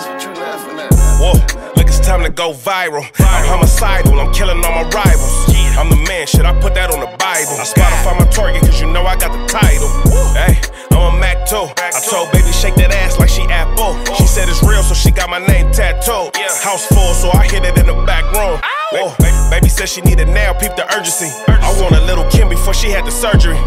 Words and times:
That's 0.00 0.24
what 0.24 0.36
you 0.36 0.40
laughing 0.40 0.80
at. 0.80 0.88
Whoa, 1.20 1.36
look, 1.76 1.86
it's 1.86 2.00
time 2.00 2.22
to 2.22 2.30
go 2.30 2.54
viral. 2.54 3.04
I'm 3.20 3.44
homicidal, 3.44 4.18
I'm 4.18 4.32
killing 4.32 4.64
all 4.64 4.72
my 4.72 4.88
rivals. 4.88 5.44
I'm 5.76 5.90
the 5.90 6.00
man, 6.08 6.26
shit, 6.26 6.46
I 6.48 6.58
put 6.58 6.72
that 6.74 6.88
on 6.88 7.00
the 7.00 7.12
Bible. 7.20 7.60
I 7.60 7.68
Spotify 7.68 8.16
my 8.16 8.24
target, 8.32 8.62
cause 8.62 8.80
you 8.80 8.88
know 8.88 9.04
I 9.04 9.16
got 9.20 9.28
the 9.28 9.44
title. 9.44 9.92
Hey, 10.32 10.56
I'm 10.96 11.12
a 11.12 11.20
Mac 11.20 11.44
too. 11.44 11.68
I 11.76 12.00
told 12.00 12.32
baby, 12.32 12.48
shake 12.48 12.76
that 12.80 12.96
ass 12.96 13.18
like 13.18 13.28
she 13.28 13.44
Apple. 13.52 13.92
She 14.16 14.24
said 14.24 14.48
it's 14.48 14.64
real, 14.64 14.82
so 14.82 14.94
she 14.94 15.10
got 15.10 15.28
my 15.28 15.44
name 15.44 15.70
tattooed. 15.70 16.32
House 16.64 16.88
full, 16.88 17.12
so 17.12 17.28
I 17.36 17.44
hit 17.44 17.68
it 17.68 17.76
in 17.76 17.84
the 17.84 17.96
back 18.08 18.24
room. 18.32 18.56
Whoa, 18.96 19.12
baby 19.52 19.68
said 19.68 19.88
she 19.88 20.00
need 20.00 20.18
it 20.18 20.32
now, 20.32 20.56
peep 20.56 20.76
the 20.80 20.88
urgency. 20.96 21.28
I 21.44 21.76
want 21.76 21.94
a 21.94 22.00
little 22.08 22.24
Kim 22.32 22.48
before 22.48 22.72
she 22.72 22.88
had 22.88 23.04
the 23.04 23.12
surgery. 23.12 23.60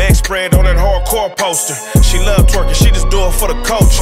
Leg 0.00 0.16
spread 0.16 0.54
on 0.54 0.64
that 0.64 0.78
hardcore 0.78 1.36
poster. 1.36 1.76
She 2.00 2.16
love 2.20 2.46
twerking, 2.46 2.74
she 2.74 2.88
just 2.88 3.10
do 3.10 3.20
it 3.20 3.32
for 3.32 3.48
the 3.48 3.58
coach. 3.68 4.00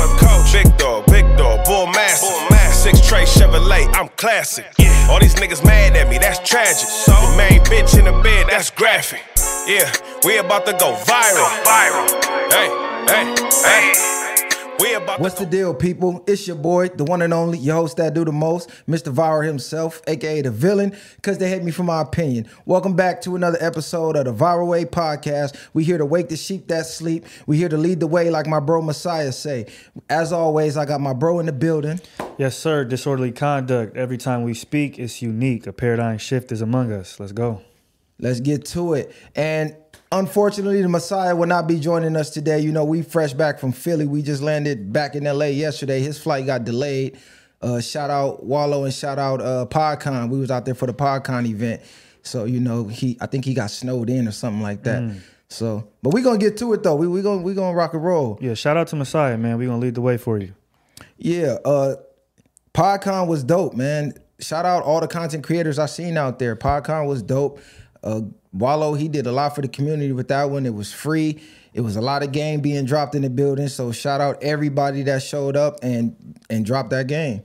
Big 0.52 0.70
dog, 0.78 1.04
big 1.06 1.26
dog, 1.36 1.66
bull 1.66 1.86
master. 1.88 2.30
Six 2.72 3.04
tray 3.04 3.24
Chevrolet, 3.24 3.92
I'm 3.94 4.08
classic. 4.10 4.66
All 5.10 5.18
these 5.18 5.34
niggas 5.34 5.64
mad 5.64 5.96
at 5.96 6.08
me, 6.08 6.18
that's 6.18 6.38
tragic. 6.48 6.86
The 7.06 7.34
main 7.36 7.60
bitch 7.66 7.98
in 7.98 8.04
the 8.04 8.12
bed, 8.22 8.46
that's 8.48 8.70
graphic. 8.70 9.22
Yeah, 9.66 9.90
we 10.24 10.38
about 10.38 10.66
to 10.66 10.72
go 10.74 10.94
viral. 11.02 11.48
Viral. 11.66 12.06
Hey, 12.54 12.68
hey, 13.10 13.34
hey. 13.66 14.18
About 14.18 14.27
What's 14.78 15.34
to 15.34 15.44
the 15.44 15.50
deal, 15.50 15.74
people? 15.74 16.22
It's 16.28 16.46
your 16.46 16.54
boy, 16.54 16.90
the 16.90 17.02
one 17.02 17.20
and 17.22 17.34
only, 17.34 17.58
your 17.58 17.74
host 17.74 17.96
that 17.96 18.14
do 18.14 18.24
the 18.24 18.30
most, 18.30 18.70
Mr. 18.88 19.12
Viral 19.12 19.44
himself, 19.44 20.00
aka 20.06 20.40
the 20.40 20.52
villain, 20.52 20.96
because 21.16 21.38
they 21.38 21.50
hate 21.50 21.64
me 21.64 21.72
for 21.72 21.82
my 21.82 22.00
opinion. 22.00 22.48
Welcome 22.64 22.94
back 22.94 23.20
to 23.22 23.34
another 23.34 23.58
episode 23.60 24.14
of 24.14 24.26
the 24.26 24.32
Viral 24.32 24.68
Way 24.68 24.84
Podcast. 24.84 25.56
We 25.74 25.82
here 25.82 25.98
to 25.98 26.06
wake 26.06 26.28
the 26.28 26.36
sheep 26.36 26.68
that 26.68 26.86
sleep. 26.86 27.26
We 27.48 27.56
here 27.56 27.68
to 27.68 27.76
lead 27.76 27.98
the 27.98 28.06
way, 28.06 28.30
like 28.30 28.46
my 28.46 28.60
bro 28.60 28.80
Messiah 28.80 29.32
say. 29.32 29.66
As 30.08 30.32
always, 30.32 30.76
I 30.76 30.84
got 30.84 31.00
my 31.00 31.12
bro 31.12 31.40
in 31.40 31.46
the 31.46 31.52
building. 31.52 32.00
Yes, 32.38 32.56
sir. 32.56 32.84
Disorderly 32.84 33.32
conduct. 33.32 33.96
Every 33.96 34.16
time 34.16 34.44
we 34.44 34.54
speak, 34.54 34.96
it's 34.96 35.20
unique. 35.20 35.66
A 35.66 35.72
paradigm 35.72 36.18
shift 36.18 36.52
is 36.52 36.60
among 36.60 36.92
us. 36.92 37.18
Let's 37.18 37.32
go. 37.32 37.62
Let's 38.20 38.38
get 38.38 38.64
to 38.66 38.94
it. 38.94 39.12
And 39.34 39.74
unfortunately, 40.12 40.82
the 40.82 40.88
Messiah 40.88 41.34
will 41.34 41.46
not 41.46 41.66
be 41.66 41.78
joining 41.78 42.16
us 42.16 42.30
today. 42.30 42.60
You 42.60 42.72
know, 42.72 42.84
we 42.84 43.02
fresh 43.02 43.32
back 43.32 43.58
from 43.58 43.72
Philly. 43.72 44.06
We 44.06 44.22
just 44.22 44.42
landed 44.42 44.92
back 44.92 45.14
in 45.14 45.24
LA 45.24 45.46
yesterday. 45.46 46.00
His 46.00 46.18
flight 46.18 46.46
got 46.46 46.64
delayed. 46.64 47.18
Uh, 47.60 47.80
shout 47.80 48.08
out 48.10 48.44
Wallo 48.44 48.84
and 48.84 48.94
shout 48.94 49.18
out 49.18 49.40
uh, 49.40 49.66
PodCon. 49.68 50.28
We 50.30 50.38
was 50.38 50.50
out 50.50 50.64
there 50.64 50.74
for 50.74 50.86
the 50.86 50.94
PodCon 50.94 51.46
event. 51.46 51.82
So, 52.22 52.44
you 52.44 52.60
know, 52.60 52.86
he 52.86 53.16
I 53.20 53.26
think 53.26 53.44
he 53.44 53.54
got 53.54 53.70
snowed 53.70 54.10
in 54.10 54.28
or 54.28 54.32
something 54.32 54.62
like 54.62 54.84
that. 54.84 55.16
So, 55.48 55.88
but 56.02 56.12
we're 56.12 56.22
gonna 56.22 56.38
get 56.38 56.58
to 56.58 56.72
it 56.74 56.82
though. 56.82 56.94
We 56.94 57.08
we 57.08 57.22
gonna 57.22 57.42
we 57.42 57.54
gonna 57.54 57.74
rock 57.74 57.94
and 57.94 58.04
roll. 58.04 58.38
Yeah, 58.40 58.54
shout 58.54 58.76
out 58.76 58.86
to 58.88 58.96
Messiah, 58.96 59.38
man. 59.38 59.56
we 59.56 59.64
going 59.66 59.80
to 59.80 59.84
lead 59.86 59.94
the 59.94 60.02
way 60.02 60.18
for 60.18 60.38
you. 60.38 60.54
Yeah, 61.16 61.56
uh 61.64 61.96
PodCon 62.74 63.26
was 63.28 63.42
dope, 63.42 63.74
man. 63.74 64.12
Shout 64.40 64.66
out 64.66 64.84
all 64.84 65.00
the 65.00 65.08
content 65.08 65.42
creators 65.42 65.78
I 65.78 65.86
seen 65.86 66.16
out 66.16 66.38
there. 66.38 66.54
PodCon 66.54 67.08
was 67.08 67.22
dope. 67.22 67.60
Uh 68.02 68.20
Wallo, 68.52 68.94
he 68.94 69.08
did 69.08 69.26
a 69.26 69.32
lot 69.32 69.54
for 69.54 69.62
the 69.62 69.68
community 69.68 70.12
with 70.12 70.28
that 70.28 70.50
one. 70.50 70.64
It 70.66 70.74
was 70.74 70.92
free. 70.92 71.40
It 71.74 71.82
was 71.82 71.96
a 71.96 72.00
lot 72.00 72.22
of 72.22 72.32
game 72.32 72.60
being 72.60 72.84
dropped 72.86 73.14
in 73.14 73.22
the 73.22 73.30
building. 73.30 73.68
So 73.68 73.92
shout 73.92 74.20
out 74.20 74.42
everybody 74.42 75.02
that 75.04 75.22
showed 75.22 75.56
up 75.56 75.78
and 75.82 76.16
and 76.48 76.64
dropped 76.64 76.90
that 76.90 77.06
game. 77.06 77.42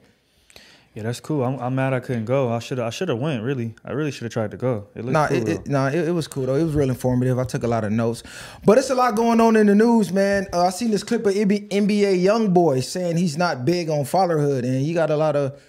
Yeah, 0.94 1.04
that's 1.04 1.20
cool. 1.20 1.44
I'm, 1.44 1.60
I'm 1.60 1.74
mad 1.74 1.94
I 1.94 2.00
couldn't 2.00 2.26
go. 2.26 2.52
I 2.54 2.60
should 2.60 2.80
I 2.80 2.92
should 2.92 3.10
have 3.10 3.18
went, 3.18 3.44
really. 3.44 3.74
I 3.84 3.94
really 3.94 4.12
should 4.12 4.24
have 4.24 4.32
tried 4.32 4.52
to 4.52 4.58
go. 4.58 4.88
It 4.96 5.04
looked 5.04 5.14
Nah, 5.14 5.28
cool, 5.28 5.38
it, 5.38 5.50
it, 5.50 5.68
nah, 5.68 5.88
it, 5.88 6.08
it 6.08 6.12
was 6.12 6.28
cool 6.28 6.46
though. 6.46 6.56
It 6.56 6.64
was 6.64 6.76
real 6.76 6.90
informative. 6.90 7.40
I 7.40 7.46
took 7.46 7.64
a 7.64 7.68
lot 7.68 7.84
of 7.84 7.92
notes, 7.92 8.22
but 8.64 8.78
it's 8.78 8.92
a 8.92 8.96
lot 8.96 9.16
going 9.16 9.42
on 9.42 9.56
in 9.56 9.66
the 9.68 9.76
news, 9.76 10.14
man. 10.14 10.46
Uh, 10.54 10.68
I 10.68 10.70
seen 10.70 10.92
this 10.92 11.04
clip 11.04 11.26
of 11.26 11.34
NBA 11.34 11.70
NBA 11.70 12.22
young 12.22 12.54
boy 12.54 12.82
saying 12.82 13.18
he's 13.18 13.38
not 13.38 13.66
big 13.66 13.90
on 13.90 14.06
fatherhood, 14.06 14.66
and 14.66 14.86
he 14.86 14.94
got 14.94 15.10
a 15.10 15.18
lot 15.18 15.36
of 15.36 15.60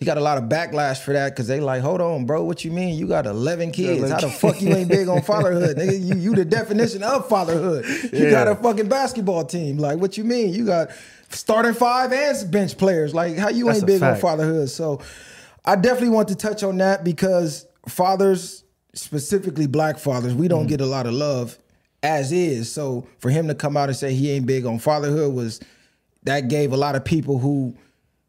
he 0.00 0.06
got 0.06 0.16
a 0.16 0.20
lot 0.20 0.38
of 0.38 0.44
backlash 0.44 0.98
for 1.02 1.12
that 1.12 1.28
because 1.30 1.46
they 1.46 1.60
like, 1.60 1.82
hold 1.82 2.00
on, 2.00 2.24
bro, 2.24 2.42
what 2.42 2.64
you 2.64 2.70
mean? 2.72 2.98
You 2.98 3.06
got 3.06 3.26
eleven 3.26 3.70
kids? 3.70 4.10
How 4.10 4.18
the 4.20 4.30
fuck 4.42 4.60
you 4.60 4.70
ain't 4.74 4.88
big 4.88 5.06
on 5.08 5.20
fatherhood, 5.32 5.76
nigga? 5.76 6.02
You 6.02 6.16
you 6.16 6.34
the 6.34 6.44
definition 6.44 7.02
of 7.02 7.28
fatherhood. 7.28 7.84
You 8.12 8.30
got 8.30 8.48
a 8.48 8.56
fucking 8.56 8.88
basketball 8.88 9.44
team. 9.44 9.76
Like, 9.78 9.98
what 9.98 10.16
you 10.16 10.24
mean? 10.24 10.52
You 10.54 10.64
got 10.66 10.88
starting 11.28 11.74
five 11.74 12.12
and 12.12 12.50
bench 12.50 12.76
players. 12.78 13.14
Like, 13.14 13.36
how 13.36 13.50
you 13.50 13.66
That's 13.66 13.78
ain't 13.78 13.86
big 13.86 14.02
on 14.02 14.16
fatherhood? 14.16 14.70
So, 14.70 15.00
I 15.64 15.76
definitely 15.76 16.08
want 16.10 16.28
to 16.28 16.34
touch 16.34 16.62
on 16.62 16.78
that 16.78 17.04
because 17.04 17.66
fathers, 17.86 18.64
specifically 18.94 19.66
black 19.66 19.98
fathers, 19.98 20.34
we 20.34 20.46
Mm. 20.46 20.50
don't 20.50 20.66
get 20.66 20.80
a 20.80 20.86
lot 20.86 21.06
of 21.06 21.12
love 21.12 21.58
as 22.02 22.32
is. 22.32 22.72
So 22.72 23.06
for 23.18 23.28
him 23.28 23.48
to 23.48 23.54
come 23.54 23.76
out 23.76 23.90
and 23.90 23.96
say 23.96 24.14
he 24.14 24.30
ain't 24.30 24.46
big 24.46 24.64
on 24.64 24.78
fatherhood 24.78 25.34
was 25.34 25.60
that 26.22 26.48
gave 26.48 26.72
a 26.72 26.76
lot 26.78 26.96
of 26.96 27.04
people 27.04 27.38
who 27.38 27.74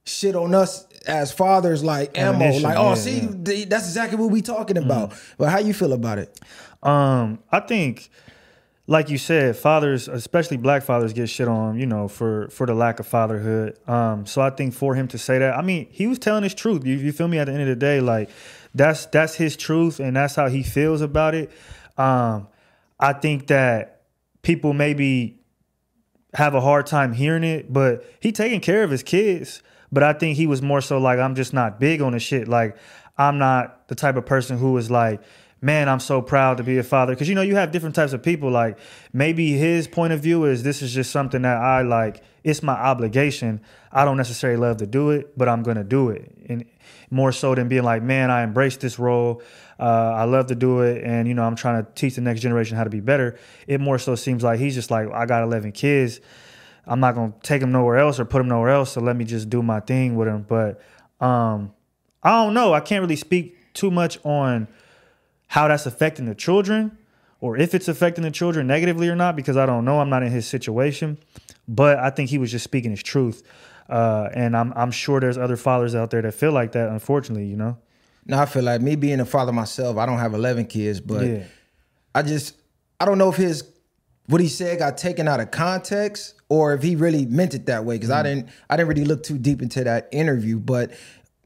shit 0.05 0.35
on 0.35 0.53
us 0.53 0.85
as 1.07 1.31
fathers 1.31 1.83
like 1.83 2.17
ammo. 2.17 2.59
Like, 2.59 2.77
oh, 2.77 2.89
yeah, 2.89 2.95
see, 2.95 3.19
yeah. 3.19 3.65
That's 3.65 3.87
exactly 3.87 4.17
what 4.17 4.29
we 4.29 4.41
talking 4.41 4.77
about. 4.77 5.13
But 5.37 5.49
how 5.49 5.59
you 5.59 5.73
feel 5.73 5.93
about 5.93 6.19
it? 6.19 6.39
Um, 6.83 7.39
I 7.51 7.59
think, 7.59 8.09
like 8.87 9.09
you 9.09 9.17
said, 9.17 9.55
fathers, 9.55 10.07
especially 10.07 10.57
black 10.57 10.83
fathers, 10.83 11.13
get 11.13 11.29
shit 11.29 11.47
on, 11.47 11.79
you 11.79 11.85
know, 11.85 12.07
for 12.07 12.49
for 12.49 12.65
the 12.65 12.73
lack 12.73 12.99
of 12.99 13.07
fatherhood. 13.07 13.77
Um, 13.87 14.25
so 14.25 14.41
I 14.41 14.49
think 14.49 14.73
for 14.73 14.95
him 14.95 15.07
to 15.09 15.17
say 15.17 15.39
that, 15.39 15.57
I 15.57 15.61
mean, 15.61 15.87
he 15.91 16.07
was 16.07 16.19
telling 16.19 16.43
his 16.43 16.53
truth. 16.53 16.85
You, 16.85 16.95
you 16.95 17.11
feel 17.11 17.27
me? 17.27 17.39
At 17.39 17.45
the 17.45 17.53
end 17.53 17.61
of 17.61 17.67
the 17.67 17.75
day, 17.75 17.99
like 18.01 18.29
that's 18.73 19.05
that's 19.07 19.35
his 19.35 19.55
truth, 19.55 19.99
and 19.99 20.15
that's 20.15 20.35
how 20.35 20.47
he 20.49 20.63
feels 20.63 21.01
about 21.01 21.35
it. 21.35 21.51
Um, 21.97 22.47
I 22.99 23.13
think 23.13 23.47
that 23.47 24.01
people 24.41 24.73
maybe 24.73 25.39
have 26.33 26.55
a 26.55 26.61
hard 26.61 26.85
time 26.85 27.13
hearing 27.13 27.43
it, 27.43 27.71
but 27.71 28.05
he 28.19 28.31
taking 28.31 28.61
care 28.61 28.83
of 28.83 28.91
his 28.91 29.03
kids. 29.03 29.61
But 29.91 30.03
I 30.03 30.13
think 30.13 30.37
he 30.37 30.47
was 30.47 30.61
more 30.61 30.81
so 30.81 30.97
like, 30.97 31.19
I'm 31.19 31.35
just 31.35 31.53
not 31.53 31.79
big 31.79 32.01
on 32.01 32.13
the 32.13 32.19
shit. 32.19 32.47
Like, 32.47 32.77
I'm 33.17 33.37
not 33.37 33.87
the 33.87 33.95
type 33.95 34.15
of 34.15 34.25
person 34.25 34.57
who 34.57 34.77
is 34.77 34.89
like, 34.89 35.21
man, 35.61 35.87
I'm 35.87 35.99
so 35.99 36.21
proud 36.21 36.57
to 36.57 36.63
be 36.63 36.77
a 36.79 36.83
father. 36.83 37.15
Cause 37.15 37.29
you 37.29 37.35
know, 37.35 37.41
you 37.43 37.55
have 37.55 37.71
different 37.71 37.93
types 37.93 38.13
of 38.13 38.23
people. 38.23 38.49
Like, 38.49 38.79
maybe 39.13 39.51
his 39.51 39.87
point 39.87 40.11
of 40.13 40.19
view 40.21 40.45
is 40.45 40.63
this 40.63 40.81
is 40.81 40.93
just 40.93 41.11
something 41.11 41.43
that 41.43 41.57
I 41.57 41.83
like, 41.83 42.23
it's 42.43 42.63
my 42.63 42.73
obligation. 42.73 43.61
I 43.91 44.05
don't 44.05 44.17
necessarily 44.17 44.59
love 44.59 44.77
to 44.77 44.87
do 44.87 45.11
it, 45.11 45.37
but 45.37 45.47
I'm 45.47 45.61
gonna 45.61 45.83
do 45.83 46.09
it. 46.09 46.31
And 46.49 46.65
more 47.11 47.31
so 47.31 47.53
than 47.53 47.67
being 47.67 47.83
like, 47.83 48.01
man, 48.01 48.31
I 48.31 48.43
embrace 48.43 48.77
this 48.77 48.97
role. 48.97 49.43
Uh, 49.79 50.13
I 50.15 50.23
love 50.23 50.47
to 50.47 50.55
do 50.55 50.81
it, 50.81 51.03
and 51.03 51.27
you 51.27 51.33
know, 51.33 51.43
I'm 51.43 51.55
trying 51.55 51.83
to 51.83 51.91
teach 51.93 52.15
the 52.15 52.21
next 52.21 52.41
generation 52.41 52.77
how 52.77 52.83
to 52.83 52.89
be 52.89 52.99
better. 52.99 53.37
It 53.67 53.81
more 53.81 53.99
so 53.99 54.15
seems 54.15 54.43
like 54.43 54.59
he's 54.59 54.75
just 54.75 54.91
like, 54.91 55.11
I 55.11 55.25
got 55.25 55.43
11 55.43 55.71
kids. 55.71 56.21
I'm 56.85 56.99
not 56.99 57.15
gonna 57.15 57.33
take 57.43 57.61
him 57.61 57.71
nowhere 57.71 57.97
else 57.97 58.19
or 58.19 58.25
put 58.25 58.41
him 58.41 58.47
nowhere 58.47 58.69
else. 58.69 58.91
So 58.93 59.01
let 59.01 59.15
me 59.15 59.25
just 59.25 59.49
do 59.49 59.61
my 59.61 59.79
thing 59.79 60.15
with 60.15 60.27
him. 60.27 60.45
But 60.47 60.81
um, 61.19 61.73
I 62.23 62.31
don't 62.43 62.53
know. 62.53 62.73
I 62.73 62.79
can't 62.79 63.01
really 63.01 63.15
speak 63.15 63.73
too 63.73 63.91
much 63.91 64.19
on 64.23 64.67
how 65.47 65.67
that's 65.67 65.85
affecting 65.85 66.25
the 66.25 66.35
children 66.35 66.97
or 67.39 67.57
if 67.57 67.73
it's 67.73 67.87
affecting 67.87 68.23
the 68.23 68.31
children 68.31 68.67
negatively 68.67 69.09
or 69.09 69.15
not 69.15 69.35
because 69.35 69.57
I 69.57 69.65
don't 69.65 69.85
know. 69.85 69.99
I'm 69.99 70.09
not 70.09 70.23
in 70.23 70.31
his 70.31 70.47
situation. 70.47 71.17
But 71.67 71.99
I 71.99 72.09
think 72.09 72.29
he 72.29 72.37
was 72.37 72.51
just 72.51 72.63
speaking 72.63 72.91
his 72.91 73.03
truth. 73.03 73.43
Uh, 73.87 74.29
and 74.33 74.55
I'm 74.55 74.73
I'm 74.75 74.91
sure 74.91 75.19
there's 75.19 75.37
other 75.37 75.57
fathers 75.57 75.95
out 75.95 76.11
there 76.11 76.21
that 76.21 76.33
feel 76.33 76.51
like 76.51 76.71
that, 76.73 76.89
unfortunately, 76.89 77.45
you 77.45 77.57
know. 77.57 77.77
Now 78.25 78.41
I 78.41 78.45
feel 78.45 78.63
like 78.63 78.81
me 78.81 78.95
being 78.95 79.19
a 79.19 79.25
father 79.25 79.51
myself, 79.51 79.97
I 79.97 80.05
don't 80.05 80.19
have 80.19 80.33
11 80.33 80.65
kids, 80.67 80.99
but 80.99 81.25
Yeah. 81.25 81.43
I 82.13 82.21
just 82.21 82.55
I 82.99 83.05
don't 83.05 83.17
know 83.17 83.29
if 83.29 83.35
his 83.35 83.63
what 84.27 84.41
he 84.41 84.47
said 84.47 84.79
got 84.79 84.97
taken 84.97 85.27
out 85.27 85.39
of 85.39 85.51
context 85.51 86.35
or 86.51 86.73
if 86.73 86.83
he 86.83 86.97
really 86.97 87.25
meant 87.25 87.53
it 87.53 87.65
that 87.67 87.85
way 87.85 87.95
because 87.95 88.09
Mm. 88.09 88.19
I 88.19 88.23
didn't 88.23 88.49
I 88.69 88.75
didn't 88.77 88.89
really 88.89 89.05
look 89.05 89.23
too 89.23 89.37
deep 89.37 89.61
into 89.61 89.83
that 89.85 90.09
interview, 90.11 90.59
but 90.59 90.91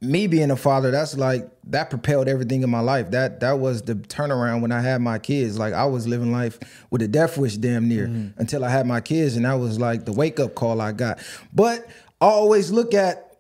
me 0.02 0.28
being 0.28 0.52
a 0.52 0.56
father, 0.56 0.90
that's 0.92 1.16
like 1.16 1.48
that 1.70 1.90
propelled 1.90 2.28
everything 2.28 2.64
in 2.64 2.70
my 2.70 2.80
life. 2.80 3.12
That 3.12 3.40
that 3.42 3.60
was 3.60 3.84
the 3.84 3.96
turnaround 3.96 4.62
when 4.62 4.72
I 4.72 4.82
had 4.82 5.02
my 5.02 5.20
kids. 5.20 5.58
Like 5.60 5.74
I 5.74 5.86
was 5.86 6.08
living 6.08 6.32
life 6.32 6.58
with 6.90 7.02
a 7.04 7.08
death 7.08 7.38
wish 7.38 7.56
damn 7.58 7.88
near 7.88 8.08
Mm-hmm. 8.08 8.40
until 8.42 8.66
I 8.66 8.70
had 8.70 8.86
my 8.88 9.00
kids, 9.02 9.36
and 9.36 9.46
that 9.46 9.54
was 9.60 9.80
like 9.80 10.06
the 10.06 10.12
wake 10.12 10.40
up 10.40 10.56
call 10.56 10.82
I 10.82 10.92
got. 10.92 11.20
But 11.54 11.86
I 12.20 12.26
always 12.26 12.72
look 12.72 12.94
at 12.94 13.38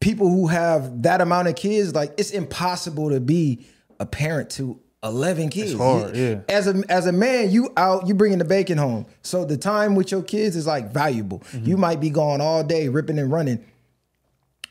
people 0.00 0.28
who 0.30 0.46
have 0.46 1.02
that 1.02 1.20
amount 1.20 1.48
of 1.48 1.56
kids, 1.56 1.94
like 1.94 2.12
it's 2.16 2.30
impossible 2.30 3.10
to 3.10 3.20
be 3.20 3.66
a 4.00 4.06
parent 4.06 4.50
to 4.50 4.80
11 5.02 5.50
kids. 5.50 5.74
hard, 5.74 6.16
yeah. 6.16 6.40
As 6.48 6.66
a 6.66 6.82
as 6.88 7.06
a 7.06 7.12
man, 7.12 7.50
you 7.50 7.72
out, 7.76 8.06
you 8.08 8.14
bringing 8.14 8.38
the 8.38 8.44
bacon 8.44 8.78
home. 8.78 9.06
So 9.22 9.44
the 9.44 9.56
time 9.56 9.94
with 9.94 10.10
your 10.10 10.22
kids 10.22 10.56
is 10.56 10.66
like 10.66 10.92
valuable. 10.92 11.40
Mm-hmm. 11.52 11.66
You 11.66 11.76
might 11.76 12.00
be 12.00 12.10
gone 12.10 12.40
all 12.40 12.64
day 12.64 12.88
ripping 12.88 13.18
and 13.18 13.30
running. 13.30 13.64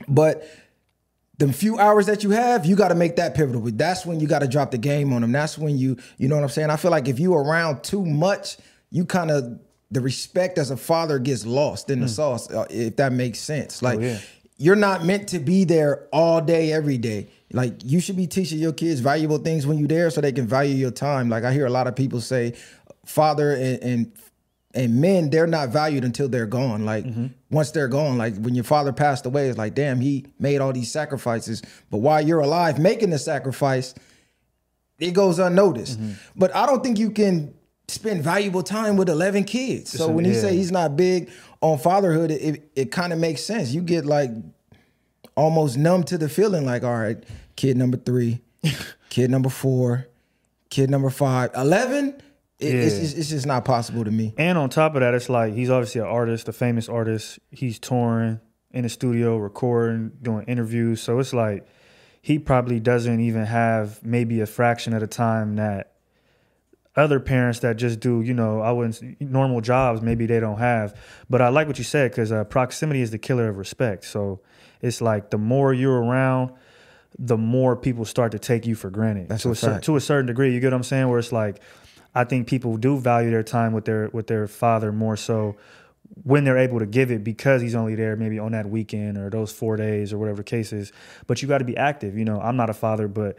But 0.07 0.47
the 1.38 1.51
few 1.53 1.77
hours 1.77 2.07
that 2.07 2.24
you 2.24 2.31
have, 2.31 2.65
you 2.65 2.75
got 2.75 2.89
to 2.89 2.95
make 2.95 3.15
that 3.18 3.35
pivotal. 3.35 3.62
But 3.62 3.77
that's 3.77 4.06
when 4.06 4.19
you 4.19 4.27
got 4.27 4.39
to 4.39 4.47
drop 4.47 4.71
the 4.71 4.77
game 4.77 5.13
on 5.13 5.21
them. 5.21 5.31
That's 5.31 5.57
when 5.57 5.77
you, 5.77 5.97
you 6.18 6.27
know 6.27 6.35
what 6.35 6.44
I'm 6.44 6.50
saying? 6.50 6.69
I 6.69 6.77
feel 6.77 6.91
like 6.91 7.07
if 7.07 7.19
you 7.19 7.33
around 7.33 7.83
too 7.83 8.06
much, 8.06 8.57
you 8.89 9.06
kind 9.06 9.31
of 9.31 9.59
the 9.89 10.01
respect 10.01 10.57
as 10.57 10.71
a 10.71 10.77
father 10.77 11.19
gets 11.19 11.45
lost 11.45 11.89
in 11.89 12.01
the 12.01 12.09
sauce, 12.09 12.51
uh, 12.51 12.65
if 12.69 12.97
that 12.97 13.13
makes 13.13 13.39
sense. 13.39 13.81
Like 13.81 14.01
yeah. 14.01 14.19
you're 14.57 14.75
not 14.75 15.06
meant 15.06 15.29
to 15.29 15.39
be 15.39 15.63
there 15.63 16.07
all 16.12 16.41
day, 16.41 16.74
every 16.74 16.97
day. 16.97 17.29
Like 17.51 17.75
you 17.83 17.99
should 17.99 18.17
be 18.17 18.27
teaching 18.27 18.59
your 18.59 18.73
kids 18.73 18.99
valuable 18.99 19.38
things 19.38 19.65
when 19.65 19.77
you're 19.77 19.88
there, 19.88 20.09
so 20.09 20.21
they 20.21 20.31
can 20.33 20.47
value 20.47 20.75
your 20.75 20.91
time. 20.91 21.29
Like 21.29 21.44
I 21.44 21.53
hear 21.53 21.65
a 21.65 21.69
lot 21.69 21.88
of 21.88 21.95
people 21.95 22.19
say, 22.21 22.53
father 23.05 23.51
and 23.51 23.81
and, 23.81 24.11
and 24.73 25.01
men 25.01 25.29
they're 25.29 25.47
not 25.47 25.69
valued 25.69 26.03
until 26.03 26.27
they're 26.27 26.45
gone. 26.45 26.85
Like 26.85 27.05
Mm-hmm. 27.05 27.27
once 27.49 27.71
they're 27.71 27.88
gone, 27.88 28.17
like 28.17 28.35
when 28.38 28.53
your 28.53 28.65
father 28.65 28.91
passed 28.91 29.25
away, 29.25 29.47
it's 29.47 29.57
like 29.57 29.75
damn, 29.75 30.01
he 30.01 30.25
made 30.39 30.59
all 30.59 30.73
these 30.73 30.91
sacrifices. 30.91 31.61
But 31.89 31.99
while 31.99 32.21
you're 32.21 32.41
alive 32.41 32.79
making 32.79 33.11
the 33.11 33.19
sacrifice, 33.19 33.95
it 35.00 35.11
goes 35.11 35.39
unnoticed. 35.39 36.00
Mm-hmm. 36.00 36.13
But 36.35 36.53
I 36.55 36.65
don't 36.65 36.83
think 36.83 37.00
you 37.00 37.11
can 37.11 37.53
spend 37.88 38.21
valuable 38.21 38.63
time 38.63 38.97
with 38.97 39.07
11 39.07 39.45
kids. 39.45 39.91
So 39.91 40.09
when 40.09 40.25
he 40.25 40.31
yeah. 40.33 40.41
say 40.41 40.55
he's 40.57 40.71
not 40.73 40.97
big 40.97 41.29
on 41.61 41.77
fatherhood, 41.77 42.31
it, 42.31 42.69
it 42.75 42.91
kind 42.91 43.13
of 43.13 43.19
makes 43.19 43.41
sense. 43.41 43.71
You 43.71 43.81
get 43.81 44.05
like 44.05 44.31
almost 45.38 45.78
numb 45.78 46.04
to 46.04 46.18
the 46.18 46.28
feeling 46.28 46.66
like, 46.66 46.84
all 46.84 46.98
right, 46.98 47.24
kid 47.56 47.78
number 47.78 47.95
three, 47.95 48.42
kid 49.10 49.30
number 49.31 49.50
four, 49.50 50.07
kid 50.69 50.89
number 50.89 51.10
five, 51.10 51.51
11, 51.56 52.10
it, 52.60 52.74
it's, 52.75 52.95
Yeah. 52.95 53.01
it's, 53.04 53.13
it's 53.13 53.30
just 53.30 53.45
not 53.45 53.63
possible 53.63 54.04
to 54.04 54.12
me. 54.12 54.34
And 54.38 54.57
on 54.57 54.69
top 54.69 54.95
of 54.95 55.01
that, 55.01 55.13
it's 55.13 55.30
like 55.30 55.54
he's 55.54 55.69
obviously 55.69 56.01
an 56.01 56.07
artist, 56.07 56.50
a 56.50 56.54
famous 56.54 56.89
artist. 56.89 57.39
He's 57.51 57.78
touring 57.80 58.42
in 58.72 58.81
the 58.84 58.89
studio, 58.89 59.38
recording, 59.38 60.12
doing 60.22 60.44
interviews. 60.48 61.01
So 61.01 61.19
it's 61.19 61.34
like 61.34 61.68
he 62.22 62.39
probably 62.39 62.80
doesn't 62.80 63.19
even 63.19 63.45
have 63.45 64.04
maybe 64.04 64.42
a 64.42 64.45
fraction 64.48 64.94
of 64.94 65.01
the 65.01 65.07
time 65.07 65.56
that 65.57 65.94
other 66.95 67.19
parents 67.19 67.60
that 67.60 67.75
just 67.78 68.00
do, 68.00 68.22
you 68.22 68.34
know, 68.34 68.60
I 68.60 68.72
wouldn't 68.72 69.22
normal 69.22 69.62
jobs 69.62 70.01
maybe 70.01 70.25
they 70.25 70.39
don't 70.39 70.57
have. 70.57 71.00
But 71.30 71.42
I 71.44 71.50
like 71.50 71.68
what 71.68 71.78
you 71.78 71.84
said 71.84 72.10
because 72.10 72.31
uh, 72.31 72.44
proximity 72.44 73.01
is 73.01 73.12
the 73.12 73.19
killer 73.19 73.48
of 73.50 73.57
respect. 73.60 74.04
So 74.04 74.42
it's 74.81 75.01
like 75.01 75.29
the 75.29 75.38
more 75.38 75.74
you're 75.74 76.01
around, 76.01 76.51
the 77.18 77.38
more 77.38 77.75
people 77.75 78.06
start 78.06 78.31
to 78.33 78.39
take 78.39 78.65
you 78.65 78.75
for 78.75 78.89
granted. 78.89 79.29
That's 79.29 79.44
to 79.44 79.51
a 79.51 79.56
cer- 79.56 79.79
to 79.79 79.95
a 79.95 80.01
certain 80.01 80.27
degree. 80.27 80.53
You 80.53 80.59
get 80.59 80.68
what 80.68 80.77
I'm 80.77 80.83
saying? 80.83 81.07
Where 81.07 81.19
it's 81.19 81.31
like, 81.31 81.62
I 82.13 82.24
think 82.24 82.47
people 82.47 82.77
do 82.77 83.00
value 83.00 83.31
their 83.31 83.44
time 83.44 83.74
with 83.74 83.85
their 83.85 84.09
with 84.13 84.27
their 84.27 84.47
father 84.47 84.91
more 84.91 85.18
so 85.18 85.56
when 86.24 86.44
they're 86.44 86.57
able 86.57 86.79
to 86.79 86.85
give 86.85 87.12
it 87.12 87.24
because 87.24 87.62
he's 87.62 87.75
only 87.75 87.95
there 87.95 88.15
maybe 88.15 88.39
on 88.39 88.53
that 88.53 88.69
weekend 88.69 89.18
or 89.18 89.29
those 89.29 89.51
four 89.51 89.75
days 89.75 90.13
or 90.13 90.18
whatever 90.18 90.38
the 90.38 90.44
case 90.44 90.71
is. 90.71 90.91
But 91.25 91.41
you 91.41 91.47
got 91.47 91.57
to 91.57 91.65
be 91.65 91.75
active. 91.75 92.18
You 92.18 92.25
know, 92.25 92.39
I'm 92.39 92.56
not 92.56 92.69
a 92.69 92.74
father, 92.74 93.07
but 93.07 93.38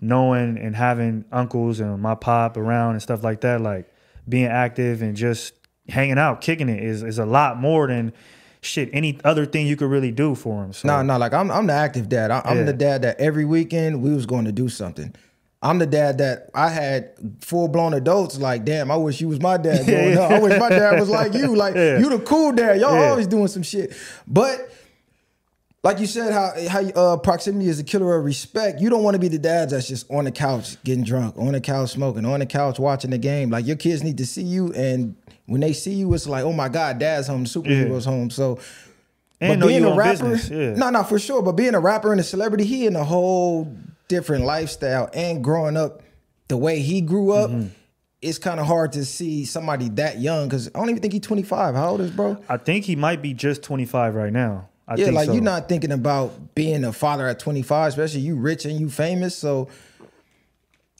knowing 0.00 0.58
and 0.58 0.76
having 0.76 1.24
uncles 1.32 1.80
and 1.80 2.00
my 2.00 2.14
pop 2.14 2.56
around 2.56 2.92
and 2.92 3.02
stuff 3.02 3.24
like 3.24 3.40
that, 3.40 3.60
like 3.60 3.92
being 4.28 4.46
active 4.46 5.02
and 5.02 5.16
just 5.16 5.54
hanging 5.88 6.18
out, 6.18 6.40
kicking 6.40 6.68
it 6.68 6.82
is 6.82 7.02
is 7.02 7.18
a 7.18 7.26
lot 7.26 7.58
more 7.58 7.86
than 7.88 8.12
shit 8.64 8.90
any 8.92 9.18
other 9.24 9.46
thing 9.46 9.66
you 9.66 9.76
could 9.76 9.90
really 9.90 10.10
do 10.10 10.34
for 10.34 10.64
him. 10.64 10.72
So 10.72 10.88
No, 10.88 11.02
no, 11.02 11.18
like 11.18 11.32
I'm 11.32 11.50
I'm 11.50 11.66
the 11.66 11.72
active 11.74 12.08
dad. 12.08 12.30
I, 12.30 12.42
I'm 12.44 12.58
Yeah. 12.58 12.64
the 12.64 12.72
dad 12.72 13.02
that 13.02 13.20
every 13.20 13.44
weekend 13.44 14.02
we 14.02 14.14
was 14.14 14.26
going 14.26 14.44
to 14.46 14.52
do 14.52 14.68
something. 14.68 15.14
I'm 15.62 15.78
the 15.78 15.86
dad 15.86 16.18
that 16.18 16.50
I 16.54 16.68
had 16.68 17.12
full 17.40 17.68
blown 17.68 17.94
adults 17.94 18.38
like, 18.38 18.64
damn, 18.66 18.90
I 18.90 18.96
wish 18.96 19.20
you 19.22 19.28
was 19.28 19.40
my 19.40 19.56
dad 19.56 19.86
growing 19.86 20.18
up. 20.18 20.30
I 20.30 20.38
wish 20.38 20.58
my 20.60 20.68
dad 20.68 21.00
was 21.00 21.08
like 21.08 21.32
you. 21.34 21.54
Like 21.56 21.74
Yeah. 21.74 21.98
you 21.98 22.10
the 22.10 22.18
cool 22.18 22.52
dad. 22.52 22.80
Y'all 22.80 22.94
Yeah. 22.94 23.10
always 23.10 23.26
doing 23.26 23.48
some 23.48 23.62
shit. 23.62 23.94
But 24.26 24.70
like 25.82 26.00
you 26.00 26.06
said, 26.06 26.32
how 26.32 26.52
how 26.68 26.80
uh, 26.90 27.16
proximity 27.18 27.68
is 27.68 27.78
a 27.78 27.84
killer 27.84 28.16
of 28.16 28.24
respect. 28.24 28.80
You 28.80 28.88
don't 28.90 29.02
want 29.02 29.14
to 29.14 29.18
be 29.20 29.28
the 29.28 29.38
dads 29.38 29.72
that's 29.72 29.86
just 29.88 30.10
on 30.10 30.24
the 30.24 30.32
couch 30.32 30.82
getting 30.84 31.04
drunk, 31.04 31.36
on 31.36 31.52
the 31.52 31.60
couch 31.60 31.90
smoking, 31.90 32.24
on 32.24 32.40
the 32.40 32.46
couch 32.46 32.78
watching 32.78 33.10
the 33.10 33.18
game. 33.18 33.50
Like 33.50 33.66
your 33.66 33.76
kids 33.76 34.02
need 34.02 34.16
to 34.18 34.26
see 34.26 34.42
you, 34.42 34.72
and 34.72 35.14
when 35.46 35.60
they 35.60 35.72
see 35.72 35.94
you, 35.94 36.12
it's 36.14 36.26
like, 36.26 36.44
oh 36.44 36.52
my 36.52 36.68
god, 36.68 36.98
dad's 36.98 37.26
home, 37.26 37.44
the 37.44 37.48
superhero's 37.50 38.04
home. 38.04 38.30
So. 38.30 38.58
And 39.40 39.60
know 39.60 39.68
you 39.68 39.86
own 39.86 39.98
business, 40.02 40.48
yeah. 40.48 40.74
no, 40.74 40.88
no, 40.90 41.02
for 41.02 41.18
sure. 41.18 41.42
But 41.42 41.52
being 41.52 41.74
a 41.74 41.80
rapper 41.80 42.12
and 42.12 42.20
a 42.20 42.24
celebrity, 42.24 42.64
he 42.64 42.86
in 42.86 42.96
a 42.96 43.04
whole 43.04 43.70
different 44.08 44.44
lifestyle. 44.44 45.10
And 45.12 45.44
growing 45.44 45.76
up 45.76 46.02
the 46.48 46.56
way 46.56 46.80
he 46.80 47.00
grew 47.02 47.32
up, 47.32 47.50
Mm-hmm. 47.50 47.66
it's 48.22 48.38
kind 48.38 48.58
of 48.58 48.66
hard 48.66 48.92
to 48.92 49.04
see 49.04 49.44
somebody 49.44 49.88
that 49.90 50.18
young. 50.18 50.48
Because 50.48 50.68
I 50.68 50.78
don't 50.78 50.88
even 50.88 51.02
think 51.02 51.12
he's 51.12 51.22
25. 51.22 51.74
How 51.74 51.90
old 51.90 52.00
is 52.00 52.10
bro? 52.10 52.38
I 52.48 52.56
think 52.56 52.86
he 52.86 52.96
might 52.96 53.20
be 53.20 53.34
just 53.34 53.62
25 53.64 54.14
right 54.14 54.32
now. 54.32 54.68
I 54.86 54.94
yeah, 54.96 55.10
like 55.10 55.26
so. 55.26 55.32
you're 55.32 55.42
not 55.42 55.68
thinking 55.68 55.92
about 55.92 56.54
being 56.54 56.84
a 56.84 56.92
father 56.92 57.26
at 57.26 57.38
25, 57.38 57.88
especially 57.88 58.20
you 58.20 58.36
rich 58.36 58.64
and 58.64 58.78
you 58.78 58.88
famous. 58.88 59.36
So 59.36 59.68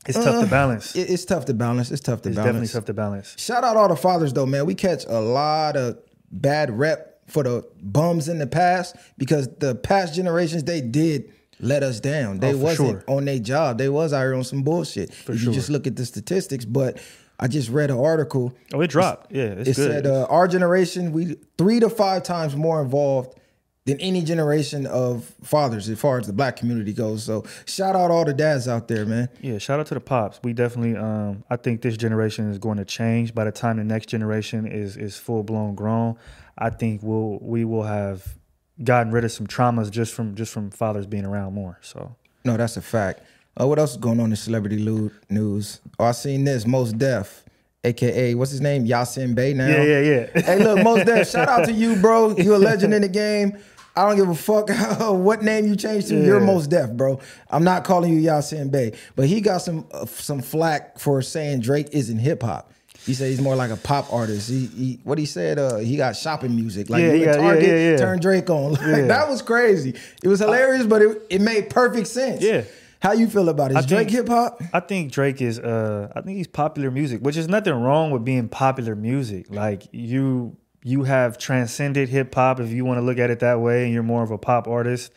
It's 0.06 0.18
tough 0.18 0.44
to 0.44 0.50
balance. 0.50 0.94
it- 0.96 1.10
it's 1.10 1.24
tough 1.24 1.44
to 1.46 1.54
balance. 1.54 1.90
It's 1.90 2.00
tough 2.02 2.22
to 2.22 2.30
balance. 2.30 2.36
it's 2.38 2.44
definitely 2.46 2.68
tough 2.68 2.84
to 2.86 2.94
balance. 2.94 3.34
Shout 3.38 3.64
out 3.64 3.76
all 3.76 3.88
the 3.88 3.96
fathers 3.96 4.32
though, 4.32 4.46
man. 4.46 4.66
We 4.66 4.74
catch 4.74 5.04
a 5.06 5.20
lot 5.20 5.76
of 5.76 5.98
bad 6.30 6.76
rep 6.78 7.20
for 7.26 7.42
the 7.42 7.64
bums 7.82 8.28
in 8.28 8.38
the 8.38 8.46
past 8.46 8.96
because 9.16 9.48
the 9.58 9.74
past 9.74 10.14
generations 10.14 10.64
they 10.64 10.80
did 10.80 11.32
let 11.60 11.82
us 11.82 12.00
down. 12.00 12.38
They 12.40 12.52
Oh, 12.52 12.58
wasn't 12.58 12.88
sure. 12.90 13.04
on 13.16 13.24
their 13.24 13.38
job. 13.38 13.78
They 13.78 13.88
was 13.88 14.12
out 14.12 14.20
here 14.22 14.34
on 14.34 14.44
some 14.44 14.62
bullshit. 14.62 15.14
For 15.14 15.32
if 15.32 15.42
you 15.42 15.52
just 15.52 15.70
look 15.70 15.86
at 15.86 15.96
the 15.96 16.04
statistics, 16.04 16.64
but 16.66 16.98
I 17.40 17.46
just 17.48 17.70
read 17.70 17.90
an 17.90 17.98
article. 17.98 18.52
Oh, 18.74 18.80
it 18.82 18.88
dropped. 18.90 19.32
Yeah, 19.32 19.44
it's 19.44 19.70
It 19.70 19.76
good. 19.76 19.90
said 19.90 20.06
uh, 20.06 20.24
our 20.28 20.46
generation 20.48 21.12
we 21.12 21.36
three 21.56 21.80
to 21.80 21.88
five 21.88 22.24
times 22.24 22.54
more 22.56 22.82
involved 22.82 23.38
than 23.86 24.00
any 24.00 24.22
generation 24.22 24.86
of 24.86 25.24
fathers 25.42 25.88
as 25.90 25.98
far 26.00 26.18
as 26.18 26.26
the 26.26 26.32
black 26.32 26.56
community 26.56 26.92
goes. 26.92 27.22
So 27.22 27.44
shout 27.66 27.94
out 27.94 28.10
all 28.10 28.24
the 28.24 28.32
dads 28.32 28.66
out 28.66 28.88
there, 28.88 29.04
man. 29.04 29.28
Yeah, 29.42 29.58
shout 29.58 29.78
out 29.78 29.86
to 29.88 29.94
the 29.94 30.00
pops. 30.00 30.40
We 30.42 30.52
definitely 30.54 30.96
um 30.96 31.44
I 31.50 31.56
think 31.56 31.82
this 31.82 31.96
generation 31.96 32.50
is 32.50 32.58
going 32.58 32.78
to 32.78 32.84
change 32.84 33.34
by 33.34 33.44
the 33.44 33.52
time 33.52 33.76
the 33.76 33.84
next 33.84 34.06
generation 34.06 34.66
is 34.66 34.96
is 34.96 35.16
full 35.18 35.42
blown 35.42 35.74
grown. 35.74 36.16
I 36.56 36.70
think 36.70 37.02
we'll 37.02 37.38
we 37.42 37.64
will 37.66 37.82
have 37.82 38.36
gotten 38.82 39.12
rid 39.12 39.24
of 39.24 39.32
some 39.32 39.46
traumas 39.46 39.90
just 39.90 40.14
from 40.14 40.34
just 40.34 40.52
from 40.52 40.70
fathers 40.70 41.06
being 41.06 41.26
around 41.26 41.52
more. 41.52 41.78
So 41.82 42.16
No, 42.44 42.56
that's 42.56 42.76
a 42.78 42.82
fact. 42.82 43.20
Uh, 43.60 43.66
what 43.68 43.78
else 43.78 43.92
is 43.92 43.96
going 43.98 44.18
on 44.18 44.30
in 44.30 44.36
celebrity 44.36 44.82
news? 45.28 45.80
Oh, 45.98 46.04
I 46.06 46.12
seen 46.12 46.42
this. 46.44 46.66
Mos 46.66 46.92
Def, 46.92 47.44
aka 47.84 48.34
what's 48.34 48.50
his 48.50 48.60
name, 48.62 48.86
Yasin 48.86 49.34
Bey. 49.34 49.52
Now, 49.52 49.68
Yeah, 49.68 49.82
yeah, 49.82 50.00
yeah. 50.34 50.40
hey, 50.42 50.58
look, 50.58 50.82
Mos 50.82 51.04
Def. 51.04 51.28
shout 51.30 51.48
out 51.48 51.66
to 51.66 51.72
you, 51.72 51.96
bro. 51.96 52.34
You're 52.36 52.56
a 52.56 52.58
legend 52.58 52.94
in 52.94 53.02
the 53.02 53.08
game. 53.08 53.58
I 53.96 54.06
don't 54.08 54.16
give 54.16 54.28
a 54.28 54.34
fuck 54.34 54.68
what 55.24 55.42
name 55.42 55.66
you 55.66 55.76
changed 55.76 56.08
to. 56.08 56.16
You're 56.24 56.40
Mos 56.40 56.66
Def, 56.66 56.90
bro. 56.92 57.20
I'm 57.48 57.62
not 57.64 57.84
calling 57.84 58.12
you 58.12 58.20
Yasin 58.28 58.70
Bey, 58.70 58.92
but 59.16 59.26
he 59.26 59.40
got 59.40 59.58
some 59.58 59.86
uh, 59.92 60.06
some 60.06 60.40
flack 60.42 60.98
for 60.98 61.22
saying 61.22 61.60
Drake 61.60 61.88
isn't 61.92 62.18
hip 62.18 62.42
hop. 62.42 62.70
He 63.06 63.12
said 63.12 63.28
he's 63.28 63.40
more 63.40 63.54
like 63.54 63.70
a 63.70 63.76
pop 63.76 64.10
artist. 64.12 64.48
He, 64.48 64.66
he 64.66 65.00
what 65.04 65.18
he 65.18 65.26
said. 65.26 65.58
Uh, 65.58 65.76
he 65.76 65.96
got 65.96 66.16
shopping 66.16 66.56
music. 66.56 66.88
Like 66.90 67.02
Yeah, 67.02 67.06
you 67.12 67.14
he 67.14 67.22
in 67.22 67.24
got- 67.26 67.34
yeah, 67.36 67.42
Target, 67.48 67.64
yeah, 67.68 67.90
yeah. 67.90 67.96
turn 67.98 68.18
Drake 68.20 68.50
on. 68.50 68.72
Like, 68.72 68.80
Yeah. 68.80 69.02
That 69.06 69.28
was 69.28 69.42
crazy. 69.42 69.94
It 70.22 70.28
was 70.28 70.40
hilarious, 70.40 70.86
but 70.86 71.02
it, 71.02 71.22
it 71.30 71.40
made 71.42 71.68
perfect 71.70 72.06
sense. 72.08 72.42
Yeah. 72.42 72.62
How 73.00 73.12
you 73.12 73.28
feel 73.28 73.50
about 73.50 73.72
it? 73.72 73.76
Is 73.76 73.84
I 73.84 73.88
Drake 73.88 74.08
hip 74.10 74.28
hop? 74.28 74.62
I 74.72 74.80
think 74.80 75.12
Drake 75.12 75.42
is 75.42 75.58
uh 75.58 76.10
I 76.16 76.22
think 76.22 76.38
he's 76.38 76.46
popular 76.48 76.90
music, 76.90 77.20
which 77.20 77.36
is 77.36 77.46
nothing 77.46 77.74
wrong 77.74 78.10
with 78.10 78.24
being 78.24 78.48
popular 78.48 78.96
music. 78.96 79.46
Like 79.50 79.82
you 79.92 80.56
you 80.84 81.02
have 81.02 81.38
transcended 81.38 82.08
hip 82.08 82.32
hop 82.32 82.60
if 82.60 82.70
you 82.70 82.84
want 82.84 82.98
to 82.98 83.02
look 83.02 83.18
at 83.18 83.30
it 83.30 83.40
that 83.40 83.60
way 83.60 83.84
and 83.84 83.92
you're 83.92 84.04
more 84.04 84.22
of 84.22 84.30
a 84.30 84.38
pop 84.38 84.68
artist. 84.68 85.10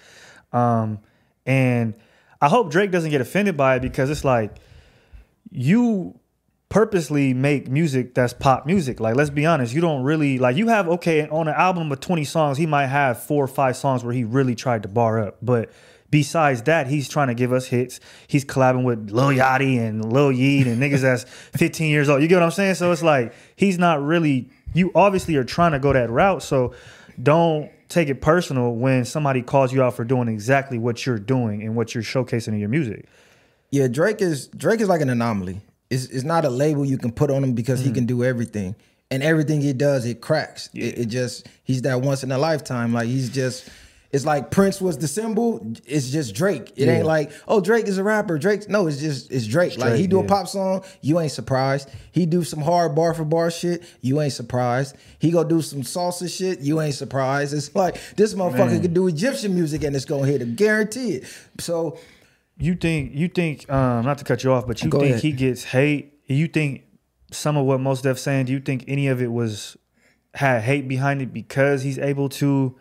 Um 0.51 1.00
and 1.45 1.93
I 2.41 2.50
hope 2.50 2.71
Drake 2.71 2.89
doesn't 2.89 3.12
get 3.12 3.21
offended 3.21 3.55
by 3.55 3.75
it 3.75 3.81
because 3.81 4.09
it's 4.09 4.24
like 4.24 4.55
you 5.51 6.19
purposely 6.69 7.33
make 7.33 7.69
music 7.69 8.13
that's 8.13 8.33
pop 8.33 8.65
music. 8.65 9.00
Like, 9.00 9.15
let's 9.15 9.29
be 9.29 9.45
honest, 9.45 9.74
you 9.74 9.81
don't 9.81 10.03
really 10.03 10.38
like 10.38 10.57
you 10.57 10.67
have 10.67 10.88
okay 10.89 11.27
on 11.27 11.47
an 11.47 11.55
album 11.55 11.91
of 11.91 12.00
20 12.00 12.24
songs, 12.24 12.57
he 12.57 12.65
might 12.65 12.88
have 12.88 13.21
four 13.24 13.43
or 13.43 13.47
five 13.47 13.77
songs 13.77 14.03
where 14.03 14.13
he 14.13 14.24
really 14.24 14.55
tried 14.55 14.83
to 14.83 14.89
bar 14.89 15.19
up. 15.19 15.38
But 15.41 15.71
besides 16.09 16.63
that, 16.63 16.88
he's 16.88 17.07
trying 17.07 17.27
to 17.27 17.33
give 17.33 17.53
us 17.53 17.67
hits. 17.67 18.00
He's 18.27 18.45
collabing 18.45 18.83
with 18.83 19.12
Lil 19.12 19.29
Yachty 19.29 19.79
and 19.79 20.12
Lil 20.12 20.31
Yeat 20.31 20.67
and 20.67 20.81
niggas 20.81 21.01
that's 21.01 21.24
15 21.57 21.89
years 21.89 22.09
old. 22.09 22.21
You 22.21 22.27
get 22.27 22.36
what 22.36 22.43
I'm 22.43 22.51
saying? 22.51 22.75
So 22.75 22.91
it's 22.91 23.03
like 23.03 23.33
he's 23.55 23.77
not 23.77 24.01
really 24.03 24.50
you 24.77 24.91
obviously 24.93 25.36
are 25.36 25.43
trying 25.43 25.72
to 25.72 25.79
go 25.79 25.93
that 25.93 26.10
route. 26.10 26.43
So 26.43 26.74
don't 27.22 27.72
take 27.89 28.10
it 28.10 28.22
personal 28.22 28.75
when 28.75 29.05
somebody 29.05 29.41
calls 29.41 29.74
you 29.74 29.81
out 29.81 29.96
for 29.96 30.03
doing 30.03 30.27
exactly 30.27 30.77
what 30.77 31.05
you're 31.05 31.19
doing 31.19 31.63
and 31.63 31.75
what 31.75 31.96
you're 31.96 32.03
showcasing 32.03 32.50
in 32.50 32.60
your 32.60 32.69
music. 32.69 33.05
Yeah, 33.72 33.88
Drake 33.88 34.22
is 34.22 34.48
Drake 34.48 34.79
is 34.79 34.88
like 34.88 35.01
an 35.01 35.10
anomaly. 35.10 35.62
It's, 35.89 36.05
it's 36.05 36.24
not 36.24 36.46
a 36.46 36.50
label 36.50 36.86
you 36.86 36.98
can 36.98 37.12
put 37.12 37.31
on 37.31 37.43
him 37.43 37.53
because 37.53 37.79
he 37.79 37.91
can 37.91 38.05
mm-hmm. 38.05 38.17
do 38.17 38.24
everything, 38.24 38.75
and 39.10 39.24
everything 39.24 39.62
he 39.62 39.74
does 39.74 40.05
it 40.05 40.22
cracks. 40.22 40.69
It, 40.74 41.00
it 41.00 41.05
just 41.05 41.48
he's 41.63 41.81
that 41.84 42.01
once 42.01 42.24
in 42.24 42.31
a 42.31 42.38
lifetime. 42.38 42.93
Like 42.93 43.07
he's 43.07 43.29
just. 43.29 43.69
It's 44.17 44.25
like 44.25 44.51
Prince 44.51 44.81
was 44.81 44.97
the 44.97 45.07
symbol. 45.07 45.65
It's 45.86 46.09
just 46.09 46.33
Drake. 46.36 46.74
It 46.75 46.88
Yeah. 46.88 46.95
ain't 46.97 47.05
like 47.05 47.31
oh 47.47 47.62
Drake 47.62 47.88
is 47.88 47.97
a 48.00 48.03
rapper. 48.03 48.38
Drake 48.38 48.67
no, 48.67 48.88
it's 48.88 48.97
just 48.97 49.31
it's 49.31 49.45
Drake. 49.47 49.77
like 49.77 49.93
he 49.93 50.07
Drake, 50.07 50.09
do 50.09 50.19
a 50.19 50.24
pop 50.24 50.47
song, 50.47 50.83
you 51.01 51.19
ain't 51.19 51.31
surprised. 51.31 51.89
He 52.12 52.25
do 52.25 52.43
some 52.43 52.59
hard 52.62 52.95
bar 52.95 53.13
for 53.13 53.24
bar 53.24 53.51
shit, 53.51 53.83
you 54.01 54.19
ain't 54.19 54.33
surprised. 54.33 54.95
He 55.19 55.29
go 55.31 55.43
do 55.43 55.62
some 55.62 55.83
salsa 55.83 56.27
shit, 56.36 56.59
you 56.59 56.81
ain't 56.81 56.95
surprised. 56.95 57.53
It's 57.53 57.74
like 57.75 57.97
this 58.17 58.33
motherfucker 58.33 58.71
Man. 58.71 58.81
could 58.81 58.93
do 58.93 59.07
Egyptian 59.07 59.53
music 59.55 59.83
and 59.83 59.95
it's 59.95 60.05
gonna 60.05 60.25
hit 60.27 60.41
him, 60.41 60.55
guarantee 60.55 61.12
it. 61.17 61.24
So 61.59 61.97
You 62.59 62.74
think 62.75 63.12
you 63.13 63.27
think 63.27 63.69
um 63.71 64.03
not 64.03 64.17
to 64.17 64.24
cut 64.25 64.43
you 64.43 64.51
off, 64.51 64.65
but 64.67 64.83
you 64.83 64.89
think 64.89 65.03
ahead. 65.03 65.21
he 65.21 65.31
gets 65.31 65.63
hate? 65.63 66.13
You 66.25 66.47
think 66.47 66.81
some 67.31 67.55
of 67.55 67.65
what 67.65 67.79
Mos 67.79 68.01
Def 68.01 68.17
saying? 68.17 68.45
Do 68.47 68.53
you 68.53 68.59
think 68.59 68.83
any 68.88 69.07
of 69.09 69.21
it 69.21 69.31
was 69.31 69.77
had 70.33 70.62
hate 70.63 70.88
behind 70.88 71.21
it 71.21 71.33
because 71.33 71.81
he's 71.83 71.97
able 71.97 72.29
to, 72.29 72.75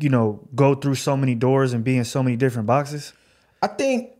you 0.00 0.08
know, 0.08 0.46
go 0.54 0.74
through 0.74 0.94
so 0.96 1.16
many 1.16 1.34
doors 1.34 1.72
and 1.72 1.82
be 1.84 1.96
in 1.96 2.04
so 2.04 2.22
many 2.22 2.36
different 2.36 2.66
boxes? 2.66 3.12
I 3.62 3.66
think 3.68 4.10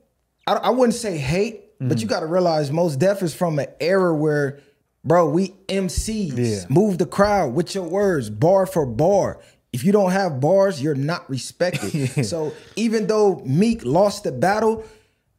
I, 0.47 0.54
I 0.54 0.70
wouldn't 0.70 0.94
say 0.94 1.16
hate, 1.18 1.64
but 1.80 2.00
you 2.00 2.06
Mm. 2.06 2.11
got 2.11 2.20
to 2.20 2.26
realize 2.26 2.70
Mos 2.73 2.97
Def 2.97 3.23
is 3.23 3.35
from 3.35 3.58
an 3.58 3.66
era 3.80 4.14
where 4.14 4.61
bro, 5.04 5.28
we 5.28 5.54
MCs. 5.68 6.37
Yeah. 6.37 6.64
Move 6.68 6.99
the 6.99 7.06
crowd 7.06 7.54
with 7.54 7.75
your 7.75 7.85
words, 7.85 8.28
bar 8.30 8.66
for 8.66 8.85
bar. 8.85 9.40
If 9.73 9.85
you 9.85 9.92
don't 9.92 10.11
have 10.11 10.40
bars, 10.40 10.82
you're 10.82 10.94
not 10.94 11.28
respected. 11.30 12.26
so 12.26 12.52
even 12.76 13.06
though 13.06 13.37
Meek 13.47 13.85
lost 13.85 14.25
the 14.25 14.32
battle, 14.32 14.85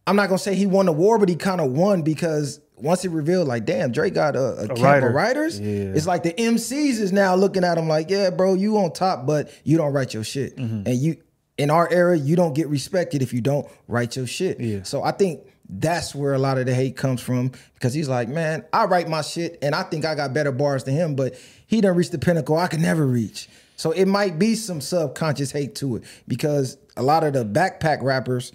I'm 0.08 0.16
not 0.16 0.28
gonna 0.30 0.40
say 0.40 0.56
he 0.56 0.66
won 0.66 0.86
the 0.86 0.92
war, 0.94 1.20
but 1.20 1.30
he 1.30 1.36
kind 1.36 1.60
of 1.62 1.72
won 1.72 2.02
because 2.04 2.62
once 2.82 3.06
it 3.06 3.12
revealed, 3.12 3.48
like, 3.48 3.66
damn, 3.66 3.92
Drake 3.92 4.14
got 4.14 4.36
a, 4.36 4.54
a, 4.54 4.68
camp 4.68 4.80
writer. 4.80 5.08
of 5.10 5.14
writers. 5.14 5.60
Yeah. 5.60 5.68
It's 5.68 6.08
like 6.08 6.24
the 6.24 6.34
MCs 6.34 7.00
is 7.00 7.12
now 7.12 7.36
looking 7.36 7.64
at 7.64 7.78
him 7.78 7.88
like, 7.88 8.10
yeah, 8.10 8.30
bro, 8.30 8.54
you 8.54 8.78
on 8.78 8.92
top, 8.94 9.26
but 9.26 9.52
you 9.64 9.78
don't 9.78 9.94
write 9.94 10.14
your 10.14 10.24
shit. 10.24 10.56
Mm-hmm. 10.58 10.88
And 10.88 10.96
you 10.96 11.18
in 11.58 11.70
our 11.70 11.92
era, 11.92 12.18
you 12.18 12.38
don't 12.38 12.54
get 12.54 12.70
respected 12.70 13.22
if 13.22 13.34
you 13.34 13.42
don't 13.42 13.68
write 13.88 14.16
your 14.16 14.26
shit. 14.26 14.60
Yeah. 14.62 14.84
So 14.84 15.04
I 15.04 15.12
think 15.12 15.42
that's 15.70 16.16
where 16.16 16.34
a 16.34 16.40
lot 16.40 16.58
of 16.58 16.66
the 16.66 16.74
hate 16.74 16.96
comes 16.96 17.22
from 17.22 17.52
because 17.76 17.94
he's 17.94 18.08
like, 18.10 18.28
man, 18.30 18.64
I 18.74 18.86
write 18.86 19.08
my 19.08 19.22
shit 19.22 19.60
and 19.62 19.76
I 19.76 19.84
think 19.84 20.06
I 20.06 20.16
got 20.16 20.34
better 20.34 20.52
bars 20.52 20.86
than 20.86 20.96
him, 20.96 21.16
but 21.16 21.36
he 21.68 21.82
done 21.82 21.96
reached 21.96 22.14
the 22.14 22.18
pinnacle 22.18 22.58
I 22.58 22.68
could 22.68 22.80
never 22.80 23.06
reach. 23.06 23.50
So 23.76 23.92
it 23.92 24.06
might 24.06 24.40
be 24.40 24.56
some 24.56 24.82
subconscious 24.82 25.52
hate 25.52 25.76
to 25.76 25.98
it 25.98 26.04
because 26.28 26.78
a 26.98 27.04
lot 27.04 27.24
of 27.24 27.34
the 27.34 27.46
backpack 27.46 28.02
rappers, 28.02 28.52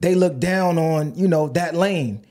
they 0.00 0.14
look 0.14 0.38
down 0.38 0.78
on, 0.78 1.14
you 1.16 1.28
know, 1.28 1.48
that 1.48 1.74
lane. 1.74 2.24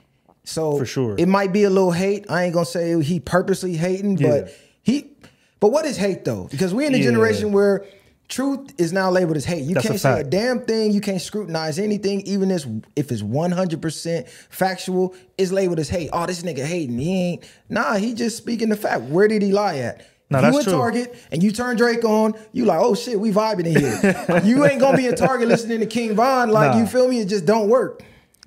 So 0.46 0.78
For 0.78 0.86
sure. 0.86 1.16
it 1.18 1.28
might 1.28 1.52
be 1.52 1.64
a 1.64 1.70
little 1.70 1.92
hate. 1.92 2.26
I 2.30 2.44
ain't 2.46 2.54
gonna 2.54 2.66
say 2.66 3.02
he 3.02 3.20
purposely 3.20 3.76
hating, 3.76 4.18
Yeah. 4.18 4.30
but 4.30 4.54
he 4.84 5.12
but 5.60 5.72
what 5.72 5.86
is 5.86 5.98
hate 5.98 6.24
though? 6.26 6.48
Because 6.52 6.74
we're 6.74 6.88
in 6.88 6.94
a 6.94 6.98
Yeah. 6.98 7.04
generation 7.06 7.52
where 7.52 7.84
truth 8.28 8.72
is 8.80 8.92
now 8.94 9.10
labeled 9.12 9.38
as 9.38 9.46
hate. 9.46 9.64
You 9.64 9.76
That's 9.76 9.88
can't 9.88 10.00
say 10.00 10.22
a 10.22 10.24
damn 10.24 10.60
thing, 10.62 10.92
you 10.92 11.02
can't 11.02 11.22
scrutinize 11.22 11.78
anything, 11.80 12.22
even 12.22 12.50
if, 12.50 12.66
if 12.96 13.12
it's 13.12 13.22
100% 13.22 14.28
factual, 14.50 15.14
it's 15.38 15.52
labeled 15.52 15.80
as 15.80 15.90
hate. 15.90 16.10
Oh, 16.12 16.26
this 16.26 16.42
nigga 16.42 16.64
hating. 16.66 16.98
He 16.98 17.14
ain't. 17.34 17.44
Nah, 17.70 17.96
he 17.96 18.14
just 18.14 18.38
speaking 18.38 18.70
the 18.70 18.76
fact. 18.76 19.04
Where 19.04 19.28
did 19.28 19.42
he 19.44 19.52
lie 19.52 19.78
at? 19.78 20.02
No, 20.32 20.40
you 20.40 20.58
in 20.58 20.64
true. 20.64 20.74
Target 20.74 21.16
and 21.32 21.44
you 21.44 21.52
turn 21.52 21.78
Drake 21.78 22.04
on, 22.04 22.34
you 22.52 22.66
like, 22.66 22.80
oh 22.82 22.96
shit, 22.96 23.20
we 23.20 23.32
vibing 23.32 23.68
in 23.68 23.80
here. 23.80 24.42
you 24.44 24.66
ain't 24.66 24.80
gonna 24.80 24.98
be 24.98 25.06
in 25.06 25.16
Target 25.16 25.48
listening 25.48 25.80
to 25.82 25.86
King 25.86 26.16
Von. 26.16 26.50
Like, 26.50 26.72
Nah. 26.72 26.80
you 26.80 26.88
feel 26.88 27.08
me? 27.08 27.20
It 27.20 27.26
just 27.28 27.46
don't 27.46 27.70
work. 27.70 28.02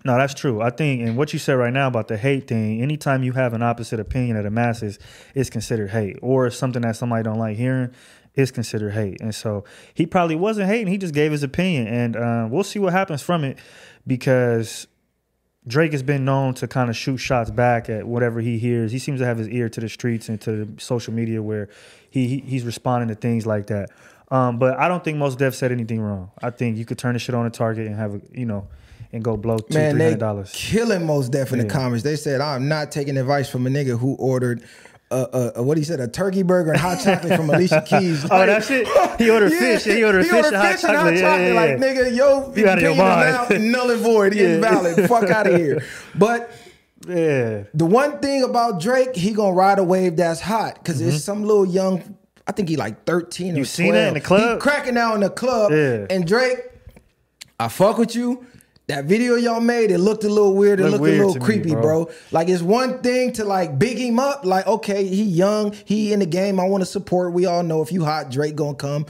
No, 0.04 0.16
that's 0.16 0.34
true. 0.34 0.62
I 0.62 0.70
think, 0.70 1.02
and 1.02 1.16
what 1.16 1.32
you 1.32 1.38
said 1.38 1.54
right 1.54 1.72
now 1.72 1.88
about 1.88 2.08
the 2.08 2.16
hate 2.16 2.46
thing, 2.46 2.80
anytime 2.80 3.24
you 3.24 3.32
have 3.32 3.52
an 3.52 3.62
opposite 3.62 3.98
opinion 3.98 4.36
of 4.36 4.44
the 4.44 4.50
masses, 4.50 4.98
it's 5.34 5.50
considered 5.50 5.90
hate. 5.90 6.18
Or 6.22 6.50
something 6.50 6.82
that 6.82 6.96
somebody 6.96 7.24
don't 7.24 7.38
like 7.38 7.56
hearing, 7.56 7.92
is 8.34 8.52
considered 8.52 8.90
hate. 8.92 9.20
And 9.20 9.34
so 9.34 9.64
he 9.92 10.06
probably 10.06 10.36
wasn't 10.36 10.68
hating. 10.68 10.86
He 10.86 10.98
just 10.98 11.12
gave 11.12 11.32
his 11.32 11.42
opinion. 11.42 11.88
And 11.88 12.16
uh, 12.16 12.48
we'll 12.48 12.62
see 12.62 12.78
what 12.78 12.92
happens 12.92 13.20
from 13.20 13.42
it 13.42 13.58
because 14.06 14.86
Drake 15.66 15.92
has 15.92 16.04
been 16.04 16.24
known 16.24 16.54
to 16.54 16.68
kind 16.68 16.88
of 16.88 16.96
shoot 16.96 17.18
shots 17.18 17.50
back 17.50 17.90
at 17.90 18.06
whatever 18.06 18.40
he 18.40 18.58
hears. 18.58 18.92
He 18.92 19.00
seems 19.00 19.18
to 19.20 19.26
have 19.26 19.38
his 19.38 19.48
ear 19.48 19.68
to 19.68 19.80
the 19.80 19.88
streets 19.88 20.28
and 20.28 20.40
to 20.42 20.64
the 20.64 20.80
social 20.80 21.12
media 21.12 21.42
where 21.42 21.68
he, 22.10 22.28
he 22.28 22.38
he's 22.38 22.64
responding 22.64 23.08
to 23.08 23.16
things 23.16 23.44
like 23.44 23.66
that. 23.66 23.90
Um, 24.30 24.58
but 24.58 24.78
I 24.78 24.88
don't 24.88 25.02
think 25.02 25.18
Mos 25.18 25.34
Def 25.34 25.54
said 25.54 25.72
anything 25.72 26.00
wrong. 26.00 26.30
I 26.40 26.50
think 26.50 26.76
you 26.76 26.84
could 26.84 26.98
turn 26.98 27.14
the 27.14 27.18
shit 27.18 27.34
on 27.34 27.44
a 27.44 27.50
target 27.50 27.86
and 27.86 27.96
have 27.96 28.14
a 28.14 28.20
you 28.32 28.46
know 28.46 28.68
and 29.12 29.22
go 29.24 29.36
blow 29.36 29.58
two 29.58 29.74
Man, 29.74 29.94
three 29.94 30.02
hundred 30.04 30.18
dollars. 30.20 30.52
killing 30.54 31.06
Mos 31.06 31.28
Def 31.28 31.52
in 31.52 31.58
the 31.58 31.64
comments. 31.64 32.02
They 32.04 32.16
said 32.16 32.40
I'm 32.40 32.68
not 32.68 32.92
taking 32.92 33.16
advice 33.16 33.48
from 33.48 33.66
a 33.66 33.70
nigga 33.70 33.98
who 33.98 34.14
ordered 34.16 34.62
a, 35.10 35.16
a, 35.16 35.52
a 35.56 35.62
what 35.62 35.78
he 35.78 35.84
said 35.84 36.00
a 36.00 36.08
turkey 36.08 36.42
burger 36.42 36.72
and 36.72 36.80
hot 36.80 37.00
chocolate 37.04 37.34
from 37.34 37.48
Alicia 37.48 37.82
Keys. 37.86 38.24
Oh, 38.30 38.44
that 38.44 38.64
shit. 38.64 38.86
He 39.18 39.30
ordered 39.30 39.52
fish. 39.52 39.84
Yeah, 39.86 39.94
he 39.96 40.04
ordered 40.04 40.26
fish 40.26 40.46
and 40.46 40.54
hot 40.54 40.78
chocolate. 40.78 41.16
Yeah, 41.16 41.48
yeah, 41.48 41.52
Like 41.54 41.70
nigga, 41.78 42.14
yo, 42.14 42.52
You 42.56 42.68
out 42.68 42.78
of 42.78 42.84
your 42.84 42.94
mind. 42.94 43.50
now 43.72 43.78
null 43.80 43.90
and 43.90 44.00
void, 44.00 44.34
Yeah. 44.34 44.54
invalid. 44.56 45.08
Fuck 45.08 45.24
out 45.30 45.46
of 45.48 45.56
here. 45.56 45.82
But 46.14 46.50
Yeah, 47.08 47.64
the 47.74 47.86
one 47.86 48.18
thing 48.20 48.42
about 48.44 48.80
Drake, 48.80 49.16
he 49.16 49.32
gonna 49.32 49.54
ride 49.54 49.78
a 49.78 49.84
wave 49.84 50.16
that's 50.16 50.40
hot 50.40 50.74
because 50.74 51.00
there's 51.00 51.24
some 51.24 51.42
little 51.42 51.64
young. 51.66 52.16
I 52.46 52.52
think 52.52 52.68
he 52.68 52.76
like 52.76 53.04
13 53.06 53.46
or 53.46 53.50
Mm-hmm. 53.50 53.58
You 53.58 53.64
seen 53.64 53.92
that 53.94 54.08
in 54.08 54.14
the 54.14 54.20
club? 54.20 54.58
He 54.58 54.60
cracking 54.60 54.96
out 54.98 55.14
in 55.14 55.20
the 55.20 55.30
club. 55.30 55.72
Yeah. 55.72 56.06
And 56.10 56.26
Drake, 56.26 56.58
I 57.58 57.68
fuck 57.68 57.98
with 57.98 58.14
you. 58.14 58.46
That 58.88 59.04
video 59.04 59.36
y'all 59.36 59.60
made, 59.60 59.90
it 59.90 59.98
looked 59.98 60.24
a 60.24 60.30
little 60.30 60.54
weird. 60.54 60.80
It 60.80 60.84
Looked 60.84 60.92
looked 60.92 61.02
weird 61.02 61.14
a 61.16 61.26
little 61.26 61.34
to 61.34 61.40
me, 61.40 61.44
creepy, 61.44 61.70
bro. 61.72 61.82
bro. 61.82 62.10
Like 62.30 62.48
it's 62.48 62.62
one 62.62 63.02
thing 63.02 63.32
to 63.34 63.44
like 63.44 63.78
big 63.78 63.98
him 63.98 64.18
up, 64.18 64.46
like 64.46 64.66
okay, 64.66 65.06
he 65.06 65.24
young, 65.24 65.74
he 65.84 66.12
in 66.14 66.20
the 66.20 66.26
game. 66.26 66.58
I 66.58 66.64
want 66.64 66.80
to 66.80 66.86
support. 66.86 67.34
We 67.34 67.44
all 67.44 67.62
know 67.62 67.82
if 67.82 67.92
you 67.92 68.04
hot, 68.06 68.30
Drake 68.30 68.56
gonna 68.56 68.74
come 68.74 69.04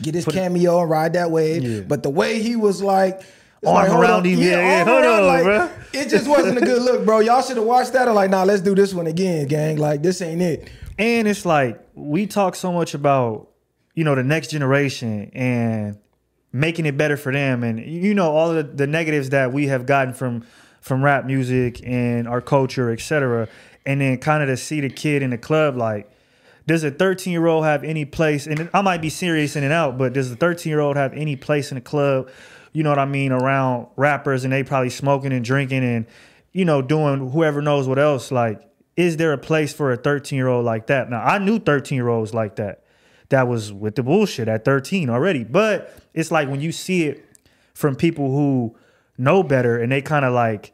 get 0.00 0.14
his 0.14 0.24
cameo 0.24 0.80
and 0.80 0.88
ride 0.90 1.12
that 1.14 1.32
wave. 1.32 1.64
Yeah. 1.64 1.80
But 1.80 2.02
the 2.04 2.10
way 2.10 2.40
he 2.40 2.56
was 2.56 2.80
like. 2.82 3.22
Arm 3.66 3.88
like, 3.88 3.98
around 3.98 4.26
him, 4.26 4.38
yeah, 4.40 4.60
yeah, 4.60 4.84
hold 4.84 5.02
around, 5.04 5.22
on, 5.22 5.26
like, 5.26 5.42
bro. 5.44 5.70
It 5.94 6.10
just 6.10 6.28
wasn't 6.28 6.58
a 6.58 6.60
good 6.60 6.82
look, 6.82 7.06
bro. 7.06 7.20
Y'all 7.20 7.40
should 7.40 7.56
have 7.56 7.64
watched 7.64 7.94
that 7.94 8.06
and 8.06 8.14
like, 8.14 8.28
nah, 8.28 8.42
let's 8.42 8.60
do 8.60 8.74
this 8.74 8.92
one 8.92 9.06
again, 9.06 9.48
gang. 9.48 9.78
Like 9.78 10.02
this 10.02 10.20
ain't 10.20 10.42
it. 10.42 10.68
and 10.98 11.26
it's 11.26 11.46
like 11.46 11.80
we 11.94 12.26
talk 12.26 12.56
so 12.56 12.72
much 12.72 12.92
about 12.92 13.48
you 13.94 14.04
know 14.04 14.14
the 14.14 14.22
next 14.22 14.48
generation 14.48 15.30
and 15.32 15.98
making 16.54 16.86
it 16.86 16.96
better 16.96 17.16
for 17.16 17.32
them, 17.32 17.64
and 17.64 17.80
you 17.80 18.14
know 18.14 18.30
all 18.30 18.54
the, 18.54 18.62
the 18.62 18.86
negatives 18.86 19.30
that 19.30 19.52
we 19.52 19.66
have 19.66 19.84
gotten 19.84 20.14
from 20.14 20.46
from 20.80 21.02
rap 21.02 21.24
music 21.24 21.80
and 21.84 22.28
our 22.28 22.40
culture, 22.40 22.92
etc. 22.92 23.48
And 23.84 24.00
then 24.00 24.18
kind 24.18 24.42
of 24.42 24.48
to 24.48 24.56
see 24.56 24.80
the 24.80 24.88
kid 24.88 25.22
in 25.22 25.30
the 25.30 25.38
club 25.38 25.76
like. 25.76 26.10
Does 26.66 26.82
a 26.82 26.90
13 26.90 27.30
year 27.30 27.46
old 27.46 27.64
have 27.64 27.84
any 27.84 28.06
place? 28.06 28.46
And 28.46 28.70
I 28.72 28.80
might 28.80 29.02
be 29.02 29.10
serious 29.10 29.54
in 29.54 29.64
and 29.64 29.72
out, 29.72 29.98
but 29.98 30.14
does 30.14 30.32
a 30.32 30.36
13 30.36 30.70
year 30.70 30.80
old 30.80 30.96
have 30.96 31.12
any 31.12 31.36
place 31.36 31.70
in 31.70 31.74
the 31.74 31.82
club? 31.82 32.30
You 32.72 32.82
know 32.82 32.88
what 32.88 32.98
I 32.98 33.04
mean? 33.04 33.32
Around 33.32 33.88
rappers 33.96 34.44
and 34.44 34.52
they 34.52 34.62
probably 34.62 34.88
smoking 34.88 35.30
and 35.34 35.44
drinking 35.44 35.84
and, 35.84 36.06
you 36.52 36.64
know, 36.64 36.80
doing 36.80 37.30
whoever 37.32 37.60
knows 37.60 37.86
what 37.86 37.98
else. 37.98 38.32
Like, 38.32 38.62
is 38.96 39.18
there 39.18 39.34
a 39.34 39.38
place 39.38 39.74
for 39.74 39.92
a 39.92 39.96
13 39.98 40.38
year 40.38 40.48
old 40.48 40.64
like 40.64 40.86
that? 40.86 41.10
Now, 41.10 41.22
I 41.22 41.36
knew 41.36 41.58
13 41.58 41.96
year 41.96 42.08
olds 42.08 42.32
like 42.32 42.56
that. 42.56 42.83
That 43.34 43.48
was 43.48 43.72
with 43.72 43.96
the 43.96 44.04
bullshit 44.04 44.46
at 44.46 44.64
13 44.64 45.10
already. 45.10 45.42
But 45.42 45.92
it's 46.14 46.30
like 46.30 46.48
when 46.48 46.60
you 46.60 46.70
see 46.70 47.06
it 47.06 47.28
from 47.74 47.96
people 47.96 48.30
who 48.30 48.76
know 49.18 49.42
better 49.42 49.76
and 49.82 49.90
they 49.90 50.02
kind 50.02 50.24
of 50.24 50.32
like 50.32 50.72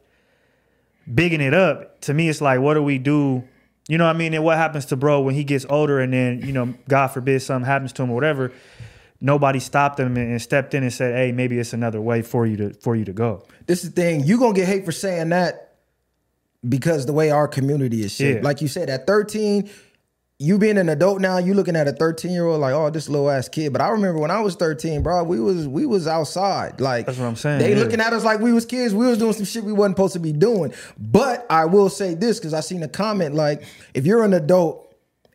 bigging 1.11 1.41
it 1.41 1.55
up, 1.55 2.01
to 2.01 2.13
me, 2.13 2.29
it's 2.29 2.39
like, 2.39 2.59
what 2.59 2.75
do 2.75 2.83
we 2.83 2.99
do? 2.99 3.43
You 3.87 3.97
know 3.97 4.05
what 4.05 4.15
I 4.15 4.19
mean? 4.19 4.35
And 4.35 4.43
what 4.43 4.57
happens 4.57 4.85
to 4.85 4.95
bro 4.95 5.21
when 5.21 5.33
he 5.33 5.43
gets 5.43 5.65
older 5.71 5.99
and 5.99 6.13
then, 6.13 6.41
you 6.41 6.53
know, 6.53 6.75
God 6.87 7.07
forbid 7.07 7.41
something 7.41 7.65
happens 7.65 7.93
to 7.93 8.03
him 8.03 8.11
or 8.11 8.13
whatever, 8.13 8.51
nobody 9.19 9.59
stopped 9.59 9.99
him 9.99 10.15
and 10.15 10.39
stepped 10.39 10.75
in 10.75 10.83
and 10.83 10.93
said, 10.93 11.15
hey, 11.15 11.31
maybe 11.31 11.57
it's 11.57 11.73
another 11.73 11.99
way 11.99 12.21
for 12.21 12.45
you 12.45 12.57
to 12.57 12.73
for 12.75 12.95
you 12.95 13.05
to 13.05 13.13
go. 13.13 13.43
This 13.65 13.83
is 13.83 13.91
the 13.91 14.01
thing. 14.03 14.23
You 14.23 14.37
gonna 14.37 14.53
get 14.53 14.67
hate 14.67 14.85
for 14.85 14.91
saying 14.91 15.29
that 15.29 15.77
because 16.69 17.07
the 17.07 17.13
way 17.13 17.31
our 17.31 17.47
community 17.47 18.03
is 18.03 18.13
shaped. 18.13 18.41
Yeah. 18.41 18.47
Like 18.47 18.61
you 18.61 18.67
said, 18.67 18.91
at 18.91 19.07
13, 19.07 19.67
you 20.41 20.57
being 20.57 20.79
an 20.79 20.89
adult 20.89 21.21
now, 21.21 21.37
you 21.37 21.53
looking 21.53 21.75
at 21.75 21.87
a 21.87 21.91
13 21.91 22.31
year 22.31 22.47
old 22.47 22.59
like, 22.59 22.73
oh, 22.73 22.89
this 22.89 23.07
little 23.07 23.29
ass 23.29 23.47
kid. 23.47 23.71
But 23.71 23.81
I 23.81 23.89
remember 23.89 24.19
when 24.19 24.31
I 24.31 24.39
was 24.39 24.55
13, 24.55 25.03
bro, 25.03 25.23
we 25.23 25.39
was 25.39 25.67
we 25.67 25.85
was 25.85 26.07
outside. 26.07 26.81
Like 26.81 27.05
That's 27.05 27.19
what 27.19 27.27
I'm 27.27 27.35
saying, 27.35 27.59
They 27.59 27.73
yeah. 27.75 27.83
looking 27.83 28.01
at 28.01 28.11
us 28.11 28.23
like 28.23 28.39
we 28.39 28.51
was 28.51 28.65
kids. 28.65 28.95
We 28.95 29.05
was 29.05 29.19
doing 29.19 29.33
some 29.33 29.45
shit 29.45 29.63
we 29.63 29.71
wasn't 29.71 29.97
supposed 29.97 30.13
to 30.13 30.19
be 30.19 30.33
doing. 30.33 30.73
But 30.97 31.45
I 31.51 31.65
will 31.65 31.89
say 31.89 32.15
this 32.15 32.39
because 32.39 32.55
I 32.55 32.61
seen 32.61 32.81
a 32.81 32.87
comment 32.87 33.35
like, 33.35 33.61
if 33.93 34.07
you're 34.07 34.23
an 34.23 34.33
adult 34.33 34.91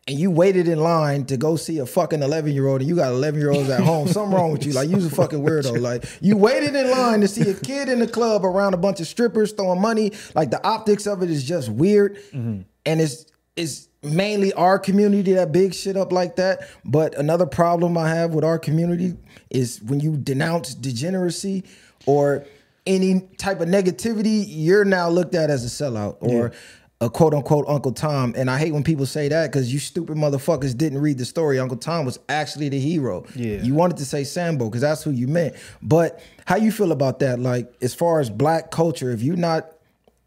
and 0.09 0.19
you 0.19 0.29
waited 0.29 0.67
in 0.67 0.81
line 0.81 1.23
to 1.27 1.37
go 1.37 1.55
see 1.55 1.79
a 1.79 1.85
fucking 1.85 2.21
11 2.21 2.51
year 2.51 2.67
old 2.67 2.81
and 2.81 2.89
you 2.89 2.97
got 2.97 3.13
11 3.13 3.39
year 3.39 3.51
olds 3.51 3.69
at 3.69 3.79
home, 3.79 4.09
something 4.09 4.35
wrong 4.35 4.51
with 4.51 4.65
you. 4.65 4.73
Like, 4.73 4.89
you's 4.89 5.05
a 5.05 5.09
fucking 5.09 5.39
weirdo. 5.39 5.79
Like, 5.79 6.03
you 6.19 6.35
waited 6.35 6.75
in 6.75 6.91
line 6.91 7.21
to 7.21 7.29
see 7.29 7.49
a 7.49 7.53
kid 7.53 7.87
in 7.87 7.99
the 7.99 8.07
club 8.07 8.43
around 8.43 8.73
a 8.73 8.77
bunch 8.77 8.99
of 8.99 9.07
strippers 9.07 9.53
throwing 9.53 9.79
money. 9.79 10.11
Like, 10.35 10.51
the 10.51 10.61
optics 10.67 11.07
of 11.07 11.23
it 11.23 11.29
is 11.29 11.45
just 11.45 11.69
weird. 11.69 12.17
Mm-hmm. 12.33 12.63
And 12.85 13.01
it's, 13.01 13.25
it's 13.55 13.86
mainly 14.03 14.53
our 14.53 14.79
community 14.79 15.33
that 15.33 15.51
big 15.51 15.73
shit 15.73 15.97
up 15.97 16.11
like 16.11 16.35
that. 16.37 16.67
But 16.85 17.15
another 17.15 17.45
problem 17.45 17.97
I 17.97 18.09
have 18.09 18.33
with 18.33 18.43
our 18.43 18.59
community 18.59 19.15
is 19.49 19.81
when 19.81 19.99
you 19.99 20.17
denounce 20.17 20.75
degeneracy 20.75 21.63
or 22.05 22.45
any 22.85 23.21
type 23.37 23.59
of 23.59 23.67
negativity, 23.67 24.45
you're 24.47 24.85
now 24.85 25.09
looked 25.09 25.35
at 25.35 25.49
as 25.49 25.65
a 25.65 25.83
sellout 25.83 26.17
or 26.21 26.53
a 26.99 27.09
quote 27.09 27.33
unquote 27.33 27.65
Uncle 27.67 27.91
Tom. 27.91 28.33
And 28.35 28.49
I 28.49 28.57
hate 28.57 28.73
when 28.73 28.83
people 28.83 29.05
say 29.05 29.27
that 29.27 29.51
because 29.51 29.71
you 29.71 29.79
stupid 29.79 30.17
motherfuckers 30.17 30.75
didn't 30.75 30.99
read 30.99 31.17
the 31.17 31.25
story. 31.25 31.59
Uncle 31.59 31.77
Tom 31.77 32.05
was 32.05 32.17
actually 32.29 32.69
the 32.69 32.79
hero. 32.79 33.25
Yeah. 33.35 33.61
You 33.61 33.75
wanted 33.75 33.97
to 33.97 34.05
say 34.05 34.23
Sambo 34.23 34.65
because 34.65 34.81
that's 34.81 35.03
who 35.03 35.11
you 35.11 35.27
meant. 35.27 35.55
But 35.81 36.23
how 36.45 36.55
you 36.55 36.71
feel 36.71 36.91
about 36.91 37.19
that? 37.19 37.39
Like 37.39 37.71
as 37.81 37.93
far 37.93 38.19
as 38.19 38.29
black 38.29 38.71
culture, 38.71 39.11
if 39.11 39.21
you're 39.21 39.35
not 39.35 39.71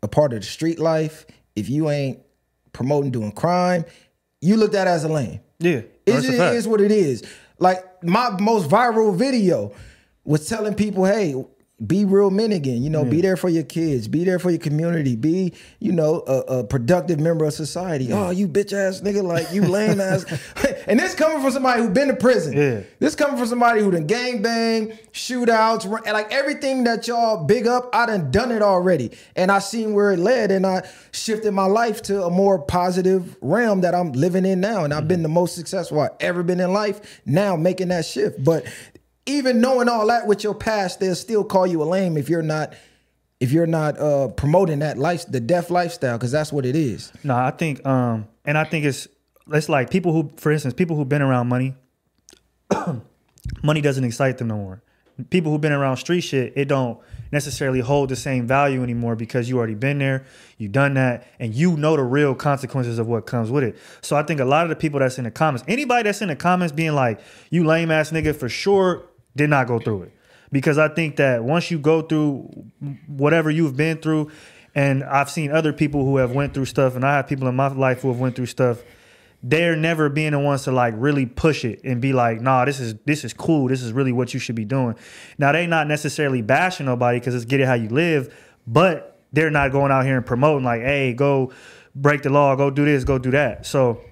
a 0.03 0.09
part 0.09 0.33
of 0.33 0.41
the 0.41 0.47
street 0.47 0.79
life, 0.79 1.27
if 1.57 1.69
you 1.69 1.91
ain't 1.91 2.21
promoting 2.73 3.11
doing 3.11 3.33
crime, 3.33 3.85
you 4.41 4.57
looked 4.57 4.75
at 4.75 4.87
as 4.87 5.05
a 5.05 5.09
lame. 5.09 5.41
Yeah. 5.59 5.73
It 5.73 5.91
that's 6.07 6.25
a 6.25 6.27
just 6.29 6.39
fact. 6.39 6.57
is 6.57 6.69
what 6.69 6.81
it 6.81 6.91
is. 6.91 7.23
Like 7.59 8.03
my 8.03 8.31
most 8.41 8.69
viral 8.69 9.15
video 9.15 9.73
was 10.25 10.49
telling 10.49 10.75
people, 10.75 11.05
hey, 11.05 11.35
be 11.85 12.05
real 12.05 12.31
men 12.31 12.53
again. 12.53 12.83
You 12.83 12.91
know, 12.91 13.05
be 13.05 13.21
there 13.21 13.37
for 13.37 13.49
your 13.49 13.63
kids, 13.63 14.07
be 14.09 14.25
there 14.25 14.39
for 14.39 14.51
your 14.51 14.59
community, 14.59 15.17
be 15.17 15.55
you 15.79 15.93
know 15.93 16.23
a, 16.27 16.59
a 16.59 16.65
productive 16.65 17.19
member 17.19 17.45
of 17.45 17.55
society. 17.55 18.13
Oh, 18.13 18.31
you 18.31 18.49
bitch 18.49 18.73
ass 18.73 19.01
nigga, 19.01 19.23
like 19.23 19.53
you 19.53 19.63
lame 19.63 20.01
ass. 20.01 20.25
and 20.87 21.01
this 21.01 21.15
coming 21.15 21.41
from 21.41 21.51
somebody 21.51 21.83
who 21.83 21.91
been 21.91 22.09
to 22.09 22.17
prison. 22.17 22.57
Yeah. 22.57 22.81
This 22.99 23.15
coming 23.15 23.39
from 23.39 23.47
somebody 23.47 23.81
who 23.81 23.91
done 23.91 24.07
gang 24.07 24.43
bang, 24.43 24.99
shootouts, 25.13 25.91
run- 25.91 26.13
like 26.13 26.33
everything 26.33 26.85
that 26.85 27.09
y'all 27.09 27.45
big 27.45 27.67
up. 27.67 27.89
I 27.95 28.07
done 28.07 28.31
done 28.31 28.53
it 28.53 28.63
already, 28.63 29.13
and 29.35 29.51
I 29.51 29.59
seen 29.61 29.95
where 29.95 30.13
it 30.13 30.19
led, 30.19 30.51
and 30.51 30.67
I 30.67 30.87
shifted 31.13 31.53
my 31.53 31.67
life 31.67 32.03
to 32.03 32.25
a 32.25 32.31
more 32.31 32.59
positive 32.59 33.37
realm 33.41 33.81
that 33.81 33.95
I'm 33.95 34.13
living 34.13 34.45
in 34.45 34.61
now, 34.61 34.85
and 34.85 34.93
I've 34.93 35.01
mm-hmm. 35.01 35.09
been 35.09 35.23
the 35.23 35.29
most 35.29 35.55
successful 35.55 36.01
I've 36.01 36.11
ever 36.21 36.43
been 36.43 36.61
in 36.61 36.73
life. 36.73 37.21
Now 37.25 37.57
making 37.57 37.89
that 37.89 38.05
shift, 38.05 38.43
but 38.45 38.67
even 39.31 39.61
knowing 39.61 39.89
all 39.89 40.07
that 40.09 40.27
with 40.27 40.45
your 40.45 40.55
past, 40.55 41.01
they'll 41.01 41.15
still 41.15 41.45
call 41.45 41.67
you 41.67 41.83
a 41.83 41.85
lame 41.85 42.17
if 42.17 42.29
you're 42.29 42.43
not 42.43 42.75
if 43.39 43.53
you're 43.53 43.67
not 43.67 43.99
uh 43.99 44.29
promoting 44.29 44.81
that 44.81 44.99
life 44.99 45.25
the 45.27 45.41
deaf 45.41 45.71
lifestyle 45.71 46.19
because 46.19 46.33
that's 46.33 46.53
what 46.53 46.67
it 46.67 46.77
is. 46.77 47.13
No, 47.25 47.35
I 47.35 47.51
think, 47.51 47.85
um, 47.87 48.29
and 48.45 48.59
I 48.59 48.65
think 48.65 48.85
it's 48.85 49.09
it's 49.53 49.69
like 49.69 49.91
people 49.91 50.13
who, 50.13 50.31
for 50.37 50.53
instance, 50.53 50.75
people 50.75 50.97
who've 50.97 51.09
been 51.09 51.23
around 51.23 51.49
money, 51.49 51.75
money 53.63 53.81
doesn't 53.81 54.05
excite 54.05 54.39
them 54.39 54.49
no 54.49 54.57
more. 54.57 54.83
People 55.29 55.53
who've 55.53 55.61
been 55.61 55.73
around 55.73 55.99
street 55.99 56.23
shit, 56.23 56.55
it 56.57 56.67
don't 56.67 56.99
necessarily 57.31 57.81
hold 57.81 58.09
the 58.09 58.17
same 58.17 58.47
value 58.47 58.83
anymore 58.83 59.15
because 59.17 59.49
you 59.49 59.59
already 59.59 59.75
been 59.75 59.99
there, 59.99 60.25
you 60.57 60.67
done 60.67 60.95
that, 60.95 61.27
and 61.39 61.55
you 61.55 61.77
know 61.77 61.97
the 61.97 62.03
real 62.03 62.35
consequences 62.35 62.99
of 62.99 63.07
what 63.07 63.27
comes 63.27 63.51
with 63.51 63.63
it. 63.63 63.77
So 64.01 64.17
I 64.17 64.23
think 64.23 64.41
a 64.41 64.45
lot 64.45 64.65
of 64.65 64.71
the 64.71 64.77
people 64.77 65.01
that's 65.01 65.19
in 65.19 65.25
the 65.25 65.31
comments, 65.31 65.65
anybody 65.69 66.05
that's 66.05 66.23
in 66.23 66.29
the 66.29 66.37
comments 66.37 66.73
being 66.73 66.95
like, 66.95 67.21
"You 67.51 67.65
lame 67.65 67.91
ass 67.91 68.11
nigga," 68.11 68.35
for 68.35 68.49
sure 68.49 69.03
did 69.37 69.51
not 69.51 69.67
go 69.67 69.79
through 69.79 70.03
it 70.03 70.13
because 70.53 70.79
I 70.79 70.89
think 70.89 71.17
that 71.17 71.45
once 71.45 71.71
you 71.71 71.79
go 71.79 72.03
through 72.03 72.49
whatever 73.07 73.51
you've 73.51 73.77
been 73.77 73.99
through, 73.99 74.31
and 74.75 75.03
I've 75.03 75.31
seen 75.31 75.51
other 75.51 75.73
people 75.73 76.05
who 76.05 76.19
have 76.19 76.33
went 76.33 76.55
through 76.55 76.67
stuff, 76.67 76.95
and 76.95 77.05
I 77.05 77.17
have 77.17 77.27
people 77.27 77.49
in 77.49 77.57
my 77.57 77.69
life 77.69 78.03
who 78.03 78.09
have 78.09 78.21
went 78.21 78.37
through 78.37 78.47
stuff. 78.47 78.83
They're 79.43 79.75
never 79.75 80.09
being 80.11 80.33
the 80.33 80.39
ones 80.39 80.65
to 80.65 80.73
like 80.73 80.95
really 80.97 81.25
push 81.25 81.65
it 81.65 81.81
and 81.83 82.01
be 82.01 82.13
like, 82.13 82.41
nah, 82.41 82.67
this 82.67 82.79
is 82.79 82.95
this 83.07 83.25
is 83.25 83.33
cool. 83.33 83.69
This 83.69 83.83
is 83.83 83.93
really 83.93 84.13
what 84.13 84.35
you 84.35 84.41
should 84.41 84.55
be 84.55 84.67
doing. 84.67 84.97
Now 85.39 85.53
they 85.53 85.67
not 85.67 85.87
necessarily 85.87 86.43
bashing 86.43 86.87
nobody 86.87 87.19
because 87.19 87.35
it's 87.35 87.47
get 87.47 87.61
it 87.61 87.67
how 87.67 87.75
you 87.75 87.89
live, 87.89 88.35
but 88.67 89.23
they're 89.33 89.51
not 89.51 89.73
going 89.73 89.93
out 89.93 90.05
here 90.05 90.17
and 90.17 90.27
promoting 90.27 90.65
like, 90.65 90.83
hey, 90.83 91.15
go 91.15 91.53
break 91.95 92.23
the 92.23 92.31
law, 92.31 92.55
go 92.55 92.71
do 92.71 92.85
this, 92.85 93.05
go 93.05 93.19
do 93.19 93.31
that. 93.31 93.65
So 93.65 94.03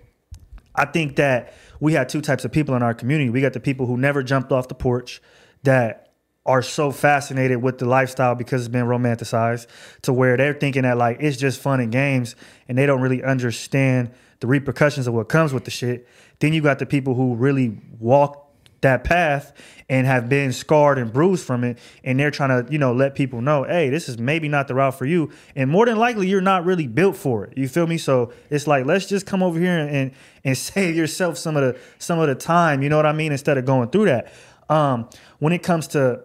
I 0.75 0.87
think 0.87 1.17
that 1.17 1.53
we 1.81 1.93
had 1.93 2.09
two 2.09 2.21
types 2.21 2.45
of 2.45 2.53
people 2.53 2.75
in 2.75 2.83
our 2.83 2.95
community. 2.95 3.31
We 3.31 3.41
got 3.41 3.53
the 3.53 3.61
people 3.61 3.87
who 3.87 3.97
never 3.97 4.23
jumped 4.23 4.53
off 4.53 4.69
the 4.69 4.75
porch 4.75 5.21
that 5.63 6.13
are 6.47 6.63
so 6.63 6.91
fascinated 6.91 7.63
with 7.63 7.79
the 7.79 7.85
lifestyle 7.85 8.35
because 8.35 8.63
it's 8.63 8.73
been 8.73 8.87
romanticized 8.87 9.67
to 10.01 10.13
where 10.13 10.37
they're 10.37 10.55
thinking 10.55 10.83
that 10.83 10.97
like 10.97 11.19
it's 11.21 11.37
just 11.37 11.61
fun 11.61 11.79
and 11.79 11.93
games 11.93 12.35
and 12.69 12.79
they 12.79 12.87
don't 12.87 13.03
really 13.03 13.23
understand 13.23 14.11
the 14.41 14.47
repercussions 14.47 15.07
of 15.07 15.13
what 15.13 15.29
comes 15.29 15.53
with 15.53 15.65
the 15.65 15.71
shit. 15.71 16.09
Then 16.39 16.55
you 16.55 16.63
got 16.63 16.79
the 16.79 16.87
people 16.87 17.15
who 17.15 17.35
really 17.35 17.79
walk 17.99 18.48
that 18.81 19.05
path 19.05 19.53
and 19.89 20.07
have 20.07 20.29
been 20.29 20.53
scarred 20.53 20.99
and 20.99 21.13
bruised 21.13 21.45
from 21.45 21.65
it 21.65 21.79
and 22.05 22.21
they're 22.21 22.31
trying 22.31 22.65
to 22.65 22.71
you 22.73 22.79
know 22.79 22.93
let 22.93 23.15
people 23.15 23.41
know 23.41 23.65
hey 23.65 23.91
this 23.91 24.09
is 24.09 24.19
maybe 24.19 24.49
not 24.49 24.69
the 24.69 24.75
route 24.75 24.97
for 24.97 25.05
you 25.07 25.31
and 25.57 25.71
more 25.71 25.87
than 25.87 25.97
likely 25.97 26.29
you're 26.29 26.41
not 26.41 26.65
really 26.65 26.87
built 26.87 27.17
for 27.17 27.45
it. 27.45 27.57
You 27.57 27.69
feel 27.69 27.87
me? 27.87 27.99
So 27.99 28.33
it's 28.51 28.67
like 28.67 28.87
let's 28.87 29.07
just 29.07 29.27
come 29.27 29.43
over 29.43 29.59
here 29.59 29.79
and 29.79 30.13
and 30.45 30.57
save 30.69 30.95
yourself 30.95 31.39
some 31.39 31.57
of 31.57 31.63
the 31.63 31.81
some 31.99 32.19
of 32.19 32.29
the 32.29 32.35
time 32.35 32.83
you 32.83 32.89
know 32.89 32.97
what 32.97 33.07
i 33.07 33.13
mean 33.13 33.33
instead 33.33 33.59
of 33.59 33.65
going 33.65 33.91
through 33.91 34.07
that. 34.07 34.33
Um 34.69 35.09
when 35.39 35.53
it 35.53 35.63
comes 35.63 35.89
to 35.89 36.23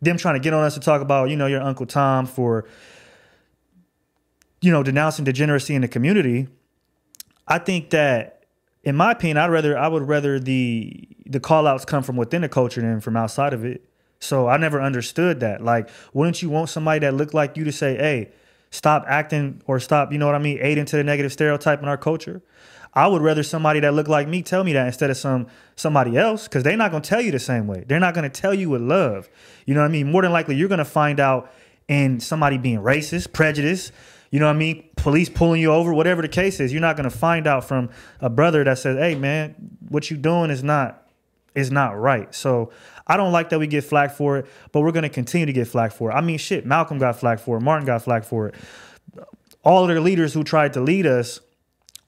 them 0.00 0.16
trying 0.16 0.34
to 0.34 0.40
get 0.40 0.54
on 0.54 0.62
us 0.64 0.74
to 0.74 0.80
talk 0.80 1.02
about 1.02 1.30
you 1.30 1.36
know 1.36 1.46
your 1.46 1.62
uncle 1.62 1.86
tom 1.86 2.26
for 2.26 2.66
you 4.60 4.70
know 4.70 4.82
denouncing 4.82 5.24
degeneracy 5.24 5.74
in 5.74 5.82
the 5.82 5.88
community 5.88 6.48
I 7.48 7.58
think 7.58 7.90
that, 7.90 8.35
in 8.86 8.94
my 8.94 9.10
opinion, 9.10 9.36
I'd 9.36 9.50
rather 9.50 9.76
I 9.76 9.88
would 9.88 10.04
rather 10.04 10.38
the 10.38 11.08
the 11.26 11.40
call 11.40 11.66
outs 11.66 11.84
come 11.84 12.04
from 12.04 12.16
within 12.16 12.42
the 12.42 12.48
culture 12.48 12.80
than 12.80 13.00
from 13.00 13.16
outside 13.16 13.52
of 13.52 13.64
it. 13.64 13.84
So 14.20 14.48
I 14.48 14.56
never 14.56 14.80
understood 14.80 15.40
that. 15.40 15.62
Like, 15.62 15.90
wouldn't 16.14 16.40
you 16.40 16.48
want 16.48 16.70
somebody 16.70 17.00
that 17.00 17.12
looked 17.12 17.34
like 17.34 17.56
you 17.56 17.64
to 17.64 17.72
say, 17.72 17.96
"Hey, 17.96 18.30
stop 18.70 19.04
acting 19.08 19.60
or 19.66 19.80
stop," 19.80 20.12
you 20.12 20.18
know 20.18 20.26
what 20.26 20.36
I 20.36 20.38
mean, 20.38 20.58
aiding 20.62 20.84
to 20.86 20.96
the 20.96 21.04
negative 21.04 21.32
stereotype 21.32 21.82
in 21.82 21.88
our 21.88 21.96
culture? 21.96 22.42
I 22.94 23.08
would 23.08 23.22
rather 23.22 23.42
somebody 23.42 23.80
that 23.80 23.92
looked 23.92 24.08
like 24.08 24.28
me 24.28 24.40
tell 24.40 24.62
me 24.62 24.72
that 24.72 24.86
instead 24.86 25.10
of 25.10 25.16
some 25.16 25.48
somebody 25.74 26.16
else, 26.16 26.44
because 26.44 26.62
they're 26.62 26.76
not 26.76 26.92
gonna 26.92 27.02
tell 27.02 27.20
you 27.20 27.32
the 27.32 27.40
same 27.40 27.66
way. 27.66 27.84
They're 27.88 28.00
not 28.00 28.14
gonna 28.14 28.30
tell 28.30 28.54
you 28.54 28.70
with 28.70 28.82
love. 28.82 29.28
You 29.66 29.74
know 29.74 29.80
what 29.80 29.88
I 29.88 29.92
mean? 29.92 30.12
More 30.12 30.22
than 30.22 30.30
likely, 30.32 30.54
you're 30.54 30.68
gonna 30.68 30.84
find 30.84 31.18
out 31.18 31.52
in 31.88 32.20
somebody 32.20 32.56
being 32.56 32.78
racist, 32.78 33.32
prejudiced. 33.32 33.90
You 34.36 34.40
know 34.40 34.48
what 34.48 34.56
I 34.56 34.58
mean? 34.58 34.84
Police 34.96 35.30
pulling 35.30 35.62
you 35.62 35.72
over, 35.72 35.94
whatever 35.94 36.20
the 36.20 36.28
case 36.28 36.60
is, 36.60 36.70
you're 36.70 36.82
not 36.82 36.94
gonna 36.94 37.08
find 37.08 37.46
out 37.46 37.64
from 37.64 37.88
a 38.20 38.28
brother 38.28 38.62
that 38.64 38.76
says, 38.76 38.98
"Hey, 38.98 39.14
man, 39.14 39.54
what 39.88 40.10
you 40.10 40.18
doing 40.18 40.50
is 40.50 40.62
not 40.62 41.08
is 41.54 41.70
not 41.70 41.98
right." 41.98 42.34
So 42.34 42.70
I 43.06 43.16
don't 43.16 43.32
like 43.32 43.48
that 43.48 43.58
we 43.58 43.66
get 43.66 43.82
flack 43.82 44.10
for 44.10 44.36
it, 44.36 44.46
but 44.72 44.82
we're 44.82 44.92
gonna 44.92 45.08
continue 45.08 45.46
to 45.46 45.54
get 45.54 45.68
flack 45.68 45.90
for 45.90 46.10
it. 46.10 46.14
I 46.14 46.20
mean, 46.20 46.36
shit, 46.36 46.66
Malcolm 46.66 46.98
got 46.98 47.18
flack 47.18 47.38
for 47.38 47.56
it, 47.56 47.62
Martin 47.62 47.86
got 47.86 48.02
flack 48.02 48.24
for 48.24 48.48
it. 48.48 48.56
All 49.64 49.80
of 49.84 49.88
their 49.88 50.00
leaders 50.00 50.34
who 50.34 50.44
tried 50.44 50.74
to 50.74 50.82
lead 50.82 51.06
us 51.06 51.40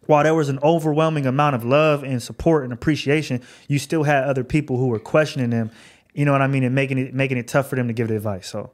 while 0.04 0.22
there 0.22 0.34
was 0.34 0.50
an 0.50 0.58
overwhelming 0.62 1.24
amount 1.24 1.56
of 1.56 1.64
love 1.64 2.02
and 2.02 2.22
support 2.22 2.62
and 2.62 2.74
appreciation, 2.74 3.40
you 3.68 3.78
still 3.78 4.02
had 4.02 4.24
other 4.24 4.44
people 4.44 4.76
who 4.76 4.88
were 4.88 4.98
questioning 4.98 5.48
them. 5.48 5.70
You 6.12 6.26
know 6.26 6.32
what 6.32 6.42
I 6.42 6.46
mean, 6.46 6.62
and 6.62 6.74
making 6.74 6.98
it 6.98 7.14
making 7.14 7.38
it 7.38 7.48
tough 7.48 7.70
for 7.70 7.76
them 7.76 7.88
to 7.88 7.94
give 7.94 8.08
the 8.08 8.16
advice. 8.16 8.48
So 8.48 8.72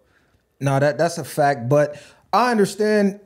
No, 0.58 0.80
that 0.80 0.98
that's 0.98 1.18
a 1.18 1.24
fact, 1.24 1.68
but 1.68 1.96
I 2.32 2.50
understand 2.50 3.20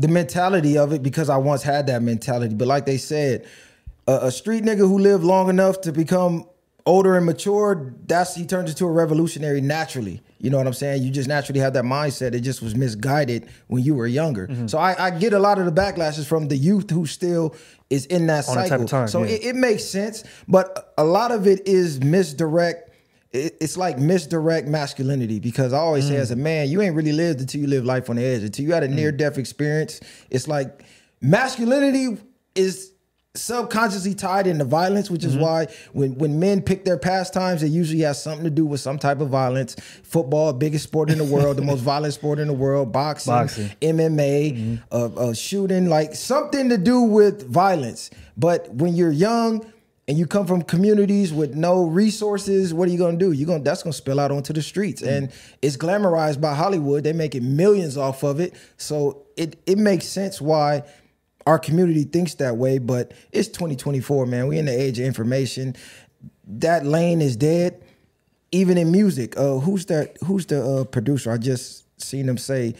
the 0.00 0.08
mentality 0.08 0.78
of 0.78 0.92
it 0.92 1.02
because 1.02 1.28
I 1.28 1.36
once 1.36 1.62
had 1.62 1.86
that 1.88 2.02
mentality. 2.02 2.54
But 2.54 2.68
like 2.68 2.86
they 2.86 2.96
said, 2.96 3.46
a, 4.06 4.26
a 4.26 4.30
street 4.30 4.64
nigga 4.64 4.78
who 4.78 4.98
lived 4.98 5.24
long 5.24 5.50
enough 5.50 5.82
to 5.82 5.92
become 5.92 6.46
older 6.86 7.16
and 7.16 7.26
mature, 7.26 7.94
that's 8.06 8.34
he 8.34 8.46
turns 8.46 8.70
into 8.70 8.86
a 8.86 8.90
revolutionary 8.90 9.60
naturally. 9.60 10.22
You 10.38 10.48
know 10.48 10.56
what 10.56 10.66
I'm 10.66 10.72
saying? 10.72 11.02
You 11.02 11.10
just 11.10 11.28
naturally 11.28 11.60
have 11.60 11.74
that 11.74 11.84
mindset. 11.84 12.34
It 12.34 12.40
just 12.40 12.62
was 12.62 12.74
misguided 12.74 13.48
when 13.66 13.82
you 13.82 13.94
were 13.94 14.06
younger. 14.06 14.46
Mm-hmm. 14.46 14.68
So 14.68 14.78
I, 14.78 15.06
I 15.06 15.10
get 15.10 15.34
a 15.34 15.38
lot 15.38 15.58
of 15.58 15.66
the 15.66 15.72
backlashes 15.72 16.26
from 16.26 16.48
the 16.48 16.56
youth 16.56 16.88
who 16.88 17.04
still 17.04 17.54
is 17.90 18.06
in 18.06 18.26
that 18.28 18.48
On 18.48 18.54
cycle. 18.54 18.86
time, 18.86 19.08
so 19.08 19.22
yeah. 19.22 19.34
it, 19.34 19.44
it 19.44 19.56
makes 19.56 19.84
sense, 19.84 20.24
but 20.48 20.94
a 20.96 21.04
lot 21.04 21.30
of 21.30 21.46
it 21.46 21.66
is 21.66 22.00
misdirect. 22.00 22.89
It, 23.32 23.56
it's 23.60 23.76
like 23.76 23.98
misdirect 23.98 24.66
masculinity 24.66 25.38
because 25.38 25.72
I 25.72 25.78
always 25.78 26.06
say, 26.08 26.14
Mm. 26.14 26.20
as 26.20 26.30
a 26.32 26.36
man, 26.36 26.68
you 26.68 26.80
ain't 26.82 26.96
really 26.96 27.12
lived 27.12 27.40
until 27.40 27.60
you 27.60 27.66
live 27.68 27.84
life 27.84 28.10
on 28.10 28.16
the 28.16 28.24
edge. 28.24 28.42
Until 28.42 28.64
you 28.64 28.72
had 28.72 28.82
a 28.82 28.88
near 28.88 29.12
death 29.12 29.38
experience, 29.38 30.00
it's 30.30 30.48
like 30.48 30.82
masculinity 31.20 32.16
is 32.54 32.92
subconsciously 33.36 34.12
tied 34.12 34.48
into 34.48 34.64
violence, 34.64 35.08
which 35.08 35.22
is 35.24 35.34
Mm-hmm. 35.34 35.42
why 35.42 35.66
when 35.92 36.16
when 36.16 36.40
men 36.40 36.60
pick 36.60 36.84
their 36.84 36.98
pastimes, 36.98 37.62
it 37.62 37.68
usually 37.68 38.00
has 38.00 38.20
something 38.20 38.42
to 38.42 38.50
do 38.50 38.66
with 38.66 38.80
some 38.80 38.98
type 38.98 39.20
of 39.20 39.28
violence. 39.28 39.76
Football, 40.02 40.52
biggest 40.52 40.82
sport 40.84 41.10
in 41.10 41.18
the 41.18 41.24
world, 41.24 41.56
the 41.56 41.62
most 41.62 41.80
violent 41.92 42.12
sport 42.12 42.40
in 42.40 42.48
the 42.48 42.52
world. 42.54 42.90
Boxing, 42.92 43.30
Boxing. 43.32 43.70
MMA, 43.80 44.80
uh, 44.90 45.04
uh, 45.06 45.32
shooting, 45.32 45.88
like 45.88 46.16
something 46.16 46.68
to 46.70 46.76
do 46.78 47.02
with 47.02 47.46
violence. 47.48 48.10
But 48.36 48.68
when 48.74 48.96
you're 48.96 49.12
young 49.12 49.64
and 50.10 50.18
you 50.18 50.26
come 50.26 50.44
from 50.44 50.62
communities 50.62 51.32
with 51.32 51.54
no 51.54 51.84
resources, 51.84 52.74
what 52.74 52.88
are 52.88 52.90
you 52.90 52.98
gonna 52.98 53.16
do? 53.16 53.30
You're 53.30 53.46
gonna 53.46 53.62
that's 53.62 53.84
gonna 53.84 53.92
spill 53.92 54.18
out 54.18 54.32
onto 54.32 54.52
the 54.52 54.60
streets, 54.60 55.02
and 55.02 55.30
it's 55.62 55.76
glamorized 55.76 56.40
by 56.40 56.54
Hollywood. 56.54 57.04
They're 57.04 57.14
making 57.14 57.56
millions 57.56 57.96
off 57.96 58.24
of 58.24 58.40
it, 58.40 58.54
so 58.76 59.22
it 59.36 59.56
it 59.66 59.78
makes 59.78 60.06
sense 60.06 60.40
why 60.40 60.82
our 61.46 61.60
community 61.60 62.02
thinks 62.02 62.34
that 62.34 62.56
way. 62.56 62.78
But 62.78 63.12
it's 63.30 63.48
2024, 63.48 64.26
man. 64.26 64.48
We 64.48 64.58
in 64.58 64.66
the 64.66 64.78
age 64.78 64.98
of 64.98 65.06
information. 65.06 65.76
That 66.44 66.84
lane 66.84 67.22
is 67.22 67.36
dead 67.36 67.80
even 68.52 68.76
in 68.78 68.90
music, 68.90 69.36
uh, 69.36 69.58
who's 69.58 69.86
that? 69.86 70.16
Who's 70.24 70.46
the 70.46 70.62
uh, 70.62 70.84
producer? 70.84 71.30
I 71.30 71.38
just 71.38 71.84
seen 72.00 72.28
him 72.28 72.38
say, 72.38 72.74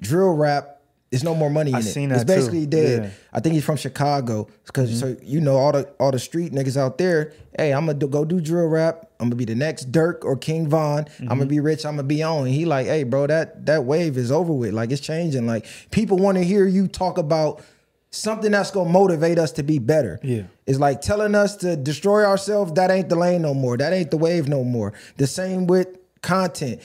drill 0.00 0.32
rap. 0.32 0.81
There's 1.12 1.22
no 1.22 1.34
more 1.34 1.50
money 1.50 1.72
in 1.72 1.76
I 1.76 1.80
it. 1.80 1.82
seen 1.82 2.10
it's 2.10 2.24
that 2.24 2.26
too. 2.26 2.40
basically 2.40 2.64
dead. 2.64 3.04
Yeah. 3.04 3.10
I 3.34 3.40
think 3.40 3.52
he's 3.52 3.64
from 3.64 3.76
Chicago 3.76 4.48
because 4.64 4.98
so 4.98 5.08
mm-hmm. 5.08 5.22
you 5.26 5.42
know 5.42 5.58
all 5.58 5.70
the 5.70 5.84
all 6.00 6.10
the 6.10 6.18
street 6.18 6.52
niggas 6.52 6.78
out 6.78 6.96
there. 6.96 7.34
Hey, 7.54 7.74
I'm 7.74 7.84
gonna 7.84 7.98
do, 7.98 8.08
go 8.08 8.24
do 8.24 8.40
drill 8.40 8.66
rap. 8.66 9.10
I'm 9.20 9.26
gonna 9.26 9.36
be 9.36 9.44
the 9.44 9.54
next 9.54 9.92
Durk 9.92 10.24
or 10.24 10.38
King 10.38 10.68
Von. 10.68 11.04
I'm 11.20 11.26
gonna 11.26 11.44
be 11.44 11.56
mm-hmm. 11.56 11.66
rich. 11.66 11.84
I'm 11.84 11.96
gonna 11.96 12.04
be 12.04 12.22
on. 12.22 12.46
And 12.46 12.54
he 12.54 12.64
like, 12.64 12.86
hey, 12.86 13.04
bro, 13.04 13.26
that 13.26 13.66
that 13.66 13.84
wave 13.84 14.16
is 14.16 14.32
over 14.32 14.54
with. 14.54 14.72
Like 14.72 14.90
it's 14.90 15.02
changing. 15.02 15.46
Like 15.46 15.66
people 15.90 16.16
want 16.16 16.38
to 16.38 16.44
hear 16.44 16.66
you 16.66 16.88
talk 16.88 17.18
about 17.18 17.62
something 18.10 18.50
that's 18.50 18.70
gonna 18.70 18.88
motivate 18.88 19.38
us 19.38 19.52
to 19.52 19.62
be 19.62 19.78
better. 19.78 20.18
Yeah. 20.22 20.44
It's 20.66 20.78
like 20.78 21.02
telling 21.02 21.34
us 21.34 21.56
to 21.56 21.76
destroy 21.76 22.24
ourselves. 22.24 22.72
That 22.72 22.90
ain't 22.90 23.10
the 23.10 23.16
lane 23.16 23.42
no 23.42 23.52
more. 23.52 23.76
That 23.76 23.92
ain't 23.92 24.10
the 24.10 24.16
wave 24.16 24.48
no 24.48 24.64
more. 24.64 24.94
The 25.18 25.26
same 25.26 25.66
with 25.66 25.88
content. 26.22 26.80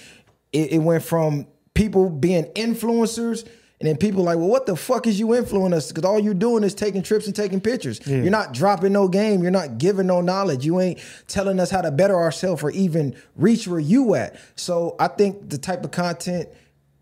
It, 0.51 0.73
it 0.73 0.79
went 0.79 1.03
from 1.03 1.47
people 1.73 2.09
being 2.09 2.43
influencers 2.55 3.47
And 3.79 3.87
then 3.87 3.97
people 3.97 4.23
like, 4.23 4.37
well, 4.37 4.47
what 4.47 4.65
the 4.65 4.75
fuck 4.75 5.05
is 5.05 5.19
you 5.19 5.35
influencing 5.35 5.77
us? 5.77 5.89
Because 5.89 6.03
all 6.03 6.19
you're 6.19 6.33
doing 6.33 6.63
is 6.63 6.73
taking 6.73 7.03
trips 7.03 7.27
and 7.27 7.35
taking 7.35 7.61
pictures. 7.61 7.99
Yeah. 8.07 8.17
You're 8.17 8.31
not 8.31 8.51
dropping 8.51 8.91
no 8.91 9.07
game. 9.07 9.43
You're 9.43 9.51
not 9.51 9.77
giving 9.77 10.07
no 10.07 10.19
knowledge. 10.19 10.65
You 10.65 10.79
ain't 10.79 10.99
telling 11.27 11.59
us 11.59 11.69
how 11.69 11.81
to 11.81 11.91
better 11.91 12.15
ourselves 12.15 12.63
or 12.63 12.71
even 12.71 13.15
reach 13.35 13.67
where 13.67 13.79
you 13.79 14.15
at. 14.15 14.39
So 14.55 14.95
I 14.99 15.07
think 15.09 15.49
the 15.49 15.59
type 15.59 15.83
of 15.83 15.91
content 15.91 16.49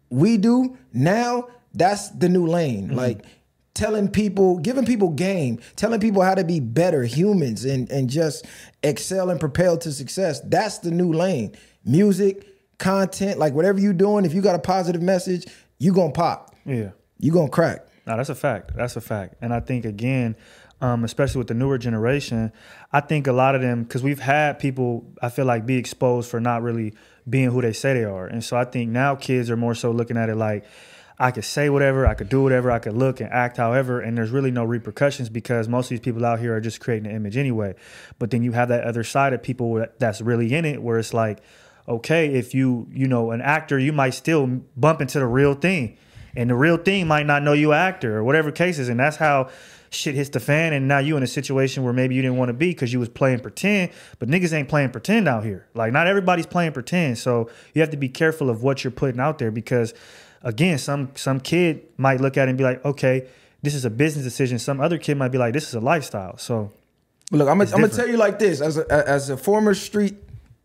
we 0.09 0.37
do 0.37 0.77
now, 0.93 1.47
that's 1.73 2.09
the 2.09 2.27
new 2.27 2.45
lane. 2.45 2.87
Mm-hmm. 2.87 2.95
Like 2.95 3.25
telling 3.73 4.09
people, 4.09 4.57
giving 4.59 4.85
people 4.85 5.09
game, 5.09 5.59
telling 5.77 6.01
people 6.01 6.23
how 6.23 6.35
to 6.35 6.43
be 6.43 6.59
better 6.59 7.03
humans 7.03 7.63
and 7.63 7.89
and 7.89 8.09
just 8.09 8.45
excel 8.83 9.29
and 9.29 9.39
propel 9.39 9.77
to 9.77 9.91
success. 9.91 10.41
That's 10.41 10.79
the 10.79 10.91
new 10.91 11.13
lane. 11.13 11.55
Music, 11.85 12.77
content, 12.79 13.39
like 13.39 13.53
whatever 13.53 13.79
you're 13.79 13.93
doing, 13.93 14.25
if 14.25 14.33
you 14.33 14.41
got 14.41 14.55
a 14.55 14.59
positive 14.59 15.01
message, 15.01 15.45
you 15.77 15.93
gonna 15.93 16.11
pop. 16.11 16.54
Yeah. 16.65 16.91
You 17.19 17.31
gonna 17.31 17.49
crack. 17.49 17.85
No, 18.05 18.17
that's 18.17 18.29
a 18.29 18.35
fact. 18.35 18.75
That's 18.75 18.95
a 18.95 19.01
fact. 19.01 19.35
And 19.41 19.53
I 19.53 19.59
think 19.59 19.85
again, 19.85 20.35
um, 20.81 21.03
especially 21.03 21.39
with 21.39 21.47
the 21.47 21.53
newer 21.53 21.77
generation, 21.77 22.51
I 22.91 22.99
think 22.99 23.27
a 23.27 23.31
lot 23.31 23.55
of 23.55 23.61
them 23.61 23.83
because 23.83 24.03
we've 24.03 24.19
had 24.19 24.59
people 24.59 25.05
I 25.21 25.29
feel 25.29 25.45
like 25.45 25.65
be 25.65 25.77
exposed 25.77 26.29
for 26.29 26.39
not 26.39 26.61
really 26.61 26.93
being 27.27 27.49
who 27.49 27.61
they 27.61 27.73
say 27.73 27.93
they 27.93 28.03
are, 28.03 28.27
and 28.27 28.43
so 28.43 28.57
I 28.57 28.65
think 28.65 28.91
now 28.91 29.15
kids 29.15 29.49
are 29.49 29.57
more 29.57 29.75
so 29.75 29.91
looking 29.91 30.17
at 30.17 30.29
it 30.29 30.35
like. 30.35 30.65
I 31.17 31.31
could 31.31 31.45
say 31.45 31.69
whatever, 31.69 32.05
I 32.05 32.13
could 32.13 32.27
do 32.27 32.43
whatever, 32.43 32.69
I 32.69 32.79
could 32.79 32.91
look 32.91 33.21
and 33.21 33.31
act 33.31 33.55
however, 33.55 34.01
and 34.01 34.17
there's 34.17 34.31
really 34.31 34.51
no 34.51 34.65
repercussions 34.65 35.29
because 35.29 35.69
most 35.69 35.85
of 35.85 35.91
these 35.91 36.01
people 36.01 36.25
out 36.25 36.41
here 36.41 36.53
are 36.53 36.59
just 36.59 36.81
creating 36.81 37.09
an 37.09 37.15
image 37.15 37.37
anyway. 37.37 37.73
But 38.19 38.31
then 38.31 38.43
you 38.43 38.51
have 38.51 38.67
that 38.67 38.83
other 38.83 39.05
side 39.05 39.31
of 39.31 39.41
people 39.41 39.85
that's 39.97 40.19
really 40.19 40.53
in 40.53 40.65
it, 40.65 40.83
where 40.83 40.99
it's 40.99 41.13
like, 41.13 41.39
okay, 41.87 42.33
if 42.33 42.53
you, 42.53 42.89
you 42.91 43.07
know, 43.07 43.31
an 43.31 43.39
actor, 43.39 43.79
you 43.79 43.93
might 43.93 44.09
still 44.09 44.45
bump 44.75 44.99
into 44.99 45.19
the 45.19 45.25
real 45.25 45.53
thing 45.53 45.97
and 46.35 46.49
the 46.49 46.55
real 46.55 46.77
thing 46.77 47.07
might 47.07 47.25
not 47.25 47.43
know 47.43 47.53
you 47.53 47.73
actor 47.73 48.17
or 48.17 48.23
whatever 48.23 48.51
cases 48.51 48.89
and 48.89 48.99
that's 48.99 49.17
how 49.17 49.49
shit 49.89 50.15
hits 50.15 50.29
the 50.29 50.39
fan 50.39 50.73
and 50.73 50.87
now 50.87 50.97
you 50.97 51.15
in 51.15 51.23
a 51.23 51.27
situation 51.27 51.83
where 51.83 51.93
maybe 51.93 52.15
you 52.15 52.21
didn't 52.21 52.37
want 52.37 52.49
to 52.49 52.53
be 52.53 52.69
because 52.69 52.91
you 52.91 52.99
was 52.99 53.09
playing 53.09 53.39
pretend 53.39 53.91
but 54.19 54.27
niggas 54.27 54.51
ain't 54.51 54.67
playing 54.67 54.89
pretend 54.89 55.27
out 55.27 55.43
here. 55.43 55.67
Like 55.73 55.93
not 55.93 56.07
everybody's 56.07 56.45
playing 56.45 56.73
pretend 56.73 57.17
so 57.17 57.49
you 57.73 57.81
have 57.81 57.91
to 57.91 57.97
be 57.97 58.09
careful 58.09 58.49
of 58.49 58.63
what 58.63 58.83
you're 58.83 58.91
putting 58.91 59.19
out 59.19 59.39
there 59.39 59.51
because 59.51 59.93
again 60.41 60.77
some 60.77 61.11
some 61.15 61.39
kid 61.39 61.83
might 61.97 62.19
look 62.19 62.37
at 62.37 62.47
it 62.47 62.49
and 62.49 62.57
be 62.57 62.63
like 62.63 62.83
okay 62.83 63.27
this 63.65 63.73
is 63.73 63.83
a 63.83 63.89
business 63.89 64.23
decision. 64.23 64.59
Some 64.59 64.79
other 64.79 64.97
kid 64.97 65.17
might 65.17 65.29
be 65.29 65.37
like 65.37 65.53
this 65.53 65.67
is 65.67 65.73
a 65.73 65.79
lifestyle. 65.81 66.37
So 66.37 66.71
look, 67.31 67.49
I'm 67.49 67.57
gonna, 67.57 67.71
I'm 67.71 67.81
gonna 67.81 67.89
tell 67.89 68.07
you 68.07 68.15
like 68.15 68.39
this: 68.39 68.61
as 68.61 68.77
a 68.77 68.85
as 68.89 69.29
a 69.29 69.35
former 69.35 69.73
street 69.73 70.15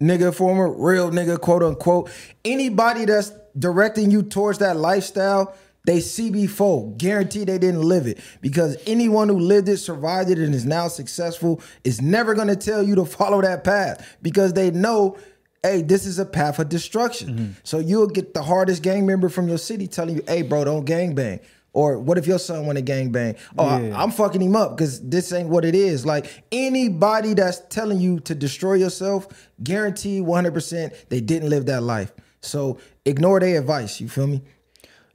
nigga, 0.00 0.34
former 0.34 0.72
real 0.72 1.10
nigga, 1.10 1.40
quote 1.40 1.62
unquote, 1.62 2.10
anybody 2.44 3.04
that's 3.04 3.32
directing 3.58 4.10
you 4.10 4.22
towards 4.22 4.58
that 4.58 4.76
lifestyle, 4.76 5.54
they 5.84 6.00
see 6.00 6.30
before. 6.30 6.92
Guarantee 6.96 7.44
they 7.44 7.58
didn't 7.58 7.82
live 7.82 8.06
it 8.06 8.18
because 8.40 8.76
anyone 8.86 9.28
who 9.28 9.38
lived 9.38 9.68
it, 9.68 9.78
survived 9.78 10.30
it, 10.30 10.38
and 10.38 10.54
is 10.54 10.66
now 10.66 10.88
successful 10.88 11.60
is 11.84 12.00
never 12.00 12.34
gonna 12.34 12.56
tell 12.56 12.82
you 12.82 12.94
to 12.96 13.04
follow 13.04 13.40
that 13.42 13.64
path 13.64 14.16
because 14.22 14.52
they 14.52 14.70
know. 14.70 15.16
Hey, 15.62 15.82
this 15.82 16.06
is 16.06 16.18
a 16.18 16.24
path 16.24 16.58
of 16.58 16.70
destruction. 16.70 17.28
Mm-hmm. 17.28 17.52
So 17.64 17.80
you'll 17.80 18.06
get 18.06 18.32
the 18.32 18.42
hardest 18.42 18.82
gang 18.82 19.04
member 19.04 19.28
from 19.28 19.46
your 19.46 19.58
city 19.58 19.86
telling 19.86 20.16
you, 20.16 20.22
"Hey, 20.26 20.40
bro, 20.40 20.64
don't 20.64 20.86
gang 20.86 21.14
bang." 21.14 21.40
Or 21.72 21.98
what 22.00 22.18
if 22.18 22.26
your 22.26 22.38
son 22.40 22.66
went 22.66 22.76
to 22.78 22.82
gang 22.82 23.12
bang? 23.12 23.36
Oh, 23.56 23.64
I- 23.64 23.80
Yeah. 23.82 24.02
I'm 24.02 24.10
fucking 24.10 24.42
him 24.42 24.56
up 24.56 24.76
because 24.76 25.00
this 25.00 25.32
ain't 25.32 25.48
what 25.48 25.64
it 25.64 25.74
is. 25.74 26.04
Like 26.04 26.26
anybody 26.50 27.34
that's 27.34 27.60
telling 27.70 28.00
you 28.00 28.18
to 28.20 28.34
destroy 28.34 28.74
yourself, 28.74 29.28
guarantee 29.62 30.20
100% 30.20 30.92
they 31.10 31.20
didn't 31.20 31.48
live 31.48 31.66
that 31.66 31.82
life. 31.82 32.12
So 32.40 32.78
ignore 33.04 33.38
their 33.40 33.60
advice. 33.60 34.00
You 34.00 34.08
feel 34.08 34.26
me? 34.26 34.42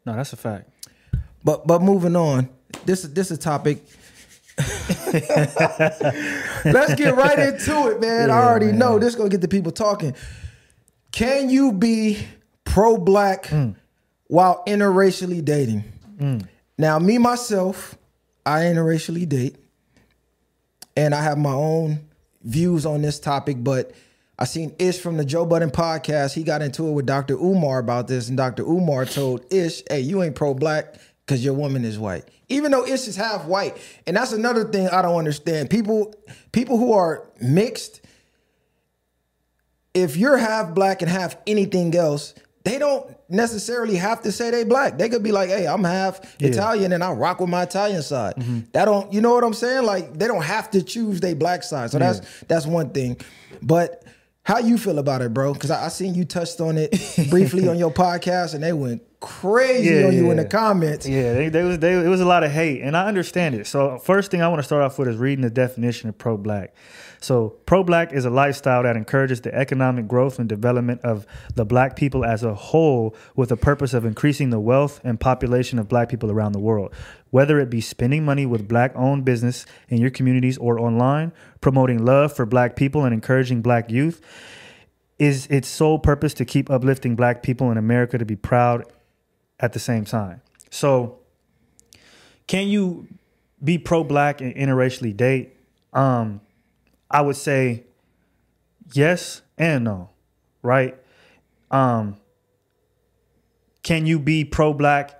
no 0.05 0.15
that's 0.15 0.31
a 0.33 0.37
fact 0.37 0.69
But 1.43 1.65
but 1.67 1.81
moving 1.81 2.15
on. 2.15 2.47
This 2.85 3.03
is 3.03 3.13
this 3.13 3.31
is 3.31 3.37
a 3.37 3.41
topic. 3.41 3.83
Let's 6.65 6.95
get 6.95 7.15
right 7.15 7.39
into 7.39 7.87
it, 7.89 7.99
man. 8.01 8.29
I 8.29 8.43
already 8.43 8.67
man. 8.67 8.77
know 8.79 8.99
this 8.99 9.09
is 9.09 9.15
gonna 9.15 9.29
get 9.29 9.41
the 9.41 9.47
people 9.47 9.71
talking. 9.71 10.15
Can 11.11 11.49
you 11.49 11.71
be 11.71 12.25
pro-black 12.65 13.45
Mm. 13.47 13.75
while 14.27 14.63
interracially 14.67 15.43
dating? 15.43 15.83
Mm. 16.17 16.47
Now, 16.77 16.99
me 16.99 17.17
myself, 17.17 17.97
I 18.45 18.61
interracially 18.63 19.27
date, 19.27 19.55
and 20.95 21.15
I 21.15 21.23
have 21.23 21.37
my 21.37 21.53
own 21.53 22.07
views 22.43 22.85
on 22.85 23.01
this 23.01 23.19
topic. 23.19 23.63
But 23.63 23.91
I 24.37 24.45
seen 24.45 24.75
Ish 24.79 24.99
from 24.99 25.17
the 25.17 25.25
Joe 25.25 25.45
Budden 25.45 25.71
podcast. 25.71 26.33
He 26.33 26.43
got 26.43 26.61
into 26.61 26.87
it 26.87 26.91
with 26.91 27.05
Dr. 27.05 27.35
Umar 27.35 27.79
about 27.79 28.07
this, 28.07 28.27
and 28.27 28.37
Dr. 28.37 28.63
Umar 28.63 29.05
told 29.05 29.45
Ish, 29.53 29.83
"Hey, 29.89 30.01
you 30.01 30.21
ain't 30.21 30.35
pro-black 30.35 30.95
because 31.25 31.43
your 31.43 31.53
woman 31.53 31.85
is 31.85 31.97
white." 31.97 32.25
Even 32.49 32.71
though 32.71 32.85
Ish 32.85 33.07
is 33.07 33.15
half 33.15 33.45
white, 33.45 33.75
and 34.05 34.15
that's 34.15 34.31
another 34.33 34.65
thing 34.65 34.87
I 34.89 35.01
don't 35.01 35.17
understand. 35.17 35.69
People, 35.69 36.13
people 36.51 36.77
who 36.77 36.93
are 36.93 37.27
mixed, 37.41 38.01
if 39.93 40.17
you're 40.17 40.37
half 40.37 40.75
black 40.75 41.01
and 41.01 41.09
half 41.09 41.37
anything 41.47 41.95
else, 41.95 42.35
they 42.65 42.79
don't 42.79 43.15
necessarily 43.29 43.95
have 43.95 44.21
to 44.23 44.31
say 44.31 44.49
they 44.49 44.63
black. 44.63 44.97
They 44.97 45.07
could 45.07 45.23
be 45.23 45.31
like, 45.31 45.49
"Hey, 45.49 45.67
I'm 45.67 45.83
half 45.83 46.19
Italian 46.41 46.91
and 46.91 47.03
I 47.03 47.11
rock 47.11 47.39
with 47.39 47.49
my 47.49 47.63
Italian 47.63 48.01
side." 48.01 48.35
Mm-hmm. 48.35 48.59
That 48.73 48.85
don't, 48.85 49.13
you 49.13 49.21
know 49.21 49.33
what 49.33 49.43
I'm 49.43 49.53
saying? 49.53 49.85
Like 49.85 50.17
they 50.17 50.27
don't 50.27 50.43
have 50.43 50.71
to 50.71 50.83
choose 50.83 51.21
their 51.21 51.35
black 51.35 51.63
side. 51.63 51.91
So 51.91 51.99
that's 51.99 52.41
that's 52.47 52.65
one 52.65 52.89
thing. 52.89 53.17
But 53.61 54.03
how 54.43 54.57
you 54.57 54.77
feel 54.77 54.99
about 54.99 55.21
it, 55.21 55.33
bro? 55.33 55.53
Because 55.53 55.71
I, 55.71 55.85
I 55.85 55.87
seen 55.89 56.15
you 56.15 56.25
touched 56.25 56.59
on 56.59 56.77
it 56.77 56.91
briefly 57.29 57.67
on 57.67 57.77
your 57.77 57.91
podcast, 57.91 58.55
and 58.55 58.63
they 58.63 58.73
went 58.73 59.03
crazy 59.19 59.89
Yeah, 59.89 60.07
on 60.07 60.13
you 60.13 60.31
in 60.31 60.37
the 60.37 60.45
comments. 60.45 61.07
Yeah, 61.07 61.33
they, 61.33 61.49
they 61.49 61.63
was 61.63 61.79
they, 61.79 61.93
it 61.93 62.09
was 62.09 62.21
a 62.21 62.25
lot 62.25 62.43
of 62.43 62.51
hate, 62.51 62.81
and 62.81 62.97
I 62.97 63.07
understand 63.07 63.55
it. 63.55 63.67
So 63.67 63.99
first 63.99 64.31
thing 64.31 64.41
I 64.41 64.47
want 64.47 64.59
to 64.59 64.63
start 64.63 64.81
off 64.83 64.97
with 64.97 65.07
is 65.07 65.17
reading 65.17 65.43
the 65.43 65.49
definition 65.49 66.09
of 66.09 66.17
pro-black. 66.17 66.73
So 67.21 67.55
pro-black 67.65 68.13
is 68.13 68.25
a 68.25 68.29
lifestyle 68.29 68.83
that 68.83 68.95
encourages 68.95 69.41
the 69.41 69.53
economic 69.53 70.07
growth 70.07 70.39
and 70.39 70.47
development 70.47 71.01
of 71.01 71.25
the 71.55 71.65
black 71.65 71.95
people 71.95 72.23
as 72.23 72.43
a 72.43 72.53
whole, 72.53 73.15
with 73.35 73.49
the 73.49 73.57
purpose 73.57 73.93
of 73.93 74.05
increasing 74.05 74.49
the 74.49 74.59
wealth 74.59 74.99
and 75.03 75.19
population 75.19 75.79
of 75.79 75.87
black 75.87 76.09
people 76.09 76.31
around 76.31 76.51
the 76.51 76.59
world. 76.59 76.93
Whether 77.31 77.59
it 77.59 77.69
be 77.69 77.81
spending 77.81 78.23
money 78.23 78.45
with 78.45 78.67
black-owned 78.67 79.25
business 79.25 79.65
in 79.89 79.99
your 79.99 80.09
communities 80.09 80.57
or 80.57 80.79
online, 80.79 81.33
promoting 81.61 82.03
love 82.03 82.33
for 82.33 82.45
black 82.45 82.75
people 82.75 83.03
and 83.03 83.13
encouraging 83.13 83.61
black 83.61 83.89
youth, 83.89 84.21
is 85.17 85.47
its 85.47 85.67
sole 85.67 85.99
purpose 85.99 86.33
to 86.35 86.45
keep 86.45 86.69
uplifting 86.69 87.15
black 87.15 87.41
people 87.41 87.71
in 87.71 87.77
America 87.77 88.17
to 88.17 88.25
be 88.25 88.35
proud 88.35 88.83
at 89.59 89.73
the 89.73 89.79
same 89.79 90.05
time. 90.05 90.41
So, 90.69 91.19
can 92.47 92.67
you 92.67 93.07
be 93.63 93.77
pro-black 93.77 94.41
and 94.41 94.53
interracially 94.55 95.15
date? 95.15 95.55
Um, 95.93 96.41
I 97.15 97.21
would 97.21 97.37
say 97.37 97.85
yes 98.91 99.41
and 99.57 99.85
no, 99.85 100.09
right? 100.61 100.97
Um, 101.71 102.17
can 103.83 104.05
you 104.05 104.19
be 104.19 104.43
pro-black? 104.43 105.17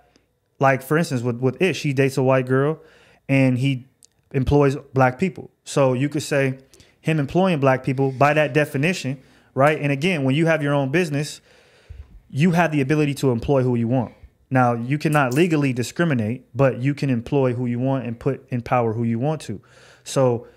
Like 0.59 0.81
for 0.81 0.97
instance, 0.97 1.21
with 1.21 1.39
with 1.39 1.61
Ish, 1.61 1.83
he 1.83 1.93
dates 1.93 2.17
a 2.17 2.23
white 2.23 2.47
girl, 2.47 2.81
and 3.29 3.57
he 3.57 3.87
employs 4.33 4.75
black 4.93 5.17
people. 5.17 5.51
So 5.63 5.93
you 5.93 6.09
could 6.09 6.23
say 6.23 6.59
him 6.99 7.17
employing 7.17 7.61
black 7.61 7.85
people 7.85 8.11
by 8.11 8.33
that 8.33 8.53
definition, 8.53 9.21
right? 9.53 9.79
And 9.79 9.89
again, 9.89 10.25
when 10.25 10.35
you 10.35 10.47
have 10.47 10.61
your 10.61 10.73
own 10.73 10.91
business, 10.91 11.39
you 12.29 12.51
have 12.51 12.73
the 12.73 12.81
ability 12.81 13.13
to 13.15 13.31
employ 13.31 13.63
who 13.63 13.75
you 13.75 13.87
want. 13.87 14.13
Now, 14.49 14.73
you 14.73 14.97
cannot 14.97 15.33
legally 15.33 15.71
discriminate, 15.71 16.45
but 16.53 16.79
you 16.79 16.93
can 16.93 17.09
employ 17.09 17.53
who 17.53 17.67
you 17.67 17.79
want 17.79 18.05
and 18.05 18.19
put 18.19 18.45
in 18.49 18.61
power 18.63 18.91
who 18.91 19.03
you 19.03 19.17
want 19.17 19.39
to. 19.43 19.61
So 20.03 20.47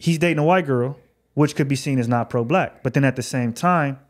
he's 0.00 0.18
dating 0.18 0.38
a 0.38 0.44
white 0.44 0.66
girl, 0.66 0.98
which 1.34 1.54
could 1.54 1.68
be 1.68 1.76
seen 1.76 2.00
as 2.00 2.08
not 2.08 2.28
pro 2.28 2.42
black. 2.42 2.82
But 2.82 2.94
then 2.94 3.04
at 3.04 3.14
the 3.14 3.22
same 3.22 3.52
time, 3.52 4.00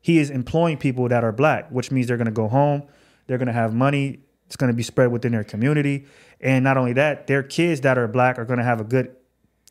he 0.00 0.18
is 0.18 0.30
employing 0.30 0.78
people 0.78 1.08
that 1.08 1.24
are 1.24 1.32
black, 1.32 1.68
which 1.70 1.90
means 1.90 2.06
they're 2.06 2.16
going 2.16 2.24
to 2.24 2.32
go 2.32 2.48
home, 2.48 2.84
they're 3.26 3.36
going 3.36 3.48
to 3.48 3.52
have 3.52 3.74
money, 3.74 4.20
it's 4.46 4.56
going 4.56 4.72
to 4.72 4.76
be 4.76 4.82
spread 4.82 5.12
within 5.12 5.32
their 5.32 5.44
community. 5.44 6.06
And 6.40 6.64
not 6.64 6.78
only 6.78 6.94
that, 6.94 7.26
their 7.26 7.42
kids 7.42 7.82
that 7.82 7.98
are 7.98 8.08
black 8.08 8.38
are 8.38 8.46
going 8.46 8.58
to 8.58 8.64
have 8.64 8.80
a 8.80 8.84
good 8.84 9.14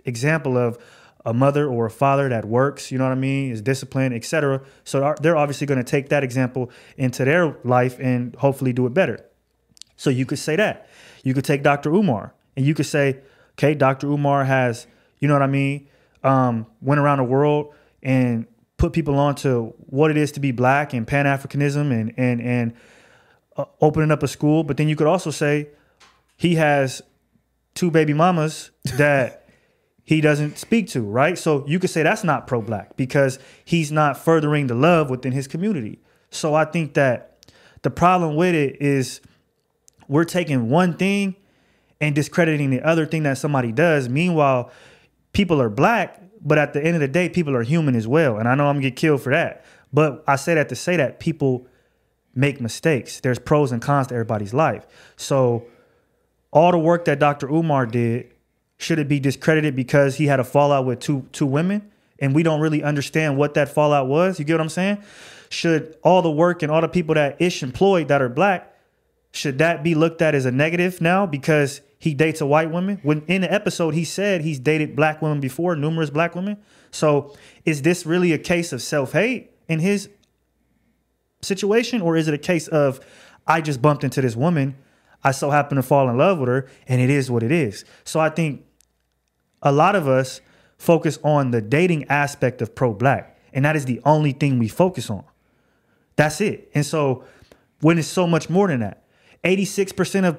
example 0.05 0.57
of 0.57 0.77
a 1.25 1.33
mother 1.33 1.67
or 1.67 1.87
a 1.87 1.91
father 1.91 2.29
that 2.29 2.45
works, 2.45 2.91
you 2.91 2.97
know 2.97 3.05
what 3.05 3.11
I 3.11 3.15
mean, 3.15 3.51
is 3.51 3.61
disciplined, 3.61 4.13
etc. 4.13 4.61
So 4.83 5.15
they're 5.21 5.35
obviously 5.35 5.65
going 5.67 5.83
to 5.83 5.89
take 5.89 6.09
that 6.09 6.23
example 6.23 6.71
into 6.97 7.25
their 7.25 7.57
life 7.63 7.97
and 7.99 8.35
hopefully 8.35 8.71
do 8.71 8.85
it 8.85 8.93
better. 8.93 9.25
So 9.97 10.09
you 10.09 10.25
could 10.25 10.39
say 10.39 10.55
that. 10.55 10.87
You 11.23 11.33
could 11.33 11.43
take 11.43 11.63
Dr. 11.63 11.93
Umar 11.93 12.33
and 12.55 12.65
you 12.65 12.73
could 12.73 12.85
say, 12.85 13.19
okay, 13.53 13.73
Dr. 13.73 14.07
Umar 14.07 14.45
has, 14.45 14.87
you 15.19 15.27
know 15.27 15.33
what 15.33 15.43
I 15.43 15.47
mean, 15.47 15.87
um, 16.23 16.65
went 16.81 16.99
around 16.99 17.19
the 17.19 17.23
world 17.23 17.73
and 18.01 18.47
put 18.77 18.93
people 18.93 19.17
on 19.19 19.35
to 19.35 19.73
what 19.77 20.09
it 20.09 20.17
is 20.17 20.31
to 20.33 20.39
be 20.39 20.51
black 20.51 20.93
and 20.93 21.05
Pan 21.05 21.25
Africanism 21.25 21.91
and 21.91 22.13
and 22.17 22.41
and 22.41 22.73
uh, 23.57 23.65
opening 23.81 24.11
up 24.11 24.23
a 24.23 24.27
school. 24.27 24.63
But 24.63 24.77
then 24.77 24.87
you 24.87 24.95
could 24.95 25.07
also 25.07 25.31
say 25.31 25.69
he 26.37 26.55
has 26.55 27.01
two 27.75 27.91
baby 27.91 28.13
mamas 28.13 28.71
that 28.95 29.47
he 30.03 30.21
doesn't 30.21 30.57
speak 30.57 30.87
to, 30.89 31.01
right? 31.01 31.37
So 31.37 31.63
you 31.67 31.77
could 31.77 31.91
say 31.91 32.01
that's 32.01 32.23
not 32.23 32.47
pro 32.47 32.61
black 32.61 32.97
because 32.97 33.37
he's 33.63 33.91
not 33.91 34.17
furthering 34.17 34.65
the 34.67 34.73
love 34.73 35.09
within 35.09 35.33
his 35.33 35.47
community. 35.47 35.99
So 36.31 36.55
I 36.55 36.65
think 36.65 36.95
that 36.95 37.45
the 37.83 37.91
problem 37.91 38.35
with 38.35 38.55
it 38.55 38.81
is 38.81 39.21
we're 40.07 40.23
taking 40.23 40.69
one 40.69 40.97
thing 40.97 41.35
and 42.01 42.15
discrediting 42.15 42.69
the 42.69 42.81
other 42.81 43.05
thing 43.05 43.23
that 43.23 43.37
somebody 43.37 43.71
does. 43.71 44.09
Meanwhile, 44.09 44.71
people 45.39 45.61
are 45.61 45.69
black, 45.69 46.21
but 46.41 46.57
at 46.57 46.73
the 46.73 46.83
end 46.83 46.95
of 46.95 46.99
the 46.99 47.07
day, 47.07 47.29
people 47.29 47.55
are 47.55 47.63
human 47.63 47.95
as 47.95 48.05
well. 48.05 48.37
And 48.37 48.45
I 48.45 48.55
know 48.55 48.67
I'm 48.67 48.75
gonna 48.75 48.89
get 48.89 48.97
killed 48.97 49.21
for 49.21 49.29
that. 49.29 49.63
But 49.93 50.21
I 50.27 50.35
say 50.35 50.53
that 50.55 50.67
to 50.67 50.75
say 50.75 50.97
that 50.97 51.21
people 51.21 51.65
make 52.35 52.59
mistakes. 52.59 53.21
There's 53.21 53.39
pros 53.39 53.71
and 53.71 53.81
cons 53.81 54.07
to 54.07 54.15
everybody's 54.15 54.53
life. 54.53 54.85
So 55.15 55.65
all 56.51 56.73
the 56.73 56.77
work 56.77 57.05
that 57.05 57.19
Dr. 57.19 57.47
Umar 57.47 57.85
did, 57.85 58.33
should 58.75 58.99
it 58.99 59.07
be 59.07 59.17
discredited 59.17 59.77
because 59.77 60.17
he 60.17 60.27
had 60.27 60.41
a 60.41 60.43
fallout 60.43 60.85
with 60.85 60.99
two 60.99 61.25
two 61.31 61.45
women 61.45 61.89
and 62.19 62.35
we 62.35 62.43
don't 62.43 62.59
really 62.59 62.83
understand 62.83 63.37
what 63.37 63.53
that 63.53 63.69
fallout 63.69 64.07
was? 64.07 64.39
You 64.39 64.45
get 64.45 64.55
what 64.55 64.61
I'm 64.61 64.67
saying? 64.67 65.01
Should 65.47 65.95
all 66.03 66.21
the 66.21 66.29
work 66.29 66.63
and 66.63 66.69
all 66.69 66.81
the 66.81 66.89
people 66.89 67.15
that 67.15 67.41
Ish 67.41 67.63
employed 67.63 68.09
that 68.09 68.21
are 68.21 68.27
black, 68.27 68.75
should 69.31 69.59
that 69.59 69.83
be 69.83 69.95
looked 69.95 70.21
at 70.21 70.35
as 70.35 70.45
a 70.45 70.51
negative 70.51 70.99
now 70.99 71.25
because 71.25 71.79
he 71.99 72.13
dates 72.13 72.41
a 72.41 72.45
white 72.45 72.71
woman? 72.71 72.99
When 73.03 73.23
in 73.27 73.41
the 73.41 73.53
episode 73.53 73.93
he 73.93 74.05
said 74.05 74.41
he's 74.41 74.59
dated 74.59 74.95
black 74.95 75.21
women 75.21 75.39
before, 75.39 75.75
numerous 75.75 76.09
black 76.09 76.33
women. 76.33 76.57
So 76.91 77.35
is 77.65 77.81
this 77.81 78.05
really 78.05 78.31
a 78.31 78.37
case 78.37 78.73
of 78.73 78.81
self-hate 78.81 79.51
in 79.67 79.79
his 79.79 80.09
situation, 81.41 82.01
or 82.01 82.17
is 82.17 82.27
it 82.27 82.33
a 82.33 82.39
case 82.39 82.67
of 82.67 82.99
I 83.45 83.61
just 83.61 83.81
bumped 83.81 84.03
into 84.03 84.21
this 84.21 84.35
woman, 84.35 84.75
I 85.23 85.31
so 85.31 85.49
happen 85.49 85.75
to 85.75 85.83
fall 85.83 86.09
in 86.09 86.17
love 86.17 86.39
with 86.39 86.49
her, 86.49 86.67
and 86.87 87.01
it 87.01 87.09
is 87.09 87.29
what 87.29 87.43
it 87.43 87.51
is. 87.51 87.83
So 88.05 88.19
I 88.19 88.29
think 88.29 88.63
a 89.61 89.71
lot 89.71 89.95
of 89.95 90.07
us 90.07 90.41
focus 90.77 91.19
on 91.23 91.51
the 91.51 91.61
dating 91.61 92.05
aspect 92.05 92.61
of 92.61 92.73
pro 92.73 92.93
black, 92.93 93.37
and 93.53 93.65
that 93.65 93.75
is 93.75 93.85
the 93.85 94.01
only 94.05 94.31
thing 94.31 94.57
we 94.57 94.69
focus 94.69 95.09
on. 95.09 95.23
That's 96.15 96.39
it. 96.41 96.69
And 96.73 96.85
so 96.85 97.25
when 97.81 97.97
it's 97.97 98.07
so 98.07 98.27
much 98.27 98.49
more 98.49 98.67
than 98.67 98.79
that, 98.79 99.03
86% 99.43 100.27
of 100.27 100.37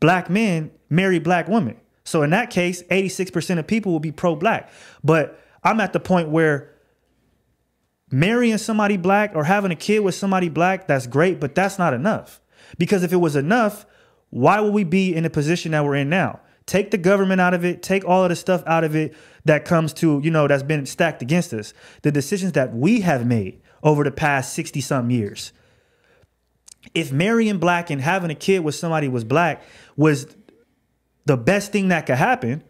black 0.00 0.28
men 0.30 0.70
marry 0.88 1.18
black 1.18 1.48
women. 1.48 1.76
So 2.04 2.22
in 2.22 2.30
that 2.30 2.50
case, 2.50 2.82
86% 2.84 3.58
of 3.58 3.66
people 3.66 3.92
will 3.92 4.00
be 4.00 4.12
pro 4.12 4.36
black. 4.36 4.70
But 5.02 5.40
I'm 5.64 5.80
at 5.80 5.92
the 5.92 6.00
point 6.00 6.28
where 6.28 6.72
marrying 8.10 8.58
somebody 8.58 8.96
black 8.96 9.32
or 9.34 9.44
having 9.44 9.72
a 9.72 9.76
kid 9.76 10.00
with 10.00 10.14
somebody 10.14 10.48
black, 10.48 10.86
that's 10.86 11.06
great, 11.06 11.40
but 11.40 11.54
that's 11.54 11.78
not 11.78 11.92
enough. 11.92 12.40
Because 12.78 13.02
if 13.02 13.12
it 13.12 13.16
was 13.16 13.36
enough, 13.36 13.86
why 14.30 14.60
would 14.60 14.72
we 14.72 14.84
be 14.84 15.14
in 15.14 15.24
the 15.24 15.30
position 15.30 15.72
that 15.72 15.84
we're 15.84 15.96
in 15.96 16.08
now? 16.08 16.40
Take 16.66 16.90
the 16.90 16.98
government 16.98 17.40
out 17.40 17.54
of 17.54 17.64
it, 17.64 17.82
take 17.82 18.04
all 18.04 18.24
of 18.24 18.28
the 18.28 18.36
stuff 18.36 18.62
out 18.66 18.82
of 18.82 18.96
it 18.96 19.14
that 19.44 19.64
comes 19.64 19.92
to, 19.94 20.20
you 20.22 20.30
know, 20.30 20.48
that's 20.48 20.64
been 20.64 20.84
stacked 20.84 21.22
against 21.22 21.52
us. 21.52 21.72
The 22.02 22.10
decisions 22.10 22.52
that 22.52 22.74
we 22.74 23.00
have 23.02 23.24
made 23.26 23.60
over 23.82 24.02
the 24.02 24.10
past 24.10 24.52
60 24.54 24.80
some 24.80 25.10
years. 25.10 25.52
If 26.94 27.12
marrying 27.12 27.58
black 27.58 27.90
and 27.90 28.00
having 28.00 28.30
a 28.30 28.34
kid 28.34 28.60
with 28.60 28.74
somebody 28.74 29.06
was 29.08 29.22
black 29.22 29.62
was 29.96 30.26
the 31.26 31.36
best 31.36 31.72
thing 31.72 31.88
that 31.88 32.06
could 32.06 32.16
happen, 32.16 32.64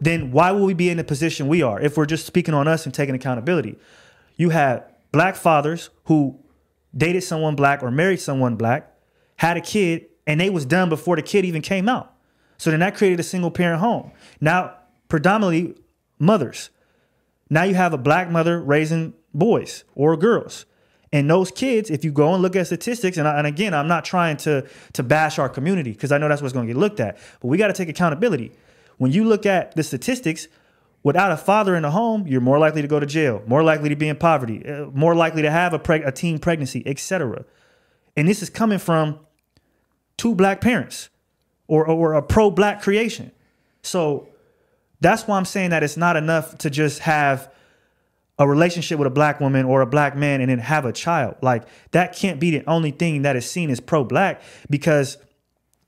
then 0.00 0.30
why 0.32 0.52
would 0.52 0.64
we 0.64 0.74
be 0.74 0.90
in 0.90 0.96
the 0.96 1.04
position 1.04 1.48
we 1.48 1.62
are 1.62 1.80
if 1.80 1.96
we're 1.96 2.06
just 2.06 2.26
speaking 2.26 2.54
on 2.54 2.68
us 2.68 2.84
and 2.84 2.94
taking 2.94 3.14
accountability? 3.14 3.76
You 4.36 4.50
had 4.50 4.84
black 5.10 5.36
fathers 5.36 5.90
who 6.04 6.38
dated 6.96 7.22
someone 7.22 7.56
black 7.56 7.82
or 7.82 7.90
married 7.90 8.20
someone 8.20 8.56
black, 8.56 8.92
had 9.36 9.56
a 9.56 9.60
kid, 9.60 10.06
and 10.26 10.40
they 10.40 10.50
was 10.50 10.64
done 10.64 10.88
before 10.88 11.16
the 11.16 11.22
kid 11.22 11.44
even 11.44 11.62
came 11.62 11.88
out. 11.88 12.14
So 12.58 12.70
then 12.70 12.80
that 12.80 12.94
created 12.94 13.18
a 13.18 13.24
single 13.24 13.50
parent 13.50 13.80
home. 13.80 14.12
Now, 14.40 14.76
predominantly 15.08 15.74
mothers. 16.18 16.70
Now 17.50 17.64
you 17.64 17.74
have 17.74 17.92
a 17.92 17.98
black 17.98 18.30
mother 18.30 18.62
raising 18.62 19.14
boys 19.34 19.84
or 19.94 20.16
girls. 20.16 20.64
And 21.12 21.28
those 21.28 21.50
kids, 21.50 21.90
if 21.90 22.04
you 22.04 22.12
go 22.12 22.32
and 22.32 22.42
look 22.42 22.56
at 22.56 22.66
statistics, 22.66 23.18
and, 23.18 23.28
I, 23.28 23.36
and 23.36 23.46
again, 23.46 23.74
I'm 23.74 23.88
not 23.88 24.04
trying 24.04 24.38
to 24.38 24.66
to 24.94 25.02
bash 25.02 25.38
our 25.38 25.48
community 25.48 25.92
because 25.92 26.10
I 26.10 26.18
know 26.18 26.28
that's 26.28 26.40
what's 26.40 26.54
going 26.54 26.66
to 26.66 26.72
get 26.72 26.78
looked 26.78 27.00
at, 27.00 27.18
but 27.40 27.48
we 27.48 27.58
got 27.58 27.68
to 27.68 27.74
take 27.74 27.88
accountability. 27.88 28.52
When 28.98 29.12
you 29.12 29.24
look 29.24 29.44
at 29.46 29.74
the 29.74 29.82
statistics, 29.82 30.48
without 31.02 31.32
a 31.32 31.36
father 31.36 31.74
in 31.74 31.82
the 31.82 31.90
home, 31.90 32.26
you're 32.26 32.40
more 32.40 32.58
likely 32.58 32.82
to 32.82 32.88
go 32.88 33.00
to 33.00 33.06
jail, 33.06 33.42
more 33.46 33.62
likely 33.62 33.88
to 33.88 33.96
be 33.96 34.08
in 34.08 34.16
poverty, 34.16 34.66
uh, 34.66 34.86
more 34.92 35.14
likely 35.14 35.42
to 35.42 35.50
have 35.50 35.74
a, 35.74 35.78
preg- 35.78 36.06
a 36.06 36.12
teen 36.12 36.38
pregnancy, 36.38 36.82
etc. 36.86 37.44
And 38.16 38.28
this 38.28 38.42
is 38.42 38.50
coming 38.50 38.78
from 38.78 39.18
two 40.16 40.34
black 40.34 40.60
parents 40.60 41.08
or, 41.66 41.86
or 41.86 42.14
a 42.14 42.22
pro 42.22 42.50
black 42.50 42.82
creation. 42.82 43.32
So 43.82 44.28
that's 45.00 45.26
why 45.26 45.36
I'm 45.36 45.44
saying 45.44 45.70
that 45.70 45.82
it's 45.82 45.96
not 45.96 46.16
enough 46.16 46.58
to 46.58 46.70
just 46.70 47.00
have 47.00 47.52
a 48.38 48.48
relationship 48.48 48.98
with 48.98 49.06
a 49.06 49.10
black 49.10 49.40
woman 49.40 49.66
or 49.66 49.82
a 49.82 49.86
black 49.86 50.16
man 50.16 50.40
and 50.40 50.50
then 50.50 50.58
have 50.58 50.84
a 50.84 50.92
child. 50.92 51.36
Like 51.42 51.64
that 51.92 52.16
can't 52.16 52.40
be 52.40 52.50
the 52.50 52.64
only 52.66 52.90
thing 52.90 53.22
that 53.22 53.36
is 53.36 53.48
seen 53.48 53.70
as 53.70 53.80
pro 53.80 54.04
black 54.04 54.42
because 54.70 55.18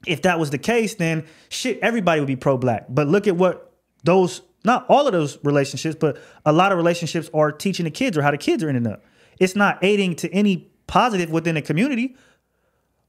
if 0.06 0.22
that 0.22 0.38
was 0.38 0.50
the 0.50 0.58
case, 0.58 0.94
then 0.94 1.24
shit, 1.48 1.78
everybody 1.80 2.20
would 2.20 2.26
be 2.26 2.36
pro 2.36 2.56
black. 2.58 2.86
But 2.88 3.08
look 3.08 3.26
at 3.26 3.36
what 3.36 3.72
those, 4.04 4.42
not 4.64 4.84
all 4.88 5.06
of 5.06 5.12
those 5.12 5.38
relationships, 5.42 5.96
but 5.98 6.18
a 6.44 6.52
lot 6.52 6.72
of 6.72 6.76
relationships 6.76 7.30
are 7.32 7.50
teaching 7.50 7.84
the 7.84 7.90
kids 7.90 8.16
or 8.16 8.22
how 8.22 8.30
the 8.30 8.38
kids 8.38 8.62
are 8.62 8.68
ending 8.68 8.86
up. 8.86 9.02
It's 9.40 9.56
not 9.56 9.82
aiding 9.82 10.14
to 10.16 10.32
any 10.32 10.70
positive 10.86 11.30
within 11.30 11.54
the 11.54 11.62
community. 11.62 12.16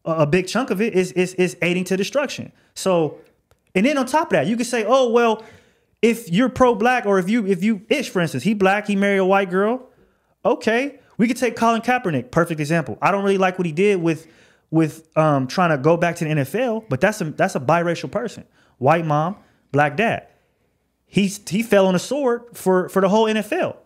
A, 0.06 0.12
a 0.12 0.26
big 0.26 0.48
chunk 0.48 0.70
of 0.70 0.82
it 0.82 0.94
is, 0.94 1.12
is, 1.12 1.34
is 1.36 1.58
aiding 1.62 1.84
to 1.86 1.98
destruction. 1.98 2.52
So, 2.74 3.20
and 3.74 3.86
then 3.86 3.98
on 3.98 4.06
top 4.06 4.28
of 4.28 4.32
that, 4.32 4.48
you 4.48 4.56
could 4.56 4.66
say, 4.66 4.86
oh, 4.88 5.10
well, 5.10 5.44
if 6.06 6.30
you're 6.32 6.50
pro 6.50 6.76
black 6.76 7.06
or 7.08 7.18
if 7.18 7.28
you 7.28 7.48
if 7.48 7.64
you 7.64 7.82
ish 7.90 8.10
for 8.10 8.22
instance 8.22 8.44
he 8.44 8.54
black 8.54 8.88
he 8.88 8.96
married 8.96 9.18
a 9.18 9.26
white 9.26 9.50
girl 9.50 9.90
okay 10.44 11.00
we 11.18 11.28
could 11.28 11.38
take 11.38 11.56
colin 11.56 11.82
kaepernick 11.82 12.30
perfect 12.32 12.60
example. 12.60 12.98
I 13.02 13.12
don't 13.12 13.24
really 13.24 13.40
like 13.40 13.58
what 13.58 13.66
he 13.66 13.72
did 13.72 14.02
with 14.02 14.28
with 14.70 15.16
um, 15.18 15.48
trying 15.48 15.70
to 15.70 15.78
go 15.78 15.98
back 15.98 16.16
to 16.18 16.26
the 16.26 16.32
nfl 16.32 16.86
but 16.90 17.02
that's 17.02 17.22
a 17.22 17.26
that's 17.26 17.56
a 17.56 17.60
biracial 17.60 18.12
person. 18.12 18.46
White 18.78 19.06
mom 19.06 19.38
black 19.72 19.98
dad. 19.98 20.28
He 21.08 21.28
he 21.28 21.64
fell 21.64 21.88
on 21.88 21.96
a 21.96 22.00
sword 22.00 22.44
for 22.54 22.88
for 22.90 23.02
the 23.02 23.10
whole 23.10 23.26
nfl 23.26 23.78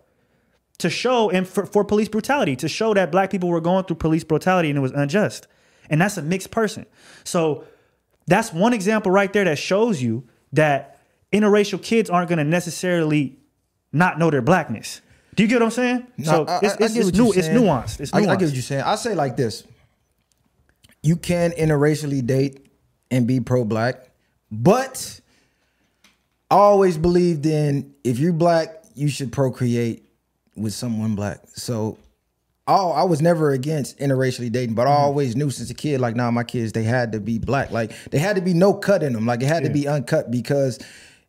to 0.80 0.90
show 0.90 1.30
and 1.30 1.48
for, 1.48 1.66
for 1.66 1.86
police 1.86 2.10
brutality 2.10 2.56
to 2.58 2.68
show 2.68 2.94
that 2.94 3.12
black 3.12 3.30
people 3.30 3.50
were 3.50 3.62
going 3.62 3.86
through 3.86 3.98
police 3.98 4.24
brutality 4.24 4.70
and 4.70 4.78
it 4.78 4.82
was 4.82 4.92
unjust. 4.92 5.48
And 5.90 6.02
that's 6.02 6.18
a 6.18 6.22
mixed 6.22 6.52
person. 6.52 6.86
So 7.24 7.66
that's 8.28 8.54
one 8.54 8.74
example 8.74 9.12
right 9.12 9.32
there 9.32 9.44
that 9.46 9.58
shows 9.58 10.02
you 10.02 10.28
that 10.54 10.99
interracial 11.32 11.82
kids 11.82 12.10
aren't 12.10 12.30
going 12.30 12.38
to 12.40 12.44
necessarily 12.44 13.38
not 13.92 14.20
know 14.20 14.30
their 14.30 14.42
blackness. 14.42 15.02
Do 15.36 15.44
you 15.44 15.50
get 15.50 15.56
what 15.60 15.66
I'm 15.66 15.72
saying? 15.72 16.08
No, 16.18 16.24
so 16.26 16.46
I- 16.48 16.60
it's, 16.64 16.64
I- 16.64 16.68
I 16.84 16.86
it's, 16.86 16.94
get 16.94 16.98
it's, 16.98 17.06
what 17.06 17.16
you're 17.16 17.26
nu- 17.26 17.32
it's 17.34 17.48
nuanced. 17.48 18.00
It's 18.02 18.14
I, 18.14 18.22
nuanced. 18.22 18.28
I 18.30 18.36
get 18.36 18.46
what 18.46 18.54
you're 18.54 18.62
saying. 18.62 18.82
I 18.84 18.96
say 18.96 19.16
like 19.16 19.38
this: 19.38 19.64
you 21.04 21.16
can 21.16 21.52
interracially 21.52 22.26
date 22.26 22.66
and 23.12 23.26
be 23.28 23.40
pro-black, 23.40 24.10
but 24.52 25.20
I 26.52 26.56
always 26.56 26.98
believed 26.98 27.46
in 27.46 27.94
if 28.04 28.20
you're 28.20 28.34
black, 28.34 28.84
you 28.96 29.08
should 29.08 29.32
procreate 29.32 30.06
with 30.56 30.74
someone 30.74 31.16
black. 31.16 31.40
So. 31.56 31.98
Oh, 32.72 32.92
I 32.92 33.02
was 33.02 33.20
never 33.20 33.50
against 33.50 33.98
interracially 33.98 34.52
dating, 34.52 34.76
but 34.76 34.86
I 34.86 34.92
Mm-hmm. 34.92 35.02
always 35.04 35.36
knew 35.36 35.50
since 35.50 35.72
a 35.72 35.74
kid, 35.74 36.00
like, 36.00 36.16
nah, 36.16 36.30
my 36.30 36.44
kids, 36.44 36.72
they 36.72 36.84
had 36.84 37.14
to 37.14 37.20
be 37.20 37.40
black. 37.40 37.72
Like, 37.72 37.92
they 38.12 38.20
had 38.20 38.36
to 38.36 38.44
be 38.44 38.54
no 38.54 38.76
cut 38.76 39.02
in 39.02 39.14
them. 39.14 39.26
Like, 39.26 39.42
it 39.42 39.48
had 39.48 39.64
to 39.64 39.72
be 39.72 39.88
uncut 39.88 40.30
because 40.30 40.78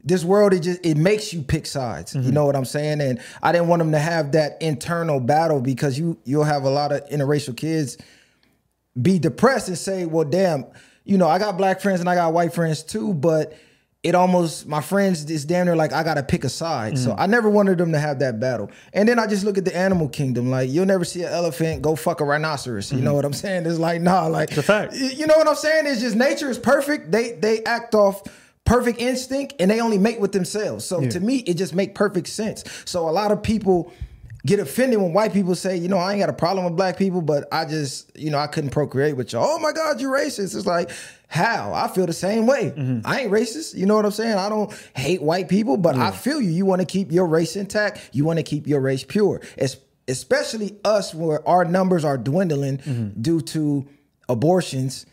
this 0.05 0.25
world, 0.25 0.53
it 0.55 0.61
just, 0.61 0.85
it 0.85 0.97
makes 0.97 1.33
you 1.33 1.43
pick 1.43 1.67
sides. 1.67 2.15
Mm-hmm. 2.15 2.27
You 2.27 2.33
know 2.33 2.47
what 2.47 2.57
I'm 2.57 2.65
saying? 2.65 3.01
And 3.01 3.21
I 3.43 3.53
didn't 3.53 3.69
want 3.69 3.81
them 3.81 3.93
to 3.93 3.99
have 3.99 4.33
that 4.33 4.61
internal 4.63 5.21
battle 5.21 5.61
because 5.61 5.99
you, 5.99 6.19
you'll 6.25 6.45
have 6.45 6.65
a 6.65 6.71
lot 6.71 6.93
of 6.93 7.07
interracial 7.11 7.57
kids 7.57 7.97
be 9.01 9.19
depressed 9.19 9.69
and 9.69 9.79
say, 9.79 10.05
well, 10.07 10.25
damn, 10.25 10.65
you 11.05 11.19
know, 11.19 11.29
I 11.29 11.39
got 11.39 11.57
black 11.57 11.81
friends 11.81 12.01
and 12.01 12.09
I 12.09 12.15
got 12.15 12.33
white 12.33 12.53
friends 12.55 12.83
too, 12.83 13.15
but 13.15 13.57
it 14.03 14.15
almost 14.15 14.67
my 14.67 14.81
friends 14.81 15.31
is 15.31 15.45
damn 15.45 15.67
near 15.67 15.77
like 15.77 15.93
I 15.93 16.03
gotta 16.03 16.23
pick 16.23 16.45
a 16.45 16.49
side. 16.49 16.99
So 16.99 17.11
Mm-hmm. 17.11 17.21
I 17.21 17.27
never 17.27 17.51
wanted 17.51 17.77
them 17.77 17.93
to 17.93 17.99
have 17.99 18.21
that 18.21 18.41
battle. 18.41 18.71
And 18.95 19.07
then 19.07 19.19
I 19.19 19.27
just 19.27 19.45
look 19.45 19.59
at 19.59 19.67
the 19.67 19.77
animal 19.77 20.09
kingdom. 20.09 20.49
Like 20.51 20.71
you'll 20.71 20.87
never 20.87 21.05
see 21.05 21.23
an 21.23 21.31
elephant 21.31 21.83
go 21.83 21.95
fuck 21.97 22.21
a 22.23 22.25
rhinoceros. 22.25 22.91
You 22.91 23.03
know 23.03 23.13
what 23.13 23.27
I'm 23.27 23.35
saying? 23.35 23.67
It's 23.67 23.79
like 23.79 24.01
nah, 24.01 24.27
like 24.27 24.51
Mm-hmm. 24.51 24.61
a 24.61 24.63
fact. 24.63 24.95
You 24.95 25.27
know 25.27 25.37
what 25.37 25.47
I'm 25.47 25.55
saying? 25.55 25.87
It's 25.87 26.01
just 26.01 26.17
nature 26.17 26.49
is 26.49 26.59
perfect. 26.59 27.13
They 27.13 27.33
they 27.33 27.63
act 27.65 27.95
off 27.95 28.23
perfect 28.65 29.01
instinct 29.01 29.55
and 29.59 29.71
they 29.71 29.81
only 29.81 29.99
mate 29.99 30.21
with 30.21 30.33
themselves. 30.33 30.85
So 30.85 31.07
to 31.07 31.21
me, 31.21 31.39
it 31.39 31.55
just 31.55 31.75
make 31.75 31.95
perfect 31.95 32.29
sense. 32.29 32.65
So 32.85 33.09
a 33.09 33.11
lot 33.11 33.33
of 33.33 33.43
people 33.43 33.93
get 34.47 34.59
offended 34.59 35.01
when 35.01 35.13
white 35.13 35.33
people 35.33 35.55
say, 35.55 35.77
you 35.77 35.89
know, 35.89 35.99
I 35.99 36.13
ain't 36.13 36.21
got 36.21 36.31
a 36.31 36.35
problem 36.35 36.65
with 36.65 36.77
black 36.77 36.97
people, 36.97 37.21
but 37.21 37.47
I 37.53 37.65
just, 37.65 38.17
you 38.17 38.31
know, 38.31 38.39
I 38.39 38.47
couldn't 38.47 38.71
procreate 38.71 39.17
with 39.17 39.33
you. 39.33 39.39
Oh 39.41 39.59
my 39.59 39.73
God, 39.73 40.01
you're 40.01 40.17
racist. 40.17 40.57
It's 40.57 40.67
like, 40.67 40.91
how? 41.29 41.73
I 41.73 41.89
feel 41.89 42.07
the 42.07 42.13
same 42.13 42.47
way. 42.47 42.73
Mm-hmm. 42.77 43.01
I 43.05 43.21
ain't 43.21 43.33
racist. 43.33 43.77
You 43.77 43.87
know 43.87 43.97
what 43.97 44.05
I'm 44.05 44.11
saying? 44.11 44.37
I 44.37 44.49
don't 44.49 44.73
hate 44.97 45.23
white 45.23 45.49
people, 45.49 45.77
but 45.77 45.97
I 45.97 46.11
feel 46.11 46.41
you. 46.41 46.51
You 46.51 46.67
want 46.67 46.81
to 46.81 46.87
keep 46.87 47.13
your 47.13 47.27
race 47.27 47.57
intact. 47.57 48.11
You 48.13 48.25
want 48.25 48.39
to 48.39 48.43
keep 48.43 48.67
your 48.67 48.81
race 48.81 49.05
pure. 49.05 49.41
Es- 49.59 49.77
especially 50.09 50.77
us 50.85 51.15
where 51.15 51.47
our 51.49 51.65
numbers 51.65 52.05
are 52.05 52.19
dwindling 52.19 52.79
mm-hmm. 52.79 53.21
due 53.21 53.41
to 53.43 53.87
abortions. 54.29 55.07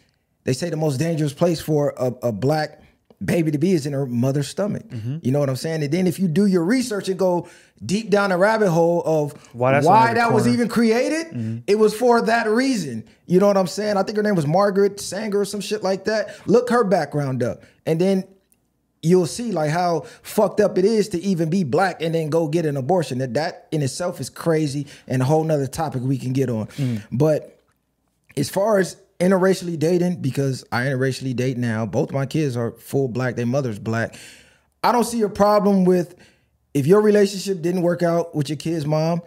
They 0.44 0.54
say 0.54 0.70
the 0.70 0.78
most 0.78 0.98
dangerous 0.98 1.34
place 1.34 1.62
for 1.62 1.94
a, 1.98 2.14
a 2.24 2.32
black 2.32 2.82
baby 3.24 3.50
to 3.52 3.58
be 3.58 3.72
is 3.72 3.86
in 3.86 3.94
her 3.94 4.06
mother's 4.06 4.48
stomach. 4.48 4.88
Mm-hmm. 4.88 5.18
You 5.22 5.32
know 5.32 5.40
what 5.40 5.50
I'm 5.50 5.56
saying? 5.56 5.84
And 5.84 5.92
then 5.92 6.06
if 6.08 6.20
you 6.20 6.28
do 6.28 6.46
your 6.46 6.64
research 6.64 7.10
and 7.10 7.18
go 7.18 7.48
deep 7.84 8.10
down 8.10 8.30
the 8.30 8.38
rabbit 8.38 8.70
hole 8.70 9.02
of 9.06 9.34
Why 9.54 9.72
why, 9.72 9.72
that's 9.74 9.88
on 9.88 10.04
every 10.04 10.14
that 10.16 10.34
was 10.34 10.48
even 10.48 10.68
created, 10.68 11.28
Mm-hmm. 11.28 11.58
it 11.68 11.80
was 11.80 11.96
for 11.96 12.22
that 12.22 12.48
reason. 12.48 13.04
You 13.26 13.40
know 13.40 13.48
what 13.48 13.58
I'm 13.58 13.68
saying? 13.68 13.98
I 13.98 14.04
think 14.04 14.18
her 14.18 14.24
name 14.24 14.36
was 14.36 14.46
Margaret 14.48 15.00
Sanger 15.00 15.42
or 15.42 15.46
some 15.46 15.62
shit 15.62 15.84
like 15.84 16.06
that. 16.06 16.36
Look 16.48 16.70
her 16.70 16.84
background 16.84 17.42
up. 17.44 17.64
And 17.86 18.00
then 18.00 18.24
you'll 19.02 19.28
see 19.28 19.52
like 19.52 19.72
how 19.72 20.02
fucked 20.22 20.60
up 20.60 20.78
it 20.78 20.86
is 20.86 21.10
to 21.10 21.20
even 21.22 21.50
be 21.50 21.64
black 21.64 22.02
and 22.02 22.14
then 22.16 22.30
go 22.30 22.48
get 22.48 22.66
an 22.66 22.78
abortion. 22.78 23.18
That 23.20 23.34
that 23.34 23.68
in 23.72 23.82
itself 23.82 24.20
is 24.20 24.30
crazy 24.30 24.88
and 25.08 25.22
a 25.22 25.26
whole 25.26 25.44
nother 25.44 25.68
topic 25.68 26.02
we 26.04 26.18
can 26.18 26.34
get 26.34 26.50
on. 26.50 26.68
Mm. 26.68 27.04
But 27.12 27.60
as 28.36 28.50
far 28.50 28.78
as 28.80 28.98
interracially 29.20 29.78
dating, 29.78 30.22
because 30.22 30.64
I 30.72 30.86
interracially 30.86 31.36
date 31.36 31.58
now, 31.58 31.86
both 31.86 32.12
my 32.12 32.26
kids 32.26 32.56
are 32.56 32.72
full 32.72 33.08
black, 33.08 33.36
their 33.36 33.46
mother's 33.46 33.80
black. 33.80 34.16
I 34.84 34.92
don't 34.92 35.04
see 35.04 35.22
a 35.22 35.30
problem 35.30 35.86
with 35.86 36.16
if 36.74 36.86
your 36.86 37.02
relationship 37.02 37.62
didn't 37.62 37.82
work 37.82 38.04
out 38.04 38.36
with 38.36 38.50
your 38.50 38.58
kid's 38.58 38.86
mom 38.86 39.22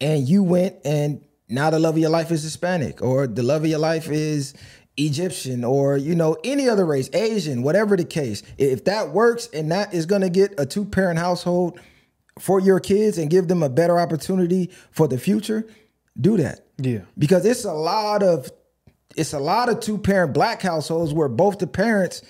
and 0.00 0.28
you 0.28 0.42
went 0.42 0.76
and 0.84 1.24
now 1.48 1.70
the 1.70 1.78
love 1.78 1.94
of 1.94 1.98
your 1.98 2.10
life 2.10 2.30
is 2.30 2.42
Hispanic 2.42 3.02
or 3.02 3.26
the 3.26 3.42
love 3.42 3.64
of 3.64 3.70
your 3.70 3.78
life 3.78 4.08
is 4.08 4.54
Egyptian 4.96 5.64
or 5.64 5.96
you 5.96 6.14
know 6.14 6.36
any 6.44 6.68
other 6.68 6.84
race, 6.84 7.08
Asian, 7.12 7.62
whatever 7.62 7.96
the 7.96 8.04
case. 8.04 8.42
If 8.58 8.84
that 8.84 9.10
works 9.10 9.48
and 9.52 9.70
that 9.72 9.94
is 9.94 10.06
going 10.06 10.22
to 10.22 10.30
get 10.30 10.58
a 10.58 10.66
two 10.66 10.84
parent 10.84 11.18
household 11.18 11.80
for 12.38 12.60
your 12.60 12.80
kids 12.80 13.18
and 13.18 13.30
give 13.30 13.48
them 13.48 13.62
a 13.62 13.68
better 13.68 13.98
opportunity 13.98 14.70
for 14.90 15.08
the 15.08 15.18
future, 15.18 15.66
do 16.20 16.36
that. 16.36 16.66
Yeah. 16.78 17.00
Because 17.16 17.44
it's 17.44 17.64
a 17.64 17.72
lot 17.72 18.22
of 18.22 18.50
it's 19.18 19.32
a 19.32 19.38
lot 19.38 19.68
of 19.68 19.80
two 19.80 19.98
parent 19.98 20.32
black 20.32 20.62
households 20.62 21.12
where 21.12 21.28
both 21.28 21.58
the 21.58 21.66
parents 21.66 22.22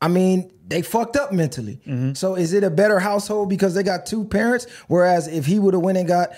I 0.00 0.08
mean, 0.08 0.52
they 0.66 0.82
fucked 0.82 1.16
up 1.16 1.32
mentally. 1.32 1.80
Mm-hmm. 1.86 2.12
So 2.12 2.36
is 2.36 2.52
it 2.52 2.62
a 2.62 2.70
better 2.70 2.98
household 2.98 3.48
because 3.48 3.74
they 3.74 3.82
got 3.82 4.06
two 4.06 4.24
parents? 4.24 4.66
Whereas 4.86 5.26
if 5.26 5.46
he 5.46 5.58
would 5.58 5.74
have 5.74 5.82
went 5.82 5.98
and 5.98 6.06
got 6.06 6.30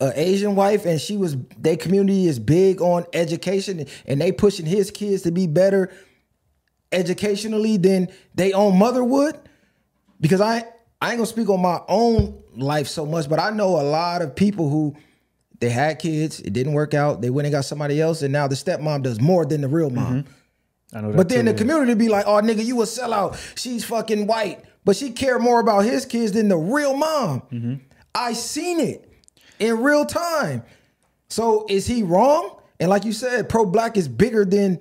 an 0.00 0.12
Asian 0.14 0.54
wife 0.54 0.84
and 0.84 1.00
she 1.00 1.16
was 1.16 1.36
their 1.56 1.76
community 1.76 2.26
is 2.26 2.38
big 2.38 2.82
on 2.82 3.06
education 3.14 3.86
and 4.06 4.20
they 4.20 4.32
pushing 4.32 4.66
his 4.66 4.90
kids 4.90 5.22
to 5.22 5.30
be 5.30 5.46
better 5.46 5.90
educationally 6.92 7.78
than 7.78 8.08
they 8.34 8.52
own 8.52 8.78
mother 8.78 9.02
would. 9.02 9.38
Because 10.20 10.40
I 10.40 10.64
I 11.00 11.10
ain't 11.10 11.18
gonna 11.18 11.26
speak 11.26 11.48
on 11.48 11.62
my 11.62 11.80
own 11.88 12.42
life 12.54 12.88
so 12.88 13.06
much, 13.06 13.28
but 13.28 13.38
I 13.38 13.50
know 13.50 13.80
a 13.80 13.84
lot 13.84 14.20
of 14.20 14.34
people 14.34 14.68
who 14.68 14.96
they 15.60 15.70
had 15.70 15.98
kids, 15.98 16.40
it 16.40 16.52
didn't 16.52 16.72
work 16.72 16.94
out, 16.94 17.20
they 17.20 17.30
went 17.30 17.46
and 17.46 17.52
got 17.52 17.64
somebody 17.64 18.00
else, 18.00 18.22
and 18.22 18.32
now 18.32 18.46
the 18.46 18.54
stepmom 18.54 19.02
does 19.02 19.20
more 19.20 19.44
than 19.46 19.60
the 19.60 19.68
real 19.68 19.90
mom. 19.90 20.24
I 20.94 21.00
know 21.00 21.08
that. 21.08 21.16
But 21.16 21.28
then 21.28 21.46
the 21.46 21.54
community 21.54 21.94
be 21.94 22.08
like, 22.08 22.26
"Oh, 22.26 22.40
nigga, 22.40 22.64
you 22.64 22.80
a 22.82 22.84
sellout. 22.84 23.36
She's 23.58 23.84
fucking 23.84 24.26
white, 24.26 24.64
but 24.84 24.96
she 24.96 25.10
care 25.10 25.38
more 25.38 25.60
about 25.60 25.84
his 25.84 26.04
kids 26.06 26.32
than 26.32 26.48
the 26.48 26.56
real 26.56 26.96
mom." 26.96 27.42
Mm-hmm. 27.52 27.74
I 28.14 28.32
seen 28.32 28.80
it 28.80 29.10
in 29.58 29.82
real 29.82 30.04
time. 30.04 30.62
So 31.28 31.66
is 31.68 31.86
he 31.86 32.02
wrong? 32.02 32.56
And 32.78 32.88
like 32.88 33.04
you 33.04 33.12
said, 33.12 33.48
pro 33.48 33.64
black 33.66 33.96
is 33.96 34.08
bigger 34.08 34.44
than 34.44 34.78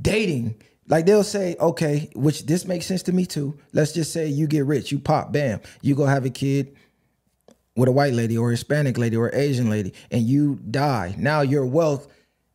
dating. 0.00 0.56
Like 0.86 1.06
they'll 1.06 1.24
say, 1.24 1.56
okay, 1.58 2.10
which 2.14 2.46
this 2.46 2.66
makes 2.66 2.86
sense 2.86 3.02
to 3.04 3.12
me 3.12 3.26
too. 3.26 3.58
Let's 3.72 3.92
just 3.92 4.12
say 4.12 4.26
you 4.28 4.46
get 4.46 4.66
rich, 4.66 4.92
you 4.92 4.98
pop, 4.98 5.32
bam, 5.32 5.60
you 5.80 5.94
go 5.94 6.06
have 6.06 6.24
a 6.24 6.30
kid 6.30 6.74
with 7.76 7.88
a 7.88 7.92
white 7.92 8.12
lady 8.12 8.36
or 8.36 8.50
Hispanic 8.50 8.98
lady 8.98 9.16
or 9.16 9.34
Asian 9.34 9.68
lady, 9.68 9.94
and 10.10 10.22
you 10.22 10.60
die. 10.70 11.14
Now 11.18 11.40
your 11.40 11.66
wealth 11.66 12.08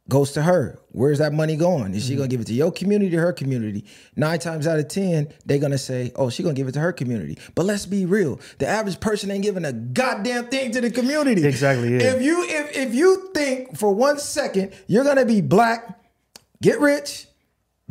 goes 0.10 0.32
to 0.32 0.42
her. 0.42 0.80
Where's 0.92 1.20
that 1.20 1.34
money 1.34 1.56
going? 1.56 1.94
Is 1.94 2.04
she 2.04 2.12
mm-hmm. 2.12 2.20
gonna 2.20 2.28
give 2.28 2.42
it 2.42 2.48
to 2.48 2.54
your 2.54 2.72
community 2.72 3.16
or 3.16 3.22
her 3.22 3.34
community? 3.34 3.86
Nine 4.16 4.40
times 4.40 4.68
out 4.68 4.80
of 4.80 4.88
ten, 4.88 5.30
they're 5.46 5.60
gonna 5.60 5.78
say, 5.78 6.12
"Oh, 6.16 6.30
she 6.30 6.44
gonna 6.44 6.56
give 6.56 6.68
it 6.68 6.74
to 6.74 6.80
her 6.80 6.92
community." 6.92 7.38
But 7.56 7.66
let's 7.66 7.86
be 7.86 8.06
real: 8.06 8.40
the 8.58 8.68
average 8.68 9.00
person 9.00 9.32
ain't 9.32 9.44
giving 9.44 9.66
a 9.66 9.72
goddamn 9.72 10.48
thing 10.48 10.72
to 10.72 10.82
the 10.82 10.92
community. 10.92 11.46
Exactly, 11.46 11.94
yeah. 11.94 12.16
If 12.16 12.22
you 12.22 12.44
if 12.44 12.76
if 12.76 12.96
you 12.96 13.30
think 13.34 13.78
for 13.78 13.94
one 13.94 14.18
second 14.18 14.74
you're 14.88 15.04
gonna 15.04 15.26
be 15.26 15.42
black, 15.42 16.00
get 16.62 16.80
rich, 16.80 17.28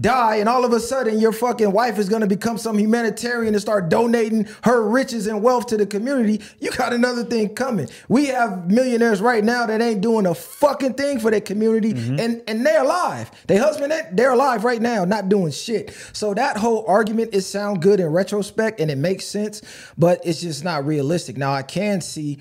die, 0.01 0.37
and 0.37 0.49
all 0.49 0.65
of 0.65 0.73
a 0.73 0.81
sudden 0.81 1.19
your 1.19 1.33
fucking 1.33 1.73
wife 1.73 1.99
is 1.99 2.09
gonna 2.09 2.27
become 2.27 2.59
some 2.59 2.79
humanitarian 2.79 3.55
and 3.55 3.61
start 3.61 3.89
donating 3.89 4.49
her 4.65 4.89
riches 4.89 5.27
and 5.27 5.43
wealth 5.43 5.67
to 5.67 5.77
the 5.77 5.87
community, 5.87 6.41
you 6.61 6.71
got 6.73 6.93
another 6.93 7.25
thing 7.25 7.55
coming. 7.55 7.89
We 8.09 8.27
have 8.27 8.71
millionaires 8.71 9.21
right 9.21 9.43
now 9.43 9.67
that 9.67 9.81
ain't 9.81 10.01
doing 10.01 10.27
a 10.27 10.35
fucking 10.35 10.95
thing 10.95 11.21
for 11.21 11.31
their 11.31 11.41
community, 11.41 11.95
mm-hmm. 11.95 12.19
and 12.21 12.43
and 12.47 12.65
they're 12.65 12.83
alive. 12.83 13.31
They 13.47 13.57
husband, 13.57 13.93
they're 14.13 14.33
alive 14.33 14.65
right 14.65 14.81
now, 14.81 15.05
not 15.05 15.29
doing 15.29 15.53
shit. 15.53 15.95
So 16.13 16.35
that 16.35 16.57
whole 16.57 16.85
argument 16.87 17.35
is 17.35 17.47
sound 17.47 17.83
good 17.83 18.01
in 18.01 18.07
retrospect 18.07 18.81
and 18.81 18.91
it 18.91 18.99
makes 18.99 19.25
sense, 19.25 19.63
but 19.97 20.21
it's 20.25 20.41
just 20.41 20.65
not 20.65 20.87
realistic. 20.87 21.37
Now 21.37 21.53
I 21.53 21.63
can 21.63 22.01
see 22.01 22.39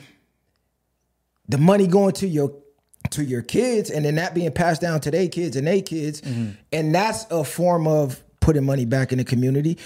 the 1.47 1.57
money 1.57 1.87
going 1.87 2.13
to 2.13 2.27
your 2.27 2.53
to 3.11 3.23
your 3.23 3.41
kids 3.41 3.89
and 3.89 4.05
then 4.05 4.15
that 4.15 4.33
being 4.33 4.51
passed 4.51 4.81
down 4.81 4.99
to 5.01 5.11
their 5.11 5.27
kids 5.27 5.55
and 5.55 5.67
their 5.67 5.81
kids 5.81 6.21
and 6.71 6.93
that's 6.93 7.25
a 7.31 7.43
form 7.43 7.87
of 7.87 8.23
putting 8.39 8.63
money 8.63 8.85
back 8.85 9.11
in 9.11 9.17
the 9.17 9.23
community 9.23 9.77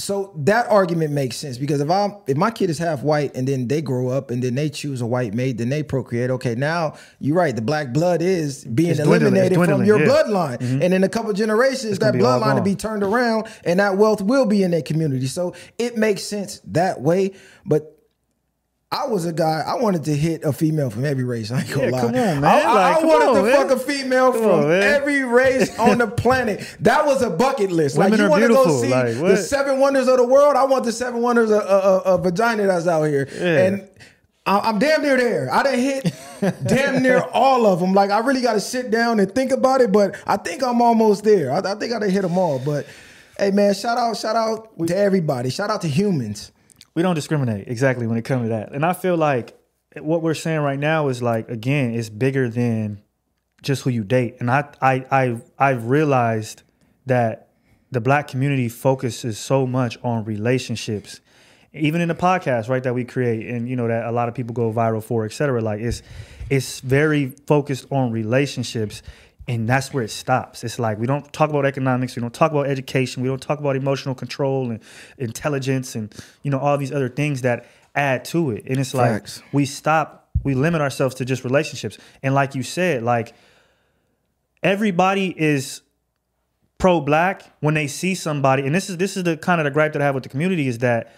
so 0.00 0.32
that 0.36 0.68
argument 0.68 1.12
makes 1.12 1.36
sense 1.36 1.58
because 1.58 1.80
if 1.80 1.90
I'm 1.90 2.16
if 2.26 2.36
my 2.36 2.50
kid 2.50 2.70
is 2.70 2.78
half 2.78 3.02
white 3.02 3.34
and 3.36 3.46
then 3.46 3.68
they 3.68 3.82
grow 3.82 4.08
up 4.08 4.30
and 4.30 4.42
then 4.42 4.54
they 4.54 4.68
choose 4.68 5.00
a 5.00 5.06
white 5.06 5.34
mate, 5.34 5.58
then 5.58 5.68
they 5.68 5.82
procreate. 5.82 6.30
Okay, 6.30 6.54
now 6.54 6.94
you're 7.18 7.36
right. 7.36 7.54
The 7.54 7.62
black 7.62 7.92
blood 7.92 8.22
is 8.22 8.64
being 8.64 8.90
It's 8.90 9.00
dwindling, 9.00 9.34
eliminated 9.34 9.58
from 9.64 9.84
your 9.84 10.00
yeah. 10.00 10.06
bloodline, 10.06 10.60
and 10.60 10.94
in 10.94 11.04
a 11.04 11.08
couple 11.08 11.32
generations, 11.32 11.98
that 11.98 12.14
bloodline 12.14 12.54
will 12.54 12.62
be 12.62 12.76
turned 12.76 13.02
around, 13.02 13.48
and 13.64 13.80
that 13.80 13.96
wealth 13.96 14.22
will 14.22 14.46
be 14.46 14.62
in 14.62 14.70
their 14.70 14.82
community. 14.82 15.26
So 15.26 15.54
it 15.78 15.96
makes 15.96 16.22
sense 16.22 16.60
that 16.66 17.00
way, 17.00 17.34
but. 17.66 17.94
I 18.90 19.06
was 19.06 19.26
a 19.26 19.34
guy. 19.34 19.62
I 19.66 19.74
wanted 19.74 20.04
to 20.04 20.16
hit 20.16 20.44
a 20.44 20.52
female 20.52 20.88
from 20.88 21.04
every 21.04 21.24
race. 21.24 21.50
I 21.50 21.60
ain't 21.60 21.68
gonna 21.70 21.86
Yeah, 21.88 21.90
lie. 21.90 21.98
come 22.00 22.06
on, 22.08 22.12
man. 22.14 22.44
I, 22.44 22.72
Like, 22.72 22.96
I 22.96 23.04
wanted 23.06 23.28
on, 23.28 23.34
to 23.36 23.42
man. 23.42 23.56
fuck 23.68 23.70
a 23.70 23.78
female 23.78 24.32
Come 24.32 24.40
from 24.40 24.50
on, 24.64 24.72
every 24.72 25.24
race 25.24 25.78
on 25.78 25.98
the 25.98 26.06
planet. 26.24 26.66
That 26.80 27.04
was 27.04 27.20
a 27.22 27.28
bucket 27.28 27.70
list. 27.70 27.98
Women 27.98 28.12
like 28.12 28.20
you 28.20 28.28
want 28.30 28.42
to 28.44 28.48
go 28.48 28.80
see 28.80 28.88
Like, 28.88 29.14
the 29.18 29.36
seven 29.36 29.78
wonders 29.78 30.08
of 30.08 30.16
the 30.16 30.26
world. 30.26 30.56
I 30.56 30.64
want 30.64 30.84
the 30.84 30.92
seven 30.92 31.20
wonders 31.20 31.50
of, 31.50 31.60
of 31.60 32.22
vagina 32.24 32.66
that's 32.66 32.86
out 32.86 33.04
here. 33.04 33.28
Yeah. 33.38 33.58
And 33.66 33.88
I'm 34.46 34.78
damn 34.78 35.02
near 35.02 35.18
there. 35.18 35.52
I 35.52 35.62
done 35.64 35.78
hit 35.78 36.14
damn 36.66 37.02
near 37.02 37.20
all 37.34 37.66
of 37.66 37.80
them. 37.80 37.92
Like 37.92 38.10
I 38.10 38.20
really 38.20 38.40
got 38.40 38.54
to 38.54 38.60
sit 38.60 38.90
down 38.90 39.20
and 39.20 39.30
think 39.34 39.50
about 39.50 39.82
it, 39.82 39.92
but 39.92 40.16
I 40.26 40.38
think 40.38 40.62
I'm 40.62 40.80
almost 40.80 41.24
there. 41.24 41.52
I, 41.52 41.58
I 41.58 41.74
think 41.74 41.92
I 41.92 41.98
done 41.98 42.08
hit 42.08 42.22
them 42.22 42.38
all. 42.38 42.58
But 42.58 42.86
hey, 43.38 43.50
man, 43.50 43.74
shout 43.74 43.98
out, 43.98 44.16
shout 44.16 44.34
out 44.36 44.70
to 44.86 44.96
everybody. 44.96 45.50
Shout 45.50 45.68
out 45.68 45.82
to 45.82 45.88
humans. 45.88 46.52
We 46.98 47.02
don't 47.02 47.14
discriminate 47.14 47.68
exactly 47.68 48.08
when 48.08 48.18
it 48.18 48.24
comes 48.24 48.46
to 48.46 48.48
that. 48.48 48.72
And 48.72 48.84
I 48.84 48.92
feel 48.92 49.16
like 49.16 49.56
what 50.00 50.20
we're 50.20 50.34
saying 50.34 50.62
right 50.62 50.80
now 50.80 51.06
is 51.06 51.22
like 51.22 51.48
again, 51.48 51.94
it's 51.94 52.08
bigger 52.08 52.48
than 52.48 53.00
just 53.62 53.82
who 53.82 53.90
you 53.90 54.02
date. 54.02 54.38
And 54.40 54.50
I 54.50 54.64
I 54.82 55.04
I 55.12 55.40
I've 55.60 55.84
realized 55.84 56.64
that 57.06 57.50
the 57.92 58.00
black 58.00 58.26
community 58.26 58.68
focuses 58.68 59.38
so 59.38 59.64
much 59.64 59.96
on 60.02 60.24
relationships. 60.24 61.20
Even 61.72 62.00
in 62.00 62.08
the 62.08 62.16
podcast, 62.16 62.68
right, 62.68 62.82
that 62.82 62.94
we 62.94 63.04
create 63.04 63.46
and 63.46 63.68
you 63.68 63.76
know 63.76 63.86
that 63.86 64.04
a 64.04 64.10
lot 64.10 64.28
of 64.28 64.34
people 64.34 64.52
go 64.52 64.72
viral 64.72 65.00
for, 65.00 65.24
et 65.24 65.30
cetera. 65.30 65.60
Like 65.60 65.80
it's 65.80 66.02
it's 66.50 66.80
very 66.80 67.28
focused 67.46 67.86
on 67.92 68.10
relationships 68.10 69.02
and 69.48 69.66
that's 69.66 69.94
where 69.94 70.04
it 70.04 70.10
stops. 70.10 70.62
It's 70.62 70.78
like 70.78 70.98
we 70.98 71.06
don't 71.06 71.32
talk 71.32 71.48
about 71.48 71.64
economics, 71.64 72.14
we 72.14 72.20
don't 72.20 72.34
talk 72.34 72.52
about 72.52 72.66
education, 72.66 73.22
we 73.22 73.28
don't 73.28 73.40
talk 73.40 73.58
about 73.58 73.74
emotional 73.74 74.14
control 74.14 74.70
and 74.70 74.80
intelligence 75.16 75.94
and 75.94 76.14
you 76.42 76.50
know 76.50 76.58
all 76.58 76.76
these 76.76 76.92
other 76.92 77.08
things 77.08 77.40
that 77.42 77.66
add 77.94 78.26
to 78.26 78.50
it. 78.50 78.64
And 78.66 78.78
it's 78.78 78.94
like 78.94 79.10
Facts. 79.10 79.42
we 79.52 79.64
stop, 79.64 80.28
we 80.44 80.54
limit 80.54 80.82
ourselves 80.82 81.14
to 81.16 81.24
just 81.24 81.42
relationships. 81.42 81.98
And 82.22 82.34
like 82.34 82.54
you 82.54 82.62
said, 82.62 83.02
like 83.02 83.34
everybody 84.62 85.34
is 85.36 85.80
pro 86.76 87.00
black 87.00 87.42
when 87.60 87.74
they 87.74 87.86
see 87.86 88.14
somebody, 88.14 88.66
and 88.66 88.74
this 88.74 88.90
is 88.90 88.98
this 88.98 89.16
is 89.16 89.24
the 89.24 89.38
kind 89.38 89.60
of 89.60 89.64
the 89.64 89.70
gripe 89.70 89.94
that 89.94 90.02
I 90.02 90.04
have 90.04 90.14
with 90.14 90.24
the 90.24 90.30
community 90.30 90.68
is 90.68 90.78
that 90.78 91.14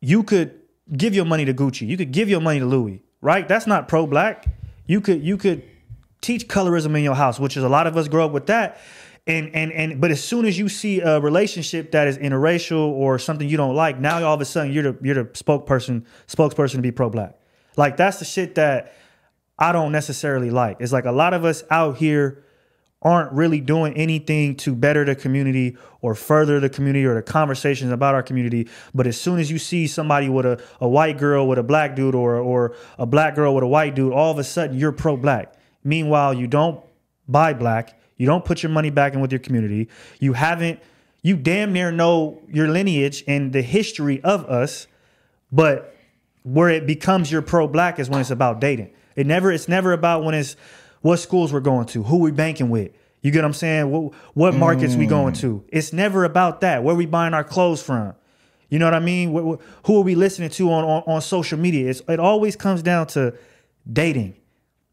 you 0.00 0.22
could 0.22 0.60
give 0.94 1.14
your 1.14 1.24
money 1.24 1.46
to 1.46 1.54
Gucci, 1.54 1.86
you 1.86 1.96
could 1.96 2.12
give 2.12 2.28
your 2.28 2.42
money 2.42 2.60
to 2.60 2.66
Louis, 2.66 3.02
right? 3.22 3.48
That's 3.48 3.66
not 3.66 3.88
pro 3.88 4.06
black. 4.06 4.46
You 4.86 5.00
could 5.00 5.24
you 5.24 5.38
could 5.38 5.64
teach 6.26 6.48
colorism 6.48 6.96
in 6.96 7.04
your 7.04 7.14
house, 7.14 7.38
which 7.38 7.56
is 7.56 7.62
a 7.62 7.68
lot 7.68 7.86
of 7.86 7.96
us 7.96 8.08
grow 8.08 8.26
up 8.26 8.32
with 8.32 8.46
that. 8.46 8.80
And 9.28 9.54
and 9.54 9.72
and 9.72 10.00
but 10.00 10.10
as 10.10 10.22
soon 10.22 10.44
as 10.44 10.58
you 10.58 10.68
see 10.68 11.00
a 11.00 11.20
relationship 11.20 11.92
that 11.92 12.06
is 12.06 12.18
interracial 12.18 12.88
or 12.88 13.18
something 13.18 13.48
you 13.48 13.56
don't 13.56 13.74
like, 13.74 13.98
now 13.98 14.22
all 14.24 14.34
of 14.34 14.40
a 14.40 14.44
sudden 14.44 14.72
you're 14.72 14.92
the 14.92 14.98
you're 15.02 15.14
the 15.14 15.24
spokesperson 15.24 16.04
spokesperson 16.28 16.76
to 16.76 16.82
be 16.82 16.92
pro 16.92 17.10
black. 17.10 17.34
Like 17.76 17.96
that's 17.96 18.18
the 18.18 18.24
shit 18.24 18.54
that 18.56 18.94
I 19.58 19.72
don't 19.72 19.90
necessarily 19.90 20.50
like. 20.50 20.76
It's 20.80 20.92
like 20.92 21.06
a 21.06 21.12
lot 21.12 21.34
of 21.34 21.44
us 21.44 21.64
out 21.70 21.96
here 21.96 22.44
aren't 23.02 23.32
really 23.32 23.60
doing 23.60 23.94
anything 23.94 24.56
to 24.56 24.74
better 24.74 25.04
the 25.04 25.14
community 25.14 25.76
or 26.00 26.14
further 26.14 26.60
the 26.60 26.68
community 26.68 27.04
or 27.04 27.14
the 27.14 27.22
conversations 27.22 27.92
about 27.92 28.14
our 28.14 28.22
community. 28.22 28.68
But 28.94 29.06
as 29.06 29.20
soon 29.20 29.38
as 29.38 29.50
you 29.50 29.58
see 29.58 29.86
somebody 29.86 30.28
with 30.28 30.46
a, 30.46 30.62
a 30.80 30.88
white 30.88 31.18
girl 31.18 31.46
with 31.46 31.58
a 31.58 31.62
black 31.62 31.96
dude 31.96 32.14
or 32.14 32.36
or 32.36 32.76
a 32.96 33.06
black 33.06 33.34
girl 33.34 33.54
with 33.54 33.64
a 33.64 33.68
white 33.68 33.94
dude, 33.96 34.12
all 34.12 34.30
of 34.30 34.38
a 34.38 34.44
sudden 34.44 34.78
you're 34.78 34.92
pro 34.92 35.16
black. 35.16 35.55
Meanwhile, 35.86 36.34
you 36.34 36.48
don't 36.48 36.84
buy 37.28 37.54
black, 37.54 37.98
You 38.16 38.26
don't 38.26 38.44
put 38.44 38.62
your 38.62 38.70
money 38.70 38.90
back 38.90 39.12
in 39.14 39.20
with 39.20 39.30
your 39.30 39.38
community. 39.38 39.88
You 40.18 40.32
haven't. 40.32 40.80
You 41.22 41.36
damn 41.36 41.72
near 41.72 41.90
know 41.90 42.40
your 42.48 42.68
lineage 42.68 43.24
and 43.26 43.52
the 43.52 43.60
history 43.60 44.22
of 44.22 44.44
us, 44.46 44.86
but 45.50 45.94
where 46.44 46.70
it 46.70 46.86
becomes 46.86 47.30
your 47.30 47.42
pro 47.42 47.66
black 47.66 47.98
is 47.98 48.08
when 48.08 48.20
it's 48.20 48.30
about 48.30 48.60
dating. 48.60 48.90
It 49.16 49.26
never. 49.26 49.52
It's 49.52 49.68
never 49.68 49.92
about 49.92 50.24
when 50.24 50.34
it's 50.34 50.56
what 51.02 51.18
schools 51.18 51.52
we're 51.52 51.60
going 51.60 51.86
to, 51.88 52.02
who 52.04 52.18
we 52.18 52.30
banking 52.30 52.70
with. 52.70 52.92
You 53.22 53.30
get 53.32 53.40
what 53.40 53.46
I'm 53.46 53.54
saying? 53.54 53.90
What, 53.90 54.14
what 54.34 54.54
markets 54.54 54.94
we 54.94 55.06
going 55.06 55.34
mm. 55.34 55.40
to? 55.40 55.64
It's 55.68 55.92
never 55.92 56.24
about 56.24 56.60
that. 56.62 56.82
Where 56.84 56.94
we 56.94 57.06
buying 57.06 57.34
our 57.34 57.44
clothes 57.44 57.82
from? 57.82 58.14
You 58.68 58.78
know 58.78 58.86
what 58.86 58.94
I 58.94 59.00
mean? 59.00 59.32
Wh- 59.32 59.58
wh- 59.58 59.86
Who 59.86 59.98
are 59.98 60.02
we 60.02 60.14
listening 60.14 60.50
to 60.50 60.70
on, 60.70 60.84
on, 60.84 61.02
on 61.06 61.20
social 61.20 61.58
media? 61.58 61.90
It's, 61.90 62.02
it 62.08 62.20
always 62.20 62.56
comes 62.56 62.82
down 62.82 63.08
to 63.08 63.34
dating. 63.92 64.36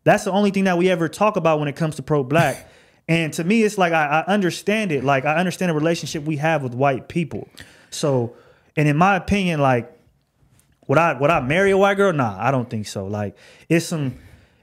That's 0.03 0.23
the 0.23 0.31
only 0.31 0.51
thing 0.51 0.65
that 0.65 0.77
we 0.77 0.89
ever 0.89 1.07
talk 1.07 1.35
about 1.37 1.59
when 1.59 1.67
it 1.67 1.75
comes 1.75 1.95
to 1.95 2.03
pro 2.03 2.23
black. 2.23 2.69
and 3.07 3.33
to 3.33 3.43
me, 3.43 3.63
it's 3.63 3.77
like 3.77 3.93
I, 3.93 4.23
I 4.27 4.33
understand 4.33 4.91
it. 4.91 5.03
Like 5.03 5.25
I 5.25 5.35
understand 5.35 5.69
the 5.69 5.73
relationship 5.73 6.23
we 6.23 6.37
have 6.37 6.63
with 6.63 6.73
white 6.73 7.07
people. 7.07 7.47
So, 7.89 8.35
and 8.75 8.87
in 8.87 8.97
my 8.97 9.15
opinion, 9.15 9.59
like 9.59 9.89
would 10.87 10.97
I 10.97 11.13
would 11.13 11.29
I 11.29 11.39
marry 11.39 11.71
a 11.71 11.77
white 11.77 11.97
girl? 11.97 12.13
Nah, 12.13 12.35
I 12.37 12.51
don't 12.51 12.69
think 12.69 12.87
so. 12.87 13.05
Like 13.05 13.37
it's 13.69 13.85
some 13.85 14.17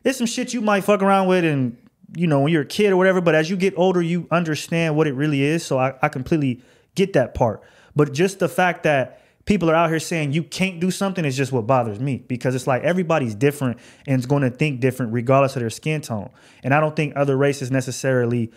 it's 0.05 0.18
some 0.18 0.26
shit 0.26 0.53
you 0.55 0.61
might 0.61 0.84
fuck 0.84 1.03
around 1.03 1.28
with 1.28 1.45
and 1.45 1.76
you 2.16 2.26
know 2.26 2.41
when 2.41 2.53
you're 2.53 2.62
a 2.62 2.66
kid 2.66 2.93
or 2.93 2.97
whatever, 2.97 3.20
but 3.20 3.34
as 3.34 3.49
you 3.49 3.57
get 3.57 3.74
older, 3.76 4.03
you 4.03 4.26
understand 4.30 4.97
what 4.97 5.07
it 5.07 5.14
really 5.14 5.43
is. 5.43 5.64
So 5.64 5.78
I, 5.78 5.95
I 6.03 6.09
completely 6.09 6.62
get 6.95 7.12
that 7.14 7.34
part. 7.34 7.62
But 7.97 8.12
just 8.12 8.38
the 8.38 8.49
fact 8.49 8.82
that 8.84 9.20
people 9.47 9.70
are 9.70 9.74
out 9.74 9.91
here 9.91 9.99
saying 9.99 10.32
you 10.32 10.43
can't 10.43 10.80
do 10.80 10.91
something 10.91 11.24
is 11.24 11.36
just 11.36 11.51
what 11.53 11.66
bothers 11.66 11.99
me 11.99 12.18
because 12.28 12.55
it's 12.55 12.66
like 12.66 12.82
everybody's 12.84 13.34
different 13.34 13.78
and 14.07 14.18
is 14.20 14.26
going 14.26 14.43
to 14.43 14.51
think 14.51 14.80
different 14.80 15.12
regardless 15.12 15.57
of 15.57 15.61
their 15.61 15.70
skin 15.70 16.01
tone. 16.01 16.30
And 16.62 16.72
I 16.74 16.80
don't 16.80 16.95
think 16.95 17.14
other 17.16 17.36
races 17.36 17.70
necessarily 17.70 18.53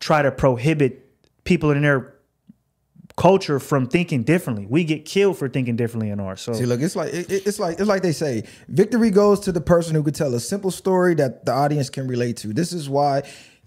try 0.00 0.22
to 0.22 0.30
prohibit 0.32 1.00
people 1.44 1.70
in 1.70 1.82
their 1.82 2.14
culture 3.16 3.60
from 3.60 3.86
thinking 3.86 4.24
differently. 4.24 4.66
We 4.68 4.82
get 4.82 5.04
killed 5.04 5.38
for 5.38 5.48
thinking 5.48 5.76
differently 5.76 6.10
in 6.10 6.18
ours. 6.18 6.40
So 6.40 6.52
See, 6.52 6.66
look, 6.66 6.80
it's 6.80 6.96
like 6.96 7.14
it- 7.14 7.30
it's 7.46 7.60
like 7.60 7.78
it's 7.78 7.86
like 7.88 8.02
they 8.02 8.10
say, 8.12 8.42
victory 8.68 9.10
goes 9.10 9.38
to 9.40 9.52
the 9.52 9.60
person 9.60 9.94
who 9.94 10.02
could 10.02 10.16
tell 10.16 10.34
a 10.34 10.40
simple 10.40 10.72
story 10.72 11.14
that 11.14 11.44
the 11.44 11.52
audience 11.52 11.90
can 11.90 12.08
relate 12.08 12.36
to. 12.38 12.52
This 12.52 12.72
is 12.72 12.88
why 12.88 13.22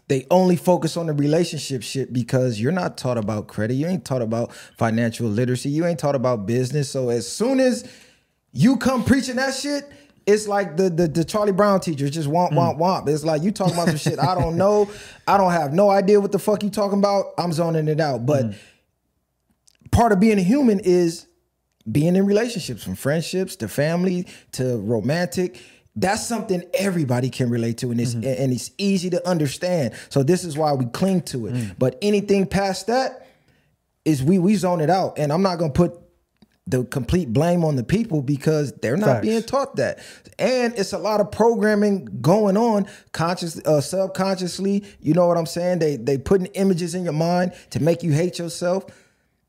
they 0.07 0.25
only 0.31 0.55
focus 0.55 0.95
on 0.95 1.07
the 1.07 1.13
relationship 1.13 1.83
shit 1.83 2.13
because 2.13 2.61
you're 2.61 2.71
not 2.71 2.97
taught 2.97 3.17
about 3.17 3.47
credit, 3.47 3.73
you 3.73 3.87
ain't 3.87 4.05
taught 4.05 4.21
about 4.21 4.53
financial 4.77 5.27
literacy, 5.27 5.69
you 5.69 5.85
ain't 5.85 5.99
taught 5.99 6.15
about 6.15 6.45
business. 6.45 6.89
So 6.89 7.09
as 7.09 7.27
soon 7.27 7.59
as 7.59 7.89
you 8.57 8.77
come 8.77 9.03
preaching 9.03 9.35
that 9.35 9.53
shit. 9.53 9.83
It's 10.25 10.45
like 10.45 10.75
the, 10.75 10.89
the 10.89 11.07
the 11.07 11.23
Charlie 11.23 11.53
Brown 11.53 11.79
teachers 11.79 12.11
just 12.11 12.27
womp 12.27 12.51
womp 12.51 12.77
mm. 12.77 12.79
womp. 12.79 13.07
It's 13.07 13.23
like 13.23 13.43
you 13.43 13.51
talking 13.51 13.75
about 13.75 13.87
some 13.87 13.97
shit 13.97 14.19
I 14.19 14.35
don't 14.35 14.57
know. 14.63 14.89
I 15.25 15.37
don't 15.37 15.51
have 15.51 15.73
no 15.73 15.89
idea 15.89 16.19
what 16.19 16.33
the 16.33 16.39
fuck 16.39 16.63
you 16.63 16.69
talking 16.69 16.99
about. 16.99 17.27
I'm 17.37 17.53
zoning 17.53 17.87
it 17.87 18.01
out. 18.01 18.25
But 18.25 18.47
mm. 18.47 18.55
part 19.91 20.11
of 20.11 20.19
being 20.19 20.37
a 20.37 20.41
human 20.41 20.81
is 20.81 21.27
being 21.89 22.17
in 22.17 22.25
relationships 22.25 22.83
from 22.83 22.95
friendships 22.95 23.55
to 23.57 23.69
family 23.69 24.27
to 24.53 24.77
romantic 24.79 25.61
that's 25.97 26.25
something 26.25 26.63
everybody 26.75 27.29
can 27.29 27.49
relate 27.49 27.79
to 27.79 27.89
and 27.91 27.99
it's 27.99 28.13
mm-hmm. 28.13 28.41
and 28.41 28.53
it's 28.53 28.71
easy 28.77 29.09
to 29.09 29.27
understand. 29.27 29.95
So 30.09 30.23
this 30.23 30.43
is 30.43 30.55
why 30.57 30.71
we 30.73 30.85
cling 30.85 31.23
to 31.23 31.47
it. 31.47 31.55
Mm. 31.55 31.75
But 31.77 31.97
anything 32.01 32.45
past 32.45 32.87
that 32.87 33.27
is 34.05 34.23
we 34.23 34.37
we 34.37 34.55
zone 34.55 34.79
it 34.79 34.91
out. 34.91 35.17
And 35.17 35.33
i'm 35.33 35.41
not 35.41 35.57
gonna 35.57 35.73
put 35.73 35.99
the 36.67 36.83
complete 36.83 37.33
blame 37.33 37.63
on 37.63 37.77
the 37.77 37.83
people 37.83 38.21
because 38.21 38.73
they're 38.73 38.97
not 38.97 39.07
Facts. 39.07 39.25
being 39.25 39.41
taught 39.41 39.77
that. 39.77 39.99
And 40.37 40.73
it's 40.77 40.93
a 40.93 40.97
lot 40.97 41.21
of 41.21 41.31
programming 41.31 42.05
going 42.21 42.57
on 42.57 42.87
conscious 43.11 43.57
uh, 43.65 43.81
subconsciously. 43.81 44.85
You 44.99 45.15
know 45.15 45.25
what 45.25 45.37
i'm 45.37 45.47
saying? 45.47 45.79
They 45.79 45.97
they 45.97 46.19
putting 46.19 46.47
images 46.47 46.93
in 46.93 47.05
your 47.05 47.13
mind 47.13 47.53
to 47.71 47.81
make 47.81 48.03
you 48.03 48.11
hate 48.11 48.37
yourself. 48.37 48.85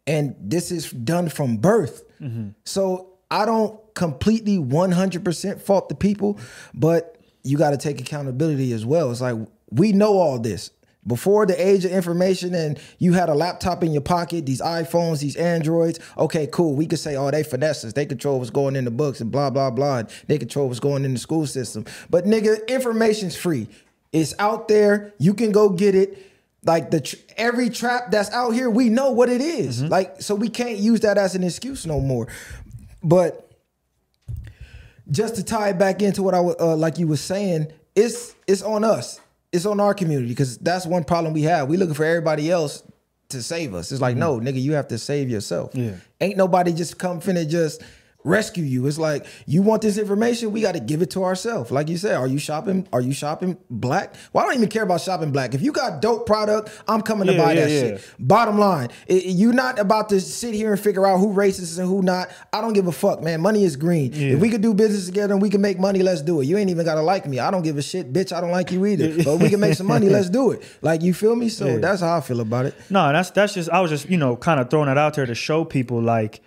And 0.07 0.35
this 0.41 0.73
is 0.73 0.91
done 0.91 1.29
from 1.29 1.59
birth. 1.59 2.05
Mm-hmm. 2.19 2.51
So 2.65 3.19
I 3.31 3.45
don't 3.45 3.79
completely 3.99 4.59
100% 4.59 5.61
fault 5.61 5.89
the 5.89 5.95
people, 5.97 6.39
but 6.73 7.19
you 7.43 7.59
got 7.59 7.71
to 7.71 7.77
take 7.77 8.01
accountability 8.01 8.73
as 8.73 8.87
well. 8.87 9.11
It's 9.11 9.21
like 9.21 9.37
we 9.71 9.93
know 9.93 10.15
all 10.19 10.39
this. 10.39 10.71
Before 11.05 11.47
the 11.47 11.67
age 11.67 11.85
of 11.85 11.91
information 11.91 12.55
and 12.55 12.79
you 12.99 13.15
had 13.15 13.29
a 13.29 13.35
laptop 13.35 13.83
in 13.83 13.93
your 13.93 14.03
pocket, 14.03 14.47
these 14.47 14.61
iPhones, 14.61 15.21
these 15.21 15.37
Androids, 15.37 15.99
okay, 16.17 16.47
cool. 16.47 16.75
We 16.75 16.87
could 16.87 16.99
say, 16.99 17.17
oh, 17.17 17.31
they 17.31 17.43
finesses. 17.43 17.95
They 17.95 18.05
control 18.05 18.39
what's 18.39 18.51
going 18.51 18.77
in 18.77 18.85
the 18.85 18.91
books 18.91 19.21
and 19.21 19.33
blah, 19.33 19.51
blah, 19.51 19.71
blah. 19.71 20.03
They 20.27 20.39
control 20.39 20.69
what's 20.69 20.81
going 20.81 21.05
in 21.05 21.15
the 21.15 21.19
school 21.19 21.47
system. 21.47 21.87
But 22.11 22.25
nigga, 22.25 22.67
information's 22.69 23.35
free. 23.35 23.69
It's 24.13 24.35
out 24.39 24.69
there. 24.69 25.15
You 25.19 25.35
can 25.35 25.51
go 25.51 25.71
get 25.71 25.95
it 25.95 26.19
like 26.65 26.91
the 26.91 27.01
tr- 27.01 27.17
every 27.37 27.71
trap 27.71 28.11
that's 28.11 28.31
out 28.31 28.51
here 28.51 28.69
we 28.69 28.89
know 28.89 29.11
what 29.11 29.29
it 29.29 29.41
is. 29.41 29.81
Mm-hmm. 29.81 29.91
like 29.91 30.21
so 30.21 30.35
we 30.35 30.49
can't 30.49 30.79
use 30.79 31.01
that 31.01 31.17
as 31.17 31.35
an 31.35 31.45
excuse 31.45 31.87
no 31.87 32.01
more 32.01 32.27
but 33.03 33.48
just 35.11 35.37
to 35.37 35.43
tie 35.43 35.71
it 35.71 35.79
back 35.79 36.03
into 36.03 36.23
what 36.23 36.35
i 36.35 36.39
uh, 36.39 36.77
like 36.77 36.99
you 36.99 37.07
was 37.07 37.21
saying 37.21 37.73
it's 37.99 38.35
it's 38.47 38.63
on 38.63 38.85
us. 38.85 39.21
It's 39.51 39.67
on 39.67 39.81
our 39.81 39.95
community 39.95 40.29
because 40.29 40.59
that's 40.59 40.87
one 40.87 41.05
problem 41.05 41.33
we 41.33 41.43
have. 41.43 41.69
We 41.69 41.79
looking 41.79 41.95
for 41.95 42.05
everybody 42.05 42.51
else 42.51 42.83
to 43.31 43.43
save 43.43 43.75
us. 43.75 43.93
It's 43.93 44.01
like 44.01 44.17
no 44.17 44.39
nigga 44.39 44.61
you 44.61 44.73
have 44.73 44.89
to 44.89 44.99
save 44.99 45.29
yourself. 45.29 45.75
Yeah. 45.75 45.97
ain't 46.21 46.37
nobody 46.37 46.73
just 46.73 46.99
come 46.99 47.21
finna 47.21 47.49
just 47.49 47.83
rescue 48.29 48.65
you. 48.65 48.87
It's 48.87 48.99
like 48.99 49.27
you 49.47 49.63
want 49.63 49.83
this 49.83 49.99
information 49.99 50.53
we 50.53 50.61
got 50.61 50.73
to 50.73 50.81
give 50.81 51.03
it 51.03 51.11
to 51.11 51.25
ourselves. 51.25 51.71
Like 51.71 51.89
you 51.89 51.97
said 51.97 52.15
are 52.17 52.27
you 52.27 52.39
shopping 52.39 52.87
are 52.93 53.01
you 53.01 53.13
shopping 53.13 53.57
black? 53.71 54.15
Well 54.33 54.45
i 54.45 54.47
don't 54.47 54.57
even 54.57 54.69
care 54.69 54.83
about 54.85 55.01
shopping 55.01 55.33
black. 55.33 55.55
If 55.55 55.63
you 55.63 55.73
got 55.73 56.01
dope 56.03 56.27
product 56.27 56.71
i'm 56.87 57.03
coming 57.03 57.27
to 57.29 57.37
buy 57.37 57.53
yeah, 57.53 57.61
that 57.65 57.71
yeah. 57.71 57.81
shit 57.81 58.15
bottom 58.19 58.59
line 58.59 58.89
i- 59.09 59.13
i- 59.15 59.17
you're 59.41 59.53
not 59.53 59.79
about 59.79 60.09
to 60.11 60.21
sit 60.21 60.55
here 60.55 60.73
and 60.73 60.81
figure 60.81 61.07
out 61.07 61.19
who 61.19 61.33
racist 61.35 61.79
and 61.79 61.89
who 61.89 62.03
not. 62.03 62.29
I 62.53 62.61
don't 62.61 62.73
give 62.75 62.87
a 62.87 62.93
fuck 62.93 63.23
man. 63.23 63.41
Money 63.41 63.65
is 63.65 63.77
green. 63.77 64.13
Yeah. 64.13 64.35
if 64.35 64.41
we 64.41 64.51
could 64.51 64.61
do 64.63 64.75
business 64.75 65.07
together 65.07 65.33
and 65.35 65.43
we 65.43 65.51
can 65.51 65.61
make 65.61 65.79
money 65.79 66.03
let's 66.03 66.23
do 66.23 66.41
it. 66.41 66.45
You 66.47 66.59
ain't 66.59 66.71
even 66.71 66.85
gotta 66.85 67.03
like 67.03 67.27
me. 67.27 67.39
I 67.39 67.51
don't 67.51 67.63
give 67.63 67.79
a 67.79 67.83
shit 67.83 68.13
bitch. 68.13 68.33
I 68.33 68.41
don't 68.41 68.51
like 68.51 68.71
you 68.71 68.85
either. 68.87 69.23
But 69.25 69.37
we 69.39 69.49
can 69.49 69.61
make 69.61 69.75
some 69.75 69.87
money 69.87 70.09
let's 70.17 70.29
do 70.31 70.51
it. 70.53 70.63
Like 70.83 71.03
you 71.03 71.15
feel 71.15 71.35
me? 71.35 71.49
So 71.49 71.67
Yeah. 71.67 71.79
that's 71.79 72.01
how 72.01 72.17
i 72.17 72.21
feel 72.21 72.41
about 72.41 72.67
it. 72.67 72.75
No, 72.91 73.13
that's 73.13 73.31
that's 73.31 73.55
just 73.55 73.71
I 73.71 73.81
was 73.81 73.91
just 73.91 74.09
you 74.11 74.17
know 74.17 74.37
kind 74.37 74.61
of 74.61 74.69
throwing 74.71 74.89
it 74.89 74.99
out 74.99 75.15
there 75.15 75.27
to 75.27 75.35
show 75.35 75.65
people 75.65 76.01
like 76.03 76.41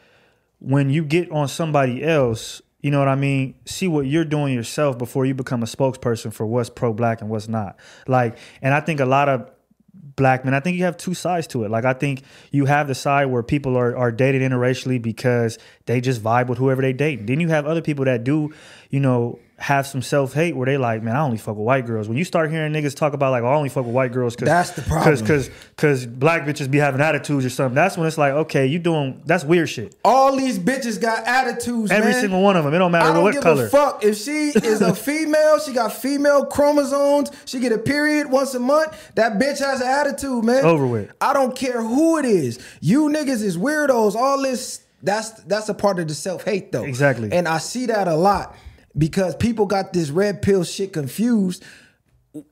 when 0.62 0.92
you 0.92 1.04
get 1.04 1.30
on 1.32 1.48
somebody 1.48 2.04
else, 2.04 2.62
you 2.82 2.92
know 2.92 3.00
what 3.00 3.08
I 3.08 3.16
mean. 3.16 3.56
See 3.66 3.88
what 3.88 4.06
you're 4.06 4.26
doing 4.26 4.54
yourself 4.54 4.98
before 4.98 5.26
you 5.26 5.34
become 5.34 5.64
a 5.64 5.66
spokesperson 5.66 6.32
for 6.32 6.46
what's 6.46 6.70
pro 6.70 6.94
black 6.94 7.22
and 7.22 7.30
what's 7.30 7.48
not. 7.48 7.78
Like, 8.08 8.38
and 8.62 8.74
I 8.74 8.80
think 8.80 9.00
a 9.00 9.06
lot 9.06 9.28
of 9.28 9.50
black 9.94 10.46
men, 10.46 10.54
I 10.54 10.60
think 10.60 10.78
you 10.78 10.86
have 10.86 10.98
two 10.98 11.16
sides 11.16 11.48
to 11.48 11.64
it. 11.64 11.72
Like, 11.72 11.84
I 11.84 11.94
think 11.94 12.24
you 12.52 12.66
have 12.66 12.88
the 12.88 12.96
side 12.96 13.26
where 13.26 13.42
people 13.42 13.76
are 13.76 13.98
are 13.98 14.12
dated 14.12 14.44
interracially 14.44 15.02
because 15.02 15.58
they 15.88 16.00
just 16.00 16.22
vibe 16.22 16.48
with 16.48 16.60
whoever 16.60 16.82
they 16.82 16.94
date. 16.94 17.26
Then 17.26 17.40
you 17.40 17.50
have 17.50 17.66
other 17.66 17.82
people 17.82 18.06
that 18.06 18.24
do, 18.24 18.54
you 18.90 19.00
know. 19.00 19.40
Have 19.62 19.86
some 19.86 20.02
self 20.02 20.34
hate 20.34 20.56
where 20.56 20.66
they 20.66 20.78
like, 20.78 21.04
man, 21.04 21.16
I 21.16 21.22
only 21.22 21.38
fuck 21.38 21.56
with 21.56 21.64
white 21.66 21.86
girls. 21.86 22.10
When 22.10 22.18
you 22.18 22.24
start 22.26 22.50
hearing 22.50 22.74
niggas 22.74 22.96
talk 22.96 23.14
about 23.14 23.30
like, 23.30 23.44
oh, 23.44 23.48
I 23.48 23.54
only 23.54 23.70
fuck 23.70 23.86
with 23.86 23.94
white 23.94 24.12
girls 24.12 24.36
because 24.36 24.48
That's 24.48 24.72
the 24.72 24.82
problem. 24.82 25.20
because 25.20 25.50
because 25.76 26.06
black 26.08 26.44
bitches 26.44 26.70
be 26.70 26.80
having 26.80 27.00
attitudes 27.00 27.46
or 27.46 27.52
something. 27.52 27.76
That's 27.76 27.96
when 27.96 28.08
it's 28.08 28.18
like, 28.18 28.34
okay, 28.34 28.66
you 28.66 28.80
doing 28.80 29.22
that's 29.26 29.44
weird 29.44 29.70
shit. 29.70 29.96
all 30.04 30.36
these 30.36 30.58
bitches 30.58 31.00
got 31.00 31.28
attitudes 31.28 31.92
Every 31.92 32.12
man. 32.12 32.22
single 32.22 32.42
one 32.42 32.58
of 32.58 32.64
them. 32.66 32.74
It 32.74 32.80
don't 32.80 32.92
matter 32.92 33.12
I 33.12 33.14
don't 33.14 33.24
what 33.24 33.34
give 33.36 33.44
color. 33.44 33.68
a 33.68 33.70
fuck 33.70 34.04
if 34.04 34.18
she 34.18 34.50
is 34.50 34.82
a 34.82 34.96
female. 35.08 35.60
She 35.60 35.74
got 35.74 35.94
female 35.94 36.44
chromosomes. 36.48 37.30
She 37.46 37.60
get 37.60 37.72
a 37.72 37.78
period 37.78 38.32
once 38.32 38.56
a 38.56 38.60
month. 38.60 39.12
That 39.14 39.34
bitch 39.34 39.60
has 39.60 39.80
an 39.82 39.88
attitude, 39.88 40.44
man. 40.44 40.66
Over 40.66 40.88
with. 40.88 41.12
I 41.22 41.34
don't 41.34 41.56
care 41.56 41.82
who 41.84 42.18
it 42.18 42.26
is. 42.26 42.58
You 42.82 43.10
niggas 43.10 43.44
is 43.44 43.58
weirdos. 43.58 44.16
All 44.16 44.42
this. 44.42 44.82
That's 45.04 45.30
that's 45.44 45.70
a 45.70 45.74
part 45.74 46.00
of 46.00 46.08
the 46.08 46.14
self 46.16 46.44
hate 46.46 46.72
though. 46.72 46.84
Exactly. 46.84 47.32
And 47.32 47.48
I 47.48 47.58
see 47.60 47.86
that 47.88 48.08
a 48.08 48.16
lot 48.16 48.56
because 48.98 49.36
people 49.36 49.66
got 49.66 49.94
this 49.94 50.10
red 50.10 50.42
pill 50.42 50.64
shit 50.64 50.94
confused. 50.94 51.64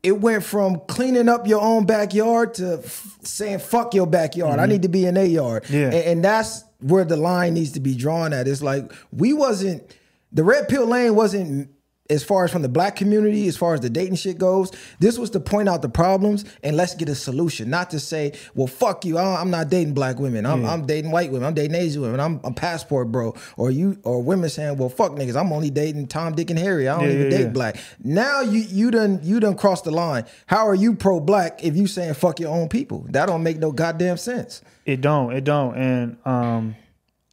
It 0.04 0.20
went 0.20 0.44
from 0.44 0.82
cleaning 0.88 1.30
up 1.30 1.48
your 1.48 1.62
own 1.62 1.86
backyard 1.86 2.56
to 2.56 2.82
f- 2.84 3.18
saying 3.22 3.60
fuck 3.60 3.94
your 3.94 4.08
backyard. 4.08 4.60
I 4.60 4.66
need 4.66 4.82
to 4.82 4.90
be 4.90 5.06
in 5.06 5.16
a 5.16 5.24
yard. 5.24 5.64
Mm-hmm. 5.64 5.74
Yeah. 5.74 5.86
And, 5.86 5.94
and 5.94 6.24
that's 6.24 6.66
where 6.82 7.06
the 7.06 7.18
line 7.18 7.54
needs 7.54 7.72
to 7.74 7.80
be 7.80 7.96
drawn 7.96 8.34
at. 8.34 8.48
It's 8.48 8.62
like 8.62 8.92
we 9.12 9.32
wasn't 9.34 9.96
the 10.32 10.44
red 10.44 10.68
pill 10.68 10.86
lane 10.86 11.16
wasn't 11.16 11.70
as 12.10 12.24
far 12.24 12.44
as 12.46 12.52
from 12.52 12.62
the 12.64 12.70
black 12.70 12.96
community, 12.96 13.48
as 13.48 13.56
far 13.56 13.74
as 13.74 13.82
the 13.82 13.90
dating 13.90 14.16
shit 14.16 14.38
goes, 14.38 14.72
this 15.00 15.18
was 15.18 15.30
to 15.32 15.40
point 15.40 15.70
out 15.70 15.82
the 15.82 15.90
problems 15.90 16.44
and 16.64 16.76
let's 16.76 16.96
get 16.96 17.08
a 17.10 17.16
solution. 17.16 17.70
Not 17.70 17.92
to 17.92 18.00
say, 18.00 18.34
well, 18.56 18.68
fuck 18.68 19.06
you, 19.06 19.18
I- 19.18 19.40
I'm 19.40 19.52
not 19.52 19.70
dating 19.70 19.94
black 19.94 20.18
women. 20.20 20.46
I'm, 20.46 20.66
I'm 20.66 20.86
dating 20.86 21.12
white 21.12 21.32
women. 21.32 21.48
I'm 21.48 21.54
dating 21.54 21.76
Asian 21.76 22.02
women. 22.02 22.20
I'm 22.20 22.40
a 22.44 22.52
passport 22.52 23.12
bro. 23.12 23.36
Or 23.58 23.70
you, 23.72 24.00
or 24.04 24.22
women 24.24 24.50
saying, 24.50 24.78
well, 24.78 24.90
fuck 24.90 25.12
niggas. 25.12 25.36
I'm 25.40 25.52
only 25.54 25.70
dating 25.70 26.08
Tom, 26.08 26.34
Dick, 26.34 26.50
and 26.50 26.58
Harry. 26.60 26.88
I 26.88 26.96
don't 26.98 27.06
Yeah, 27.08 27.14
even 27.14 27.24
yeah, 27.26 27.38
date 27.38 27.44
yeah. 27.44 27.50
black. 27.50 27.78
Now 28.04 28.42
you 28.42 28.62
you 28.62 28.92
done 28.92 29.20
you 29.24 29.40
done 29.40 29.56
crossed 29.56 29.84
the 29.84 29.92
line. 29.92 30.26
How 30.48 30.68
are 30.68 30.76
you 30.76 30.96
pro 30.96 31.20
black 31.20 31.64
if 31.64 31.76
you 31.76 31.86
saying 31.88 32.16
fuck 32.16 32.40
your 32.40 32.50
own 32.50 32.70
people? 32.70 33.06
That 33.10 33.28
don't 33.28 33.44
make 33.44 33.58
no 33.60 33.72
goddamn 33.72 34.18
sense. 34.18 34.62
It 34.86 35.02
don't. 35.02 35.32
It 35.34 35.44
don't. 35.44 35.76
And 35.78 36.18
um, 36.26 36.76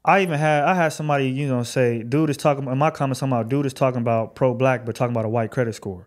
I 0.07 0.23
even 0.23 0.39
had 0.39 0.63
I 0.63 0.75
had 0.75 0.89
somebody 0.91 1.29
you 1.29 1.49
know 1.49 1.63
say, 1.65 2.03
dude 2.03 2.31
is 2.31 2.37
talking 2.37 2.67
in 2.67 2.79
my 2.79 2.91
comments 2.91 3.21
talking 3.21 3.33
about 3.33 3.49
dude 3.49 3.67
is 3.67 3.75
talking 3.75 4.01
about 4.01 4.35
pro 4.35 4.55
black, 4.55 4.87
but 4.87 4.95
talking 4.95 5.13
about 5.15 5.25
a 5.25 5.29
white 5.29 5.51
credit 5.51 5.75
score. 5.75 6.07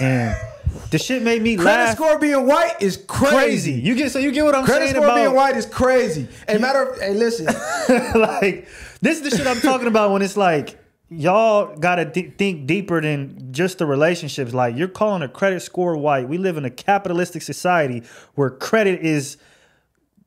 and 0.00 0.34
the 0.90 0.98
shit 0.98 1.22
made 1.22 1.42
me 1.42 1.54
Credit 1.56 1.68
laugh. 1.70 1.94
score 1.96 2.18
being 2.18 2.46
white 2.46 2.76
is 2.80 2.96
crazy. 3.06 3.34
crazy. 3.36 3.72
You 3.72 3.94
get 3.94 4.10
so 4.10 4.18
you 4.18 4.32
get 4.32 4.44
what 4.44 4.54
I'm 4.54 4.64
saying? 4.66 4.78
Credit 4.78 4.84
saying 4.86 4.94
score 5.02 5.04
about 5.04 5.16
being 5.22 5.34
white 5.36 5.56
is 5.56 5.66
crazy. 5.66 6.28
And 6.48 6.60
matter 6.62 6.82
of 6.90 6.98
hey, 6.98 7.12
listen. 7.14 7.44
like 8.20 8.66
this 9.02 9.20
is 9.20 9.30
the 9.30 9.36
shit 9.36 9.46
I'm 9.46 9.60
talking 9.60 9.86
about 9.86 10.12
when 10.12 10.22
it's 10.22 10.36
like 10.38 10.78
y'all 11.10 11.76
gotta 11.76 12.06
d- 12.06 12.32
think 12.38 12.66
deeper 12.66 13.00
than 13.02 13.52
just 13.52 13.76
the 13.78 13.84
relationships. 13.86 14.54
Like 14.54 14.76
you're 14.76 14.88
calling 14.88 15.20
a 15.22 15.28
credit 15.28 15.60
score 15.60 15.94
white. 15.98 16.26
We 16.26 16.38
live 16.38 16.56
in 16.56 16.64
a 16.64 16.70
capitalistic 16.70 17.42
society 17.42 18.02
where 18.34 18.48
credit 18.48 19.00
is 19.02 19.36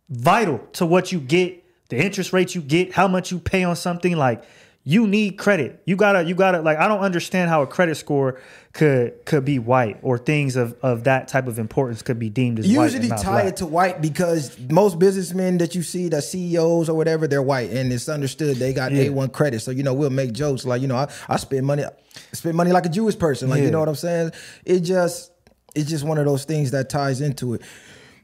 vital 0.10 0.60
to 0.74 0.86
what 0.86 1.12
you 1.12 1.20
get, 1.20 1.59
the 1.90 1.98
interest 1.98 2.34
rates 2.34 2.56
you 2.56 2.62
get, 2.62 2.94
how 2.94 3.08
much 3.08 3.32
you 3.32 3.40
pay 3.40 3.64
on 3.64 3.76
something. 3.76 4.16
Like 4.16 4.44
you 4.86 5.06
need 5.08 5.38
credit. 5.38 5.82
You 5.86 5.98
gotta, 5.98 6.24
you 6.24 6.34
gotta. 6.34 6.62
Like 6.62 6.78
I 6.78 6.88
don't 6.88 7.02
understand 7.02 7.50
how 7.50 7.62
a 7.62 7.68
credit 7.68 7.96
score 7.96 8.40
could 8.72 9.26
could 9.26 9.44
be 9.44 9.60
white 9.60 10.00
or 10.02 10.18
things 10.18 10.56
of 10.56 10.76
of 10.82 11.04
that 11.04 11.28
type 11.28 11.48
of 11.48 11.60
importance 11.60 12.02
could 12.02 12.18
be 12.18 12.30
deemed 12.30 12.60
as 12.60 12.68
Usually 12.68 13.10
tie 13.10 13.42
it 13.48 13.58
to 13.58 13.66
white 13.66 14.02
because 14.02 14.58
most 14.70 14.98
businessmen 14.98 15.58
that 15.58 15.76
you 15.76 15.84
see, 15.84 16.08
the 16.08 16.22
CEOs 16.22 16.88
or 16.88 16.96
whatever, 16.96 17.28
they're 17.28 17.42
white, 17.42 17.72
and 17.72 17.92
it's 17.92 18.08
understood 18.08 18.58
they 18.58 18.72
got 18.72 18.92
Yeah. 18.92 19.04
A 19.04 19.10
one 19.10 19.30
credit. 19.30 19.60
So 19.60 19.72
you 19.72 19.84
know 19.84 19.94
we'll 19.94 20.10
make 20.12 20.32
jokes 20.32 20.64
like 20.66 20.82
you 20.82 20.88
know 20.88 20.96
I, 20.96 21.10
I 21.28 21.38
spend 21.38 21.66
money, 21.68 21.84
spend 22.32 22.56
money 22.56 22.72
like 22.72 22.86
a 22.86 22.90
Jewish 22.90 23.18
person, 23.20 23.50
like 23.50 23.60
Yeah. 23.60 23.66
you 23.66 23.72
know 23.72 23.80
what 23.80 23.90
I'm 23.90 23.96
saying. 23.96 24.32
It 24.66 24.80
just 24.82 25.32
it's 25.76 25.90
just 25.90 26.06
one 26.06 26.18
of 26.18 26.26
those 26.26 26.46
things 26.46 26.72
that 26.72 26.90
ties 26.90 27.20
into 27.20 27.54
it. 27.56 27.62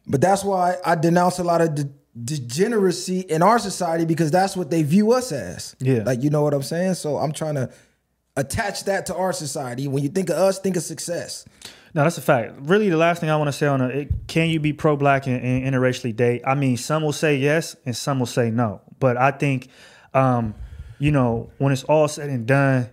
But 0.07 0.21
that's 0.21 0.43
why 0.43 0.77
I 0.85 0.95
denounce 0.95 1.39
a 1.39 1.43
lot 1.43 1.61
of 1.61 1.75
de- 1.75 1.89
degeneracy 2.23 3.19
in 3.21 3.41
our 3.41 3.59
society 3.59 4.05
because 4.05 4.31
that's 4.31 4.55
what 4.55 4.71
they 4.71 4.83
view 4.83 5.11
us 5.11 5.31
as. 5.31 5.75
Yeah. 5.79 6.03
like 6.03 6.23
you 6.23 6.29
know 6.29 6.43
what 6.43 6.53
I'm 6.53 6.63
saying. 6.63 6.93
So 6.95 7.17
I'm 7.17 7.33
trying 7.33 7.55
to 7.55 7.69
attach 8.37 8.85
that 8.85 9.05
to 9.07 9.15
our 9.15 9.33
society. 9.33 9.87
When 9.87 10.03
you 10.03 10.09
think 10.09 10.29
of 10.29 10.37
us, 10.37 10.59
think 10.59 10.75
of 10.77 10.83
success. 10.83 11.45
No, 11.93 12.03
that's 12.03 12.17
a 12.17 12.21
fact. 12.21 12.53
Really, 12.59 12.89
the 12.89 12.97
last 12.97 13.21
thing 13.21 13.29
I 13.29 13.37
want 13.37 13.47
to 13.47 13.53
say 13.53 13.67
on 13.67 13.81
it, 13.81 14.09
can 14.27 14.49
you 14.49 14.59
be 14.59 14.73
pro-black 14.73 15.27
and, 15.27 15.41
and 15.41 15.63
interracially 15.63 16.13
date? 16.15 16.41
I 16.45 16.53
mean, 16.55 16.75
some 16.75 17.03
will 17.03 17.13
say 17.13 17.37
yes 17.37 17.75
and 17.85 17.95
some 17.95 18.19
will 18.19 18.25
say 18.25 18.51
no. 18.51 18.81
But 18.99 19.15
I 19.15 19.31
think, 19.31 19.69
um, 20.13 20.55
you 20.99 21.11
know, 21.11 21.49
when 21.57 21.71
it's 21.71 21.85
all 21.85 22.07
said 22.07 22.29
and 22.29 22.45
done, 22.45 22.89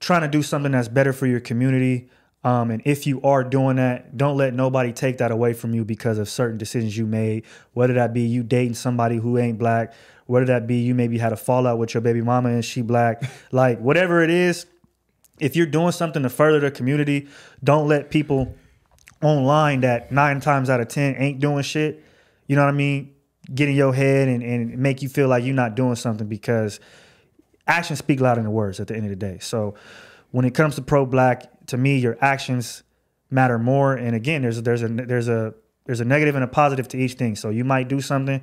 trying 0.00 0.20
to 0.20 0.28
do 0.28 0.42
something 0.42 0.72
that's 0.72 0.88
better 0.88 1.14
for 1.14 1.26
your 1.26 1.40
community. 1.40 2.10
Um, 2.44 2.70
and 2.70 2.82
if 2.84 3.06
you 3.06 3.22
are 3.22 3.42
doing 3.42 3.76
that, 3.76 4.16
don't 4.18 4.36
let 4.36 4.52
nobody 4.52 4.92
take 4.92 5.18
that 5.18 5.30
away 5.30 5.54
from 5.54 5.74
you 5.74 5.84
because 5.84 6.18
of 6.18 6.28
certain 6.28 6.58
decisions 6.58 6.96
you 6.96 7.06
made. 7.06 7.44
Whether 7.72 7.94
that 7.94 8.12
be 8.12 8.20
you 8.20 8.42
dating 8.42 8.74
somebody 8.74 9.16
who 9.16 9.38
ain't 9.38 9.58
black, 9.58 9.94
whether 10.26 10.44
that 10.46 10.66
be 10.66 10.76
you 10.76 10.94
maybe 10.94 11.16
had 11.16 11.32
a 11.32 11.36
fallout 11.36 11.78
with 11.78 11.94
your 11.94 12.02
baby 12.02 12.20
mama 12.20 12.50
and 12.50 12.64
she 12.64 12.82
black, 12.82 13.22
like 13.52 13.80
whatever 13.80 14.22
it 14.22 14.28
is, 14.28 14.66
if 15.40 15.56
you're 15.56 15.66
doing 15.66 15.92
something 15.92 16.22
to 16.22 16.28
further 16.28 16.60
the 16.60 16.70
community, 16.70 17.28
don't 17.62 17.88
let 17.88 18.10
people 18.10 18.54
online 19.22 19.80
that 19.80 20.12
nine 20.12 20.40
times 20.40 20.68
out 20.68 20.80
of 20.80 20.88
ten 20.88 21.16
ain't 21.16 21.40
doing 21.40 21.62
shit. 21.62 22.04
You 22.46 22.56
know 22.56 22.62
what 22.62 22.74
I 22.74 22.76
mean? 22.76 23.14
Get 23.52 23.68
in 23.70 23.74
your 23.74 23.94
head 23.94 24.28
and, 24.28 24.42
and 24.42 24.78
make 24.78 25.02
you 25.02 25.08
feel 25.08 25.28
like 25.28 25.44
you're 25.44 25.54
not 25.54 25.74
doing 25.74 25.96
something 25.96 26.28
because 26.28 26.78
actions 27.66 27.98
speak 27.98 28.20
louder 28.20 28.42
than 28.42 28.52
words 28.52 28.80
at 28.80 28.88
the 28.88 28.94
end 28.94 29.04
of 29.04 29.10
the 29.10 29.16
day. 29.16 29.38
So 29.40 29.74
when 30.30 30.44
it 30.44 30.54
comes 30.54 30.74
to 30.74 30.82
pro 30.82 31.06
black, 31.06 31.44
to 31.68 31.76
me, 31.76 31.98
your 31.98 32.16
actions 32.20 32.82
matter 33.30 33.58
more. 33.58 33.94
And 33.94 34.14
again, 34.14 34.42
there's 34.42 34.62
there's 34.62 34.82
a 34.82 34.88
there's 34.88 35.28
a 35.28 35.54
there's 35.86 36.00
a 36.00 36.04
negative 36.04 36.34
and 36.34 36.44
a 36.44 36.48
positive 36.48 36.88
to 36.88 36.98
each 36.98 37.14
thing. 37.14 37.36
So 37.36 37.50
you 37.50 37.64
might 37.64 37.88
do 37.88 38.00
something 38.00 38.40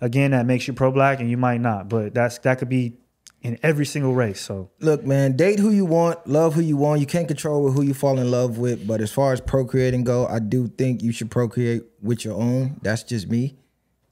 again 0.00 0.32
that 0.32 0.46
makes 0.46 0.66
you 0.66 0.74
pro 0.74 0.90
black, 0.90 1.20
and 1.20 1.30
you 1.30 1.36
might 1.36 1.60
not. 1.60 1.88
But 1.88 2.14
that's 2.14 2.38
that 2.38 2.58
could 2.58 2.68
be 2.68 2.94
in 3.42 3.58
every 3.62 3.86
single 3.86 4.14
race. 4.14 4.40
So 4.40 4.70
Look, 4.80 5.04
man, 5.04 5.36
date 5.36 5.58
who 5.58 5.70
you 5.70 5.84
want, 5.84 6.26
love 6.26 6.54
who 6.54 6.60
you 6.60 6.76
want. 6.76 7.00
You 7.00 7.06
can't 7.06 7.28
control 7.28 7.70
who 7.70 7.82
you 7.82 7.94
fall 7.94 8.18
in 8.18 8.30
love 8.30 8.58
with, 8.58 8.86
but 8.86 9.00
as 9.00 9.12
far 9.12 9.32
as 9.32 9.40
procreating 9.40 10.04
go, 10.04 10.26
I 10.26 10.40
do 10.40 10.68
think 10.68 11.02
you 11.02 11.12
should 11.12 11.30
procreate 11.30 11.84
with 12.02 12.24
your 12.24 12.34
own. 12.34 12.78
That's 12.82 13.02
just 13.02 13.28
me. 13.28 13.56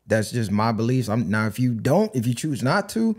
That's 0.07 0.31
just 0.31 0.51
my 0.51 0.73
beliefs. 0.73 1.09
I'm 1.09 1.29
now 1.29 1.47
if 1.47 1.59
you 1.59 1.75
don't, 1.75 2.15
if 2.17 2.27
you 2.27 2.35
choose 2.35 2.63
not 2.63 2.89
to, 2.91 3.17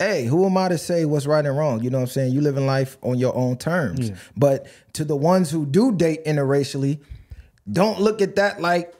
hey, 0.00 0.24
who 0.24 0.46
am 0.46 0.56
I 0.56 0.68
to 0.70 0.78
say 0.78 1.04
what's 1.04 1.26
right 1.26 1.44
and 1.44 1.56
wrong? 1.56 1.84
You 1.84 1.90
know 1.90 1.98
what 1.98 2.04
I'm 2.04 2.08
saying? 2.08 2.32
You 2.32 2.40
live 2.40 2.56
in 2.56 2.66
life 2.66 2.96
on 3.02 3.18
your 3.18 3.36
own 3.36 3.58
terms. 3.58 4.10
But 4.36 4.66
to 4.94 5.04
the 5.04 5.14
ones 5.14 5.50
who 5.50 5.66
do 5.66 5.92
date 5.92 6.24
interracially, 6.24 7.00
don't 7.70 8.00
look 8.00 8.22
at 8.22 8.36
that 8.36 8.60
like 8.60 8.94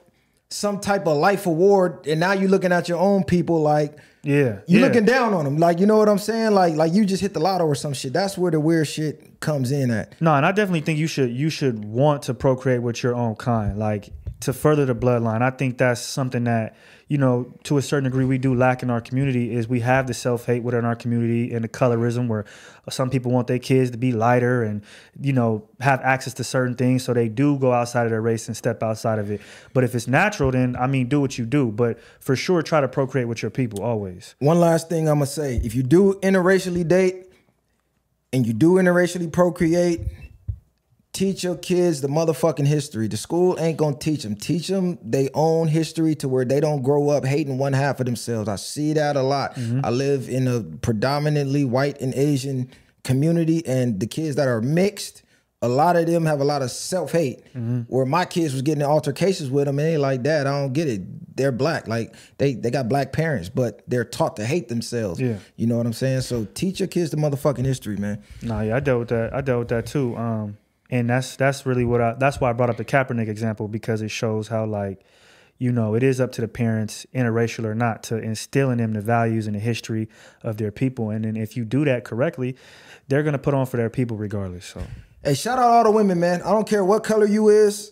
some 0.49 0.79
type 0.79 1.07
of 1.07 1.17
life 1.17 1.45
award 1.47 2.05
and 2.05 2.19
now 2.19 2.33
you're 2.33 2.49
looking 2.49 2.71
at 2.71 2.87
your 2.87 2.99
own 2.99 3.23
people 3.23 3.61
like 3.61 3.97
yeah, 4.23 4.59
you 4.67 4.79
yeah. 4.79 4.85
looking 4.85 5.03
down 5.03 5.33
on 5.33 5.45
them, 5.45 5.57
like 5.57 5.79
you 5.79 5.87
know 5.87 5.97
what 5.97 6.07
I'm 6.07 6.19
saying? 6.19 6.51
Like 6.51 6.75
like 6.75 6.93
you 6.93 7.05
just 7.05 7.21
hit 7.21 7.33
the 7.33 7.39
lotto 7.39 7.65
or 7.65 7.73
some 7.73 7.93
shit. 7.93 8.13
That's 8.13 8.37
where 8.37 8.51
the 8.51 8.59
weird 8.59 8.87
shit 8.87 9.39
comes 9.39 9.71
in 9.71 9.89
at. 9.89 10.13
No, 10.21 10.35
and 10.35 10.45
I 10.45 10.51
definitely 10.51 10.81
think 10.81 10.99
you 10.99 11.07
should 11.07 11.31
you 11.31 11.49
should 11.49 11.83
want 11.83 12.21
to 12.23 12.35
procreate 12.35 12.83
with 12.83 13.01
your 13.01 13.15
own 13.15 13.35
kind, 13.35 13.79
like 13.79 14.13
to 14.41 14.53
further 14.53 14.85
the 14.85 14.95
bloodline. 14.95 15.41
I 15.41 15.51
think 15.51 15.77
that's 15.77 16.01
something 16.01 16.43
that 16.45 16.75
you 17.07 17.17
know 17.17 17.53
to 17.63 17.77
a 17.77 17.81
certain 17.81 18.05
degree 18.05 18.25
we 18.25 18.37
do 18.37 18.53
lack 18.55 18.83
in 18.83 18.89
our 18.89 19.01
community 19.01 19.53
is 19.53 19.67
we 19.67 19.79
have 19.81 20.07
the 20.07 20.13
self 20.13 20.45
hate 20.45 20.63
within 20.63 20.85
our 20.85 20.95
community 20.95 21.53
and 21.53 21.63
the 21.63 21.69
colorism 21.69 22.27
where 22.27 22.45
some 22.89 23.09
people 23.09 23.31
want 23.31 23.47
their 23.47 23.59
kids 23.59 23.91
to 23.91 23.97
be 23.97 24.11
lighter 24.11 24.63
and 24.63 24.83
you 25.19 25.33
know 25.33 25.67
have 25.79 26.01
access 26.01 26.33
to 26.35 26.43
certain 26.43 26.75
things, 26.75 27.03
so 27.03 27.13
they 27.13 27.27
do 27.27 27.57
go 27.57 27.71
outside 27.71 28.05
of 28.05 28.11
their 28.11 28.21
race 28.21 28.47
and 28.47 28.57
step 28.57 28.81
outside 28.83 29.19
of 29.19 29.29
it. 29.31 29.41
But 29.73 29.83
if 29.83 29.95
it's 29.95 30.07
natural, 30.07 30.51
then 30.51 30.75
I 30.75 30.87
mean, 30.87 31.07
do 31.07 31.21
what 31.21 31.37
you 31.37 31.45
do. 31.45 31.71
But 31.71 31.99
for 32.19 32.35
sure, 32.35 32.61
try 32.61 32.81
to 32.81 32.87
procreate 32.87 33.27
with 33.27 33.41
your 33.41 33.51
people 33.51 33.83
always. 33.83 34.35
One 34.39 34.59
last 34.59 34.89
thing 34.89 35.07
I'm 35.07 35.15
gonna 35.15 35.27
say: 35.27 35.61
if 35.63 35.75
you 35.75 35.83
do 35.83 36.15
interracially 36.21 36.87
date 36.87 37.27
and 38.33 38.47
you 38.47 38.53
do 38.53 38.73
interracially 38.73 39.31
procreate, 39.31 40.01
teach 41.13 41.43
your 41.43 41.55
kids 41.57 42.01
the 42.01 42.07
motherfucking 42.07 42.65
history. 42.67 43.07
The 43.07 43.17
school 43.17 43.57
ain't 43.59 43.77
gonna 43.77 43.97
teach 43.97 44.23
them. 44.23 44.35
Teach 44.35 44.67
them 44.67 44.97
their 45.01 45.29
own 45.33 45.67
history 45.67 46.15
to 46.15 46.29
where 46.29 46.45
they 46.45 46.59
don't 46.59 46.81
grow 46.83 47.09
up 47.09 47.25
hating 47.25 47.57
one 47.57 47.73
half 47.73 47.99
of 47.99 48.05
themselves. 48.05 48.47
I 48.47 48.55
see 48.55 48.93
that 48.93 49.15
a 49.15 49.21
lot. 49.21 49.57
I 49.83 49.89
live 49.89 50.29
in 50.29 50.47
a 50.47 50.61
predominantly 50.61 51.65
white 51.65 51.99
and 52.01 52.13
Asian 52.13 52.69
community, 53.03 53.65
and 53.65 53.99
the 53.99 54.07
kids 54.07 54.35
that 54.37 54.47
are 54.47 54.61
mixed. 54.61 55.23
A 55.63 55.69
lot 55.69 55.95
of 55.95 56.07
them 56.07 56.25
have 56.25 56.41
a 56.41 56.43
lot 56.43 56.63
of 56.63 56.71
self 56.71 57.11
hate. 57.11 57.43
Where 57.87 58.05
my 58.05 58.25
kids 58.25 58.51
was 58.53 58.63
getting 58.63 58.81
in 58.81 58.87
altercations 58.87 59.51
with 59.51 59.65
them, 59.65 59.77
and 59.77 59.87
they 59.87 59.97
like, 59.97 60.23
"Dad, 60.23 60.47
I 60.47 60.59
don't 60.59 60.73
get 60.73 60.87
it. 60.87 61.35
They're 61.37 61.51
black. 61.51 61.87
Like 61.87 62.15
they 62.39 62.55
they 62.55 62.71
got 62.71 62.89
black 62.89 63.11
parents, 63.13 63.47
but 63.49 63.83
they're 63.87 64.03
taught 64.05 64.37
to 64.37 64.45
hate 64.45 64.69
themselves. 64.69 65.19
Yeah. 65.21 65.37
you 65.57 65.67
know 65.67 65.77
what 65.77 65.85
I'm 65.85 65.93
saying. 65.93 66.21
So 66.21 66.45
teach 66.55 66.79
your 66.79 66.87
kids 66.87 67.11
the 67.11 67.17
motherfucking 67.17 67.63
history, 67.65 67.95
man. 67.97 68.23
Nah, 68.41 68.61
yeah, 68.61 68.75
I 68.75 68.79
dealt 68.79 68.99
with 69.01 69.09
that. 69.09 69.35
I 69.35 69.41
dealt 69.41 69.59
with 69.59 69.67
that 69.67 69.85
too. 69.85 70.15
Um, 70.17 70.57
and 70.91 71.09
that's 71.09 71.37
that's 71.37 71.65
really 71.65 71.85
what 71.85 72.01
I. 72.01 72.13
That's 72.13 72.39
why 72.39 72.49
I 72.49 72.53
brought 72.53 72.69
up 72.69 72.77
the 72.77 72.85
Kaepernick 72.85 73.29
example 73.29 73.67
because 73.69 74.01
it 74.01 74.11
shows 74.11 74.49
how 74.49 74.65
like, 74.65 75.01
you 75.57 75.71
know, 75.71 75.95
it 75.95 76.03
is 76.03 76.19
up 76.19 76.33
to 76.33 76.41
the 76.41 76.49
parents, 76.49 77.07
interracial 77.15 77.65
or 77.65 77.73
not, 77.73 78.03
to 78.03 78.17
instill 78.17 78.69
in 78.69 78.77
them 78.77 78.93
the 78.93 79.01
values 79.01 79.47
and 79.47 79.55
the 79.55 79.59
history 79.59 80.09
of 80.43 80.57
their 80.57 80.71
people. 80.71 81.09
And 81.09 81.23
then 81.23 81.37
if 81.37 81.55
you 81.55 81.63
do 81.63 81.85
that 81.85 82.03
correctly, 82.03 82.57
they're 83.07 83.23
gonna 83.23 83.39
put 83.39 83.53
on 83.53 83.65
for 83.65 83.77
their 83.77 83.89
people 83.89 84.17
regardless. 84.17 84.65
So 84.65 84.83
Hey, 85.23 85.35
shout 85.35 85.59
out 85.59 85.69
all 85.69 85.83
the 85.83 85.91
women, 85.91 86.19
man. 86.19 86.41
I 86.41 86.51
don't 86.51 86.67
care 86.67 86.83
what 86.83 87.03
color 87.03 87.25
you 87.25 87.49
is. 87.49 87.91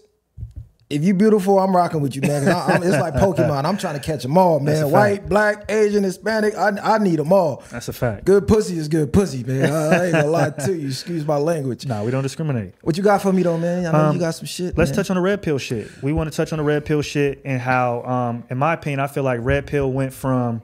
If 0.90 1.04
you 1.04 1.14
beautiful, 1.14 1.60
I'm 1.60 1.76
rocking 1.76 2.02
with 2.02 2.16
you, 2.16 2.24
man. 2.24 2.48
I, 2.48 2.66
I'm, 2.66 2.82
it's 2.82 2.98
like 2.98 3.14
Pokemon. 3.14 3.64
I'm 3.66 3.78
trying 3.78 3.94
to 3.94 4.00
catch 4.00 4.24
them 4.24 4.36
all, 4.40 4.60
man. 4.60 4.90
White, 4.90 5.30
black, 5.30 5.70
Asian, 5.70 6.04
Hispanic. 6.04 6.56
I, 6.56 6.70
I 6.82 6.98
need 6.98 7.18
them 7.20 7.32
all. 7.32 7.62
that's 7.70 7.90
a 7.90 7.94
fact. 7.94 8.26
Good 8.26 8.48
pussy 8.48 8.76
is 8.80 8.88
good 8.88 9.14
pussy, 9.14 9.44
man. 9.44 9.72
I, 9.72 9.86
I 9.86 10.04
ain't 10.06 10.14
gonna 10.14 10.28
lie 10.28 10.50
to 10.50 10.74
you. 10.76 10.88
Excuse 10.88 11.24
my 11.28 11.38
language. 11.38 11.86
Nah, 11.86 12.04
we 12.04 12.10
don't 12.10 12.24
discriminate. 12.24 12.74
What 12.82 12.98
you 12.98 13.04
got 13.04 13.22
for 13.22 13.32
me 13.32 13.44
though, 13.44 13.60
man? 13.60 13.86
I 13.86 13.92
know 13.92 13.98
Um, 14.06 14.16
you 14.16 14.20
got 14.20 14.32
some 14.34 14.48
shit. 14.48 14.76
Let's 14.76 14.90
man. 14.90 14.96
touch 14.96 15.10
on 15.12 15.16
the 15.18 15.22
red 15.22 15.44
pill 15.44 15.60
shit. 15.60 15.92
We 16.02 16.12
want 16.12 16.32
to 16.32 16.36
touch 16.36 16.52
on 16.54 16.58
the 16.58 16.64
red 16.66 16.86
pill 16.86 17.04
shit 17.04 17.42
and 17.46 17.62
how, 17.62 18.02
um, 18.04 18.44
in 18.50 18.58
my 18.58 18.74
opinion, 18.74 19.00
I 19.00 19.06
feel 19.08 19.24
like 19.24 19.42
red 19.44 19.68
pill 19.68 19.92
went 19.92 20.12
from, 20.12 20.64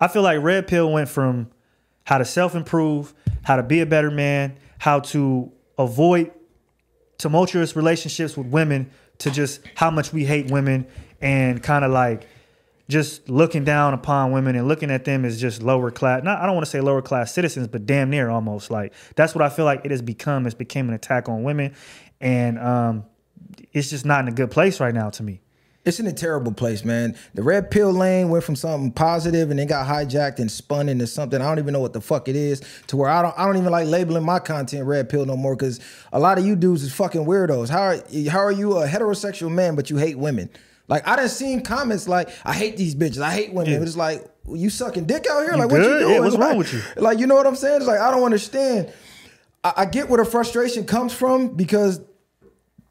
I 0.00 0.08
feel 0.08 0.22
like 0.22 0.42
red 0.42 0.66
pill 0.66 0.90
went 0.90 1.08
from 1.08 1.48
how 2.02 2.18
to 2.18 2.24
self 2.24 2.56
improve, 2.56 3.14
how 3.44 3.54
to 3.54 3.62
be 3.62 3.78
a 3.78 3.86
better 3.86 4.10
man, 4.10 4.56
how 4.78 4.98
to 4.98 5.52
avoid 5.78 6.32
tumultuous 7.18 7.76
relationships 7.76 8.36
with 8.36 8.48
women, 8.48 8.90
to 9.22 9.30
just 9.30 9.60
how 9.74 9.90
much 9.90 10.12
we 10.12 10.24
hate 10.24 10.50
women 10.50 10.86
and 11.20 11.62
kind 11.62 11.84
of 11.84 11.90
like 11.90 12.26
just 12.88 13.28
looking 13.28 13.64
down 13.64 13.94
upon 13.94 14.32
women 14.32 14.56
and 14.56 14.68
looking 14.68 14.90
at 14.90 15.04
them 15.04 15.24
as 15.24 15.40
just 15.40 15.62
lower 15.62 15.90
class. 15.90 16.22
Not 16.22 16.40
I 16.40 16.46
don't 16.46 16.54
want 16.54 16.66
to 16.66 16.70
say 16.70 16.80
lower 16.80 17.02
class 17.02 17.32
citizens, 17.32 17.68
but 17.68 17.86
damn 17.86 18.10
near 18.10 18.28
almost 18.28 18.70
like 18.70 18.92
that's 19.16 19.34
what 19.34 19.42
I 19.42 19.48
feel 19.48 19.64
like 19.64 19.82
it 19.84 19.90
has 19.90 20.02
become. 20.02 20.46
It's 20.46 20.54
became 20.54 20.88
an 20.88 20.94
attack 20.94 21.28
on 21.28 21.44
women, 21.44 21.74
and 22.20 22.58
um, 22.58 23.04
it's 23.72 23.90
just 23.90 24.04
not 24.04 24.20
in 24.22 24.28
a 24.28 24.32
good 24.32 24.50
place 24.50 24.80
right 24.80 24.94
now 24.94 25.10
to 25.10 25.22
me. 25.22 25.40
It's 25.84 25.98
in 25.98 26.06
a 26.06 26.12
terrible 26.12 26.52
place, 26.52 26.84
man. 26.84 27.16
The 27.34 27.42
red 27.42 27.70
pill 27.72 27.92
lane 27.92 28.28
went 28.28 28.44
from 28.44 28.54
something 28.54 28.92
positive 28.92 29.50
and 29.50 29.58
then 29.58 29.66
got 29.66 29.84
hijacked 29.86 30.38
and 30.38 30.48
spun 30.48 30.88
into 30.88 31.08
something 31.08 31.40
I 31.40 31.48
don't 31.48 31.58
even 31.58 31.72
know 31.72 31.80
what 31.80 31.92
the 31.92 32.00
fuck 32.00 32.28
it 32.28 32.36
is. 32.36 32.62
To 32.86 32.96
where 32.96 33.10
I 33.10 33.20
don't 33.20 33.36
I 33.36 33.44
don't 33.46 33.56
even 33.56 33.72
like 33.72 33.88
labeling 33.88 34.22
my 34.24 34.38
content 34.38 34.86
red 34.86 35.08
pill 35.08 35.26
no 35.26 35.36
more 35.36 35.56
because 35.56 35.80
a 36.12 36.20
lot 36.20 36.38
of 36.38 36.46
you 36.46 36.54
dudes 36.54 36.84
is 36.84 36.92
fucking 36.94 37.24
weirdos. 37.24 37.68
How 37.68 37.82
are, 37.82 38.30
how 38.30 38.38
are 38.38 38.52
you 38.52 38.76
a 38.78 38.86
heterosexual 38.86 39.50
man 39.50 39.74
but 39.74 39.90
you 39.90 39.96
hate 39.96 40.16
women? 40.16 40.50
Like 40.86 41.06
I 41.08 41.16
done 41.16 41.28
seen 41.28 41.62
comments 41.62 42.06
like 42.06 42.28
I 42.44 42.52
hate 42.52 42.76
these 42.76 42.94
bitches. 42.94 43.20
I 43.20 43.32
hate 43.32 43.52
women. 43.52 43.72
Yeah. 43.72 43.80
It's 43.82 43.96
like 43.96 44.24
you 44.48 44.70
sucking 44.70 45.06
dick 45.06 45.26
out 45.28 45.42
here. 45.42 45.52
You 45.54 45.58
like 45.58 45.70
what 45.70 45.80
you 45.80 45.88
good? 45.88 46.00
Yeah, 46.02 46.06
doing? 46.08 46.22
what's 46.22 46.36
Like- 46.36 46.48
wrong 46.48 46.58
with 46.58 46.72
you? 46.72 46.80
Like 46.96 47.18
you 47.18 47.26
know 47.26 47.34
what 47.34 47.46
I'm 47.48 47.56
saying? 47.56 47.78
It's 47.78 47.86
like 47.86 47.98
I 47.98 48.12
don't 48.12 48.22
understand. 48.22 48.92
I, 49.64 49.72
I 49.78 49.84
get 49.86 50.08
where 50.08 50.22
the 50.22 50.30
frustration 50.30 50.84
comes 50.84 51.12
from 51.12 51.56
because 51.56 52.00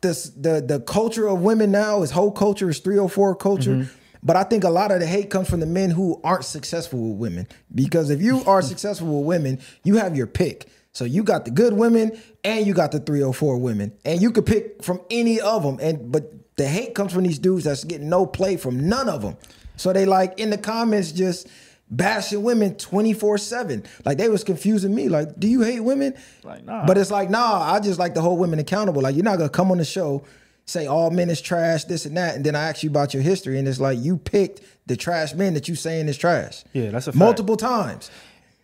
this 0.01 0.25
the 0.29 0.61
the 0.61 0.79
culture 0.81 1.27
of 1.27 1.41
women 1.41 1.71
now 1.71 2.01
is 2.01 2.11
whole 2.11 2.31
culture 2.31 2.69
is 2.69 2.79
304 2.79 3.35
culture. 3.35 3.71
Mm-hmm. 3.71 3.97
But 4.23 4.35
I 4.35 4.43
think 4.43 4.63
a 4.63 4.69
lot 4.69 4.91
of 4.91 4.99
the 4.99 5.07
hate 5.07 5.29
comes 5.29 5.49
from 5.49 5.61
the 5.61 5.65
men 5.65 5.89
who 5.89 6.21
aren't 6.23 6.45
successful 6.45 6.99
with 7.09 7.19
women. 7.19 7.47
Because 7.73 8.11
if 8.11 8.21
you 8.21 8.43
are 8.45 8.61
successful 8.61 9.07
with 9.19 9.25
women, 9.25 9.59
you 9.83 9.97
have 9.97 10.15
your 10.15 10.27
pick. 10.27 10.67
So 10.93 11.05
you 11.05 11.23
got 11.23 11.45
the 11.45 11.51
good 11.51 11.73
women 11.73 12.21
and 12.43 12.67
you 12.67 12.73
got 12.73 12.91
the 12.91 12.99
304 12.99 13.57
women. 13.57 13.93
And 14.05 14.21
you 14.21 14.31
could 14.31 14.45
pick 14.45 14.83
from 14.83 15.01
any 15.09 15.39
of 15.39 15.63
them. 15.63 15.79
And 15.81 16.11
but 16.11 16.31
the 16.57 16.67
hate 16.67 16.93
comes 16.93 17.13
from 17.13 17.23
these 17.23 17.39
dudes 17.39 17.63
that's 17.63 17.83
getting 17.83 18.09
no 18.09 18.25
play 18.25 18.57
from 18.57 18.87
none 18.87 19.09
of 19.09 19.21
them. 19.21 19.37
So 19.77 19.93
they 19.93 20.05
like 20.05 20.39
in 20.39 20.51
the 20.51 20.57
comments 20.57 21.11
just 21.11 21.47
bashing 21.91 22.41
women 22.41 22.75
24-7. 22.75 23.85
Like 24.05 24.17
they 24.17 24.29
was 24.29 24.43
confusing 24.43 24.95
me. 24.95 25.09
Like, 25.09 25.37
do 25.39 25.47
you 25.47 25.61
hate 25.61 25.81
women? 25.81 26.15
Like, 26.43 26.65
nah. 26.65 26.85
But 26.85 26.97
it's 26.97 27.11
like, 27.11 27.29
nah, 27.29 27.61
I 27.61 27.79
just 27.79 27.99
like 27.99 28.15
to 28.15 28.21
hold 28.21 28.39
women 28.39 28.59
accountable. 28.59 29.01
Like, 29.01 29.15
you're 29.15 29.25
not 29.25 29.37
gonna 29.37 29.49
come 29.49 29.71
on 29.71 29.77
the 29.77 29.85
show, 29.85 30.23
say 30.65 30.87
all 30.87 31.11
men 31.11 31.29
is 31.29 31.41
trash, 31.41 31.83
this 31.83 32.05
and 32.05 32.15
that, 32.17 32.35
and 32.35 32.45
then 32.45 32.55
I 32.55 32.69
ask 32.69 32.81
you 32.81 32.89
about 32.89 33.13
your 33.13 33.21
history, 33.21 33.59
and 33.59 33.67
it's 33.67 33.79
like 33.79 33.99
you 33.99 34.17
picked 34.17 34.61
the 34.87 34.95
trash 34.95 35.33
men 35.33 35.53
that 35.53 35.67
you 35.67 35.75
saying 35.75 36.07
is 36.07 36.17
trash. 36.17 36.63
Yeah, 36.73 36.89
that's 36.89 37.07
a 37.07 37.11
fact. 37.11 37.19
multiple 37.19 37.57
times. 37.57 38.09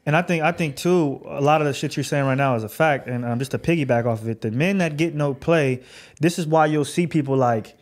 And 0.06 0.16
I 0.16 0.22
think 0.22 0.42
I 0.42 0.54
think 0.54 0.78
too, 0.78 1.22
a 1.26 1.42
lot 1.42 1.60
of 1.60 1.68
the 1.68 1.74
shit 1.74 1.98
you're 1.98 2.04
saying 2.06 2.26
right 2.26 2.38
now 2.38 2.56
is 2.56 2.64
a 2.64 2.70
fact. 2.70 3.08
And 3.08 3.26
um, 3.26 3.40
just 3.40 3.52
to 3.52 3.60
piggyback 3.60 4.06
off 4.06 4.22
of 4.22 4.30
it, 4.30 4.40
the 4.40 4.52
men 4.52 4.78
that 4.78 4.96
get 4.96 5.14
no 5.14 5.34
play, 5.34 5.84
this 6.22 6.40
is 6.40 6.48
why 6.48 6.66
you'll 6.68 6.86
see 6.86 7.08
people 7.08 7.36
like, 7.36 7.78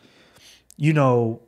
you 0.76 0.92
know, 0.92 1.40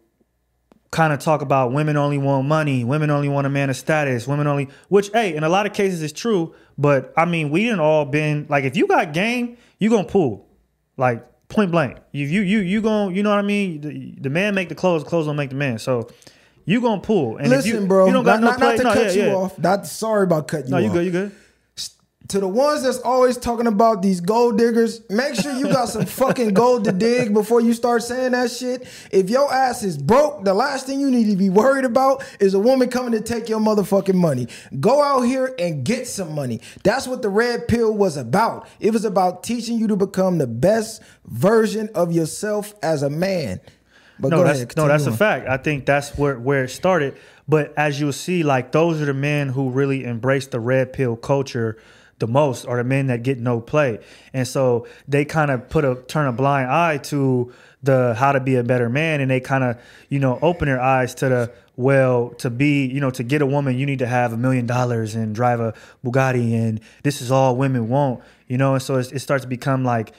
kind 0.91 1.12
of 1.12 1.18
talk 1.18 1.43
about 1.43 1.72
women 1.72 1.97
only 1.97 2.18
want 2.18 2.47
money, 2.47 2.84
women 2.84 3.11
only 3.11 3.28
want 3.28 3.47
a 3.47 3.51
man 3.51 3.70
of 3.70 3.76
status, 3.76 4.26
women 4.26 4.47
only, 4.47 4.68
which 4.89 5.11
hey, 5.11 5.34
in 5.34 5.45
a 5.45 5.49
lot 5.49 5.66
of 5.66 5.72
cases 5.72 6.03
is 6.03 6.12
true. 6.12 6.55
But 6.76 7.12
I 7.16 7.24
mean, 7.24 7.51
we 7.51 7.64
didn't 7.64 7.80
all 7.80 8.05
been 8.05 8.47
like, 8.49 8.64
if 8.64 8.76
you 8.76 8.86
got 8.86 9.12
game, 9.12 9.57
you 9.78 9.91
gonna 9.91 10.05
pull, 10.05 10.49
like 10.97 11.24
point 11.49 11.70
blank. 11.70 11.99
If 12.12 12.30
you 12.30 12.43
you 12.43 12.61
you 12.61 12.80
gonna, 12.80 13.12
you 13.12 13.22
know 13.22 13.30
what 13.30 13.39
I 13.39 13.43
mean? 13.43 13.80
The, 13.80 14.14
the 14.22 14.30
man 14.30 14.55
make 14.55 14.68
the 14.68 14.74
clothes, 14.74 15.05
the 15.05 15.11
clothes 15.11 15.26
don't 15.26 15.36
make 15.36 15.51
the 15.51 15.57
man. 15.57 15.78
So 15.78 16.09
you 16.64 16.80
gonna 16.80 17.01
pull. 17.01 17.36
And 17.36 17.47
if 17.47 17.64
Listen, 17.64 17.82
you, 17.82 17.89
bro, 17.89 18.07
you 18.07 18.12
don't 18.12 18.24
got 18.24 18.41
not, 18.41 18.43
no 18.43 18.51
not, 18.51 18.59
play, 18.59 18.68
not 18.68 18.76
to 18.76 18.84
no, 18.84 18.95
cut 18.95 19.16
yeah, 19.16 19.22
you 19.22 19.28
yeah. 19.28 19.34
off. 19.34 19.59
Not 19.59 19.86
sorry 19.86 20.24
about 20.24 20.49
cutting 20.49 20.70
No, 20.70 20.78
you 20.78 20.89
No, 20.89 20.95
you 20.95 20.99
good, 20.99 21.07
you 21.07 21.12
good. 21.12 21.32
To 22.29 22.41
the 22.41 22.49
ones 22.49 22.83
that's 22.83 22.99
always 23.01 23.39
talking 23.39 23.66
about 23.66 24.03
these 24.03 24.20
gold 24.20 24.59
diggers, 24.59 25.01
make 25.09 25.35
sure 25.35 25.53
you 25.55 25.64
got 25.64 25.89
some 25.89 26.05
fucking 26.05 26.53
gold 26.53 26.85
to 26.85 26.93
dig 26.93 27.33
before 27.33 27.62
you 27.62 27.72
start 27.72 28.03
saying 28.03 28.33
that 28.33 28.51
shit. 28.51 28.87
If 29.11 29.31
your 29.31 29.53
ass 29.53 29.83
is 29.83 29.97
broke, 29.97 30.45
the 30.45 30.53
last 30.53 30.87
thing 30.87 31.01
you 31.01 31.11
need 31.11 31.31
to 31.31 31.37
be 31.37 31.49
worried 31.49 31.87
about 31.87 32.22
is 32.39 32.53
a 32.53 32.59
woman 32.59 32.91
coming 32.91 33.12
to 33.12 33.22
take 33.22 33.49
your 33.49 33.61
motherfucking 33.61 34.14
money. 34.14 34.47
Go 34.79 35.03
out 35.03 35.22
here 35.22 35.55
and 35.59 35.85
get 35.85 36.07
some 36.07 36.35
money. 36.35 36.61
That's 36.85 37.09
what 37.09 37.22
the 37.22 37.31
red 37.31 37.66
pill 37.66 37.95
was 37.95 38.18
about. 38.18 38.68
It 38.79 38.93
was 38.93 39.07
about 39.07 39.43
teaching 39.43 39.79
you 39.79 39.87
to 39.89 39.97
become 39.97 40.37
the 40.37 40.47
best 40.47 41.03
version 41.26 41.89
of 41.95 42.12
yourself 42.12 42.74
as 42.83 43.03
a 43.03 43.11
man. 43.11 43.61
But 44.20 44.31
no, 44.31 44.39
go 44.39 44.45
that's 44.45 44.59
ahead, 44.59 44.76
no, 44.76 44.89
that's 44.89 45.07
a 45.07 45.12
fact. 45.12 45.49
I 45.49 45.57
think 45.57 45.87
that's 45.87 46.18
where 46.18 46.39
where 46.39 46.64
it 46.64 46.70
started. 46.70 47.16
But 47.47 47.72
as 47.79 48.01
you'll 48.01 48.12
see, 48.12 48.43
like 48.43 48.72
those 48.72 49.01
are 49.01 49.07
the 49.07 49.14
men 49.14 49.49
who 49.49 49.70
really 49.70 50.05
embrace 50.05 50.49
the 50.49 50.61
red 50.61 50.93
pill 50.93 51.16
culture 51.16 51.79
the 52.19 52.27
most, 52.27 52.66
are 52.66 52.77
the 52.77 52.85
men 52.85 53.07
that 53.09 53.23
get 53.23 53.39
no 53.39 53.61
play, 53.61 54.01
and 54.33 54.47
so 54.47 54.87
they 55.07 55.25
kind 55.25 55.51
of 55.51 55.69
put 55.69 55.85
a 55.85 55.97
turn 56.07 56.27
a 56.27 56.33
blind 56.33 56.71
eye 56.71 56.99
to 56.99 57.53
the 57.83 58.14
how 58.14 58.33
to 58.33 58.41
be 58.41 58.57
a 58.57 58.64
better 58.64 58.89
man, 58.89 59.21
and 59.21 59.31
they 59.31 59.41
kind 59.41 59.64
of 59.64 59.79
you 60.09 60.19
know 60.19 60.39
open 60.43 60.66
their 60.66 60.81
eyes 60.81 61.14
to 61.16 61.29
the 61.29 61.53
well 61.77 62.31
to 62.31 62.51
be 62.51 62.87
you 62.87 63.01
know 63.01 63.11
to 63.11 63.23
get 63.23 63.41
a 63.41 63.47
woman 63.47 63.79
you 63.79 63.87
need 63.87 64.01
to 64.01 64.07
have 64.07 64.33
a 64.33 64.37
million 64.37 64.66
dollars 64.66 65.14
and 65.14 65.35
drive 65.35 65.61
a 65.61 65.75
Bugatti, 66.05 66.55
and 66.55 66.81
this 67.03 67.21
is 67.23 67.31
all 67.31 67.57
women 67.57 67.89
want, 67.89 68.23
you 68.49 68.59
know, 68.59 68.75
and 68.75 68.83
so 68.83 68.97
it's, 68.97 69.12
it 69.12 69.21
starts 69.21 69.45
to 69.45 69.49
become 69.49 69.85
like 69.85 70.12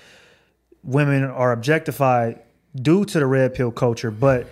women 0.83 1.23
are 1.23 1.51
objectified 1.51 2.39
due 2.75 3.05
to 3.05 3.19
the 3.19 3.25
red 3.25 3.53
pill 3.53 3.71
culture, 3.71 4.11
but 4.11 4.47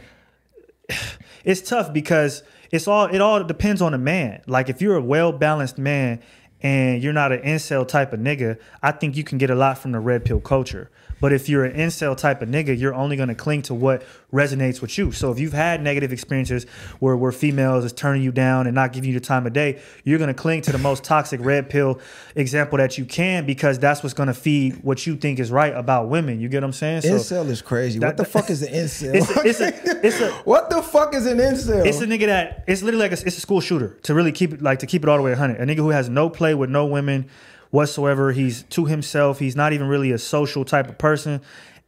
it's 1.44 1.62
tough 1.62 1.94
because 1.94 2.44
it's 2.72 2.88
all 2.88 3.06
it 3.06 3.22
all 3.22 3.44
depends 3.44 3.82
on 3.82 3.94
the 3.94 3.98
man. 3.98 4.42
Like 4.48 4.70
if 4.70 4.82
you're 4.82 4.98
a 4.98 5.02
well 5.02 5.32
balanced 5.32 5.78
man 5.78 6.22
and 6.62 7.02
you're 7.02 7.14
not 7.14 7.32
an 7.32 7.40
incel 7.42 7.88
type 7.88 8.14
of 8.14 8.20
nigga, 8.20 8.58
I 8.82 8.92
think 8.92 9.16
you 9.16 9.24
can 9.24 9.38
get 9.38 9.50
a 9.50 9.56
lot 9.56 9.78
from 9.78 9.92
the 9.92 10.00
red 10.00 10.26
pill 10.26 10.40
culture. 10.40 10.90
But 11.20 11.34
if 11.34 11.50
you're 11.50 11.66
an 11.66 11.76
incel 11.76 12.16
type 12.16 12.42
of 12.42 12.50
nigga, 12.50 12.78
you're 12.78 12.94
only 12.94 13.16
going 13.16 13.30
to 13.30 13.36
cling 13.36 13.64
to 13.64 13.74
what 13.74 14.04
resonates 14.32 14.82
with 14.82 14.98
you. 14.98 15.12
So 15.12 15.32
if 15.32 15.40
you've 15.40 15.54
had 15.54 15.82
negative 15.82 16.14
experiences 16.14 16.66
where 17.00 17.16
where 17.18 17.32
females 17.32 17.86
is 17.86 17.94
turning 17.94 18.22
you 18.22 18.32
down 18.32 18.68
and 18.68 18.76
not 18.76 18.94
giving 18.94 19.10
you 19.10 19.20
the 19.20 19.26
time 19.26 19.48
of 19.48 19.54
day, 19.54 19.82
you're 20.04 20.20
going 20.20 20.28
to 20.28 20.34
cling 20.34 20.62
to 20.64 20.72
the 20.72 20.78
most 20.78 21.04
toxic 21.04 21.40
red 21.44 21.70
pill 21.70 22.00
example 22.36 22.78
that 22.78 22.98
you 22.98 23.06
can 23.06 23.46
because 23.46 23.80
that's 23.80 24.04
what's 24.04 24.14
going 24.14 24.28
to 24.28 24.34
feed 24.34 24.84
what 24.84 25.08
you 25.08 25.16
think 25.16 25.40
is 25.40 25.50
right 25.52 25.74
about 25.76 26.08
women. 26.10 26.40
You 26.40 26.50
get 26.50 26.58
what 26.62 26.66
I'm 26.68 26.74
saying? 26.74 27.02
So 27.02 27.10
Incel 27.10 27.50
is 27.50 27.62
crazy. 27.62 28.00
that- 28.00 28.08
what 28.08 28.18
the 28.18 28.26
fuck 28.26 28.50
is 28.50 28.62
an 28.62 28.74
incel? 28.74 29.16
It's 29.16 29.30
a- 29.36 29.48
it's 29.48 29.60
a- 29.62 30.06
it's 30.06 30.22
a- 30.22 30.32
what 30.44 30.70
the 30.70 30.82
fuck 30.84 31.16
is 31.16 31.26
an 31.26 31.38
incel? 31.40 31.86
It's 31.86 32.02
a 32.02 32.06
nigga 32.06 32.28
that 32.28 32.64
it's 32.68 32.82
literally 32.84 33.10
like 33.10 33.20
a, 33.20 33.26
it's 33.26 33.38
a 33.38 33.42
school 33.42 33.62
shooter 33.62 33.98
to 34.04 34.14
really 34.14 34.32
keep 34.32 34.54
it 34.54 34.62
like 34.62 34.80
to 34.80 34.86
keep 34.86 35.04
it 35.04 35.10
all 35.10 35.18
the 35.18 35.24
way 35.24 35.32
100. 35.32 35.60
A 35.60 35.66
nigga 35.66 35.78
who 35.78 35.90
has 35.90 36.10
no 36.10 36.30
play 36.30 36.54
with 36.54 36.70
no 36.70 36.86
women 36.86 37.28
whatsoever. 37.72 38.32
He's 38.32 38.64
to 38.64 38.86
himself. 38.86 39.40
He's 39.40 39.56
not 39.56 39.74
even 39.74 39.88
really 39.88 40.12
a 40.12 40.18
social 40.18 40.66
type 40.66 40.90
of 40.90 40.98
person. 40.98 41.42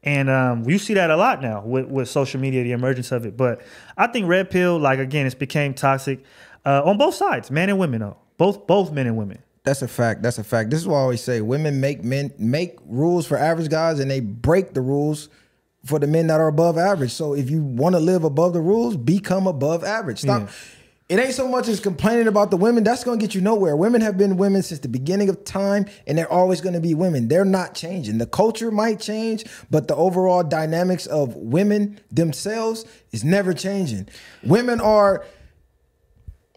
And 0.04 0.30
um, 0.30 0.70
you 0.70 0.78
see 0.78 0.94
that 0.94 1.10
a 1.10 1.18
lot 1.18 1.42
now 1.42 1.62
with, 1.66 1.88
with 1.88 2.08
social 2.08 2.40
media, 2.40 2.64
the 2.64 2.72
emergence 2.72 3.12
of 3.12 3.26
it. 3.26 3.36
But 3.36 3.62
I 3.98 4.08
think 4.08 4.28
red 4.28 4.50
pill, 4.50 4.80
like 4.80 5.00
again, 5.00 5.26
it's 5.26 5.36
became 5.36 5.74
toxic 5.74 6.24
uh, 6.66 6.84
on 6.86 6.98
both 6.98 7.16
sides, 7.16 7.52
men 7.52 7.70
and 7.70 7.78
women. 7.78 8.00
Though 8.00 8.18
both 8.40 8.66
both 8.66 8.92
men 8.92 9.06
and 9.06 9.16
women. 9.16 9.44
That's 9.64 9.84
a 9.84 9.88
fact. 9.88 10.24
That's 10.24 10.40
a 10.40 10.44
fact. 10.44 10.72
This 10.72 10.80
is 10.80 10.88
what 10.88 10.96
I 10.96 11.02
always 11.02 11.22
say: 11.22 11.42
women 11.42 11.80
make 11.80 12.04
men 12.04 12.34
make 12.40 12.80
rules 12.86 13.28
for 13.28 13.38
average 13.38 13.70
guys, 13.70 14.00
and 14.00 14.10
they 14.10 14.22
break 14.22 14.74
the 14.74 14.82
rules 14.82 15.30
for 15.86 16.00
the 16.00 16.08
men 16.08 16.28
that 16.28 16.40
are 16.40 16.48
above 16.48 16.78
average. 16.78 17.12
So 17.12 17.36
if 17.36 17.52
you 17.52 17.62
want 17.62 17.94
to 17.94 18.00
live 18.00 18.24
above 18.24 18.54
the 18.54 18.62
rules, 18.62 18.98
become 18.98 19.46
above 19.46 19.84
average. 19.84 20.22
Stop. 20.22 20.44
Yeah. 20.44 20.50
It 21.10 21.18
ain't 21.18 21.34
so 21.34 21.48
much 21.48 21.68
as 21.68 21.80
complaining 21.80 22.28
about 22.28 22.52
the 22.52 22.58
women. 22.58 22.84
That's 22.84 23.04
gonna 23.04 23.18
get 23.18 23.34
you 23.34 23.42
nowhere. 23.42 23.76
Women 23.76 24.02
have 24.02 24.16
been 24.16 24.38
women 24.38 24.62
since 24.62 24.80
the 24.80 24.88
beginning 24.88 25.28
of 25.28 25.44
time, 25.44 25.88
and 26.06 26.16
they're 26.16 26.32
always 26.32 26.62
gonna 26.62 26.80
be 26.80 26.94
women. 26.94 27.28
They're 27.28 27.44
not 27.44 27.74
changing. 27.74 28.20
The 28.20 28.28
culture 28.28 28.70
might 28.70 29.00
change, 29.00 29.44
but 29.72 29.88
the 29.88 29.96
overall 29.96 30.44
dynamics 30.44 31.08
of 31.08 31.36
women 31.36 32.00
themselves 32.12 32.86
is 33.12 33.24
never 33.24 33.56
changing. 33.56 34.08
Women 34.44 34.80
are 34.80 35.26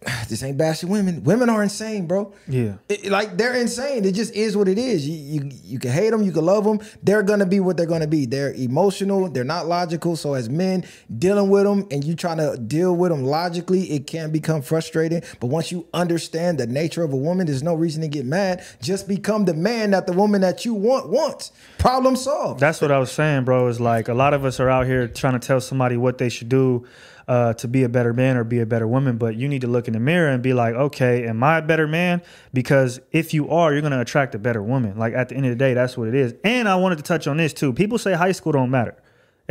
this 0.29 0.43
ain't 0.43 0.57
bashing 0.59 0.89
women. 0.89 1.23
Women 1.25 1.49
are 1.49 1.63
insane, 1.63 2.07
bro. 2.07 2.33
Yeah. 2.49 2.75
It- 2.89 3.07
like 3.11 3.37
they're 3.37 3.55
insane. 3.55 4.05
It 4.05 4.13
just 4.13 4.35
is 4.35 4.57
what 4.57 4.69
it 4.69 4.79
is. 4.79 5.07
You, 5.07 5.17
you 5.17 5.51
you 5.65 5.79
can 5.79 5.91
hate 5.91 6.11
them, 6.11 6.23
you 6.23 6.33
can 6.33 6.45
love 6.45 6.65
them. 6.65 6.81
They're 7.03 7.23
gonna 7.23 7.47
be 7.47 7.61
what 7.61 7.77
they're 7.77 7.87
gonna 7.87 8.07
be. 8.07 8.27
They're 8.27 8.53
emotional. 8.55 9.29
They're 9.29 9.45
not 9.45 9.67
logical. 9.67 10.17
So 10.17 10.35
as 10.35 10.49
men 10.49 10.85
dealing 11.19 11.51
with 11.51 11.65
them, 11.65 11.87
and 11.91 12.05
you 12.05 12.15
trying 12.15 12.39
to 12.39 12.57
deal 12.57 12.95
with 12.95 13.11
them 13.11 13.25
logically, 13.25 13.91
it 13.93 14.07
can 14.07 14.31
become 14.31 14.63
frustrating. 14.63 15.23
But 15.41 15.49
once 15.49 15.71
you 15.71 15.87
understand 15.95 16.59
the 16.59 16.67
nature 16.67 17.03
of 17.03 17.13
a 17.13 17.17
woman, 17.17 17.47
there's 17.47 17.63
no 17.63 17.75
reason 17.75 18.03
to 18.03 18.09
get 18.09 18.25
mad. 18.25 18.65
Just 18.81 19.09
become 19.09 19.45
the 19.45 19.55
man 19.55 19.91
that 19.93 20.07
the 20.07 20.13
woman 20.13 20.41
that 20.41 20.65
you 20.65 20.75
want 20.75 21.09
wants. 21.09 21.53
Problem 21.79 22.17
solved. 22.17 22.61
That's 22.61 22.81
what 22.81 22.91
I 22.91 22.99
was 22.99 23.13
saying, 23.13 23.45
bro. 23.45 23.69
Is 23.69 23.81
like 23.81 24.09
a 24.09 24.15
lot 24.15 24.35
of 24.35 24.45
us 24.45 24.61
are 24.61 24.69
out 24.69 24.87
here 24.87 25.07
trying 25.09 25.39
to 25.39 25.47
tell 25.47 25.61
somebody 25.61 25.97
what 25.97 26.19
they 26.19 26.29
should 26.29 26.49
do 26.49 26.87
uh, 27.29 27.55
to 27.55 27.69
be 27.69 27.83
a 27.83 27.89
better 27.89 28.13
man 28.13 28.37
or 28.37 28.45
be 28.45 28.61
a 28.61 28.67
better 28.67 28.87
woman, 28.87 29.17
but 29.17 29.37
you 29.37 29.49
need 29.49 29.61
to 29.63 29.67
look 29.67 29.87
in 29.87 29.95
the 29.95 30.01
mirror 30.01 30.29
and 30.29 30.43
be 30.43 30.53
like, 30.53 30.75
okay, 30.75 31.27
am 31.27 31.43
I 31.43 31.59
a 31.59 31.63
better 31.63 31.87
man? 31.87 32.23
Because 32.53 33.01
if 33.11 33.33
you 33.35 33.51
are, 33.51 33.73
you're 33.73 33.83
gonna 33.83 34.01
attract 34.01 34.35
a 34.35 34.39
better 34.39 34.63
woman. 34.63 34.99
Like 34.99 35.15
at 35.15 35.29
the 35.29 35.37
end 35.37 35.47
of 35.47 35.51
the 35.51 35.57
day, 35.57 35.75
that's 35.75 35.97
what 35.97 36.09
it 36.09 36.15
is. 36.15 36.35
And 36.45 36.69
I 36.69 36.77
wanted 36.77 36.97
to 36.97 37.05
touch 37.05 37.27
on 37.27 37.37
this 37.37 37.53
too. 37.53 37.73
People 37.73 37.99
say 37.99 38.15
high 38.15 38.33
school 38.33 38.53
don't 38.53 38.71
matter. 38.71 38.97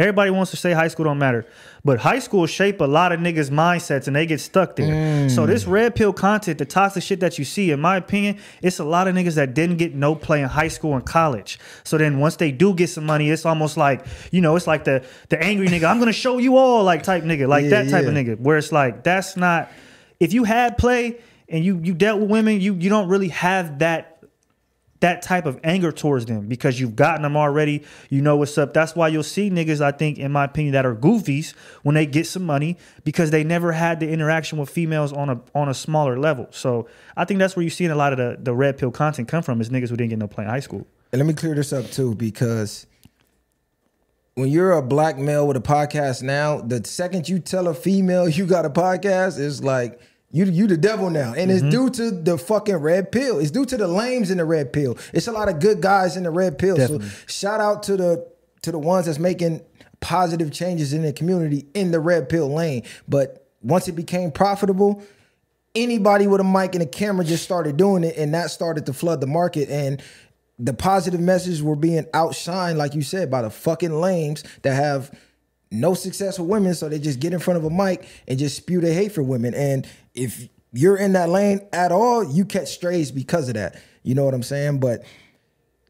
Everybody 0.01 0.31
wants 0.31 0.49
to 0.49 0.57
say 0.57 0.73
high 0.73 0.87
school 0.87 1.05
don't 1.05 1.19
matter, 1.19 1.45
but 1.85 1.99
high 1.99 2.17
school 2.17 2.47
shape 2.47 2.81
a 2.81 2.85
lot 2.85 3.11
of 3.11 3.19
niggas' 3.19 3.51
mindsets 3.51 4.07
and 4.07 4.15
they 4.15 4.25
get 4.25 4.39
stuck 4.39 4.75
there. 4.75 5.29
So 5.29 5.43
mm. 5.43 5.47
this 5.47 5.65
red 5.65 5.93
pill 5.93 6.11
content, 6.11 6.57
the 6.57 6.65
toxic 6.65 7.03
shit 7.03 7.19
that 7.19 7.37
you 7.37 7.45
see, 7.45 7.69
in 7.69 7.79
my 7.79 7.97
opinion, 7.97 8.39
it's 8.63 8.79
a 8.79 8.83
lot 8.83 9.07
of 9.07 9.13
niggas 9.13 9.35
that 9.35 9.53
didn't 9.53 9.77
get 9.77 9.93
no 9.93 10.15
play 10.15 10.41
in 10.41 10.47
high 10.47 10.69
school 10.69 10.95
and 10.95 11.05
college. 11.05 11.59
So 11.83 11.99
then 11.99 12.17
once 12.17 12.37
they 12.37 12.51
do 12.51 12.73
get 12.73 12.89
some 12.89 13.05
money, 13.05 13.29
it's 13.29 13.45
almost 13.45 13.77
like 13.77 14.03
you 14.31 14.41
know, 14.41 14.55
it's 14.55 14.65
like 14.65 14.85
the 14.85 15.05
the 15.29 15.39
angry 15.39 15.67
nigga. 15.67 15.87
I'm 15.87 15.99
gonna 15.99 16.13
show 16.13 16.39
you 16.39 16.57
all 16.57 16.83
like 16.83 17.03
type 17.03 17.23
nigga, 17.23 17.47
like 17.47 17.65
Yeah, 17.65 17.83
that 17.83 17.89
type 17.91 18.05
of 18.07 18.13
nigga. 18.15 18.39
Where 18.39 18.57
it's 18.57 18.71
like 18.71 19.03
that's 19.03 19.37
not. 19.37 19.71
If 20.19 20.33
you 20.33 20.45
had 20.45 20.79
play 20.79 21.19
and 21.47 21.63
you 21.63 21.79
you 21.83 21.93
dealt 21.93 22.21
with 22.21 22.29
women, 22.31 22.59
you 22.59 22.73
you 22.73 22.89
don't 22.89 23.07
really 23.07 23.27
have 23.27 23.79
that 23.79 24.10
that 25.01 25.21
type 25.21 25.45
of 25.45 25.59
anger 25.63 25.91
towards 25.91 26.25
them 26.27 26.47
because 26.47 26.79
you've 26.79 26.95
gotten 26.95 27.23
them 27.23 27.35
already. 27.35 27.83
You 28.09 28.21
know 28.21 28.37
what's 28.37 28.57
up. 28.57 28.73
That's 28.73 28.95
why 28.95 29.09
you'll 29.09 29.23
see 29.23 29.49
niggas, 29.49 29.81
I 29.81 29.91
think, 29.91 30.17
in 30.17 30.31
my 30.31 30.45
opinion, 30.45 30.73
that 30.73 30.85
are 30.85 30.95
goofies 30.95 31.53
when 31.83 31.95
they 31.95 32.05
get 32.05 32.25
some 32.27 32.43
money 32.43 32.77
because 33.03 33.31
they 33.31 33.43
never 33.43 33.71
had 33.71 33.99
the 33.99 34.09
interaction 34.09 34.57
with 34.57 34.69
females 34.69 35.11
on 35.11 35.29
a 35.29 35.41
on 35.53 35.69
a 35.69 35.73
smaller 35.73 36.17
level. 36.17 36.47
So 36.51 36.87
I 37.17 37.25
think 37.25 37.39
that's 37.39 37.55
where 37.55 37.63
you're 37.63 37.71
seeing 37.71 37.91
a 37.91 37.95
lot 37.95 38.13
of 38.13 38.17
the, 38.17 38.37
the 38.41 38.53
red 38.53 38.77
pill 38.77 38.91
content 38.91 39.27
come 39.27 39.43
from 39.43 39.59
is 39.59 39.69
niggas 39.69 39.89
who 39.89 39.97
didn't 39.97 40.11
get 40.11 40.19
no 40.19 40.27
play 40.27 40.43
in 40.43 40.49
high 40.49 40.59
school. 40.59 40.87
And 41.11 41.19
let 41.19 41.25
me 41.25 41.33
clear 41.33 41.55
this 41.55 41.73
up 41.73 41.89
too, 41.91 42.15
because 42.15 42.85
when 44.35 44.49
you're 44.49 44.71
a 44.71 44.81
black 44.81 45.17
male 45.17 45.47
with 45.47 45.57
a 45.57 45.61
podcast 45.61 46.21
now, 46.21 46.61
the 46.61 46.85
second 46.85 47.27
you 47.27 47.39
tell 47.39 47.67
a 47.67 47.73
female 47.73 48.29
you 48.29 48.45
got 48.45 48.65
a 48.65 48.69
podcast, 48.69 49.39
it's 49.39 49.63
like 49.63 49.99
you 50.31 50.45
you 50.45 50.67
the 50.67 50.77
devil 50.77 51.09
now. 51.09 51.33
And 51.33 51.51
it's 51.51 51.61
mm-hmm. 51.61 51.69
due 51.69 51.89
to 51.89 52.11
the 52.11 52.37
fucking 52.37 52.77
red 52.77 53.11
pill. 53.11 53.39
It's 53.39 53.51
due 53.51 53.65
to 53.65 53.77
the 53.77 53.87
lames 53.87 54.31
in 54.31 54.37
the 54.37 54.45
red 54.45 54.73
pill. 54.73 54.97
It's 55.13 55.27
a 55.27 55.31
lot 55.31 55.49
of 55.49 55.59
good 55.59 55.81
guys 55.81 56.17
in 56.17 56.23
the 56.23 56.31
red 56.31 56.57
pill. 56.57 56.77
Definitely. 56.77 57.07
So 57.07 57.15
shout 57.27 57.59
out 57.59 57.83
to 57.83 57.97
the 57.97 58.31
to 58.61 58.71
the 58.71 58.79
ones 58.79 59.07
that's 59.07 59.19
making 59.19 59.61
positive 59.99 60.51
changes 60.51 60.93
in 60.93 61.03
the 61.03 61.13
community 61.13 61.65
in 61.73 61.91
the 61.91 61.99
red 61.99 62.29
pill 62.29 62.51
lane. 62.51 62.83
But 63.07 63.47
once 63.61 63.87
it 63.87 63.93
became 63.93 64.31
profitable, 64.31 65.03
anybody 65.75 66.27
with 66.27 66.41
a 66.41 66.43
mic 66.43 66.75
and 66.75 66.83
a 66.83 66.87
camera 66.87 67.25
just 67.25 67.43
started 67.43 67.77
doing 67.77 68.03
it, 68.03 68.17
and 68.17 68.33
that 68.33 68.51
started 68.51 68.85
to 68.87 68.93
flood 68.93 69.21
the 69.21 69.27
market. 69.27 69.69
And 69.69 70.01
the 70.57 70.73
positive 70.73 71.19
messages 71.19 71.61
were 71.63 71.75
being 71.75 72.03
outshined, 72.13 72.77
like 72.77 72.95
you 72.95 73.01
said, 73.01 73.31
by 73.31 73.41
the 73.41 73.49
fucking 73.49 73.93
lames 73.93 74.43
that 74.61 74.75
have 74.75 75.11
no 75.71 75.93
success 75.93 76.37
with 76.37 76.49
women, 76.49 76.73
so 76.75 76.89
they 76.89 76.99
just 76.99 77.19
get 77.19 77.33
in 77.33 77.39
front 77.39 77.57
of 77.57 77.63
a 77.65 77.69
mic 77.69 78.05
and 78.27 78.37
just 78.37 78.57
spew 78.57 78.81
their 78.81 78.93
hate 78.93 79.13
for 79.13 79.23
women. 79.23 79.53
And 79.53 79.87
if 80.13 80.47
you're 80.73 80.97
in 80.97 81.13
that 81.13 81.29
lane 81.29 81.61
at 81.73 81.91
all, 81.91 82.23
you 82.23 82.45
catch 82.45 82.67
strays 82.69 83.11
because 83.11 83.47
of 83.47 83.55
that. 83.55 83.81
You 84.03 84.15
know 84.15 84.25
what 84.25 84.33
I'm 84.33 84.43
saying? 84.43 84.79
But 84.79 85.03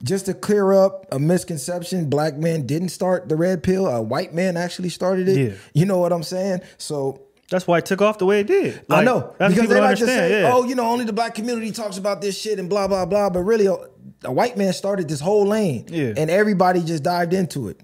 just 0.03 0.25
to 0.25 0.33
clear 0.33 0.73
up 0.73 1.05
a 1.11 1.19
misconception, 1.19 2.09
black 2.09 2.35
men 2.35 2.65
didn't 2.65 2.89
start 2.89 3.29
the 3.29 3.35
red 3.35 3.63
pill. 3.63 3.87
A 3.87 4.01
white 4.01 4.33
man 4.33 4.57
actually 4.57 4.89
started 4.89 5.27
it. 5.27 5.37
Yeah. 5.51 5.55
You 5.73 5.85
know 5.85 5.97
what 5.99 6.11
I'm 6.11 6.23
saying? 6.23 6.61
So 6.77 7.21
That's 7.49 7.67
why 7.67 7.77
it 7.79 7.85
took 7.85 8.01
off 8.01 8.17
the 8.17 8.25
way 8.25 8.39
it 8.39 8.47
did. 8.47 8.83
I 8.89 9.03
know 9.03 9.35
because 9.37 9.55
they 9.55 9.61
like 9.79 9.97
to 9.97 10.03
understand. 10.03 10.07
say, 10.31 10.41
yeah. 10.41 10.51
"Oh, 10.53 10.63
you 10.63 10.73
know, 10.75 10.87
only 10.87 11.05
the 11.05 11.13
black 11.13 11.35
community 11.35 11.71
talks 11.71 11.97
about 11.97 12.21
this 12.21 12.39
shit 12.39 12.59
and 12.59 12.69
blah 12.69 12.87
blah 12.87 13.05
blah." 13.05 13.29
But 13.29 13.41
really, 13.41 13.65
a, 13.67 13.75
a 14.23 14.31
white 14.31 14.57
man 14.57 14.73
started 14.73 15.07
this 15.09 15.19
whole 15.19 15.45
lane, 15.45 15.85
Yeah. 15.89 16.13
and 16.17 16.29
everybody 16.31 16.81
just 16.81 17.03
dived 17.03 17.33
into 17.33 17.67
it. 17.69 17.79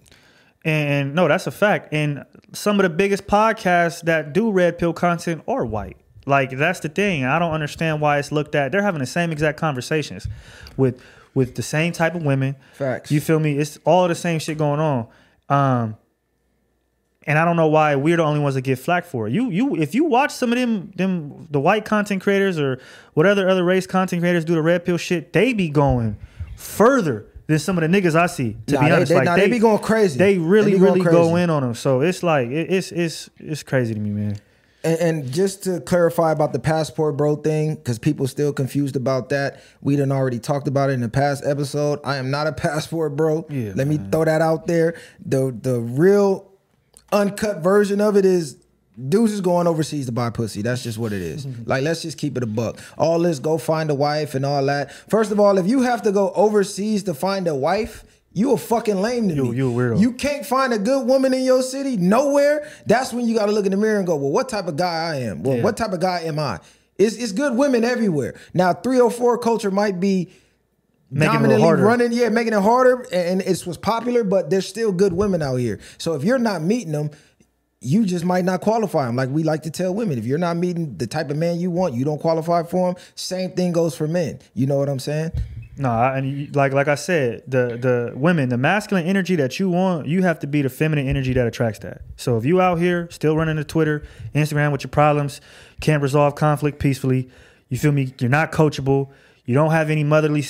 And 0.65 1.15
no, 1.15 1.27
that's 1.27 1.47
a 1.47 1.51
fact. 1.51 1.93
And 1.93 2.25
some 2.51 2.79
of 2.79 2.83
the 2.83 2.89
biggest 2.89 3.27
podcasts 3.27 4.01
that 4.03 4.33
do 4.33 4.51
red 4.51 4.77
pill 4.77 4.93
content 4.93 5.43
are 5.47 5.65
white. 5.65 5.97
Like 6.25 6.51
that's 6.51 6.81
the 6.81 6.89
thing. 6.89 7.23
I 7.23 7.39
don't 7.39 7.53
understand 7.53 8.01
why 8.01 8.19
it's 8.19 8.31
looked 8.31 8.53
at. 8.53 8.71
They're 8.71 8.81
having 8.81 8.99
the 8.99 9.05
same 9.05 9.31
exact 9.31 9.57
conversations 9.57 10.27
with 10.75 11.01
with 11.33 11.55
the 11.55 11.61
same 11.61 11.93
type 11.93 12.15
of 12.15 12.23
women. 12.23 12.55
Facts. 12.73 13.11
You 13.11 13.21
feel 13.21 13.39
me? 13.39 13.57
It's 13.57 13.79
all 13.85 14.07
the 14.07 14.15
same 14.15 14.39
shit 14.39 14.57
going 14.57 14.79
on. 14.79 15.07
Um 15.47 15.97
and 17.25 17.37
I 17.37 17.45
don't 17.45 17.55
know 17.55 17.67
why 17.67 17.95
we're 17.95 18.17
the 18.17 18.23
only 18.23 18.39
ones 18.39 18.55
that 18.55 18.61
get 18.61 18.79
flack 18.79 19.05
for 19.05 19.27
it. 19.27 19.33
You 19.33 19.49
you 19.49 19.77
if 19.77 19.95
you 19.95 20.03
watch 20.03 20.31
some 20.31 20.51
of 20.51 20.57
them 20.57 20.91
them 20.95 21.47
the 21.49 21.61
white 21.61 21.85
content 21.85 22.21
creators 22.21 22.59
or 22.59 22.79
whatever 23.13 23.47
other 23.47 23.63
race 23.63 23.87
content 23.87 24.21
creators 24.21 24.43
do 24.43 24.53
the 24.53 24.61
red 24.61 24.83
pill 24.83 24.97
shit, 24.97 25.31
they 25.31 25.53
be 25.53 25.69
going 25.69 26.17
further 26.57 27.25
than 27.47 27.59
some 27.59 27.77
of 27.77 27.89
the 27.89 28.01
niggas 28.01 28.15
I 28.15 28.27
see. 28.27 28.57
To 28.67 28.75
Nah, 28.75 28.81
be 28.85 28.91
honest, 28.91 29.09
they- 29.09 29.15
like 29.15 29.25
nah, 29.25 29.35
they 29.35 29.49
be 29.49 29.59
going 29.59 29.79
crazy. 29.79 30.17
They 30.19 30.37
really 30.37 30.73
They 30.73 30.79
really 30.79 31.01
go 31.01 31.35
in 31.37 31.49
on 31.49 31.63
them. 31.63 31.73
So 31.73 32.01
it's 32.01 32.21
like 32.23 32.49
it, 32.49 32.71
it's 32.71 32.91
it's 32.91 33.29
it's 33.37 33.63
crazy 33.63 33.93
to 33.93 33.99
me, 33.99 34.09
man. 34.11 34.37
And, 34.83 34.99
and 34.99 35.31
just 35.33 35.63
to 35.63 35.81
clarify 35.81 36.31
about 36.31 36.53
the 36.53 36.59
passport 36.59 37.17
bro 37.17 37.35
thing, 37.35 37.75
because 37.75 37.97
people 37.99 38.27
still 38.27 38.53
confused 38.53 38.95
about 38.95 39.29
that. 39.29 39.59
We 39.81 39.95
done 39.95 40.11
already 40.11 40.39
talked 40.39 40.67
about 40.67 40.91
it 40.91 40.93
in 40.93 41.01
the 41.01 41.09
past 41.09 41.43
episode. 41.45 41.99
I 42.03 42.17
am 42.17 42.29
not 42.29 42.47
a 42.47 42.51
passport 42.67 43.15
bro. 43.15 43.45
Yeah, 43.49 43.71
Let 43.75 43.87
me 43.87 43.97
throw 44.11 44.23
that 44.25 44.41
out 44.41 44.67
there. 44.67 44.93
The 45.25 45.57
the 45.59 45.79
real 45.79 46.51
uncut 47.11 47.63
version 47.63 48.01
of 48.01 48.15
it 48.17 48.25
is 48.25 48.57
dudes 49.09 49.31
is 49.31 49.41
going 49.41 49.67
overseas 49.67 50.07
to 50.07 50.11
buy 50.11 50.29
pussy. 50.29 50.61
That's 50.61 50.83
just 50.83 50.97
what 50.97 51.13
it 51.13 51.21
is. 51.21 51.45
Mm-hmm. 51.45 51.69
like 51.69 51.83
let's 51.83 52.01
just 52.01 52.17
keep 52.17 52.35
it 52.37 52.43
a 52.43 52.47
buck. 52.47 52.79
All 52.97 53.19
this 53.19 53.39
go 53.39 53.57
find 53.57 53.89
a 53.89 53.95
wife 53.95 54.33
and 54.35 54.45
all 54.45 54.65
that. 54.65 54.91
First 55.09 55.31
of 55.31 55.39
all, 55.39 55.57
if 55.57 55.67
you 55.67 55.81
have 55.81 56.01
to 56.03 56.11
go 56.11 56.31
overseas 56.31 57.03
to 57.03 57.13
find 57.13 57.47
a 57.47 57.55
wife, 57.55 58.03
you 58.33 58.51
a 58.53 58.57
fucking 58.57 59.01
lame 59.01 59.29
to 59.29 59.35
You- 59.35 59.51
me. 59.51 59.57
you 59.57 59.71
a 59.71 59.73
weirdo. 59.73 59.99
You 59.99 60.11
can't 60.13 60.45
find 60.45 60.73
a 60.73 60.77
good 60.79 61.07
woman 61.07 61.33
in 61.33 61.43
your 61.43 61.61
city 61.63 61.97
nowhere. 61.97 62.67
That's 62.85 63.11
when 63.13 63.27
you 63.27 63.35
got 63.35 63.47
to 63.47 63.51
look 63.51 63.65
in 63.65 63.71
the 63.71 63.77
mirror 63.77 63.97
and 63.97 64.05
go, 64.07 64.15
well, 64.15 64.31
what 64.31 64.49
type 64.49 64.67
of 64.67 64.75
guy 64.75 65.11
I 65.11 65.15
am? 65.21 65.43
Well, 65.43 65.57
Yeah. 65.57 65.63
what 65.63 65.77
type 65.77 65.91
of 65.93 65.99
guy 65.99 66.21
am 66.21 66.37
I? 66.39 66.59
It's, 66.97 67.15
it's 67.15 67.31
good 67.31 67.55
women 67.55 67.83
everywhere. 67.83 68.35
Now, 68.53 68.73
304 68.73 69.37
culture 69.39 69.71
might 69.71 69.99
be 69.99 70.29
Making 71.09 71.29
it 71.29 71.33
dominantly 71.33 71.61
harder. 71.63 71.83
running, 71.83 72.11
yeah, 72.11 72.29
making 72.29 72.53
it 72.53 72.61
harder, 72.61 73.05
and 73.13 73.41
it 73.41 73.65
was 73.65 73.77
popular, 73.77 74.23
but 74.25 74.49
there's 74.49 74.67
still 74.67 74.91
good 74.91 75.13
women 75.13 75.41
out 75.41 75.55
here. 75.55 75.79
So 75.97 76.15
if 76.15 76.23
you're 76.23 76.37
not 76.39 76.61
meeting 76.61 76.91
them, 76.91 77.11
you 77.79 78.05
just 78.05 78.25
might 78.25 78.45
not 78.45 78.61
qualify 78.61 79.05
them. 79.05 79.15
Like 79.15 79.29
we 79.29 79.43
like 79.43 79.63
to 79.63 79.71
tell 79.71 79.93
women, 79.93 80.17
if 80.17 80.25
you're 80.25 80.37
not 80.37 80.57
meeting 80.57 80.97
the 80.97 81.07
type 81.07 81.29
of 81.29 81.37
man 81.37 81.59
you 81.59 81.69
want, 81.69 81.93
you 81.93 82.03
don't 82.05 82.19
qualify 82.19 82.63
for 82.63 82.93
them. 82.93 83.03
Same 83.15 83.51
thing 83.51 83.71
goes 83.71 83.95
for 83.95 84.07
men. 84.07 84.39
You 84.53 84.65
know 84.65 84.77
what 84.77 84.89
I'm 84.89 84.99
saying? 84.99 85.31
No, 85.79 85.91
and 85.91 86.55
like 86.55 86.73
like 86.73 86.87
I 86.87 86.95
said, 86.95 87.43
the 87.47 87.77
the 87.77 88.13
women, 88.15 88.49
the 88.49 88.57
masculine 88.57 89.05
energy 89.05 89.35
that 89.35 89.59
you 89.59 89.69
want, 89.69 90.07
you 90.07 90.23
have 90.23 90.39
to 90.39 90.47
be 90.47 90.63
the 90.63 90.69
feminine 90.69 91.07
energy 91.07 91.33
that 91.33 91.45
attracts 91.45 91.79
that. 91.79 92.01
So 92.15 92.35
if 92.37 92.45
you 92.45 92.59
out 92.59 92.79
here 92.79 93.07
still 93.11 93.37
running 93.37 93.57
the 93.57 93.63
Twitter, 93.63 94.03
Instagram 94.33 94.71
with 94.71 94.83
your 94.83 94.89
problems, 94.89 95.39
can't 95.79 96.01
resolve 96.01 96.33
conflict 96.33 96.79
peacefully, 96.79 97.29
you 97.69 97.77
feel 97.77 97.91
me? 97.91 98.13
You're 98.19 98.29
not 98.29 98.51
coachable. 98.51 99.09
You 99.47 99.53
don't 99.53 99.71
have 99.71 99.89
any 99.89 100.03
motherly 100.03 100.43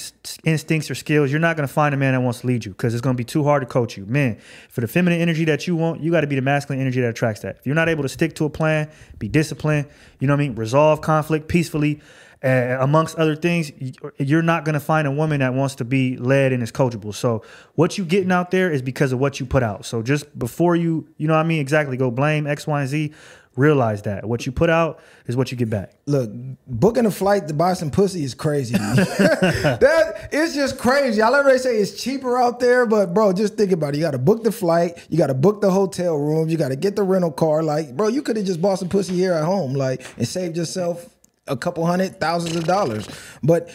instincts 0.44 0.90
or 0.90 0.96
skills. 0.96 1.30
You're 1.30 1.40
not 1.40 1.56
going 1.56 1.68
to 1.68 1.74
find 1.74 1.94
a 1.94 1.98
man 1.98 2.14
that 2.14 2.22
wants 2.22 2.42
to 2.42 2.48
lead 2.48 2.66
you 2.66 2.72
because 2.72 2.96
it's 2.96 3.02
going 3.02 3.16
to 3.16 3.18
be 3.18 3.24
too 3.24 3.44
hard 3.44 3.62
to 3.62 3.68
coach 3.68 3.96
you. 3.96 4.08
Man, 4.08 4.40
for 4.70 4.82
the 4.82 4.88
feminine 4.88 5.22
energy 5.22 5.46
that 5.46 5.68
you 5.68 5.76
want, 5.76 6.02
you 6.02 6.10
got 6.10 6.22
to 6.22 6.28
be 6.28 6.36
the 6.36 6.42
masculine 6.42 6.82
energy 6.82 7.00
that 7.02 7.10
attracts 7.10 7.42
that. 7.42 7.58
If 7.60 7.68
you're 7.68 7.76
not 7.76 7.90
able 7.90 8.02
to 8.02 8.10
stick 8.10 8.34
to 8.36 8.46
a 8.46 8.50
plan, 8.50 8.90
be 9.20 9.28
disciplined, 9.28 9.88
you 10.20 10.26
know 10.26 10.34
what 10.34 10.42
I 10.42 10.48
mean? 10.48 10.56
Resolve 10.56 11.02
conflict 11.02 11.48
peacefully, 11.48 12.02
uh, 12.44 12.78
amongst 12.80 13.16
other 13.18 13.36
things, 13.36 13.72
you're 14.18 14.42
not 14.42 14.64
going 14.66 14.74
to 14.74 14.80
find 14.80 15.08
a 15.08 15.12
woman 15.12 15.40
that 15.40 15.54
wants 15.54 15.76
to 15.76 15.86
be 15.86 16.18
led 16.18 16.52
and 16.52 16.62
is 16.62 16.72
coachable. 16.72 17.14
So 17.14 17.44
what 17.76 17.98
you 17.98 18.06
getting 18.06 18.32
out 18.32 18.52
there 18.52 18.72
is 18.72 18.82
because 18.82 19.12
of 19.12 19.20
what 19.20 19.40
you 19.40 19.46
put 19.46 19.64
out. 19.64 19.86
So 19.86 20.02
just 20.02 20.38
before 20.38 20.76
you, 20.76 21.08
you 21.18 21.28
know 21.28 21.34
what 21.34 21.42
I 21.42 21.48
mean, 21.48 21.60
exactly 21.60 21.98
go 21.98 22.12
blame 22.12 22.46
X, 22.46 22.68
Y, 22.68 22.80
and 22.80 22.90
Z. 22.90 23.14
Realize 23.58 24.04
that 24.04 24.24
what 24.24 24.46
you 24.46 24.52
put 24.52 24.70
out 24.70 25.00
is 25.26 25.36
what 25.36 25.52
you 25.52 25.58
get 25.58 25.70
back. 25.70 25.92
Look, 26.06 26.30
booking 26.68 27.08
a 27.08 27.12
flight 27.12 27.48
to 27.48 27.56
buy 27.56 27.74
some 27.74 27.90
pussy 27.90 28.24
is 28.24 28.36
crazy. 28.36 28.78
that 28.78 30.30
it's 30.32 30.54
just 30.54 30.78
crazy. 30.78 31.22
I 31.24 31.42
they 31.42 31.58
say 31.58 31.78
it's 31.78 32.02
cheaper 32.02 32.38
out 32.38 32.60
there, 32.60 32.86
but 32.86 33.16
bro, 33.16 33.34
just 33.34 33.56
think 33.56 33.72
about 33.72 33.96
it. 33.96 33.98
You 33.98 34.04
got 34.04 34.12
to 34.12 34.20
book 34.20 34.44
the 34.44 34.52
flight, 34.52 35.04
you 35.10 35.18
got 35.18 35.28
to 35.28 35.34
book 35.34 35.62
the 35.62 35.72
hotel 35.72 36.16
room, 36.16 36.50
you 36.50 36.58
got 36.58 36.70
to 36.70 36.76
get 36.76 36.96
the 36.96 37.02
rental 37.02 37.32
car. 37.32 37.64
Like, 37.64 37.98
bro, 37.98 38.10
you 38.10 38.22
could 38.22 38.38
have 38.38 38.46
just 38.46 38.62
bought 38.62 38.78
some 38.78 38.90
pussy 38.90 39.16
here 39.16 39.34
at 39.34 39.44
home, 39.44 39.74
like, 39.74 40.06
and 40.18 40.28
saved 40.28 40.56
yourself 40.56 41.10
a 41.48 41.58
couple 41.58 41.84
hundred 41.86 42.20
thousands 42.20 42.56
of 42.56 42.66
dollars. 42.66 43.08
But 43.42 43.72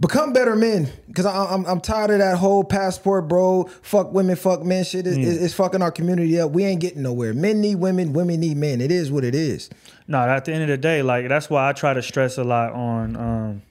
become 0.00 0.32
better 0.32 0.56
men, 0.56 0.90
because 1.08 1.26
I'm 1.26 1.64
I'm 1.66 1.80
tired 1.80 2.10
of 2.10 2.18
that 2.18 2.36
whole 2.38 2.64
passport, 2.64 3.28
bro. 3.28 3.64
Fuck 3.82 4.12
women, 4.12 4.36
fuck 4.36 4.62
men 4.62 4.84
shit. 4.84 5.06
It's, 5.06 5.16
it's 5.16 5.54
fucking 5.54 5.82
our 5.82 5.90
community 5.90 6.38
up. 6.40 6.50
We 6.50 6.64
ain't 6.64 6.80
getting 6.80 7.02
nowhere. 7.02 7.32
Men 7.34 7.60
need 7.60 7.76
women, 7.76 8.12
women 8.12 8.40
need 8.40 8.56
men. 8.56 8.80
It 8.80 8.90
is 8.90 9.10
what 9.10 9.24
it 9.24 9.34
is. 9.34 9.70
No, 10.08 10.18
at 10.18 10.44
the 10.44 10.52
end 10.52 10.62
of 10.62 10.68
the 10.68 10.76
day, 10.76 11.02
like 11.02 11.28
that's 11.28 11.48
why 11.50 11.68
I 11.68 11.72
try 11.72 11.94
to 11.94 12.02
stress 12.02 12.38
a 12.38 12.44
lot 12.44 12.72
on 12.72 13.16
um, 13.16 13.62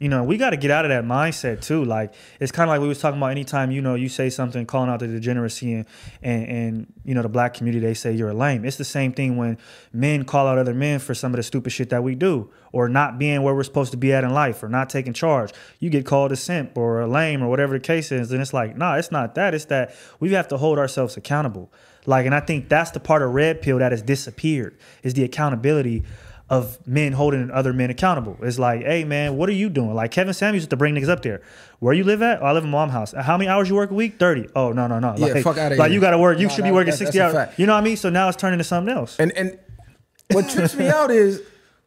you 0.00 0.08
know, 0.08 0.24
we 0.24 0.36
got 0.36 0.50
to 0.50 0.56
get 0.56 0.72
out 0.72 0.84
of 0.84 0.88
that 0.88 1.04
mindset 1.04 1.62
too. 1.62 1.84
Like 1.84 2.14
it's 2.40 2.50
kind 2.50 2.68
of 2.68 2.74
like 2.74 2.80
we 2.80 2.88
was 2.88 2.98
talking 2.98 3.18
about. 3.18 3.30
Anytime 3.30 3.70
you 3.70 3.80
know 3.80 3.94
you 3.94 4.08
say 4.08 4.28
something 4.28 4.66
calling 4.66 4.90
out 4.90 5.00
the 5.00 5.06
degeneracy 5.06 5.72
and, 5.72 5.86
and 6.20 6.48
and 6.48 6.92
you 7.04 7.14
know 7.14 7.22
the 7.22 7.28
black 7.28 7.54
community, 7.54 7.84
they 7.84 7.94
say 7.94 8.12
you're 8.12 8.30
a 8.30 8.34
lame. 8.34 8.64
It's 8.64 8.76
the 8.76 8.84
same 8.84 9.12
thing 9.12 9.36
when 9.36 9.56
men 9.92 10.24
call 10.24 10.48
out 10.48 10.58
other 10.58 10.74
men 10.74 10.98
for 10.98 11.14
some 11.14 11.32
of 11.32 11.36
the 11.36 11.44
stupid 11.44 11.70
shit 11.70 11.90
that 11.90 12.02
we 12.02 12.16
do, 12.16 12.50
or 12.72 12.88
not 12.88 13.18
being 13.18 13.42
where 13.42 13.54
we're 13.54 13.62
supposed 13.62 13.92
to 13.92 13.96
be 13.96 14.12
at 14.12 14.24
in 14.24 14.30
life, 14.30 14.62
or 14.64 14.68
not 14.68 14.90
taking 14.90 15.12
charge. 15.12 15.52
You 15.78 15.90
get 15.90 16.04
called 16.04 16.32
a 16.32 16.36
simp 16.36 16.76
or 16.76 17.00
a 17.00 17.06
lame 17.06 17.42
or 17.42 17.48
whatever 17.48 17.74
the 17.74 17.80
case 17.80 18.10
is, 18.10 18.32
and 18.32 18.42
it's 18.42 18.52
like, 18.52 18.76
nah, 18.76 18.96
it's 18.96 19.12
not 19.12 19.36
that. 19.36 19.54
It's 19.54 19.66
that 19.66 19.94
we 20.18 20.32
have 20.32 20.48
to 20.48 20.56
hold 20.56 20.78
ourselves 20.78 21.16
accountable. 21.16 21.72
Like, 22.06 22.26
and 22.26 22.34
I 22.34 22.40
think 22.40 22.68
that's 22.68 22.90
the 22.90 23.00
part 23.00 23.22
of 23.22 23.32
red 23.32 23.62
pill 23.62 23.78
that 23.78 23.92
has 23.92 24.02
disappeared 24.02 24.76
is 25.02 25.14
the 25.14 25.24
accountability 25.24 26.02
of 26.50 26.84
men 26.86 27.12
holding 27.12 27.50
other 27.50 27.72
men 27.72 27.90
accountable. 27.90 28.36
It's 28.42 28.58
like, 28.58 28.82
hey 28.82 29.04
man, 29.04 29.36
what 29.36 29.48
are 29.48 29.52
you 29.52 29.68
doing? 29.70 29.94
Like 29.94 30.10
Kevin 30.10 30.34
Samuels 30.34 30.62
used 30.62 30.70
to 30.70 30.76
bring 30.76 30.94
niggas 30.94 31.08
up 31.08 31.22
there. 31.22 31.40
Where 31.78 31.94
you 31.94 32.04
live 32.04 32.22
at? 32.22 32.42
Oh, 32.42 32.46
I 32.46 32.52
live 32.52 32.64
in 32.64 32.70
mom 32.70 32.90
house. 32.90 33.12
How 33.12 33.36
many 33.36 33.48
hours 33.48 33.68
you 33.68 33.74
work 33.74 33.90
a 33.90 33.94
week? 33.94 34.18
Thirty. 34.18 34.46
Oh 34.54 34.72
no 34.72 34.86
no 34.86 34.98
no. 34.98 35.14
Yeah, 35.16 35.26
like, 35.26 35.42
fuck 35.42 35.56
outta 35.56 35.76
Like 35.76 35.88
here. 35.88 35.94
you 35.94 36.00
got 36.00 36.10
to 36.10 36.18
work. 36.18 36.38
You 36.38 36.50
should 36.50 36.64
be 36.64 36.70
working 36.70 36.92
sixty 36.92 37.20
hours. 37.20 37.48
You 37.56 37.66
know 37.66 37.72
what 37.72 37.80
I 37.80 37.84
mean? 37.84 37.96
So 37.96 38.10
now 38.10 38.28
it's 38.28 38.36
turning 38.36 38.58
to 38.58 38.64
something 38.64 38.94
else. 38.94 39.18
And 39.18 39.32
and 39.32 39.58
what 40.30 40.48
trips 40.50 40.74
me 40.74 40.88
out 40.88 41.10
is 41.10 41.42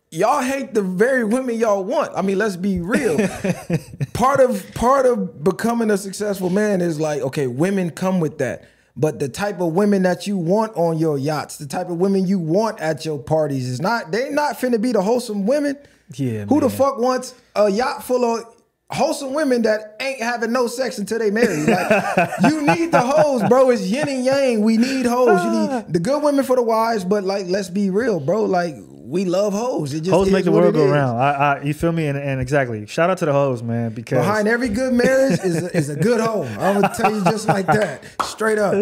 y'all 0.10 0.42
hate 0.42 0.74
the 0.74 0.82
very 0.82 1.24
women 1.24 1.58
y'all 1.58 1.84
want. 1.84 2.12
I 2.16 2.22
mean, 2.22 2.38
let's 2.38 2.56
be 2.56 2.80
real. 2.80 3.18
part 4.14 4.40
of 4.40 4.74
part 4.74 5.06
of 5.06 5.44
becoming 5.44 5.92
a 5.92 5.98
successful 5.98 6.50
man 6.50 6.82
is 6.82 7.00
like, 7.00 7.22
okay, 7.22 7.48
women 7.48 7.92
come 7.92 8.20
with 8.20 8.38
that. 8.40 8.68
But 9.00 9.20
the 9.20 9.30
type 9.30 9.62
of 9.62 9.74
women 9.74 10.02
that 10.04 10.26
you 10.26 10.38
want 10.38 10.76
on 10.76 10.98
your 10.98 11.20
yachts, 11.20 11.58
the 11.58 11.68
type 11.68 11.90
of 11.90 11.98
women 11.98 12.26
you 12.26 12.40
want 12.40 12.80
at 12.80 13.06
your 13.06 13.20
parties 13.20 13.70
is 13.70 13.80
not 13.80 14.12
they 14.12 14.32
not 14.32 14.58
finna 14.58 14.82
be 14.82 14.92
the 14.92 15.02
wholesome 15.04 15.46
women. 15.46 15.78
Yeah, 16.16 16.46
Who 16.46 16.60
the 16.62 16.70
fuck 16.70 16.98
wants 16.98 17.36
a 17.56 17.70
yacht 17.70 18.04
full 18.04 18.24
of 18.26 18.46
wholesome 18.90 19.34
women 19.34 19.64
that 19.64 19.98
ain't 20.00 20.22
having 20.22 20.52
no 20.52 20.66
sex 20.68 20.98
until 20.98 21.20
they 21.20 21.30
marry? 21.30 21.58
Like 21.66 22.30
you 22.50 22.62
need 22.62 22.92
the 22.92 23.02
hoes, 23.02 23.44
bro. 23.48 23.70
It's 23.70 23.84
yin 23.84 24.10
and 24.10 24.26
yang. 24.26 24.62
We 24.62 24.78
need 24.78 25.06
hoes. 25.06 25.44
You 25.44 25.52
need 25.52 25.94
the 25.94 26.00
good 26.00 26.24
women 26.24 26.44
for 26.44 26.56
the 26.56 26.64
wives, 26.64 27.06
but 27.06 27.24
like 27.24 27.46
let's 27.48 27.70
be 27.70 27.92
real, 27.92 28.20
bro. 28.20 28.46
Like 28.46 28.74
we 29.08 29.24
love 29.26 29.54
hoes. 29.54 29.94
It 29.94 30.02
just 30.02 30.12
Hoes 30.12 30.30
make 30.30 30.44
the 30.46 30.52
world 30.52 30.74
go 30.74 30.86
round. 30.88 31.18
I, 31.18 31.32
I, 31.32 31.64
you 31.64 31.74
feel 31.74 31.92
me? 31.92 32.08
And, 32.08 32.18
and 32.18 32.42
exactly. 32.42 32.86
Shout 32.88 33.10
out 33.10 33.18
to 33.20 33.26
the 33.26 33.32
hoes, 33.32 33.64
man. 33.64 33.92
Because 33.94 34.18
Behind 34.20 34.48
every 34.48 34.70
good 34.70 34.94
marriage 34.94 35.40
is 35.40 35.64
a, 35.64 35.78
is 35.78 35.90
a 35.90 35.96
good 35.96 36.20
hoe. 36.20 36.44
I'm 36.60 36.82
gonna 36.82 36.94
tell 36.96 37.16
you 37.16 37.24
just 37.24 37.48
like 37.48 37.66
that, 37.68 38.04
straight 38.24 38.60
up. 38.60 38.74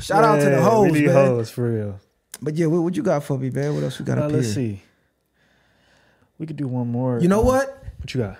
Shout 0.00 0.24
out 0.24 0.38
to 0.40 0.44
the 0.46 0.50
Man, 0.52 0.62
hoes, 0.62 0.90
we 0.92 1.00
need 1.00 1.06
man. 1.06 1.14
hoes 1.14 1.50
for 1.50 1.70
real. 1.72 2.00
But 2.42 2.54
yeah, 2.56 2.66
what, 2.66 2.82
what 2.82 2.96
you 2.96 3.02
got 3.02 3.22
for 3.22 3.38
me, 3.38 3.50
man? 3.50 3.74
What 3.74 3.84
else 3.84 3.98
we 3.98 4.04
got 4.04 4.18
Uh, 4.18 4.22
up 4.22 4.32
let's 4.32 4.46
here? 4.46 4.54
see. 4.54 4.82
We 6.38 6.46
could 6.46 6.56
do 6.56 6.66
one 6.68 6.88
more. 6.88 7.20
You 7.20 7.28
know 7.28 7.40
Uh, 7.40 7.44
what? 7.44 7.84
What 7.98 8.14
you 8.14 8.22
got? 8.22 8.38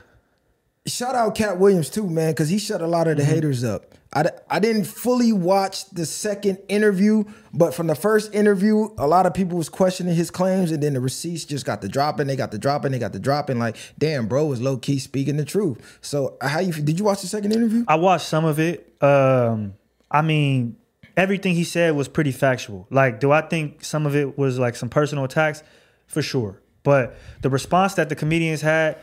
Shout 0.87 1.15
out 1.15 1.35
Katt 1.35 1.59
Williams 1.59 1.91
too, 1.91 2.09
man, 2.09 2.33
because 2.33 2.49
he 2.49 2.59
shut 2.59 2.81
a 2.81 2.87
lot 2.87 3.07
of 3.07 3.17
the 3.17 3.23
Mm-hmm. 3.23 3.33
haters 3.35 3.65
up. 3.65 3.95
I, 4.13 4.25
I 4.49 4.59
didn't 4.59 4.85
fully 4.87 5.33
watch 5.33 5.89
the 5.91 6.05
second 6.05 6.59
interview, 6.69 7.23
but 7.55 7.75
from 7.75 7.87
the 7.87 7.95
first 7.95 8.35
interview, 8.35 8.89
a 8.99 9.07
lot 9.07 9.25
of 9.25 9.35
people 9.35 9.57
was 9.57 9.69
questioning 9.69 10.17
his 10.17 10.33
claims, 10.33 10.73
and 10.73 10.83
then 10.83 10.95
the 10.95 11.01
receipts 11.01 11.45
just 11.45 11.65
got 11.65 11.81
the 11.81 11.89
dropping. 11.89 12.27
They 12.27 12.35
got 12.35 12.51
the 12.51 12.59
dropping. 12.59 12.91
They 12.91 12.99
got 12.99 13.13
the 13.13 13.21
dropping. 13.21 13.61
Like, 13.61 13.77
damn, 13.99 14.27
bro 14.27 14.47
was 14.47 14.61
low 14.61 14.79
key 14.79 14.99
speaking 14.99 15.37
the 15.37 15.45
truth. 15.45 15.99
So, 16.01 16.37
how 16.43 16.59
you 16.59 16.73
did 16.73 16.99
you 16.99 17.05
watch 17.05 17.21
the 17.21 17.29
second 17.29 17.53
interview? 17.53 17.85
I 17.87 17.95
watched 17.97 18.27
some 18.27 18.45
of 18.45 18.59
it. 18.59 18.93
Um, 19.01 19.75
I 20.11 20.23
mean, 20.23 20.77
everything 21.17 21.55
he 21.55 21.63
said 21.63 21.95
was 21.95 22.09
pretty 22.09 22.33
factual. 22.33 22.89
Like, 22.91 23.21
do 23.21 23.31
I 23.31 23.43
think 23.43 23.85
some 23.85 24.07
of 24.07 24.17
it 24.17 24.37
was 24.37 24.59
like 24.59 24.75
some 24.75 24.89
personal 24.89 25.23
attacks? 25.25 25.63
For 26.09 26.23
sure. 26.23 26.61
But 26.83 27.15
the 27.43 27.51
response 27.51 27.95
that 27.95 28.09
the 28.09 28.17
comedians 28.17 28.61
had, 28.63 28.97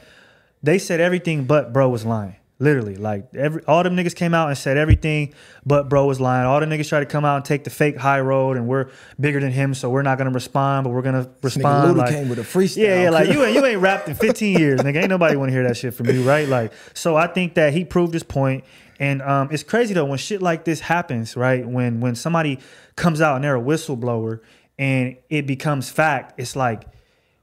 they 0.64 0.80
said 0.80 0.99
everything 0.99 1.45
but 1.45 1.74
bro 1.74 1.89
was 1.89 2.05
lying. 2.05 2.36
Literally, 2.60 2.95
like 2.95 3.28
every 3.36 3.64
all 3.66 3.84
them 3.84 3.95
niggas 3.95 4.16
came 4.16 4.34
out 4.34 4.47
and 4.47 4.58
said 4.58 4.78
everything, 4.78 5.36
but 5.64 5.89
bro 5.89 6.08
was 6.08 6.20
lying. 6.20 6.47
All 6.47 6.60
the 6.60 6.66
niggas 6.66 6.89
tried 6.89 7.01
to 7.01 7.05
come 7.05 7.24
out 7.24 7.36
and 7.36 7.45
take 7.45 7.64
the 7.64 7.70
fake 7.70 7.97
high 7.97 8.20
road, 8.20 8.58
and 8.58 8.68
we're 8.68 8.89
bigger 9.20 9.39
than 9.39 9.51
him, 9.51 9.76
so 9.76 9.91
we're 9.91 10.01
not 10.01 10.18
gonna 10.18 10.32
respond, 10.32 10.84
but 10.84 10.89
we're 10.89 11.03
gonna 11.03 11.30
respond. 11.43 11.95
Luda 11.95 11.97
like, 11.97 12.10
came 12.10 12.30
with 12.30 12.39
a 12.39 12.41
freestyle. 12.41 12.78
Yeah, 12.78 13.03
yeah, 13.03 13.10
like 13.12 13.30
you 13.30 13.43
ain't 13.43 13.53
you 13.53 13.64
ain't 13.64 13.80
rapped 13.82 14.10
in 14.10 14.16
15 14.16 14.58
years, 14.58 14.82
nigga. 14.82 15.01
Ain't 15.01 15.10
nobody 15.10 15.36
want 15.36 15.49
to 15.49 15.53
hear 15.53 15.68
that 15.68 15.78
shit 15.78 15.93
from 15.93 16.10
you, 16.10 16.24
right? 16.24 16.47
Like, 16.47 16.74
so 16.95 17.16
I 17.16 17.28
think 17.28 17.53
that 17.53 17.74
he 17.74 17.86
proved 17.86 18.16
his 18.16 18.24
point, 18.24 18.64
and 18.99 19.22
um, 19.22 19.49
it's 19.51 19.62
crazy 19.62 19.93
though 19.93 20.05
when 20.05 20.18
shit 20.18 20.41
like 20.41 20.66
this 20.66 20.80
happens, 20.80 21.38
right? 21.38 21.64
When 21.64 21.99
when 21.99 22.16
somebody 22.16 22.58
comes 22.95 23.22
out 23.22 23.36
and 23.36 23.43
they're 23.43 23.55
a 23.55 23.62
whistleblower 23.62 24.39
and 24.80 25.18
it 25.30 25.45
becomes 25.45 25.91
fact, 25.91 26.39
it's 26.39 26.55
like 26.55 26.86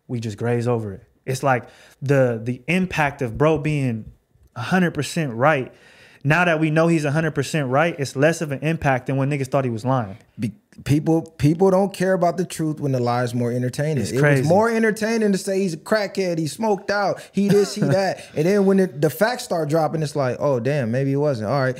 we 0.08 0.18
just 0.18 0.36
graze 0.36 0.66
over 0.66 0.92
it. 0.92 1.04
It's 1.26 1.42
like 1.42 1.64
the 2.02 2.40
the 2.42 2.62
impact 2.68 3.22
of 3.22 3.38
bro 3.38 3.58
being 3.58 4.12
100% 4.56 5.30
right. 5.34 5.72
Now 6.26 6.46
that 6.46 6.58
we 6.58 6.70
know 6.70 6.88
he's 6.88 7.04
100% 7.04 7.70
right, 7.70 7.94
it's 7.98 8.16
less 8.16 8.40
of 8.40 8.50
an 8.50 8.60
impact 8.60 9.06
than 9.08 9.16
when 9.18 9.28
niggas 9.30 9.48
thought 9.48 9.64
he 9.64 9.70
was 9.70 9.84
lying. 9.84 10.16
Be- 10.38 10.52
people 10.84 11.22
people 11.38 11.70
don't 11.70 11.92
care 11.92 12.14
about 12.14 12.36
the 12.38 12.44
truth 12.46 12.80
when 12.80 12.92
the 12.92 12.98
lie 13.00 13.22
is 13.24 13.34
more 13.34 13.52
entertaining. 13.52 13.98
It's 13.98 14.10
it 14.10 14.18
crazy. 14.18 14.40
was 14.40 14.48
more 14.48 14.70
entertaining 14.70 15.32
to 15.32 15.38
say 15.38 15.60
he's 15.60 15.74
a 15.74 15.76
crackhead, 15.76 16.38
he 16.38 16.46
smoked 16.46 16.90
out, 16.90 17.20
he 17.32 17.48
this, 17.48 17.74
he 17.74 17.82
that, 17.82 18.24
and 18.36 18.46
then 18.46 18.64
when 18.64 18.80
it, 18.80 19.00
the 19.02 19.10
facts 19.10 19.44
start 19.44 19.68
dropping, 19.68 20.02
it's 20.02 20.16
like, 20.16 20.38
oh 20.40 20.60
damn, 20.60 20.90
maybe 20.90 21.12
it 21.12 21.16
wasn't. 21.16 21.50
All 21.50 21.60
right, 21.60 21.76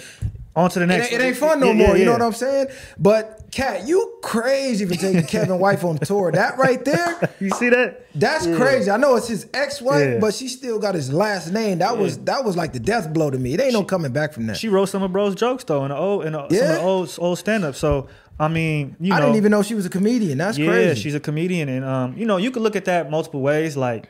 On 0.55 0.69
to 0.71 0.79
the 0.79 0.87
next. 0.87 1.11
ain't- 1.11 1.23
it 1.23 1.25
ain't 1.25 1.37
fun 1.39 1.59
no 1.59 1.69
Yeah, 1.69 1.73
more. 1.73 1.89
yeah, 1.89 1.95
You 1.97 2.05
know 2.05 2.13
what 2.13 2.23
I'm 2.23 2.33
saying? 2.35 2.67
But 2.99 3.44
Katt, 3.55 3.87
you 3.87 4.19
crazy 4.21 4.85
for 4.85 4.95
taking 4.97 5.23
Kevin 5.29 5.61
wife 5.61 5.85
on 5.85 5.97
tour. 5.99 6.33
That 6.33 6.59
right 6.59 6.85
there, 6.85 7.33
You 7.39 7.51
see 7.51 7.69
that? 7.69 8.07
that's 8.13 8.47
crazy. 8.47 8.91
I 8.91 8.97
know 8.97 9.15
it's 9.15 9.29
his 9.29 9.47
ex-wife, 9.55 10.05
Yeah. 10.15 10.19
but 10.19 10.35
she 10.35 10.49
still 10.49 10.81
got 10.81 10.97
his 10.97 11.13
last 11.13 11.53
name. 11.53 11.79
That 11.79 11.97
was 11.97 12.19
that 12.25 12.45
was 12.45 12.57
like 12.57 12.73
the 12.73 12.81
death 12.81 13.13
blow 13.13 13.31
to 13.31 13.39
me. 13.39 13.55
It 13.55 13.61
ain't 13.61 13.73
no 13.73 13.85
coming 13.85 14.13
back 14.13 14.33
from 14.33 14.47
that. 14.49 14.57
She 14.57 14.69
wrote 14.69 14.87
some 14.87 15.05
of 15.05 15.13
bro's 15.13 15.37
jokes 15.37 15.63
though 15.63 15.85
in 15.85 15.91
the 15.91 15.97
old 15.97 16.25
in 16.25 16.33
the, 16.33 16.49
some 16.49 16.67
of 16.69 16.75
the 16.75 16.81
old 16.81 17.15
old 17.19 17.39
stand 17.39 17.65
up. 17.65 17.77
So 17.77 18.09
I 18.41 18.49
mean, 18.49 18.97
you 18.99 19.11
know, 19.11 19.17
I 19.17 19.21
didn't 19.21 19.37
even 19.37 19.53
know 19.53 19.63
she 19.63 19.77
was 19.77 19.87
a 19.87 19.91
comedian. 19.91 20.37
That's 20.39 20.59
yeah, 20.59 20.67
crazy. 20.67 21.01
she's 21.01 21.15
a 21.15 21.21
comedian, 21.21 21.69
and 21.69 21.85
um, 21.85 22.17
you 22.17 22.27
know, 22.27 22.37
you 22.39 22.51
could 22.51 22.63
look 22.63 22.75
at 22.75 22.87
that 22.87 23.09
multiple 23.09 23.41
ways. 23.41 23.77
Like, 23.77 24.09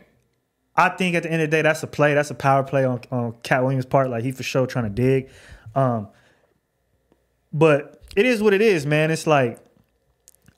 I 0.74 0.88
think 0.88 1.14
at 1.16 1.22
the 1.24 1.30
end 1.30 1.42
of 1.42 1.50
the 1.50 1.56
day, 1.58 1.60
that's 1.60 1.82
a 1.82 1.86
play. 1.86 2.14
That's 2.14 2.30
a 2.30 2.34
power 2.34 2.62
play 2.62 2.86
on 2.86 3.02
on 3.10 3.34
Katt 3.42 3.62
Williams' 3.62 3.84
part. 3.84 4.08
Like 4.08 4.24
he 4.24 4.32
for 4.32 4.42
sure 4.42 4.66
trying 4.66 4.86
to 4.86 4.90
dig. 4.90 5.28
Um, 5.74 6.08
but 7.52 7.93
it 8.16 8.26
is 8.26 8.42
what 8.42 8.52
it 8.54 8.60
is, 8.62 8.86
man. 8.86 9.10
It's 9.10 9.26
like. 9.26 9.58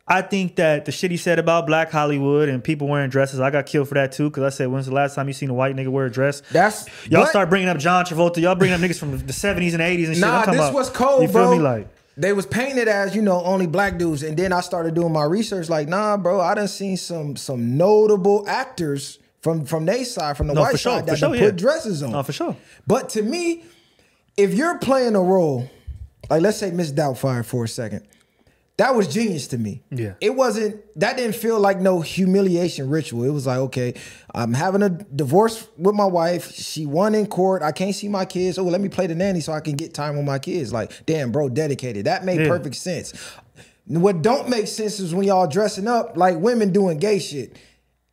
I 0.08 0.22
think 0.22 0.54
that 0.54 0.84
the 0.84 0.92
shit 0.92 1.10
he 1.10 1.16
said 1.16 1.40
about 1.40 1.66
Black 1.66 1.90
Hollywood 1.90 2.48
and 2.48 2.62
people 2.62 2.86
wearing 2.86 3.10
dresses, 3.10 3.40
I 3.40 3.50
got 3.50 3.66
killed 3.66 3.88
for 3.88 3.94
that 3.94 4.12
too. 4.12 4.30
Cause 4.30 4.44
I 4.44 4.50
said, 4.50 4.68
when's 4.68 4.86
the 4.86 4.94
last 4.94 5.16
time 5.16 5.26
you 5.26 5.34
seen 5.34 5.50
a 5.50 5.54
white 5.54 5.74
nigga 5.74 5.88
wear 5.88 6.06
a 6.06 6.10
dress? 6.12 6.42
That's 6.52 6.86
Y'all 7.10 7.22
what? 7.22 7.30
start 7.30 7.50
bringing 7.50 7.68
up 7.68 7.78
John 7.78 8.04
Travolta. 8.04 8.36
Y'all 8.40 8.54
bringing 8.54 8.76
up 8.76 8.80
niggas 8.80 9.00
from 9.00 9.18
the 9.18 9.32
seventies 9.32 9.74
and 9.74 9.82
eighties 9.82 10.06
and 10.06 10.16
shit. 10.16 10.24
I'm 10.24 10.30
Nah, 10.30 10.46
this 10.46 10.54
about- 10.60 10.74
was 10.74 10.90
cold, 10.90 11.22
You 11.22 11.26
feel 11.26 11.32
bro. 11.48 11.56
me? 11.56 11.58
Like, 11.60 11.88
they 12.16 12.32
was 12.32 12.46
painted 12.46 12.86
as 12.86 13.16
you 13.16 13.22
know 13.22 13.42
only 13.42 13.66
black 13.66 13.98
dudes, 13.98 14.22
and 14.22 14.36
then 14.36 14.52
I 14.52 14.60
started 14.60 14.94
doing 14.94 15.12
my 15.12 15.24
research. 15.24 15.68
Like, 15.68 15.88
nah, 15.88 16.16
bro, 16.16 16.40
I 16.40 16.54
done 16.54 16.68
seen 16.68 16.96
some 16.96 17.34
some 17.34 17.76
notable 17.76 18.44
actors 18.48 19.18
from 19.40 19.64
from 19.64 19.86
their 19.86 20.04
side, 20.04 20.36
from 20.36 20.46
the 20.46 20.54
No, 20.54 20.60
white 20.60 20.78
sure, 20.78 20.92
side, 20.92 21.00
for 21.00 21.06
that 21.06 21.18
sure, 21.18 21.28
done 21.30 21.38
yeah. 21.38 21.46
put 21.46 21.56
dresses 21.56 22.04
on. 22.04 22.12
No, 22.12 22.22
for 22.22 22.32
sure. 22.32 22.56
But 22.86 23.08
to 23.08 23.22
me, 23.22 23.64
if 24.36 24.54
you're 24.54 24.78
playing 24.78 25.16
a 25.16 25.20
role, 25.20 25.68
like 26.30 26.42
let's 26.42 26.58
say 26.58 26.70
Miss 26.70 26.92
Doubtfire 26.92 27.44
for 27.44 27.64
a 27.64 27.68
second, 27.68 28.06
that 28.78 28.94
was 28.94 29.08
genius 29.08 29.46
to 29.48 29.58
me. 29.58 29.82
Yeah. 29.90 30.14
It 30.20 30.34
wasn't 30.34 30.82
that 31.00 31.16
didn't 31.16 31.36
feel 31.36 31.58
like 31.58 31.80
no 31.80 32.00
humiliation 32.00 32.90
ritual. 32.90 33.24
It 33.24 33.30
was 33.30 33.46
like, 33.46 33.58
okay, 33.58 33.94
I'm 34.34 34.52
having 34.52 34.82
a 34.82 34.90
divorce 34.90 35.66
with 35.78 35.94
my 35.94 36.04
wife. 36.04 36.52
She 36.52 36.84
won 36.84 37.14
in 37.14 37.26
court. 37.26 37.62
I 37.62 37.72
can't 37.72 37.94
see 37.94 38.08
my 38.08 38.24
kids. 38.26 38.58
Oh, 38.58 38.64
let 38.64 38.80
me 38.80 38.88
play 38.88 39.06
the 39.06 39.14
nanny 39.14 39.40
so 39.40 39.52
I 39.52 39.60
can 39.60 39.76
get 39.76 39.94
time 39.94 40.16
with 40.16 40.26
my 40.26 40.38
kids. 40.38 40.72
Like, 40.72 40.92
damn, 41.06 41.32
bro, 41.32 41.48
dedicated. 41.48 42.04
That 42.04 42.24
made 42.24 42.40
Yeah. 42.40 42.48
perfect 42.48 42.76
sense. 42.76 43.14
What 43.86 44.20
don't 44.20 44.48
make 44.48 44.66
sense 44.66 44.98
is 45.00 45.14
when 45.14 45.26
y'all 45.26 45.46
dressing 45.46 45.86
up 45.88 46.16
like 46.16 46.36
women 46.38 46.72
doing 46.72 46.98
gay 46.98 47.18
shit. 47.18 47.56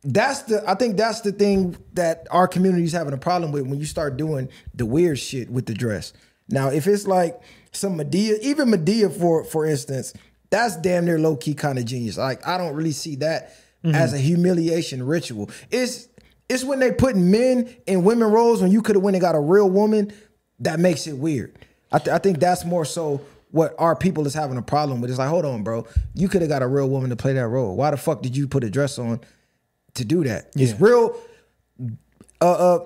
That's 0.02 0.42
the 0.42 0.62
I 0.70 0.74
think 0.76 0.96
that's 0.96 1.20
the 1.22 1.32
thing 1.32 1.76
that 1.94 2.26
our 2.30 2.46
community 2.46 2.84
is 2.84 2.92
having 2.92 3.12
a 3.12 3.18
problem 3.18 3.52
with 3.52 3.66
when 3.66 3.78
you 3.78 3.86
start 3.86 4.16
doing 4.16 4.48
the 4.74 4.86
weird 4.86 5.18
shit 5.18 5.50
with 5.50 5.66
the 5.66 5.74
dress. 5.74 6.12
Now, 6.48 6.68
if 6.68 6.86
it's 6.86 7.06
like 7.06 7.40
some 7.74 7.98
Madea, 7.98 8.38
even 8.40 8.68
Madea 8.68 9.12
for 9.12 9.44
for 9.44 9.66
instance, 9.66 10.12
that's 10.50 10.76
damn 10.76 11.04
near 11.04 11.18
low 11.18 11.36
key 11.36 11.54
kind 11.54 11.78
of 11.78 11.84
genius. 11.84 12.16
Like 12.16 12.46
I 12.46 12.58
don't 12.58 12.74
really 12.74 12.92
see 12.92 13.16
that 13.16 13.54
as 13.84 14.14
a 14.14 14.18
humiliation 14.18 15.04
ritual. 15.04 15.50
It's 15.70 16.08
it's 16.48 16.64
when 16.64 16.78
they 16.78 16.92
put 16.92 17.16
men 17.16 17.74
in 17.86 18.04
women 18.04 18.30
roles 18.30 18.62
when 18.62 18.70
you 18.70 18.80
could 18.82 18.96
have 18.96 19.02
went 19.02 19.14
and 19.16 19.20
got 19.20 19.34
a 19.34 19.40
real 19.40 19.68
woman 19.68 20.12
that 20.60 20.78
makes 20.78 21.06
it 21.06 21.14
weird. 21.18 21.58
I, 21.92 21.98
th- 21.98 22.14
I 22.14 22.18
think 22.18 22.40
that's 22.40 22.64
more 22.64 22.84
so 22.84 23.20
what 23.50 23.74
our 23.78 23.94
people 23.94 24.26
is 24.26 24.34
having 24.34 24.56
a 24.56 24.62
problem 24.62 25.00
with. 25.00 25.10
It's 25.10 25.18
like, 25.18 25.28
hold 25.28 25.44
on, 25.44 25.62
bro, 25.62 25.86
you 26.14 26.28
could 26.28 26.42
have 26.42 26.48
got 26.48 26.62
a 26.62 26.66
real 26.66 26.88
woman 26.88 27.10
to 27.10 27.16
play 27.16 27.34
that 27.34 27.46
role. 27.46 27.76
Why 27.76 27.90
the 27.90 27.96
fuck 27.96 28.20
did 28.22 28.36
you 28.36 28.48
put 28.48 28.64
a 28.64 28.70
dress 28.70 28.98
on 28.98 29.20
to 29.94 30.04
do 30.04 30.24
that? 30.24 30.50
It's 30.56 30.78
real 30.80 31.16
uh, 32.40 32.76
uh, 32.76 32.84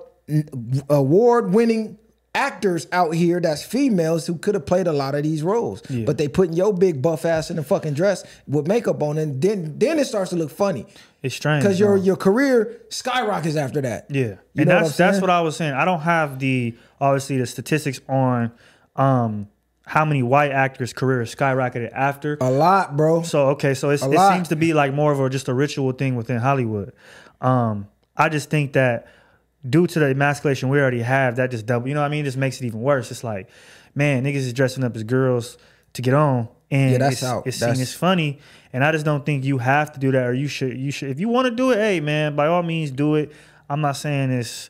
award 0.89 1.53
winning 1.53 1.97
actors 2.35 2.87
out 2.91 3.15
here 3.15 3.39
that's 3.39 3.63
females 3.63 4.27
who 4.27 4.37
could 4.37 4.53
have 4.53 4.65
played 4.65 4.87
a 4.87 4.93
lot 4.93 5.15
of 5.15 5.23
these 5.23 5.41
roles. 5.43 5.81
Yeah. 5.89 6.05
But 6.05 6.17
they 6.17 6.27
putting 6.27 6.53
your 6.53 6.73
big 6.73 7.01
buff 7.01 7.25
ass 7.25 7.49
in 7.49 7.57
a 7.57 7.63
fucking 7.63 7.93
dress 7.93 8.23
with 8.47 8.67
makeup 8.67 9.01
on 9.01 9.17
and 9.17 9.41
then 9.41 9.77
then 9.79 9.99
it 9.99 10.05
starts 10.05 10.29
to 10.29 10.35
look 10.35 10.51
funny. 10.51 10.85
It's 11.21 11.35
strange. 11.35 11.63
Because 11.63 11.79
your 11.79 11.97
your 11.97 12.15
career 12.15 12.81
skyrockets 12.89 13.55
after 13.55 13.81
that. 13.81 14.05
Yeah, 14.09 14.21
You 14.23 14.37
and 14.57 14.67
know 14.67 14.75
what 14.75 14.83
that's 14.85 14.97
that's 14.97 15.21
what 15.21 15.29
I 15.29 15.41
was 15.41 15.55
saying. 15.55 15.73
I 15.73 15.85
don't 15.85 16.01
have 16.01 16.39
the 16.39 16.75
obviously 17.01 17.37
the 17.37 17.47
statistics 17.47 17.99
on 18.07 18.51
um 18.95 19.47
how 19.85 20.05
many 20.05 20.21
white 20.21 20.51
actors' 20.51 20.93
careers 20.93 21.33
skyrocketed 21.35 21.91
after. 21.93 22.37
A 22.41 22.51
lot, 22.51 22.95
bro. 22.95 23.23
So 23.23 23.47
okay, 23.49 23.73
so 23.73 23.89
it's, 23.89 24.03
it 24.03 24.09
lot. 24.09 24.35
seems 24.35 24.49
to 24.49 24.55
be 24.55 24.73
like 24.73 24.93
more 24.93 25.11
of 25.11 25.19
a 25.19 25.29
just 25.31 25.47
a 25.47 25.53
ritual 25.53 25.91
thing 25.93 26.15
within 26.15 26.37
Hollywood. 26.37 26.93
Um, 27.41 27.87
I 28.15 28.29
just 28.29 28.51
think 28.51 28.73
that 28.73 29.07
due 29.67 29.87
to 29.87 29.99
the 29.99 30.05
emasculation 30.07 30.69
we 30.69 30.79
already 30.79 31.01
have, 31.01 31.35
that 31.37 31.51
just 31.51 31.65
double. 31.65 31.87
You 31.87 31.93
know 31.93 32.01
what 32.01 32.07
I 32.07 32.09
mean? 32.09 32.21
It 32.21 32.29
Just 32.29 32.37
makes 32.37 32.61
it 32.61 32.65
even 32.65 32.81
worse. 32.81 33.11
It's 33.11 33.23
like, 33.23 33.49
man, 33.95 34.23
niggas 34.23 34.35
is 34.37 34.53
dressing 34.53 34.83
up 34.83 34.95
as 34.95 35.03
girls 35.03 35.57
to 35.93 36.01
get 36.01 36.13
on, 36.13 36.47
and 36.71 36.91
Yeah, 36.93 36.97
that's 36.99 37.13
it's, 37.15 37.23
out. 37.23 37.47
it's 37.47 37.57
seen 37.57 37.69
as 37.81 37.93
funny. 37.93 38.39
And 38.71 38.83
I 38.83 38.91
just 38.91 39.03
don't 39.05 39.25
think 39.25 39.43
you 39.43 39.57
have 39.57 39.91
to 39.93 39.99
do 39.99 40.11
that, 40.11 40.27
or 40.27 40.33
you 40.33 40.47
should. 40.47 40.77
You 40.77 40.91
should. 40.91 41.09
If 41.09 41.19
you 41.19 41.27
want 41.27 41.45
to 41.45 41.51
do 41.51 41.71
it, 41.71 41.77
hey 41.77 41.99
man, 41.99 42.35
by 42.35 42.47
all 42.47 42.61
means 42.63 42.91
do 42.91 43.15
it. 43.15 43.31
I'm 43.69 43.81
not 43.81 43.97
saying 43.97 44.31
it's 44.31 44.69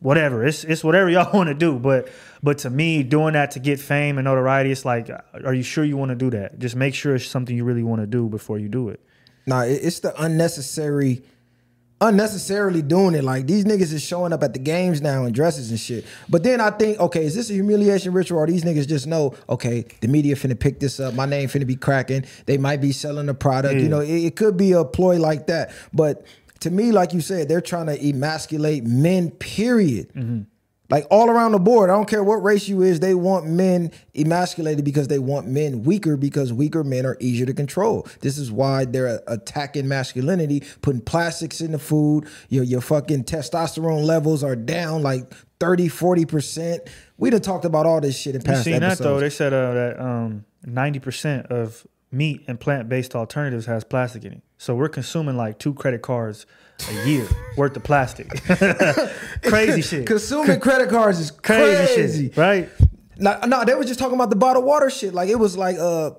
whatever. 0.00 0.46
It's 0.46 0.64
it's 0.64 0.82
whatever 0.82 1.10
y'all 1.10 1.30
want 1.36 1.48
to 1.48 1.54
do. 1.54 1.78
But 1.78 2.08
but 2.42 2.58
to 2.58 2.70
me, 2.70 3.02
doing 3.02 3.34
that 3.34 3.50
to 3.52 3.60
get 3.60 3.78
fame 3.78 4.16
and 4.16 4.24
notoriety, 4.24 4.70
it's 4.72 4.86
like, 4.86 5.10
are 5.44 5.52
you 5.52 5.62
sure 5.62 5.84
you 5.84 5.98
want 5.98 6.08
to 6.08 6.14
do 6.14 6.30
that? 6.30 6.58
Just 6.58 6.74
make 6.76 6.94
sure 6.94 7.14
it's 7.14 7.26
something 7.26 7.54
you 7.54 7.64
really 7.64 7.82
want 7.82 8.00
to 8.00 8.06
do 8.06 8.28
before 8.28 8.58
you 8.58 8.68
do 8.70 8.88
it. 8.88 9.00
Nah, 9.46 9.62
it's 9.62 10.00
the 10.00 10.18
unnecessary, 10.22 11.22
unnecessarily 12.00 12.82
doing 12.82 13.14
it. 13.14 13.24
Like 13.24 13.46
these 13.46 13.64
niggas 13.64 13.92
is 13.92 14.02
showing 14.02 14.32
up 14.32 14.42
at 14.42 14.52
the 14.52 14.58
games 14.58 15.02
now 15.02 15.24
in 15.24 15.32
dresses 15.32 15.70
and 15.70 15.78
shit. 15.78 16.06
But 16.28 16.42
then 16.42 16.60
I 16.60 16.70
think, 16.70 16.98
okay, 16.98 17.24
is 17.24 17.34
this 17.34 17.50
a 17.50 17.52
humiliation 17.52 18.12
ritual 18.12 18.38
or 18.38 18.46
these 18.46 18.64
niggas 18.64 18.88
just 18.88 19.06
know, 19.06 19.34
okay, 19.48 19.84
the 20.00 20.08
media 20.08 20.34
finna 20.34 20.58
pick 20.58 20.80
this 20.80 20.98
up, 20.98 21.14
my 21.14 21.26
name 21.26 21.48
finna 21.48 21.66
be 21.66 21.76
cracking, 21.76 22.24
they 22.46 22.58
might 22.58 22.80
be 22.80 22.92
selling 22.92 23.26
the 23.26 23.34
product. 23.34 23.74
You 23.74 23.86
mm. 23.86 23.90
know, 23.90 24.00
it, 24.00 24.24
it 24.24 24.36
could 24.36 24.56
be 24.56 24.72
a 24.72 24.84
ploy 24.84 25.18
like 25.18 25.46
that. 25.48 25.72
But 25.92 26.24
to 26.60 26.70
me, 26.70 26.92
like 26.92 27.12
you 27.12 27.20
said, 27.20 27.48
they're 27.48 27.60
trying 27.60 27.86
to 27.86 28.08
emasculate 28.08 28.84
men, 28.84 29.30
period. 29.30 30.12
Mm-hmm. 30.14 30.42
Like 30.90 31.06
all 31.10 31.30
around 31.30 31.52
the 31.52 31.58
board, 31.60 31.88
I 31.88 31.94
don't 31.94 32.08
care 32.08 32.24
what 32.24 32.42
race 32.42 32.68
you 32.68 32.82
is, 32.82 33.00
they 33.00 33.14
want 33.14 33.46
men 33.46 33.92
emasculated 34.14 34.84
because 34.84 35.08
they 35.08 35.20
want 35.20 35.46
men 35.46 35.84
weaker 35.84 36.16
because 36.16 36.52
weaker 36.52 36.82
men 36.82 37.06
are 37.06 37.16
easier 37.20 37.46
to 37.46 37.54
control. 37.54 38.06
This 38.20 38.36
is 38.36 38.50
why 38.50 38.84
they're 38.84 39.20
attacking 39.26 39.86
masculinity, 39.86 40.64
putting 40.82 41.00
plastics 41.00 41.60
in 41.60 41.72
the 41.72 41.78
food. 41.78 42.26
Your 42.48 42.64
your 42.64 42.80
fucking 42.80 43.24
testosterone 43.24 44.04
levels 44.04 44.42
are 44.42 44.56
down 44.56 45.02
like 45.02 45.32
30, 45.60 45.88
40%. 45.88 46.88
We'd 47.18 47.34
have 47.34 47.42
talked 47.42 47.64
about 47.64 47.86
all 47.86 48.00
this 48.00 48.18
shit 48.18 48.34
in 48.34 48.42
past 48.42 48.66
You 48.66 48.72
seen 48.72 48.80
that 48.80 48.98
though? 48.98 49.20
They 49.20 49.30
said 49.30 49.52
uh, 49.52 49.74
that 49.74 50.00
um, 50.00 50.44
90% 50.66 51.46
of 51.46 51.86
meat 52.10 52.42
and 52.48 52.58
plant 52.58 52.88
based 52.88 53.14
alternatives 53.14 53.66
has 53.66 53.84
plastic 53.84 54.24
in 54.24 54.32
it. 54.32 54.42
So 54.58 54.74
we're 54.74 54.88
consuming 54.88 55.36
like 55.36 55.58
two 55.58 55.74
credit 55.74 56.02
cards 56.02 56.46
a 56.88 57.06
year 57.08 57.26
worth 57.56 57.76
of 57.76 57.82
plastic. 57.84 58.28
crazy 59.42 59.82
shit. 59.82 60.06
Consuming 60.06 60.60
credit 60.60 60.88
cards 60.90 61.18
is 61.18 61.30
Crazy, 61.30 61.94
crazy. 61.94 62.28
shit, 62.28 62.36
right? 62.36 62.68
No, 63.18 63.38
no, 63.46 63.64
they 63.64 63.74
were 63.74 63.84
just 63.84 63.98
talking 63.98 64.14
about 64.14 64.30
the 64.30 64.36
bottled 64.36 64.64
water 64.64 64.88
shit. 64.90 65.12
Like 65.14 65.28
it 65.28 65.38
was 65.38 65.56
like 65.56 65.76
uh 65.78 66.12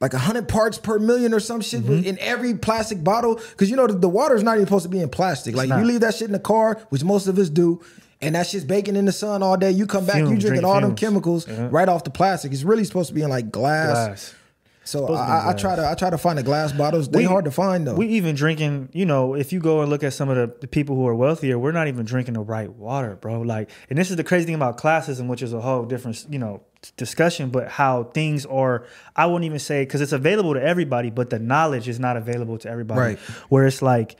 like 0.00 0.12
hundred 0.12 0.48
parts 0.48 0.78
per 0.78 0.98
million 0.98 1.32
or 1.32 1.40
some 1.40 1.60
shit 1.60 1.82
Mm-hmm. 1.82 2.04
in 2.04 2.18
every 2.18 2.54
plastic 2.54 3.02
bottle. 3.02 3.36
Cause 3.56 3.70
you 3.70 3.76
know 3.76 3.86
the, 3.86 3.94
the 3.94 4.08
water 4.08 4.34
is 4.34 4.42
not 4.42 4.54
even 4.56 4.66
supposed 4.66 4.82
to 4.84 4.88
be 4.88 5.00
in 5.00 5.08
plastic. 5.08 5.54
Like 5.54 5.68
you 5.68 5.76
leave 5.84 6.00
that 6.00 6.14
shit 6.14 6.26
in 6.26 6.32
the 6.32 6.38
car, 6.40 6.80
which 6.90 7.04
most 7.04 7.26
of 7.26 7.38
us 7.38 7.48
do, 7.48 7.80
and 8.20 8.34
that 8.34 8.46
shit's 8.46 8.64
baking 8.64 8.96
in 8.96 9.04
the 9.06 9.12
sun 9.12 9.42
all 9.42 9.56
day, 9.56 9.70
you 9.70 9.86
come 9.86 10.04
back, 10.04 10.16
you 10.18 10.24
drinking 10.26 10.40
drink 10.48 10.64
all 10.64 10.80
them 10.80 10.94
chemicals 10.94 11.46
Yeah. 11.48 11.68
right 11.70 11.88
off 11.88 12.04
the 12.04 12.10
plastic. 12.10 12.52
It's 12.52 12.62
really 12.64 12.84
supposed 12.84 13.08
to 13.08 13.14
be 13.14 13.22
in 13.22 13.30
like 13.30 13.50
glass. 13.50 13.92
Glass. 14.06 14.34
So 14.84 15.00
Supposed 15.02 15.20
to 15.20 15.26
be 15.26 15.30
I, 15.30 15.50
I 15.50 15.52
try 15.54 15.76
to 15.76 15.88
I 15.88 15.94
try 15.94 16.10
to 16.10 16.18
find 16.18 16.38
the 16.38 16.42
glass 16.42 16.72
bottles. 16.72 17.08
They 17.08 17.18
We- 17.20 17.24
hard 17.24 17.44
to 17.44 17.50
find 17.50 17.86
though. 17.86 17.94
We 17.94 18.06
even 18.08 18.34
drinking, 18.34 18.88
you 18.92 19.06
know, 19.06 19.34
if 19.34 19.52
you 19.52 19.60
go 19.60 19.80
and 19.80 19.90
look 19.90 20.02
at 20.02 20.12
some 20.12 20.28
of 20.28 20.36
the, 20.36 20.54
the 20.60 20.66
people 20.66 20.96
who 20.96 21.06
are 21.06 21.14
wealthier, 21.14 21.58
we're 21.58 21.72
not 21.72 21.86
even 21.88 22.04
drinking 22.04 22.34
the 22.34 22.40
right 22.40 22.70
water, 22.70 23.14
bro. 23.16 23.42
Like, 23.42 23.70
and 23.88 23.98
this 23.98 24.10
is 24.10 24.16
the 24.16 24.24
crazy 24.24 24.46
thing 24.46 24.56
about 24.56 24.78
classism, 24.78 25.28
which 25.28 25.42
is 25.42 25.52
a 25.52 25.60
whole 25.60 25.84
different, 25.84 26.26
you 26.28 26.38
know, 26.38 26.62
discussion, 26.96 27.50
but 27.50 27.68
how 27.68 28.04
things 28.04 28.44
are, 28.46 28.84
I 29.14 29.26
wouldn't 29.26 29.44
even 29.44 29.60
say, 29.60 29.82
because 29.84 30.00
it's 30.00 30.12
available 30.12 30.54
to 30.54 30.62
everybody, 30.62 31.10
but 31.10 31.30
the 31.30 31.38
knowledge 31.38 31.88
is 31.88 32.00
not 32.00 32.16
available 32.16 32.58
to 32.58 32.68
everybody. 32.68 33.00
Right. 33.00 33.18
Where 33.50 33.66
it's 33.66 33.82
like, 33.82 34.16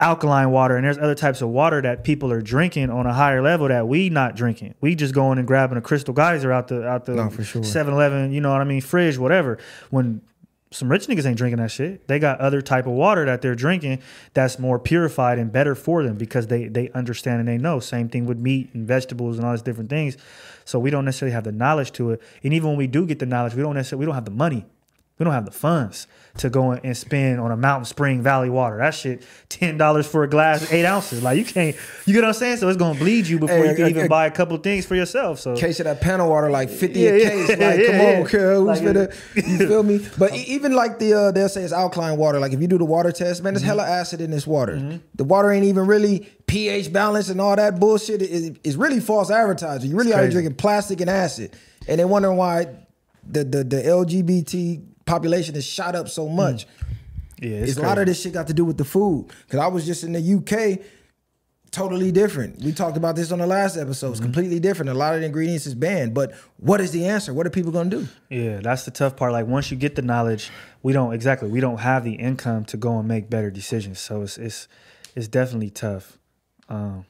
alkaline 0.00 0.50
water 0.50 0.76
and 0.76 0.84
there's 0.84 0.98
other 0.98 1.14
types 1.14 1.40
of 1.40 1.48
water 1.48 1.80
that 1.80 2.02
people 2.02 2.32
are 2.32 2.42
drinking 2.42 2.90
on 2.90 3.06
a 3.06 3.12
higher 3.12 3.40
level 3.40 3.68
that 3.68 3.86
we 3.86 4.10
not 4.10 4.34
drinking. 4.34 4.74
We 4.80 4.94
just 4.94 5.14
going 5.14 5.38
and 5.38 5.46
grabbing 5.46 5.78
a 5.78 5.80
crystal 5.80 6.12
geyser 6.12 6.52
out 6.52 6.68
the 6.68 6.86
out 6.86 7.04
the 7.04 7.14
No, 7.14 7.30
for 7.30 7.44
sure. 7.44 7.62
7-Eleven, 7.62 8.32
you 8.32 8.40
know 8.40 8.50
what 8.50 8.60
I 8.60 8.64
mean, 8.64 8.80
fridge, 8.80 9.18
whatever. 9.18 9.58
When 9.90 10.20
some 10.74 10.90
rich 10.90 11.06
niggas 11.06 11.24
ain't 11.24 11.38
drinking 11.38 11.58
that 11.58 11.70
shit. 11.70 12.08
They 12.08 12.18
got 12.18 12.40
other 12.40 12.60
type 12.60 12.86
of 12.86 12.92
water 12.92 13.24
that 13.26 13.42
they're 13.42 13.54
drinking 13.54 14.00
that's 14.32 14.58
more 14.58 14.78
purified 14.78 15.38
and 15.38 15.52
better 15.52 15.76
for 15.76 16.02
them 16.02 16.16
because 16.16 16.48
they 16.48 16.66
they 16.66 16.90
understand 16.90 17.38
and 17.38 17.48
they 17.48 17.58
know. 17.58 17.78
Same 17.78 18.08
thing 18.08 18.26
with 18.26 18.38
meat 18.38 18.70
and 18.74 18.86
vegetables 18.86 19.36
and 19.38 19.46
all 19.46 19.52
these 19.52 19.62
different 19.62 19.88
things. 19.88 20.16
So 20.64 20.80
we 20.80 20.90
don't 20.90 21.04
necessarily 21.04 21.32
have 21.32 21.44
the 21.44 21.52
knowledge 21.52 21.92
to 21.92 22.10
it. 22.10 22.22
And 22.42 22.52
even 22.52 22.70
when 22.70 22.76
we 22.76 22.88
do 22.88 23.06
get 23.06 23.20
the 23.20 23.26
knowledge, 23.26 23.54
we 23.54 23.62
don't 23.62 23.74
necessarily 23.74 24.00
we 24.00 24.06
don't 24.06 24.16
have 24.16 24.24
the 24.24 24.32
money. 24.32 24.66
We 25.18 25.24
don't 25.24 25.32
have 25.32 25.44
the 25.44 25.52
funds 25.52 26.08
to 26.38 26.50
go 26.50 26.72
and 26.72 26.96
spend 26.96 27.38
on 27.38 27.52
a 27.52 27.56
Mountain 27.56 27.84
Spring 27.84 28.20
Valley 28.20 28.50
water. 28.50 28.78
That 28.78 28.92
shit, 28.92 29.24
ten 29.48 29.78
dollars 29.78 30.04
for 30.06 30.24
a 30.24 30.28
glass, 30.28 30.72
eight 30.72 30.84
ounces. 30.84 31.22
Like 31.22 31.38
you 31.38 31.44
can't, 31.44 31.76
you 32.06 32.12
get 32.12 32.22
what 32.22 32.28
I'm 32.28 32.34
saying? 32.34 32.56
So 32.56 32.68
it's 32.68 32.76
gonna 32.76 32.98
bleed 32.98 33.28
you 33.28 33.38
before 33.38 33.56
Hey, 33.58 33.70
you 33.70 33.76
can 33.76 33.84
I- 33.84 33.88
even 33.90 34.04
I- 34.06 34.08
buy 34.08 34.26
a 34.26 34.30
couple 34.32 34.56
things 34.58 34.84
for 34.84 34.96
yourself. 34.96 35.38
So 35.38 35.54
case 35.56 35.78
of 35.78 35.84
that 35.84 36.00
panel 36.00 36.28
water 36.28 36.50
like 36.50 36.70
50 36.70 36.98
Yeah, 36.98 37.10
a 37.10 37.18
yeah, 37.18 37.28
case. 37.28 37.48
Like, 37.50 37.58
yeah, 37.58 37.86
come 37.86 37.94
yeah. 37.94 38.18
on, 38.18 38.22
girl. 38.24 38.66
Who's 38.66 38.82
Like, 38.82 38.96
finna, 38.96 39.48
you 39.48 39.58
feel 39.68 39.82
me? 39.84 40.00
But 40.18 40.34
even 40.34 40.72
like 40.72 40.98
the 40.98 41.14
uh, 41.14 41.30
they'll 41.30 41.48
say 41.48 41.62
it's 41.62 41.72
alkaline 41.72 42.18
water. 42.18 42.40
Like 42.40 42.52
if 42.52 42.60
you 42.60 42.66
do 42.66 42.78
the 42.78 42.84
water 42.84 43.12
test, 43.12 43.44
man, 43.44 43.54
there's 43.54 43.62
hella 43.62 43.86
acid 43.86 44.20
in 44.20 44.32
this 44.32 44.44
water. 44.46 45.00
The 45.14 45.24
water 45.24 45.52
ain't 45.52 45.66
even 45.66 45.86
really 45.86 46.28
pH 46.48 46.92
balance 46.92 47.28
and 47.28 47.40
all 47.40 47.54
that 47.54 47.78
bullshit. 47.78 48.22
is, 48.22 48.46
it- 48.64 48.76
really 48.76 48.98
false 48.98 49.30
advertising. 49.30 49.88
You 49.88 49.96
really 49.96 50.12
are 50.12 50.28
drinking 50.28 50.56
plastic 50.56 51.00
and 51.00 51.08
acid. 51.08 51.54
And 51.86 52.00
they 52.00 52.04
wondering 52.04 52.36
why 52.36 52.66
the, 53.24 53.44
the, 53.44 53.62
the 53.62 53.76
LGBT 53.76 54.84
population 55.06 55.54
is 55.56 55.64
shot 55.64 55.94
up 55.94 56.08
so 56.08 56.28
much. 56.28 56.66
yeah, 57.40 57.50
It's 57.58 57.70
it's 57.72 57.78
a 57.78 57.82
lot 57.82 57.98
of 57.98 58.06
this 58.06 58.20
shit 58.20 58.32
got 58.32 58.46
to 58.48 58.54
do 58.54 58.64
with 58.64 58.78
the 58.78 58.84
food. 58.84 59.26
Cause 59.48 59.60
I 59.60 59.66
was 59.66 59.84
just 59.86 60.04
in 60.04 60.12
the 60.12 60.20
UK, 60.34 60.84
totally 61.70 62.12
different. 62.12 62.62
We 62.62 62.72
talked 62.72 62.96
about 62.96 63.16
this 63.16 63.32
on 63.32 63.38
the 63.40 63.46
last 63.46 63.76
episode. 63.76 64.06
Mm-hmm. 64.06 64.12
It's 64.12 64.20
completely 64.20 64.60
different. 64.60 64.90
A 64.90 64.94
lot 64.94 65.14
of 65.14 65.20
the 65.20 65.26
ingredients 65.26 65.66
is 65.66 65.74
banned. 65.74 66.14
But 66.14 66.32
what 66.58 66.80
is 66.80 66.92
the 66.92 67.06
answer? 67.06 67.34
What 67.34 67.46
are 67.46 67.50
people 67.50 67.72
gonna 67.72 67.90
do? 67.90 68.08
Yeah, 68.30 68.60
that's 68.60 68.84
the 68.84 68.90
tough 68.90 69.16
part. 69.16 69.32
Like 69.32 69.46
once 69.46 69.70
you 69.70 69.76
get 69.76 69.96
the 69.96 70.02
knowledge, 70.02 70.50
we 70.82 70.92
don't 70.92 71.12
exactly 71.12 71.48
we 71.48 71.60
don't 71.60 71.78
have 71.78 72.04
the 72.04 72.14
income 72.14 72.64
to 72.66 72.76
go 72.76 72.98
and 72.98 73.08
make 73.08 73.28
better 73.28 73.50
decisions. 73.50 73.98
So 73.98 74.22
it's 74.22 74.38
it's 74.38 74.68
it's 75.16 75.28
definitely 75.28 75.70
tough. 75.70 76.18
Um, 76.68 77.04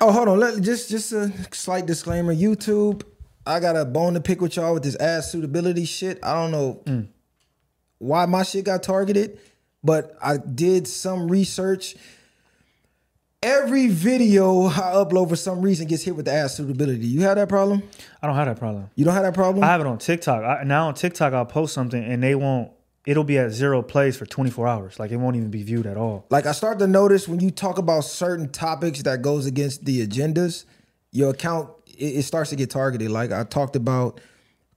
Oh, 0.00 0.10
hold 0.12 0.28
on. 0.28 0.38
Let, 0.40 0.60
just 0.60 0.90
just 0.90 1.12
a 1.12 1.32
slight 1.52 1.86
disclaimer. 1.86 2.34
YouTube, 2.34 3.02
I 3.46 3.60
got 3.60 3.76
a 3.76 3.84
bone 3.84 4.14
to 4.14 4.20
pick 4.20 4.40
with 4.40 4.56
y'all 4.56 4.74
with 4.74 4.82
this 4.82 4.96
ad 4.96 5.24
suitability 5.24 5.84
shit. 5.84 6.18
I 6.22 6.34
don't 6.34 6.50
know 6.50 6.80
Mm. 6.86 7.08
why 7.98 8.26
my 8.26 8.42
shit 8.42 8.64
got 8.64 8.82
targeted, 8.82 9.38
but 9.82 10.16
I 10.22 10.38
did 10.38 10.86
some 10.88 11.28
research. 11.28 11.94
Every 13.42 13.88
video 13.88 14.66
I 14.68 14.94
upload 14.94 15.28
for 15.28 15.36
some 15.36 15.60
reason 15.60 15.86
gets 15.86 16.02
hit 16.02 16.16
with 16.16 16.24
the 16.24 16.32
ad 16.32 16.50
suitability. 16.50 17.06
You 17.06 17.22
have 17.22 17.36
that 17.36 17.48
problem? 17.50 17.82
I 18.22 18.26
don't 18.26 18.36
have 18.36 18.46
that 18.46 18.58
problem. 18.58 18.88
You 18.94 19.04
don't 19.04 19.12
have 19.14 19.24
that 19.24 19.34
problem? 19.34 19.62
I 19.62 19.66
have 19.66 19.82
it 19.82 19.86
on 19.86 19.98
TikTok. 19.98 20.42
I, 20.42 20.64
now 20.64 20.88
on 20.88 20.94
TikTok, 20.94 21.34
I'll 21.34 21.44
post 21.44 21.74
something 21.74 22.02
and 22.02 22.22
they 22.22 22.34
won't. 22.34 22.70
It'll 23.06 23.22
be 23.24 23.36
at 23.36 23.50
zero 23.50 23.82
plays 23.82 24.16
for 24.16 24.24
24 24.24 24.66
hours. 24.66 24.98
Like 24.98 25.10
it 25.10 25.16
won't 25.18 25.36
even 25.36 25.50
be 25.50 25.62
viewed 25.62 25.86
at 25.86 25.98
all. 25.98 26.24
like 26.30 26.46
I 26.46 26.52
start 26.52 26.78
to 26.78 26.86
notice 26.86 27.28
when 27.28 27.40
you 27.40 27.50
talk 27.50 27.76
about 27.76 28.00
certain 28.04 28.48
topics 28.48 29.02
that 29.02 29.20
goes 29.20 29.44
against 29.44 29.84
the 29.84 30.06
agendas, 30.06 30.64
your 31.12 31.32
account 31.32 31.68
it, 31.98 32.18
it 32.18 32.22
starts 32.24 32.50
to 32.50 32.56
get 32.56 32.70
targeted. 32.70 33.10
Like 33.10 33.32
I 33.32 33.44
talked 33.44 33.76
about 33.76 34.20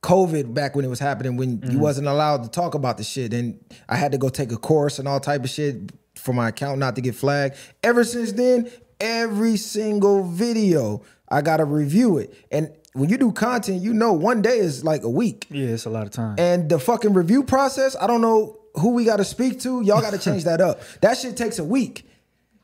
COVID 0.02 0.54
back 0.54 0.76
when 0.76 0.86
it 0.86 0.90
was 0.90 1.00
happening 1.00 1.38
when 1.38 1.50
you 1.50 1.58
mm-hmm. 1.58 1.80
wasn't 1.80 2.08
allowed 2.08 2.44
to 2.44 2.50
talk 2.50 2.76
about 2.76 2.98
the 2.98 3.04
shit, 3.04 3.34
and 3.34 3.60
I 3.90 3.98
had 3.98 4.12
to 4.12 4.18
go 4.18 4.30
take 4.30 4.52
a 4.52 4.58
course 4.58 5.00
and 5.00 5.08
all 5.08 5.20
type 5.20 5.44
of 5.44 5.50
shit 5.50 5.92
for 6.16 6.34
my 6.34 6.50
account 6.50 6.80
not 6.80 6.96
to 6.96 7.02
get 7.02 7.16
flagged. 7.16 7.56
Ever 7.84 8.04
since 8.04 8.32
then, 8.32 8.70
every 9.00 9.58
single 9.58 10.24
video 10.24 11.04
I 11.30 11.42
gotta 11.42 11.66
review 11.66 12.18
it, 12.18 12.34
and 12.52 12.72
when 12.98 13.10
you 13.10 13.18
do 13.18 13.32
content, 13.32 13.84
you 13.84 13.94
know 13.94 14.14
one 14.14 14.42
day 14.42 14.58
is 14.58 14.84
like 14.84 15.04
a 15.04 15.10
week. 15.10 15.46
Yeah, 15.52 15.68
it's 15.68 15.86
a 15.86 15.90
lot 15.90 16.08
of 16.08 16.12
time. 16.12 16.36
And 16.40 16.68
the 16.68 16.80
fucking 16.80 17.14
review 17.14 17.44
process, 17.44 17.96
I 18.00 18.08
don't 18.08 18.22
know 18.22 18.58
who 18.74 18.92
we 18.92 19.06
got 19.06 19.18
to 19.18 19.26
speak 19.26 19.60
to. 19.62 19.82
Y'all 19.82 20.02
got 20.02 20.14
to 20.14 20.20
change 20.32 20.46
that 20.46 20.62
up. 20.62 20.82
That 21.02 21.18
shit 21.18 21.38
takes 21.38 21.60
a 21.60 21.64
week. 21.64 22.07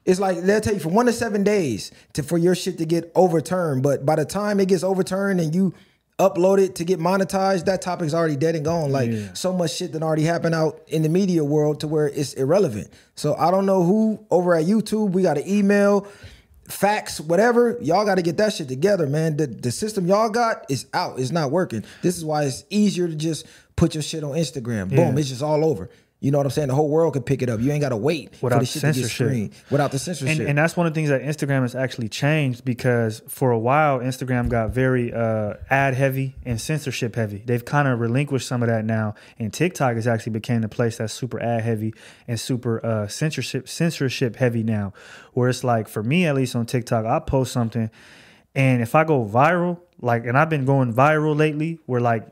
It's 0.05 0.19
like 0.19 0.41
they'll 0.41 0.59
take 0.61 0.75
you 0.75 0.79
from 0.79 0.93
one 0.93 1.05
to 1.05 1.13
seven 1.13 1.43
days 1.43 1.91
to 2.13 2.23
for 2.23 2.37
your 2.37 2.55
shit 2.55 2.77
to 2.79 2.85
get 2.85 3.11
overturned. 3.15 3.83
But 3.83 4.05
by 4.05 4.15
the 4.15 4.25
time 4.25 4.59
it 4.59 4.67
gets 4.67 4.83
overturned 4.83 5.39
and 5.39 5.55
you 5.55 5.73
upload 6.19 6.59
it 6.59 6.75
to 6.75 6.83
get 6.83 6.99
monetized, 6.99 7.65
that 7.65 7.81
topic's 7.81 8.13
already 8.13 8.35
dead 8.35 8.55
and 8.55 8.63
gone. 8.65 8.91
Like 8.91 9.09
Yeah. 9.11 9.33
so 9.33 9.51
much 9.53 9.71
shit 9.73 9.93
that 9.93 10.03
already 10.03 10.23
happened 10.23 10.55
out 10.55 10.81
in 10.87 11.01
the 11.03 11.09
media 11.09 11.43
world 11.43 11.79
to 11.79 11.87
where 11.87 12.07
it's 12.07 12.33
irrelevant. 12.33 12.89
So 13.15 13.33
I 13.35 13.49
don't 13.49 13.65
know 13.65 13.83
who 13.83 14.19
over 14.29 14.53
at 14.55 14.65
YouTube. 14.65 15.11
We 15.11 15.21
got 15.23 15.37
an 15.37 15.47
email, 15.47 16.05
fax, 16.67 17.19
whatever. 17.19 17.77
Y'all 17.81 18.05
got 18.05 18.15
to 18.15 18.21
get 18.21 18.37
that 18.37 18.53
shit 18.53 18.67
together, 18.67 19.07
man. 19.07 19.37
The 19.37 19.47
the 19.47 19.71
system 19.71 20.05
y'all 20.05 20.29
got 20.29 20.65
is 20.69 20.85
out. 20.93 21.19
It's 21.19 21.31
not 21.31 21.51
working. 21.51 21.83
This 22.01 22.17
is 22.17 22.23
why 22.25 22.43
it's 22.43 22.63
easier 22.69 23.07
to 23.07 23.15
just 23.15 23.45
put 23.75 23.95
your 23.95 24.03
shit 24.03 24.23
on 24.23 24.31
Instagram. 24.31 24.89
Boom, 24.89 24.97
Yeah. 24.99 25.15
it's 25.17 25.29
just 25.29 25.41
all 25.41 25.65
over. 25.65 25.89
You 26.23 26.31
know 26.31 26.37
what 26.37 26.45
I'm 26.45 26.51
saying? 26.51 26.69
The 26.69 26.73
whole 26.75 26.87
world 26.87 27.11
could 27.11 27.25
pick 27.25 27.41
it 27.41 27.49
up. 27.49 27.59
You 27.59 27.69
ain't 27.73 27.81
got 27.81 27.89
to 27.89 27.97
wait 27.97 28.37
for 28.37 28.45
Without 28.45 28.59
the 28.61 28.65
shit 28.65 28.79
to 28.79 28.87
get 28.87 28.95
censorship. 28.95 29.27
screened 29.27 29.53
without 29.69 29.91
the 29.91 29.99
censorship. 29.99 30.39
and, 30.39 30.47
and 30.47 30.57
that's 30.57 30.77
one 30.77 30.87
of 30.87 30.93
the 30.93 30.95
things 30.95 31.09
that 31.09 31.21
Instagram 31.21 31.63
has 31.63 31.75
actually 31.75 32.07
changed 32.07 32.63
because 32.63 33.21
for 33.27 33.51
a 33.51 33.59
while 33.59 33.99
Instagram 33.99 34.47
got 34.47 34.69
very 34.69 35.13
uh, 35.13 35.55
ad 35.69 35.95
heavy 35.95 36.35
and 36.45 36.61
censorship 36.61 37.15
heavy. 37.15 37.43
They've 37.45 37.65
kind 37.65 37.89
of 37.89 37.99
relinquished 37.99 38.47
some 38.47 38.63
of 38.63 38.69
that 38.69 38.85
now, 38.85 39.15
and 39.37 39.51
TikTok 39.51 39.95
has 39.95 40.07
actually 40.07 40.31
became 40.31 40.61
the 40.61 40.69
place 40.69 40.99
that's 40.99 41.11
super 41.11 41.41
ad 41.41 41.61
heavy 41.61 41.93
and 42.25 42.39
super 42.39 42.83
uh, 42.85 43.09
censorship 43.09 43.67
censorship 43.67 44.37
heavy 44.37 44.63
now. 44.63 44.93
Where 45.33 45.49
it's 45.49 45.65
like 45.65 45.89
for 45.89 46.03
me 46.03 46.25
at 46.25 46.35
least 46.35 46.55
on 46.55 46.65
TikTok, 46.65 47.05
I 47.05 47.19
post 47.19 47.51
something, 47.51 47.91
and 48.55 48.81
if 48.81 48.95
I 48.95 49.03
go 49.03 49.25
viral, 49.25 49.81
like, 49.99 50.25
and 50.25 50.37
I've 50.37 50.49
been 50.49 50.63
going 50.63 50.93
viral 50.93 51.35
lately, 51.35 51.79
where 51.85 51.99
like. 51.99 52.27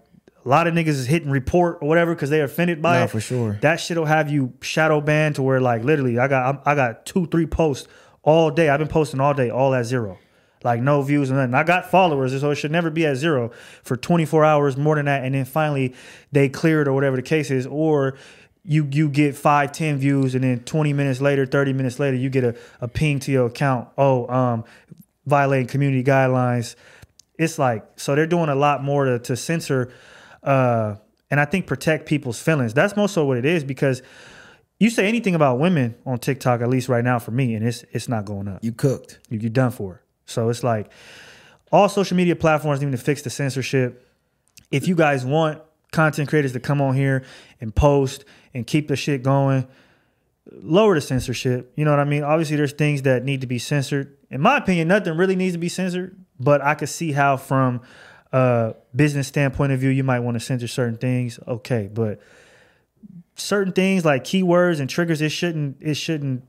A 0.45 0.49
lot 0.49 0.65
of 0.67 0.73
niggas 0.73 0.87
is 0.87 1.07
hitting 1.07 1.29
report 1.29 1.77
or 1.81 1.87
whatever 1.87 2.15
because 2.15 2.29
they're 2.29 2.45
offended 2.45 2.81
by 2.81 2.99
Nah, 2.99 3.03
it. 3.05 3.09
for 3.11 3.19
sure. 3.21 3.57
That 3.61 3.75
shit'll 3.79 4.05
have 4.05 4.29
you 4.29 4.53
shadow 4.61 4.99
banned 5.01 5.35
to 5.35 5.43
where 5.43 5.61
like 5.61 5.83
literally 5.83 6.17
I 6.19 6.27
got 6.27 6.63
I 6.65 6.73
got 6.75 7.05
two 7.05 7.27
three 7.27 7.45
posts 7.45 7.87
all 8.23 8.49
day. 8.51 8.69
I've 8.69 8.79
been 8.79 8.87
posting 8.87 9.19
all 9.19 9.33
day, 9.35 9.49
all 9.51 9.73
at 9.75 9.85
zero, 9.85 10.17
like 10.63 10.81
no 10.81 11.01
views 11.03 11.29
and 11.29 11.37
nothing. 11.39 11.53
I 11.53 11.63
got 11.63 11.91
followers, 11.91 12.39
so 12.39 12.49
it 12.51 12.55
should 12.55 12.71
never 12.71 12.89
be 12.89 13.05
at 13.05 13.17
zero 13.17 13.51
for 13.83 13.95
24 13.95 14.43
hours 14.43 14.77
more 14.77 14.95
than 14.95 15.05
that, 15.05 15.23
and 15.23 15.35
then 15.35 15.45
finally 15.45 15.93
they 16.31 16.49
clear 16.49 16.81
it 16.81 16.87
or 16.87 16.93
whatever 16.93 17.15
the 17.17 17.21
case 17.23 17.51
is, 17.51 17.67
or 17.67 18.15
you 18.63 18.87
you 18.91 19.09
get 19.09 19.35
five, 19.35 19.71
ten 19.71 19.97
views, 19.97 20.33
and 20.35 20.43
then 20.43 20.59
20 20.61 20.93
minutes 20.93 21.21
later, 21.21 21.45
30 21.45 21.73
minutes 21.73 21.99
later, 21.99 22.17
you 22.17 22.29
get 22.29 22.43
a, 22.43 22.55
a 22.79 22.87
ping 22.87 23.19
to 23.19 23.31
your 23.31 23.45
account. 23.47 23.89
Oh, 23.97 24.27
um, 24.27 24.63
violating 25.25 25.67
community 25.67 26.03
guidelines. 26.03 26.75
It's 27.37 27.57
like 27.59 27.85
so 27.95 28.15
they're 28.15 28.27
doing 28.27 28.49
a 28.49 28.55
lot 28.55 28.83
more 28.83 29.05
to, 29.05 29.19
to 29.19 29.35
censor 29.35 29.91
uh, 30.43 30.95
and 31.29 31.39
I 31.39 31.45
think 31.45 31.67
protect 31.67 32.05
people's 32.05 32.41
feelings. 32.41 32.73
That's 32.73 32.95
most 32.95 33.17
of 33.17 33.27
what 33.27 33.37
it 33.37 33.45
is 33.45 33.63
because 33.63 34.01
you 34.79 34.89
say 34.89 35.07
anything 35.07 35.35
about 35.35 35.59
women 35.59 35.95
on 36.05 36.17
TikTok, 36.19 36.61
at 36.61 36.69
least 36.69 36.89
right 36.89 37.03
now 37.03 37.19
for 37.19 37.31
me, 37.31 37.55
and 37.55 37.65
it's 37.65 37.85
it's 37.91 38.09
not 38.09 38.25
going 38.25 38.47
up. 38.47 38.63
you 38.63 38.71
cooked. 38.71 39.19
You, 39.29 39.39
you're 39.39 39.49
done 39.49 39.71
for. 39.71 40.01
So 40.25 40.49
it's 40.49 40.63
like 40.63 40.91
all 41.71 41.87
social 41.87 42.17
media 42.17 42.35
platforms 42.35 42.81
need 42.81 42.91
to 42.91 42.97
fix 42.97 43.21
the 43.21 43.29
censorship. 43.29 44.07
If 44.71 44.87
you 44.87 44.95
guys 44.95 45.25
want 45.25 45.61
content 45.91 46.29
creators 46.29 46.53
to 46.53 46.59
come 46.59 46.81
on 46.81 46.95
here 46.95 47.23
and 47.59 47.75
post 47.75 48.25
and 48.53 48.65
keep 48.65 48.87
the 48.87 48.95
shit 48.95 49.23
going, 49.23 49.67
lower 50.51 50.95
the 50.95 51.01
censorship. 51.01 51.71
You 51.75 51.85
know 51.85 51.91
what 51.91 51.99
I 51.99 52.05
mean? 52.05 52.23
Obviously, 52.23 52.55
there's 52.55 52.73
things 52.73 53.03
that 53.03 53.23
need 53.23 53.41
to 53.41 53.47
be 53.47 53.59
censored. 53.59 54.17
In 54.29 54.41
my 54.41 54.57
opinion, 54.57 54.87
nothing 54.87 55.17
really 55.17 55.35
needs 55.35 55.53
to 55.53 55.59
be 55.59 55.69
censored, 55.69 56.17
but 56.39 56.61
I 56.61 56.75
could 56.75 56.89
see 56.89 57.11
how 57.11 57.37
from 57.37 57.81
a 58.31 58.75
business 58.95 59.27
standpoint 59.27 59.71
of 59.71 59.79
view, 59.79 59.89
you 59.89 60.03
might 60.03 60.19
want 60.19 60.35
to 60.35 60.39
censor 60.39 60.67
certain 60.67 60.97
things. 60.97 61.39
Okay, 61.47 61.89
but 61.93 62.19
certain 63.35 63.73
things 63.73 64.05
like 64.05 64.23
keywords 64.23 64.79
and 64.79 64.89
triggers, 64.89 65.21
it 65.21 65.29
shouldn't 65.29 65.77
it 65.81 65.95
shouldn't 65.95 66.43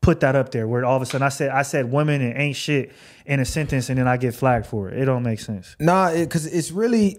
put 0.00 0.20
that 0.20 0.36
up 0.36 0.52
there 0.52 0.68
where 0.68 0.84
all 0.84 0.94
of 0.96 1.02
a 1.02 1.06
sudden 1.06 1.24
I 1.24 1.30
said 1.30 1.50
I 1.50 1.62
said 1.62 1.90
women 1.90 2.20
and 2.20 2.40
ain't 2.40 2.56
shit 2.56 2.92
in 3.24 3.40
a 3.40 3.44
sentence 3.44 3.88
and 3.88 3.98
then 3.98 4.06
I 4.06 4.16
get 4.16 4.34
flagged 4.34 4.66
for 4.66 4.88
it. 4.88 4.98
It 5.00 5.04
don't 5.04 5.24
make 5.24 5.40
sense. 5.40 5.74
Nah, 5.80 6.14
because 6.14 6.46
it's 6.46 6.70
really 6.70 7.18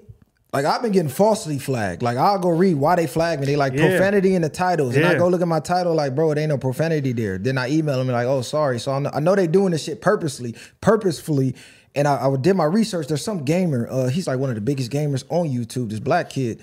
like 0.54 0.64
I've 0.64 0.82
been 0.82 0.94
getting 0.94 1.10
falsely 1.10 1.60
flagged. 1.60 2.02
Like 2.02 2.16
I'll 2.16 2.40
go 2.40 2.50
read 2.50 2.76
why 2.76 2.96
they 2.96 3.06
flagged 3.08 3.42
me. 3.42 3.48
They 3.48 3.58
like 3.58 3.74
Yeah. 3.74 3.90
profanity 3.90 4.36
in 4.36 4.42
the 4.42 4.50
titles, 4.50 4.96
and 4.96 5.06
I 5.06 5.18
go 5.18 5.28
look 5.28 5.42
at 5.42 5.48
my 5.50 5.60
title 5.60 5.94
like, 5.94 6.16
bro, 6.16 6.32
it 6.32 6.38
ain't 6.38 6.48
no 6.50 6.58
profanity 6.58 7.12
there. 7.12 7.38
Then 7.38 7.58
I 7.58 7.70
email 7.70 7.98
them 7.98 8.08
like, 8.08 8.26
oh, 8.26 8.42
sorry. 8.42 8.80
So 8.80 8.94
I 8.94 9.00
know, 9.00 9.12
I 9.14 9.20
know 9.20 9.36
they 9.36 9.48
doing 9.48 9.72
this 9.72 9.84
shit 9.84 10.00
purposely, 10.02 10.56
purposefully. 10.80 11.56
And 11.98 12.08
I, 12.08 12.28
I 12.28 12.36
did 12.38 12.56
my 12.56 12.64
research. 12.66 13.08
There's 13.08 13.24
some 13.24 13.44
gamer. 13.44 13.88
Uh, 13.90 14.08
he's 14.08 14.28
like 14.28 14.40
one 14.40 14.50
of 14.50 14.56
the 14.56 14.62
biggest 14.62 14.92
gamers 14.92 15.24
on 15.30 15.50
YouTube. 15.50 15.90
This 15.90 16.00
black 16.00 16.30
kid. 16.30 16.62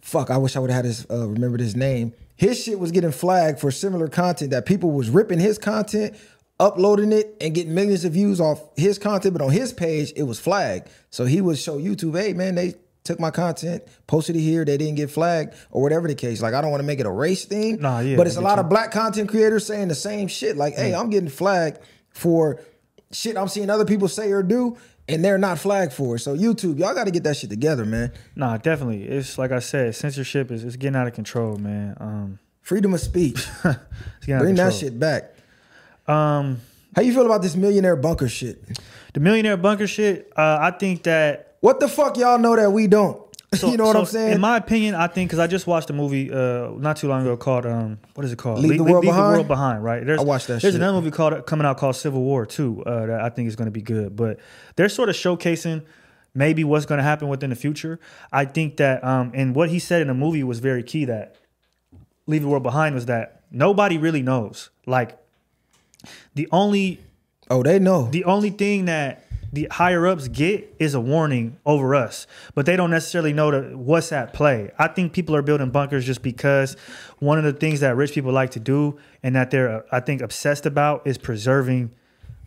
Fuck, 0.00 0.30
I 0.30 0.38
wish 0.38 0.56
I 0.56 0.60
would 0.60 0.70
have 0.70 0.76
had 0.78 0.84
his 0.84 1.06
uh, 1.10 1.28
remembered 1.28 1.60
his 1.60 1.76
name. 1.76 2.12
His 2.36 2.62
shit 2.62 2.78
was 2.78 2.90
getting 2.90 3.12
flagged 3.12 3.60
for 3.60 3.70
similar 3.70 4.08
content 4.08 4.50
that 4.52 4.66
people 4.66 4.90
was 4.90 5.10
ripping 5.10 5.38
his 5.38 5.58
content, 5.58 6.16
uploading 6.58 7.12
it, 7.12 7.36
and 7.40 7.54
getting 7.54 7.74
millions 7.74 8.04
of 8.04 8.12
views 8.12 8.40
off 8.40 8.60
his 8.76 8.98
content. 8.98 9.34
But 9.34 9.42
on 9.42 9.50
his 9.50 9.72
page, 9.72 10.12
it 10.16 10.24
was 10.24 10.40
flagged. 10.40 10.88
So 11.10 11.24
he 11.24 11.40
would 11.40 11.58
show 11.58 11.78
YouTube, 11.78 12.18
hey 12.20 12.32
man, 12.32 12.54
they 12.56 12.74
took 13.04 13.20
my 13.20 13.30
content, 13.30 13.82
posted 14.06 14.36
it 14.36 14.40
here, 14.40 14.64
they 14.64 14.76
didn't 14.76 14.94
get 14.96 15.10
flagged, 15.10 15.54
or 15.70 15.82
whatever 15.82 16.08
the 16.08 16.14
case. 16.14 16.40
Like 16.42 16.54
I 16.54 16.60
don't 16.60 16.70
want 16.70 16.80
to 16.80 16.86
make 16.86 17.00
it 17.00 17.06
a 17.06 17.10
race 17.10 17.44
thing. 17.44 17.80
Nah, 17.80 18.00
yeah, 18.00 18.16
But 18.16 18.26
it's 18.26 18.36
a 18.36 18.40
lot 18.40 18.58
you. 18.58 18.62
of 18.62 18.68
black 18.68 18.90
content 18.92 19.28
creators 19.28 19.66
saying 19.66 19.88
the 19.88 19.94
same 19.94 20.26
shit. 20.28 20.56
Like, 20.56 20.74
hey, 20.74 20.94
I'm 20.94 21.10
getting 21.10 21.28
flagged 21.28 21.78
for 22.10 22.60
shit 23.12 23.36
I'm 23.36 23.48
seeing 23.48 23.70
other 23.70 23.84
people 23.84 24.08
say 24.08 24.32
or 24.32 24.42
do, 24.42 24.76
and 25.08 25.24
they're 25.24 25.38
not 25.38 25.58
flagged 25.58 25.92
for. 25.92 26.16
it. 26.16 26.20
So 26.20 26.36
YouTube, 26.36 26.78
y'all 26.78 26.94
got 26.94 27.04
to 27.04 27.10
get 27.10 27.24
that 27.24 27.36
shit 27.36 27.50
together, 27.50 27.84
man. 27.84 28.12
Nah, 28.36 28.56
definitely. 28.56 29.04
It's 29.04 29.38
like 29.38 29.52
I 29.52 29.58
said, 29.58 29.94
censorship 29.94 30.50
is 30.50 30.64
it's 30.64 30.76
getting 30.76 30.96
out 30.96 31.06
of 31.06 31.12
control, 31.14 31.56
man. 31.56 31.96
Um, 32.00 32.38
Freedom 32.60 32.94
of 32.94 33.00
speech. 33.00 33.44
it's 33.64 33.76
getting 34.20 34.34
out 34.34 34.40
Bring 34.42 34.54
that 34.54 34.72
shit 34.72 34.98
back. 34.98 35.34
Um, 36.06 36.60
How 36.94 37.02
you 37.02 37.12
feel 37.12 37.26
about 37.26 37.42
this 37.42 37.56
millionaire 37.56 37.96
bunker 37.96 38.28
shit? 38.28 38.62
the 39.14 39.20
millionaire 39.20 39.56
bunker 39.56 39.86
shit. 39.86 40.32
Uh, 40.36 40.58
I 40.60 40.70
think 40.70 41.02
that 41.02 41.56
What 41.60 41.80
the 41.80 41.88
fuck 41.88 42.16
y'all 42.16 42.38
know 42.38 42.54
that 42.56 42.70
we 42.70 42.86
don't? 42.86 43.20
So- 43.54 43.70
you 43.70 43.76
know 43.76 43.84
what 43.84 43.92
so 43.94 44.00
I'm 44.00 44.06
saying? 44.06 44.32
In 44.32 44.40
my 44.40 44.56
opinion, 44.56 44.94
I 44.94 45.06
think 45.08 45.28
because 45.28 45.38
I 45.38 45.46
just 45.46 45.66
watched 45.66 45.90
a 45.90 45.92
movie 45.92 46.32
uh, 46.32 46.70
not 46.70 46.96
too 46.96 47.08
long 47.08 47.22
ago 47.22 47.36
called 47.36 47.66
um, 47.66 47.98
what 48.14 48.24
is 48.24 48.32
it 48.32 48.38
called? 48.38 48.60
Leave 48.60 48.78
the 48.78 48.84
World 48.84 49.04
Leave 49.04 49.10
Behind? 49.12 49.32
the 49.32 49.36
world 49.38 49.48
behind. 49.48 49.84
Right? 49.84 50.04
There's, 50.06 50.20
I 50.20 50.24
watched 50.24 50.46
that 50.46 50.62
There's 50.62 50.74
shit. 50.74 50.80
another 50.80 50.98
movie 50.98 51.10
called 51.10 51.44
coming 51.46 51.66
out 51.66 51.76
called 51.76 51.96
Civil 51.96 52.22
War 52.22 52.46
too 52.46 52.82
uh, 52.84 53.06
that 53.06 53.20
I 53.20 53.28
think 53.28 53.48
is 53.48 53.56
going 53.56 53.66
to 53.66 53.72
be 53.72 53.82
good. 53.82 54.16
But 54.16 54.38
they're 54.76 54.88
sort 54.88 55.08
of 55.08 55.16
showcasing 55.16 55.84
maybe 56.34 56.64
what's 56.64 56.86
going 56.86 56.98
to 56.98 57.04
happen 57.04 57.28
within 57.28 57.50
the 57.50 57.56
future. 57.56 58.00
I 58.32 58.46
think 58.46 58.78
that 58.78 59.04
um, 59.04 59.32
and 59.34 59.54
what 59.54 59.68
he 59.68 59.78
said 59.78 60.00
in 60.00 60.08
the 60.08 60.14
movie 60.14 60.42
was 60.42 60.58
very 60.60 60.82
key. 60.82 61.04
That 61.04 61.36
Leave 62.26 62.42
the 62.42 62.48
World 62.48 62.62
Behind 62.62 62.94
was 62.94 63.06
that 63.06 63.42
nobody 63.50 63.98
really 63.98 64.22
knows. 64.22 64.70
Like 64.86 65.18
the 66.34 66.48
only 66.50 67.00
oh, 67.50 67.62
they 67.62 67.78
know. 67.78 68.08
the 68.10 68.24
only 68.24 68.50
thing 68.50 68.86
that 68.86 69.26
the 69.52 69.68
higher 69.70 70.06
ups 70.06 70.28
get 70.28 70.74
is 70.78 70.94
a 70.94 71.00
warning 71.00 71.58
over 71.66 71.94
us, 71.94 72.26
but 72.54 72.64
they 72.64 72.74
don't 72.74 72.90
necessarily 72.90 73.34
know 73.34 73.50
the, 73.50 73.76
what's 73.76 74.10
at 74.10 74.32
play. 74.32 74.70
I 74.78 74.88
think 74.88 75.12
people 75.12 75.36
are 75.36 75.42
building 75.42 75.70
bunkers 75.70 76.06
just 76.06 76.22
because 76.22 76.74
one 77.18 77.36
of 77.36 77.44
the 77.44 77.52
things 77.52 77.80
that 77.80 77.94
rich 77.94 78.12
people 78.14 78.32
like 78.32 78.52
to 78.52 78.60
do 78.60 78.98
and 79.22 79.36
that 79.36 79.50
they're, 79.50 79.84
I 79.94 80.00
think, 80.00 80.22
obsessed 80.22 80.64
about 80.64 81.06
is 81.06 81.18
preserving 81.18 81.90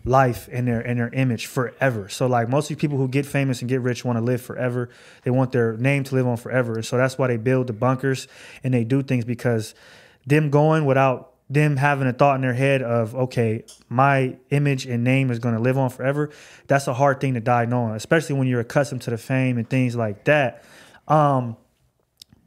life 0.04 0.48
and 0.52 0.68
their 0.68 0.82
and 0.82 1.00
their 1.00 1.10
image 1.10 1.48
forever. 1.48 2.08
So 2.10 2.28
like 2.28 2.48
most 2.48 2.66
of 2.66 2.70
these 2.70 2.82
people 2.82 2.98
who 2.98 3.08
get 3.08 3.26
famous 3.26 3.62
and 3.62 3.70
get 3.70 3.82
rich 3.82 4.06
want 4.06 4.18
to 4.18 4.24
live 4.24 4.42
forever. 4.42 4.90
They 5.24 5.32
want 5.32 5.52
their 5.52 5.78
name 5.78 6.04
to 6.06 6.16
live 6.16 6.28
on 6.28 6.38
forever. 6.38 6.76
And 6.76 6.86
so 6.86 6.98
that's 6.98 7.18
why 7.18 7.28
they 7.28 7.38
build 7.38 7.68
the 7.68 7.74
bunkers 7.74 8.28
and 8.64 8.74
they 8.74 8.84
do 8.84 9.02
things 9.02 9.26
because 9.26 9.74
them 10.26 10.50
going 10.50 10.86
without 10.86 11.35
them 11.50 11.78
having 11.78 12.08
a 12.08 12.14
thought 12.14 12.36
in 12.36 12.42
their 12.42 12.54
head 12.54 12.82
of 12.82 13.14
okay, 13.16 13.64
my 13.88 14.36
image 14.50 14.86
and 14.88 15.04
name 15.04 15.30
is 15.30 15.40
going 15.40 15.56
to 15.56 15.62
live 15.62 15.78
on 15.78 15.90
forever. 15.90 16.32
That's 16.68 16.88
a 16.88 16.94
hard 16.94 17.22
thing 17.22 17.36
to 17.36 17.40
die 17.40 17.66
knowing, 17.66 17.94
especially 17.94 18.36
when 18.36 18.48
you're 18.48 18.62
accustomed 18.62 19.04
to 19.04 19.12
the 19.12 19.18
fame 19.18 19.58
and 19.58 19.70
things 19.70 19.96
like 19.96 20.26
that. 20.26 20.64
Um, 21.08 21.56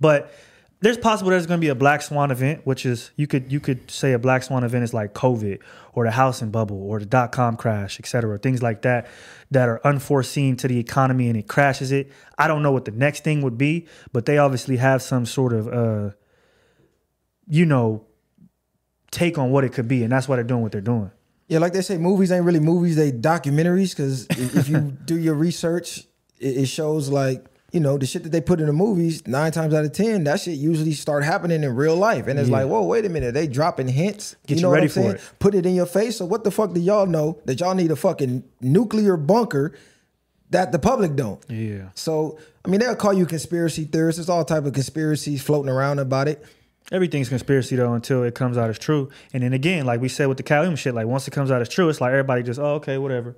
but 0.01 0.33
there's 0.81 0.99
possible 0.99 1.31
there's 1.31 1.47
going 1.47 1.61
to 1.61 1.65
be 1.65 1.71
a 1.71 1.75
black 1.75 2.03
swan 2.03 2.31
event, 2.31 2.65
which 2.65 2.87
is 2.87 3.11
you 3.17 3.27
could 3.27 3.53
you 3.53 3.61
could 3.61 3.91
say 3.91 4.13
a 4.13 4.19
black 4.19 4.43
swan 4.43 4.65
event 4.65 4.85
is 4.85 4.95
like 4.95 5.15
COVID 5.15 5.61
or 5.93 6.05
the 6.05 6.13
housing 6.13 6.51
bubble 6.51 6.83
or 6.83 6.99
the 6.99 7.07
dot 7.07 7.33
com 7.33 7.57
crash, 7.57 7.99
et 8.01 8.07
cetera, 8.07 8.39
things 8.39 8.63
like 8.63 8.83
that 8.83 9.09
that 9.51 9.69
are 9.69 9.81
unforeseen 9.85 10.57
to 10.57 10.69
the 10.69 10.79
economy 10.79 11.29
and 11.29 11.37
it 11.37 11.49
crashes 11.49 11.91
it. 11.93 12.13
I 12.37 12.47
don't 12.49 12.63
know 12.63 12.73
what 12.73 12.85
the 12.85 12.93
next 12.93 13.25
thing 13.25 13.43
would 13.43 13.59
be, 13.59 13.87
but 14.13 14.27
they 14.27 14.39
obviously 14.39 14.77
have 14.77 15.03
some 15.03 15.27
sort 15.27 15.53
of 15.53 15.69
uh, 15.69 16.15
you 17.49 17.65
know, 17.65 18.05
take 19.11 19.39
on 19.39 19.51
what 19.51 19.65
it 19.65 19.73
could 19.73 19.89
be, 19.89 20.03
and 20.03 20.13
that's 20.13 20.29
why 20.29 20.37
they're 20.37 20.45
doing 20.45 20.63
what 20.63 20.73
they're 20.73 20.81
doing. 20.81 21.11
Yeah, 21.49 21.61
like 21.61 21.73
they 21.73 21.81
say, 21.83 21.97
movies 21.99 22.31
ain't 22.31 22.45
really 22.45 22.61
movies; 22.61 22.97
they 22.97 23.11
documentaries. 23.13 23.91
Because 23.97 24.27
if, 24.31 24.57
if 24.57 24.69
you 24.69 24.81
do 25.05 25.17
your 25.19 25.35
research, 25.35 25.99
it, 26.39 26.57
it 26.59 26.67
shows 26.67 27.09
like 27.09 27.45
you 27.73 27.81
know 27.81 27.97
the 27.99 28.07
shit 28.07 28.23
that 28.23 28.31
they 28.33 28.41
put 28.41 28.61
in 28.61 28.67
the 28.67 28.73
movies. 28.73 29.27
Nine 29.27 29.51
times 29.53 29.73
out 29.75 29.85
of 29.85 29.93
ten, 29.93 30.25
that 30.25 30.41
shit 30.41 30.59
usually 30.59 30.93
start 30.93 31.25
happening 31.25 31.63
in 31.65 31.75
real 31.75 31.97
life, 31.97 32.27
and 32.27 32.39
it's 32.39 32.49
Yeah. 32.51 32.57
like, 32.59 32.67
whoa, 32.69 32.83
wait 32.85 33.05
a 33.07 33.09
minute, 33.09 33.33
they 33.35 33.47
dropping 33.47 33.89
hints. 33.89 34.37
Get 34.47 34.57
you 34.59 34.63
know 34.63 34.71
ready 34.71 34.87
what 34.89 34.91
I'm 34.91 34.95
for 34.95 35.01
saying? 35.01 35.15
it. 35.17 35.39
Put 35.39 35.55
it 35.55 35.65
in 35.67 35.75
your 35.75 35.87
face. 35.87 36.17
So 36.19 36.27
what 36.27 36.45
the 36.45 36.51
fuck 36.51 36.73
do 36.75 36.81
y'all 36.81 37.07
know 37.07 37.41
that 37.47 37.61
y'all 37.61 37.75
need 37.75 37.91
a 37.91 37.97
fucking 37.97 38.45
nuclear 38.61 39.17
bunker 39.17 39.73
that 40.51 40.73
the 40.73 40.79
public 40.79 41.17
don't? 41.17 41.43
Yeah. 41.49 41.91
So 41.95 42.39
I 42.65 42.69
mean, 42.69 42.81
they'll 42.81 42.95
call 42.97 43.15
you 43.15 43.25
conspiracy 43.25 43.85
theorists. 43.85 44.19
There's 44.19 44.29
all 44.29 44.45
type 44.45 44.67
of 44.67 44.75
conspiracies 44.75 45.43
floating 45.43 45.71
around 45.71 45.99
about 45.99 46.29
it. 46.29 46.45
Everything's 46.91 47.29
conspiracy 47.29 47.77
though 47.77 47.93
until 47.93 48.23
it 48.23 48.35
comes 48.35 48.57
out 48.57 48.71
as 48.71 48.79
true. 48.79 49.11
And 49.33 49.43
then 49.43 49.53
again, 49.53 49.85
like 49.85 50.01
we 50.01 50.09
said 50.09 50.27
with 50.29 50.39
the 50.39 50.43
Calium 50.43 50.77
shit, 50.77 50.95
like 50.95 51.07
once 51.07 51.29
it 51.29 51.33
comes 51.33 51.51
out 51.51 51.61
as 51.61 51.69
true, 51.69 51.89
it's 51.89 52.01
like 52.01 52.11
everybody 52.11 52.43
just, 52.43 52.59
oh, 52.59 52.75
okay, 52.77 52.97
whatever. 52.99 53.37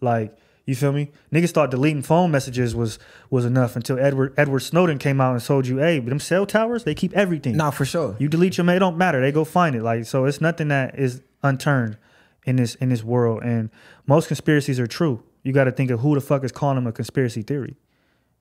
Like, 0.00 0.36
you 0.66 0.74
feel 0.76 0.92
me? 0.92 1.10
Niggas 1.32 1.50
thought 1.50 1.70
deleting 1.70 2.02
phone 2.02 2.30
messages 2.30 2.74
was 2.74 2.98
was 3.28 3.44
enough 3.44 3.74
until 3.74 3.98
Edward 3.98 4.34
Edward 4.36 4.60
Snowden 4.60 4.98
came 4.98 5.20
out 5.20 5.32
and 5.32 5.42
told 5.42 5.66
you, 5.66 5.78
hey, 5.78 5.98
but 5.98 6.10
them 6.10 6.20
cell 6.20 6.46
towers, 6.46 6.84
they 6.84 6.94
keep 6.94 7.12
everything. 7.14 7.56
Nah, 7.56 7.70
for 7.70 7.84
sure. 7.84 8.14
You 8.18 8.28
delete 8.28 8.56
your 8.56 8.64
mail, 8.64 8.76
it 8.76 8.80
don't 8.80 8.96
matter. 8.96 9.20
They 9.20 9.32
go 9.32 9.44
find 9.44 9.74
it. 9.74 9.82
Like, 9.82 10.04
so 10.04 10.26
it's 10.26 10.40
nothing 10.40 10.68
that 10.68 10.98
is 10.98 11.22
unturned 11.42 11.96
in 12.44 12.56
this 12.56 12.76
in 12.76 12.90
this 12.90 13.02
world. 13.02 13.42
And 13.42 13.70
most 14.06 14.28
conspiracies 14.28 14.78
are 14.78 14.86
true. 14.86 15.22
You 15.42 15.52
gotta 15.52 15.72
think 15.72 15.90
of 15.90 16.00
who 16.00 16.14
the 16.14 16.20
fuck 16.20 16.44
is 16.44 16.52
calling 16.52 16.76
them 16.76 16.86
a 16.86 16.92
conspiracy 16.92 17.42
theory. 17.42 17.76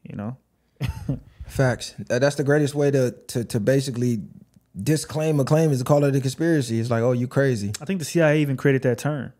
You 0.03 0.15
know? 0.15 0.37
Facts. 1.47 1.95
That's 1.97 2.35
the 2.35 2.43
greatest 2.43 2.75
way 2.75 2.91
to 2.91 3.11
to 3.29 3.43
to 3.45 3.59
basically 3.59 4.21
disclaim 4.81 5.39
a 5.39 5.45
claim 5.45 5.71
is 5.71 5.79
to 5.79 5.85
call 5.85 6.03
it 6.03 6.15
a 6.15 6.21
conspiracy. 6.21 6.79
It's 6.79 6.89
like, 6.89 7.01
oh, 7.01 7.11
you 7.11 7.27
crazy. 7.27 7.71
I 7.81 7.85
think 7.85 7.99
the 7.99 8.05
CIA 8.05 8.41
even 8.41 8.57
created 8.57 8.83
that 8.83 8.97
term. 8.97 9.33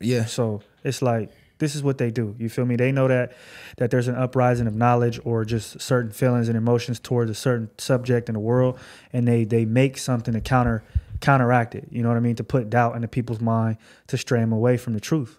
Yeah. 0.00 0.26
So 0.26 0.62
it's 0.84 1.02
like 1.02 1.30
this 1.58 1.74
is 1.74 1.82
what 1.82 1.98
they 1.98 2.10
do. 2.10 2.34
You 2.38 2.48
feel 2.48 2.66
me? 2.66 2.76
They 2.76 2.92
know 2.92 3.08
that 3.08 3.32
that 3.78 3.90
there's 3.90 4.08
an 4.08 4.14
uprising 4.14 4.66
of 4.66 4.74
knowledge 4.74 5.18
or 5.24 5.44
just 5.44 5.80
certain 5.80 6.12
feelings 6.12 6.48
and 6.48 6.56
emotions 6.56 7.00
towards 7.00 7.30
a 7.30 7.34
certain 7.34 7.70
subject 7.78 8.28
in 8.28 8.34
the 8.34 8.40
world, 8.40 8.78
and 9.12 9.26
they 9.26 9.44
they 9.44 9.64
make 9.64 9.98
something 9.98 10.34
to 10.34 10.40
counter 10.40 10.84
counteract 11.20 11.74
it. 11.74 11.88
You 11.90 12.02
know 12.02 12.08
what 12.08 12.18
I 12.18 12.20
mean? 12.20 12.36
To 12.36 12.44
put 12.44 12.68
doubt 12.68 12.94
into 12.94 13.08
people's 13.08 13.40
mind 13.40 13.78
to 14.08 14.18
stray 14.18 14.40
them 14.40 14.52
away 14.52 14.76
from 14.76 14.92
the 14.92 15.00
truth. 15.00 15.38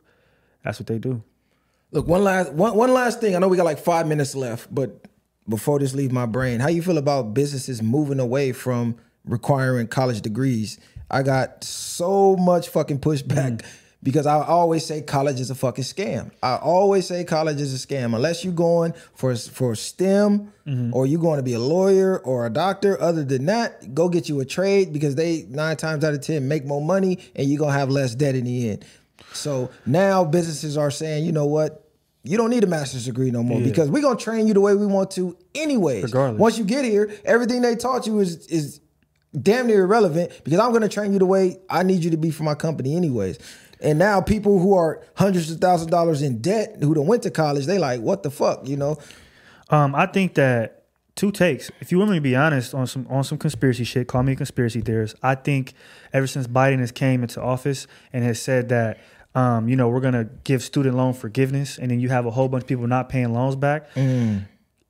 That's 0.64 0.80
what 0.80 0.88
they 0.88 0.98
do. 0.98 1.24
Look, 1.92 2.08
one 2.08 2.24
last 2.24 2.52
one 2.52 2.76
one 2.76 2.94
last 2.94 3.22
thing. 3.22 3.36
I 3.36 3.40
know 3.40 3.48
we 3.48 3.58
got 3.58 3.66
like 3.66 3.80
five 3.80 4.08
minutes 4.08 4.36
left, 4.36 4.74
but 4.74 5.06
before 5.48 5.80
this 5.80 5.94
leave 5.94 6.12
my 6.12 6.26
brain, 6.26 6.60
how 6.60 6.68
you 6.68 6.82
feel 6.82 6.98
about 6.98 7.34
businesses 7.34 7.82
moving 7.82 8.20
away 8.20 8.52
from 8.52 8.98
requiring 9.28 9.88
college 9.88 10.22
degrees? 10.22 10.80
I 11.10 11.24
got 11.24 11.64
so 11.64 12.36
much 12.36 12.70
fucking 12.70 13.00
pushback 13.00 13.62
mm. 13.62 13.66
because 14.04 14.26
I 14.26 14.44
always 14.44 14.86
say 14.86 15.02
college 15.02 15.40
is 15.40 15.50
a 15.50 15.56
fucking 15.56 15.86
scam. 15.86 16.32
I 16.44 16.58
always 16.58 17.08
say 17.08 17.24
college 17.24 17.62
is 17.62 17.74
a 17.74 17.88
scam 17.88 18.14
unless 18.14 18.44
you're 18.44 18.54
going 18.54 18.94
for 19.14 19.36
for 19.36 19.76
STEM 19.76 20.52
mm-hmm. 20.66 20.94
or 20.94 21.06
you're 21.06 21.22
going 21.22 21.38
to 21.38 21.44
be 21.44 21.54
a 21.54 21.60
lawyer 21.60 22.20
or 22.20 22.46
a 22.46 22.50
doctor. 22.50 23.02
Other 23.02 23.24
than 23.24 23.46
that, 23.46 23.94
go 23.94 24.10
get 24.10 24.28
you 24.28 24.40
a 24.42 24.46
trade 24.46 24.92
because 24.92 25.16
they 25.16 25.46
nine 25.50 25.78
times 25.78 26.04
out 26.04 26.14
of 26.14 26.22
ten 26.22 26.48
make 26.48 26.66
more 26.66 26.82
money 26.82 27.20
and 27.36 27.48
you're 27.48 27.60
gonna 27.60 27.72
have 27.72 27.90
less 27.90 28.16
debt 28.16 28.36
in 28.36 28.44
the 28.44 28.72
end. 28.72 28.86
So 29.34 29.70
now 29.86 30.26
businesses 30.26 30.78
are 30.78 30.92
saying, 30.92 31.26
you 31.26 31.32
know 31.32 31.46
what? 31.46 31.84
You 32.24 32.36
don't 32.36 32.50
need 32.50 32.66
a 32.66 32.68
master's 32.68 33.06
degree 33.06 33.32
no 33.32 33.42
more 33.42 33.60
Yeah. 33.60 33.68
because 33.68 33.90
we're 33.90 34.02
gonna 34.02 34.20
train 34.20 34.48
you 34.48 34.54
the 34.54 34.60
way 34.60 34.76
we 34.76 34.86
want 34.86 35.12
to 35.12 35.38
anyways. 35.56 36.04
Regardless. 36.04 36.40
Once 36.40 36.58
you 36.58 36.66
get 36.66 36.84
here, 36.84 37.10
everything 37.24 37.62
they 37.62 37.76
taught 37.76 38.06
you 38.06 38.20
is 38.20 38.46
is 38.48 38.82
damn 39.42 39.68
near 39.68 39.84
irrelevant 39.84 40.32
because 40.44 40.60
I'm 40.60 40.72
gonna 40.74 40.90
train 40.90 41.14
you 41.14 41.20
the 41.20 41.26
way 41.26 41.60
I 41.70 41.84
need 41.84 42.04
you 42.04 42.12
to 42.12 42.18
be 42.18 42.32
for 42.32 42.44
my 42.44 42.56
company 42.56 42.96
anyways. 42.96 43.40
And 43.80 44.00
now 44.00 44.22
people 44.22 44.60
who 44.60 44.74
are 44.74 45.04
hundreds 45.16 45.52
of 45.52 45.60
thousands 45.60 45.88
of 45.88 45.92
dollars 45.92 46.22
in 46.22 46.42
debt 46.42 46.78
who 46.82 46.94
don't 46.94 47.06
went 47.06 47.24
to 47.24 47.32
college, 47.32 47.66
they 47.66 47.78
like, 47.78 48.02
what 48.02 48.24
the 48.24 48.32
fuck, 48.32 48.68
you 48.68 48.76
know? 48.76 48.98
Um, 49.70 49.94
I 49.94 50.08
think 50.08 50.34
that 50.36 50.86
two 51.16 51.32
takes. 51.32 51.70
If 51.80 51.92
you 51.92 52.00
want 52.00 52.12
me 52.12 52.18
to 52.18 52.22
be 52.22 52.36
honest 52.36 52.74
on 52.74 52.88
some 52.88 53.06
on 53.10 53.24
some 53.24 53.38
conspiracy 53.38 53.84
shit, 53.84 54.08
call 54.08 54.24
me 54.24 54.34
a 54.34 54.36
conspiracy 54.36 54.82
theorist. 54.82 55.16
I 55.22 55.36
think 55.36 55.74
ever 56.14 56.28
since 56.28 56.48
Biden 56.48 56.80
has 56.80 56.92
came 56.92 57.22
into 57.22 57.42
office 57.42 57.88
and 58.14 58.24
has 58.24 58.42
said 58.42 58.70
that 58.70 59.00
um, 59.36 59.70
you 59.70 59.76
know, 59.76 59.88
we're 59.90 60.00
gonna 60.02 60.24
give 60.46 60.64
student 60.64 60.96
loan 60.96 61.14
forgiveness, 61.14 61.78
and 61.78 61.92
then 61.92 62.00
you 62.00 62.10
have 62.10 62.26
a 62.26 62.32
whole 62.32 62.48
bunch 62.48 62.64
of 62.64 62.68
people 62.68 62.88
not 62.88 63.08
paying 63.10 63.34
loans 63.34 63.56
back. 63.56 63.88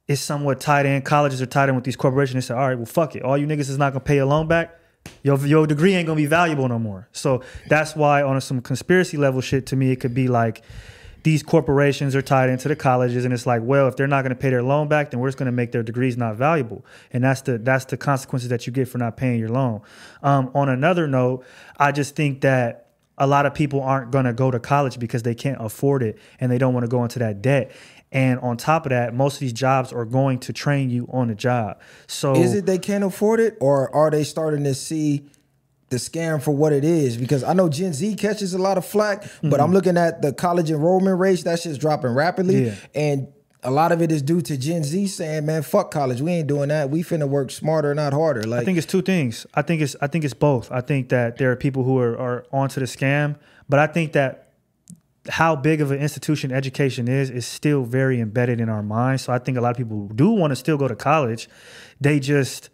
It's 0.08 0.22
somewhat 0.22 0.62
tied 0.62 0.86
in. 0.86 1.02
Colleges 1.02 1.42
are 1.42 1.46
tied 1.46 1.70
in 1.70 1.76
with 1.76 1.84
these 1.84 1.98
corporations. 1.98 2.46
They 2.46 2.54
say, 2.54 2.58
all 2.58 2.68
right, 2.68 2.78
well, 2.78 2.86
fuck 2.86 3.16
it. 3.16 3.24
All 3.24 3.38
you 3.38 3.46
niggas 3.46 3.70
is 3.70 3.78
not 3.78 3.94
gonna 3.94 4.06
pay 4.06 4.16
your 4.16 4.26
loan 4.26 4.48
back. 4.48 4.80
Your 5.24 5.38
your 5.46 5.68
degree 5.68 5.94
ain't 5.94 6.08
gonna 6.08 6.18
be 6.18 6.26
valuable 6.26 6.68
no 6.68 6.80
more. 6.80 7.08
So 7.12 7.44
that's 7.68 7.96
why 7.96 8.22
on 8.22 8.40
some 8.42 8.62
conspiracy 8.62 9.18
level 9.18 9.42
shit 9.42 9.66
to 9.68 9.76
me, 9.76 9.92
it 9.92 9.98
could 9.98 10.14
be 10.14 10.28
like 10.28 10.64
these 11.24 11.44
corporations 11.44 12.16
are 12.16 12.22
tied 12.22 12.50
into 12.50 12.70
the 12.70 12.76
colleges 12.76 13.26
and 13.26 13.34
it's 13.34 13.46
like 13.46 13.62
well 13.62 13.90
if 13.90 13.98
they're 13.98 14.08
not 14.08 14.22
going 14.22 14.30
to 14.30 14.36
pay 14.36 14.50
their 14.50 14.64
loan 14.64 14.88
back 14.88 15.12
then 15.12 15.20
we're 15.20 15.28
just 15.28 15.38
going 15.38 15.48
to 15.48 15.52
make 15.52 15.74
their 15.74 15.84
degrees 15.84 16.16
not 16.16 16.38
valuable 16.38 16.86
and 17.12 17.22
that's 17.22 17.42
the 17.42 17.58
that's 17.58 17.84
the 17.84 17.98
consequences 17.98 18.48
that 18.48 18.66
you 18.66 18.72
get 18.72 18.88
for 18.88 18.98
not 18.98 19.18
paying 19.18 19.38
your 19.38 19.50
loan 19.50 19.82
um, 20.24 20.50
on 20.54 20.70
another 20.70 21.06
note 21.06 21.44
i 21.78 21.92
just 21.92 22.16
think 22.16 22.40
that 22.42 22.88
a 23.18 23.28
lot 23.28 23.46
of 23.46 23.54
people 23.54 23.82
aren't 23.82 24.12
going 24.12 24.26
to 24.26 24.32
go 24.32 24.52
to 24.52 24.60
college 24.60 25.00
because 25.00 25.24
they 25.24 25.36
can't 25.36 25.58
afford 25.60 26.04
it 26.04 26.18
and 26.40 26.52
they 26.52 26.58
don't 26.58 26.74
want 26.74 26.84
to 26.84 26.88
go 26.88 27.04
into 27.04 27.20
that 27.20 27.42
debt 27.42 27.72
and 28.12 28.40
on 28.40 28.58
top 28.58 28.86
of 28.86 28.92
that 28.92 29.14
most 29.14 29.36
of 29.36 29.40
these 29.42 29.54
jobs 29.54 29.92
are 29.92 30.06
going 30.06 30.40
to 30.40 30.54
train 30.54 30.90
you 30.90 31.08
on 31.12 31.28
the 31.28 31.36
job 31.36 31.80
so 32.08 32.36
Is 32.36 32.54
it 32.54 32.66
they 32.66 32.78
can't 32.78 33.04
afford 33.04 33.40
it, 33.40 33.58
or 33.60 33.94
are 33.94 34.10
they 34.10 34.24
starting 34.24 34.64
to 34.64 34.74
see 34.74 35.26
the 35.90 35.98
scam 35.98 36.42
for 36.42 36.52
what 36.52 36.74
it 36.74 36.84
is? 36.84 37.18
Because 37.18 37.44
I 37.44 37.54
know 37.54 37.70
Gen 37.70 37.94
Z 37.94 38.16
catches 38.16 38.54
a 38.54 38.58
lot 38.58 38.78
of 38.78 38.86
flack, 38.86 39.24
but 39.42 39.60
I'm 39.60 39.68
mm-hmm. 39.68 39.74
looking 39.74 39.98
at 39.98 40.22
the 40.22 40.34
college 40.34 40.70
enrollment 40.70 41.20
rates. 41.20 41.44
That 41.44 41.60
shit's 41.60 41.78
dropping 41.78 42.12
rapidly, 42.12 42.68
Yeah. 42.68 42.76
and 42.96 43.28
a 43.64 43.72
lot 43.72 43.92
of 43.92 44.02
it 44.02 44.12
is 44.12 44.22
due 44.22 44.42
to 44.42 44.58
Gen 44.58 44.84
Z 44.84 45.08
saying, 45.08 45.46
"Man, 45.46 45.64
fuck 45.64 45.92
college. 45.92 46.22
We 46.22 46.32
ain't 46.32 46.48
doing 46.48 46.70
that. 46.70 46.90
We 46.90 47.04
finna 47.04 47.28
work 47.28 47.52
smarter, 47.52 47.94
not 47.94 48.14
harder." 48.14 48.44
Like, 48.44 48.62
I 48.62 48.66
think 48.66 48.78
it's 48.78 48.88
two 48.88 49.02
things. 49.02 49.46
I 49.54 49.62
think 49.62 49.82
it's 49.82 49.96
I 50.02 50.08
think 50.08 50.24
it's 50.24 50.34
both. 50.34 50.72
I 50.72 50.82
think 50.82 51.10
that 51.10 51.38
there 51.38 51.52
are 51.52 51.56
people 51.56 51.84
who 51.84 51.98
are, 52.00 52.18
are 52.18 52.46
onto 52.52 52.80
the 52.80 52.86
scam, 52.86 53.36
but 53.68 53.80
I 53.80 53.88
think 53.88 54.14
that 54.14 54.47
how 55.30 55.56
big 55.56 55.82
of 55.82 55.92
an 55.92 56.00
institution 56.00 56.52
education 56.52 57.08
is 57.08 57.30
is 57.30 57.46
still 57.46 57.84
very 57.84 58.20
embedded 58.20 58.60
in 58.60 58.70
our 58.70 58.84
minds. 58.84 59.24
So 59.24 59.34
I 59.34 59.40
think 59.40 59.58
a 59.58 59.62
lot 59.62 59.72
of 59.72 59.78
people 59.78 60.08
do 60.10 60.30
want 60.30 60.52
to 60.52 60.56
still 60.56 60.78
go 60.78 60.88
to 60.88 60.96
college. 60.96 61.50
They 62.00 62.20
just 62.20 62.70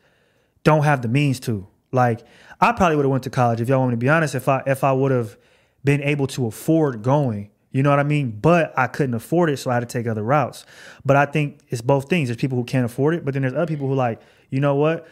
don't 0.64 0.84
have 0.84 1.02
the 1.02 1.08
means 1.08 1.40
to. 1.42 1.68
Like 1.92 2.22
I 2.60 2.72
probably 2.72 2.96
would 2.96 3.06
have 3.06 3.12
went 3.12 3.24
to 3.24 3.30
college 3.30 3.62
if 3.62 3.70
y'all 3.70 3.80
want 3.80 3.92
me 3.92 3.94
to 3.94 3.98
be 3.98 4.10
honest. 4.10 4.36
If 4.36 4.48
I 4.48 4.64
if 4.66 4.84
I 4.84 4.92
would 4.92 5.12
have 5.12 5.38
been 5.84 6.02
able 6.02 6.28
to 6.28 6.48
afford 6.48 7.04
going, 7.04 7.52
you 7.72 7.84
know 7.84 7.90
what 7.90 8.00
I 8.00 8.04
mean. 8.04 8.32
But 8.32 8.74
I 8.78 8.88
couldn't 8.88 9.16
afford 9.16 9.50
it, 9.50 9.58
so 9.58 9.70
I 9.70 9.76
had 9.76 9.82
to 9.82 9.86
take 9.86 10.08
other 10.08 10.24
routes. 10.24 10.66
But 11.06 11.16
I 11.16 11.26
think 11.26 11.60
it's 11.70 11.82
both 11.82 12.10
things. 12.10 12.30
There's 12.30 12.38
people 12.38 12.58
who 12.58 12.64
can't 12.64 12.86
afford 12.86 13.16
it, 13.16 13.26
but 13.26 13.34
then 13.34 13.42
there's 13.42 13.54
other 13.54 13.68
people 13.68 13.88
who 13.88 13.96
like, 13.96 14.22
you 14.50 14.60
know 14.60 14.76
what? 14.76 15.08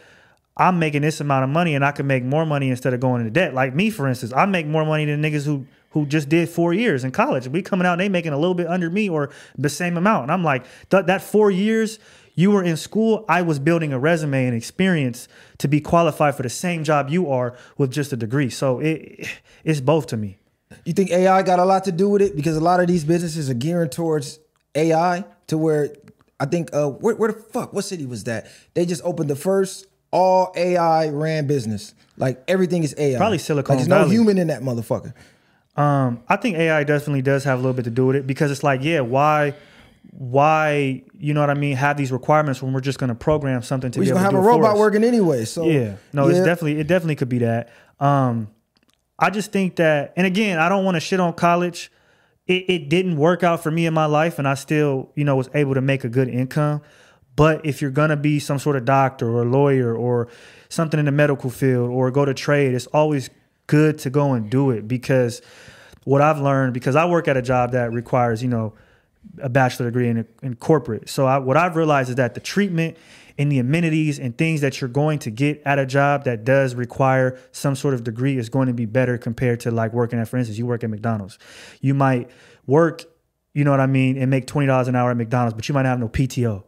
I'm 0.56 0.78
making 0.78 1.02
this 1.02 1.20
amount 1.20 1.44
of 1.44 1.50
money 1.50 1.74
and 1.74 1.84
I 1.84 1.92
can 1.92 2.06
make 2.06 2.24
more 2.24 2.44
money 2.44 2.68
instead 2.68 2.92
of 2.92 3.00
going 3.00 3.20
into 3.20 3.30
debt. 3.30 3.54
Like 3.54 3.74
me, 3.74 3.90
for 3.90 4.06
instance, 4.06 4.32
I 4.32 4.44
make 4.44 4.66
more 4.66 4.84
money 4.84 5.06
than 5.06 5.22
niggas 5.22 5.46
who 5.46 5.66
who 5.92 6.06
just 6.06 6.28
did 6.28 6.48
four 6.48 6.72
years 6.72 7.04
in 7.04 7.10
college. 7.10 7.48
We 7.48 7.62
coming 7.62 7.86
out 7.86 7.92
and 7.92 8.00
they 8.00 8.08
making 8.08 8.32
a 8.32 8.38
little 8.38 8.54
bit 8.54 8.66
under 8.66 8.90
me 8.90 9.08
or 9.08 9.30
the 9.56 9.68
same 9.68 9.96
amount. 9.96 10.24
And 10.24 10.32
I'm 10.32 10.44
like, 10.44 10.64
th- 10.90 11.06
that 11.06 11.22
four 11.22 11.50
years 11.50 11.98
you 12.34 12.50
were 12.50 12.62
in 12.62 12.76
school, 12.76 13.24
I 13.28 13.42
was 13.42 13.58
building 13.58 13.92
a 13.92 13.98
resume 13.98 14.46
and 14.46 14.56
experience 14.56 15.28
to 15.58 15.68
be 15.68 15.80
qualified 15.80 16.34
for 16.34 16.42
the 16.42 16.48
same 16.48 16.82
job 16.84 17.10
you 17.10 17.30
are 17.30 17.56
with 17.76 17.92
just 17.92 18.12
a 18.12 18.16
degree. 18.16 18.50
So 18.50 18.80
it 18.80 19.28
it's 19.64 19.80
both 19.80 20.06
to 20.08 20.16
me. 20.16 20.38
You 20.84 20.94
think 20.94 21.10
AI 21.10 21.42
got 21.42 21.58
a 21.58 21.64
lot 21.64 21.84
to 21.84 21.92
do 21.92 22.08
with 22.08 22.22
it? 22.22 22.34
Because 22.34 22.56
a 22.56 22.60
lot 22.60 22.80
of 22.80 22.86
these 22.86 23.04
businesses 23.04 23.50
are 23.50 23.54
gearing 23.54 23.90
towards 23.90 24.38
AI 24.74 25.24
to 25.48 25.58
where 25.58 25.94
I 26.40 26.46
think 26.46 26.70
uh 26.72 26.88
where, 26.88 27.14
where 27.14 27.32
the 27.32 27.38
fuck 27.38 27.72
what 27.72 27.84
city 27.84 28.06
was 28.06 28.24
that? 28.24 28.46
They 28.74 28.86
just 28.86 29.02
opened 29.04 29.28
the 29.28 29.36
first 29.36 29.86
all 30.10 30.52
AI 30.56 31.08
ran 31.08 31.46
business. 31.46 31.94
Like 32.16 32.42
everything 32.48 32.82
is 32.84 32.94
AI. 32.96 33.18
Probably 33.18 33.38
Silicon 33.38 33.76
like, 33.76 33.86
There's 33.86 33.88
no 33.88 34.08
human 34.08 34.38
in 34.38 34.46
that 34.48 34.62
motherfucker. 34.62 35.14
Um, 35.76 36.22
I 36.28 36.36
think 36.36 36.56
AI 36.56 36.84
definitely 36.84 37.22
does 37.22 37.44
have 37.44 37.58
a 37.58 37.62
little 37.62 37.72
bit 37.74 37.84
to 37.84 37.90
do 37.90 38.06
with 38.06 38.16
it 38.16 38.26
because 38.26 38.50
it's 38.50 38.62
like, 38.62 38.82
yeah, 38.82 39.00
why, 39.00 39.54
why, 40.10 41.02
you 41.18 41.32
know 41.32 41.40
what 41.40 41.50
I 41.50 41.54
mean, 41.54 41.76
have 41.76 41.96
these 41.96 42.12
requirements 42.12 42.62
when 42.62 42.72
we're 42.72 42.80
just 42.80 42.98
going 42.98 43.08
to 43.08 43.14
program 43.14 43.62
something 43.62 43.90
to 43.92 43.98
We're 43.98 44.04
be 44.04 44.10
able 44.10 44.18
to 44.18 44.24
have 44.24 44.34
a 44.34 44.40
robot 44.40 44.76
working 44.76 45.04
anyway. 45.04 45.44
So 45.46 45.66
Yeah, 45.66 45.96
no, 46.12 46.28
it's 46.28 46.38
definitely 46.38 46.78
it 46.78 46.86
definitely 46.86 47.16
could 47.16 47.30
be 47.30 47.38
that. 47.38 47.70
Um, 48.00 48.48
I 49.18 49.30
just 49.30 49.52
think 49.52 49.76
that, 49.76 50.12
and 50.16 50.26
again, 50.26 50.58
I 50.58 50.68
don't 50.68 50.84
want 50.84 50.96
to 50.96 51.00
shit 51.00 51.20
on 51.20 51.32
college. 51.34 51.90
It, 52.46 52.68
it 52.68 52.88
didn't 52.88 53.16
work 53.16 53.42
out 53.42 53.62
for 53.62 53.70
me 53.70 53.86
in 53.86 53.94
my 53.94 54.06
life, 54.06 54.38
and 54.38 54.48
I 54.48 54.54
still, 54.54 55.10
you 55.14 55.24
know, 55.24 55.36
was 55.36 55.48
able 55.54 55.74
to 55.74 55.80
make 55.80 56.02
a 56.02 56.08
good 56.08 56.28
income. 56.28 56.82
But 57.36 57.64
if 57.64 57.80
you're 57.80 57.92
gonna 57.92 58.16
be 58.16 58.40
some 58.40 58.58
sort 58.58 58.76
of 58.76 58.84
doctor 58.84 59.30
or 59.30 59.46
lawyer 59.46 59.94
or 59.94 60.28
something 60.68 61.00
in 61.00 61.06
the 61.06 61.12
medical 61.12 61.48
field 61.50 61.88
or 61.88 62.10
go 62.10 62.24
to 62.24 62.34
trade, 62.34 62.74
it's 62.74 62.86
always 62.88 63.30
good 63.72 63.96
to 63.96 64.10
go 64.10 64.34
and 64.34 64.50
do 64.50 64.70
it 64.70 64.86
because 64.86 65.40
what 66.04 66.20
I've 66.20 66.38
learned, 66.38 66.74
because 66.74 66.94
I 66.94 67.06
work 67.06 67.26
at 67.26 67.38
a 67.38 67.42
job 67.42 67.72
that 67.72 67.90
requires, 67.90 68.42
you 68.42 68.50
know, 68.50 68.74
a 69.38 69.48
bachelor 69.48 69.86
degree 69.86 70.08
in, 70.10 70.28
in 70.42 70.56
corporate. 70.56 71.08
So 71.08 71.24
I, 71.24 71.38
what 71.38 71.56
I've 71.56 71.74
realized 71.74 72.10
is 72.10 72.16
that 72.16 72.34
the 72.34 72.40
treatment 72.40 72.98
and 73.38 73.50
the 73.50 73.60
amenities 73.60 74.18
and 74.18 74.36
things 74.36 74.60
that 74.60 74.82
you're 74.82 74.90
going 74.90 75.20
to 75.20 75.30
get 75.30 75.62
at 75.64 75.78
a 75.78 75.86
job 75.86 76.24
that 76.24 76.44
does 76.44 76.74
require 76.74 77.38
some 77.50 77.74
sort 77.74 77.94
of 77.94 78.04
degree 78.04 78.36
is 78.36 78.50
going 78.50 78.66
to 78.66 78.74
be 78.74 78.84
better 78.84 79.16
compared 79.16 79.60
to 79.60 79.70
like 79.70 79.94
working 79.94 80.18
at, 80.18 80.28
for 80.28 80.36
instance, 80.36 80.58
you 80.58 80.66
work 80.66 80.84
at 80.84 80.90
McDonald's. 80.90 81.38
You 81.80 81.94
might 81.94 82.30
work, 82.66 83.04
you 83.54 83.64
know 83.64 83.70
what 83.70 83.80
I 83.80 83.86
mean, 83.86 84.18
and 84.18 84.30
make 84.30 84.46
twenty 84.46 84.66
dollars 84.66 84.88
an 84.88 84.96
hour 84.96 85.10
at 85.10 85.16
McDonald's, 85.16 85.54
but 85.54 85.66
you 85.66 85.72
might 85.72 85.84
not 85.84 85.90
have 85.90 86.00
no 86.00 86.10
PTO. 86.10 86.64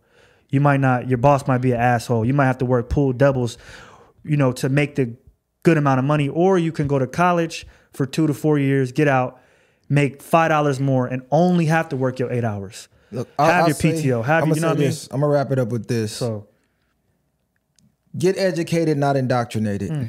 You 0.49 0.61
might 0.63 0.81
not. 0.81 1.07
Your 1.07 1.19
boss 1.19 1.47
might 1.47 1.59
be 1.59 1.73
an 1.73 1.81
asshole. 1.81 2.25
You 2.25 2.33
might 2.33 2.47
have 2.47 2.59
to 2.59 2.65
work 2.65 2.89
pool 2.89 3.13
doubles, 3.13 3.59
you 4.23 4.39
know, 4.39 4.53
to 4.53 4.71
make 4.71 4.95
the 4.95 5.17
good 5.65 5.77
amount 5.77 5.99
of 5.99 6.05
money. 6.05 6.29
Or 6.29 6.57
you 6.57 6.71
can 6.71 6.87
go 6.87 7.01
to 7.01 7.09
college 7.09 7.67
for 7.93 8.07
two 8.07 8.29
to 8.29 8.35
four 8.35 8.59
years, 8.59 8.93
get 8.93 9.09
out, 9.09 9.41
make 9.89 10.23
five 10.23 10.51
dollars 10.51 10.79
more, 10.79 11.09
and 11.09 11.23
only 11.33 11.67
have 11.67 11.89
to 11.89 11.97
work 11.97 12.21
your 12.21 12.33
eight 12.33 12.45
hours. 12.45 12.89
Look, 13.11 13.29
have 13.39 13.67
your 13.67 13.77
PTO. 13.77 14.25
Have 14.25 14.45
I'm 14.45 14.49
your, 14.51 14.57
you 14.57 14.63
know 14.63 14.69
what 14.69 14.77
I 14.77 14.81
mean? 14.81 14.93
I'm 15.11 15.21
gonna 15.21 15.33
wrap 15.33 15.51
it 15.51 15.59
up 15.59 15.69
with 15.69 15.89
this. 15.89 16.13
So 16.13 16.47
get 18.17 18.39
educated, 18.39 18.97
not 18.97 19.17
indoctrinated. 19.17 19.91
Hmm. 19.91 20.05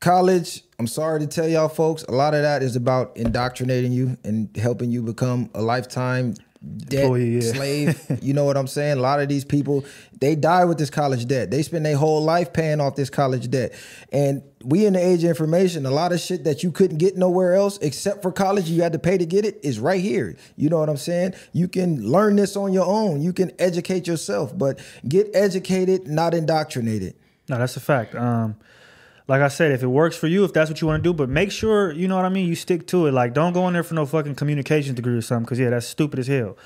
College, 0.00 0.62
I'm 0.78 0.86
sorry 0.86 1.20
to 1.20 1.26
tell 1.26 1.48
y'all 1.48 1.68
folks, 1.68 2.02
a 2.04 2.12
lot 2.12 2.34
of 2.34 2.42
that 2.42 2.62
is 2.62 2.76
about 2.76 3.16
indoctrinating 3.16 3.90
you 3.92 4.18
and 4.22 4.54
helping 4.56 4.90
you 4.90 5.02
become 5.02 5.50
a 5.54 5.62
lifetime 5.62 6.34
debt 6.64 7.04
Employee, 7.04 7.36
yeah. 7.36 7.52
slave. 7.52 8.00
You 8.22 8.32
know 8.32 8.44
what 8.44 8.56
I'm 8.56 8.66
saying? 8.66 8.98
A 8.98 9.00
lot 9.00 9.20
of 9.20 9.28
these 9.28 9.44
people, 9.44 9.84
they 10.20 10.34
die 10.34 10.64
with 10.64 10.78
this 10.78 10.90
college 10.90 11.26
debt. 11.26 11.50
They 11.50 11.62
spend 11.62 11.84
their 11.84 11.96
whole 11.96 12.22
life 12.22 12.52
paying 12.52 12.80
off 12.80 12.96
this 12.96 13.10
college 13.10 13.50
debt. 13.50 13.72
And 14.12 14.42
we 14.62 14.86
in 14.86 14.94
the 14.94 15.04
age 15.04 15.24
of 15.24 15.28
information, 15.30 15.84
a 15.84 15.90
lot 15.90 16.12
of 16.12 16.20
shit 16.20 16.44
that 16.44 16.62
you 16.62 16.72
couldn't 16.72 16.98
get 16.98 17.16
nowhere 17.16 17.54
else 17.54 17.78
except 17.78 18.22
for 18.22 18.32
college, 18.32 18.68
you 18.70 18.82
had 18.82 18.92
to 18.92 18.98
pay 18.98 19.18
to 19.18 19.26
get 19.26 19.44
it, 19.44 19.60
is 19.62 19.78
right 19.78 20.00
here. 20.00 20.36
You 20.56 20.68
know 20.70 20.78
what 20.78 20.88
I'm 20.88 20.96
saying? 20.96 21.34
You 21.52 21.68
can 21.68 22.08
learn 22.10 22.36
this 22.36 22.56
on 22.56 22.72
your 22.72 22.86
own. 22.86 23.20
You 23.20 23.32
can 23.32 23.52
educate 23.58 24.06
yourself, 24.06 24.56
but 24.56 24.78
get 25.06 25.28
educated, 25.34 26.06
not 26.06 26.32
indoctrinated. 26.34 27.14
no, 27.48 27.58
that's 27.58 27.76
a 27.76 27.80
fact. 27.80 28.14
Um, 28.14 28.56
like 29.26 29.40
I 29.40 29.48
said, 29.48 29.72
if 29.72 29.82
it 29.82 29.86
works 29.86 30.16
for 30.16 30.26
you, 30.26 30.44
if 30.44 30.52
that's 30.52 30.70
what 30.70 30.80
you 30.80 30.86
want 30.86 31.02
to 31.02 31.08
do, 31.08 31.14
but 31.14 31.28
make 31.28 31.50
sure 31.50 31.92
you 31.92 32.08
know 32.08 32.16
what 32.16 32.24
I 32.24 32.28
mean. 32.28 32.46
You 32.46 32.54
stick 32.54 32.86
to 32.88 33.06
it. 33.06 33.12
Like, 33.12 33.32
don't 33.32 33.52
go 33.52 33.66
in 33.68 33.74
there 33.74 33.82
for 33.82 33.94
no 33.94 34.04
fucking 34.04 34.34
communications 34.34 34.96
degree 34.96 35.16
or 35.16 35.22
something, 35.22 35.44
because 35.44 35.58
yeah, 35.58 35.70
that's 35.70 35.86
stupid 35.86 36.18
as 36.18 36.26
hell. 36.26 36.56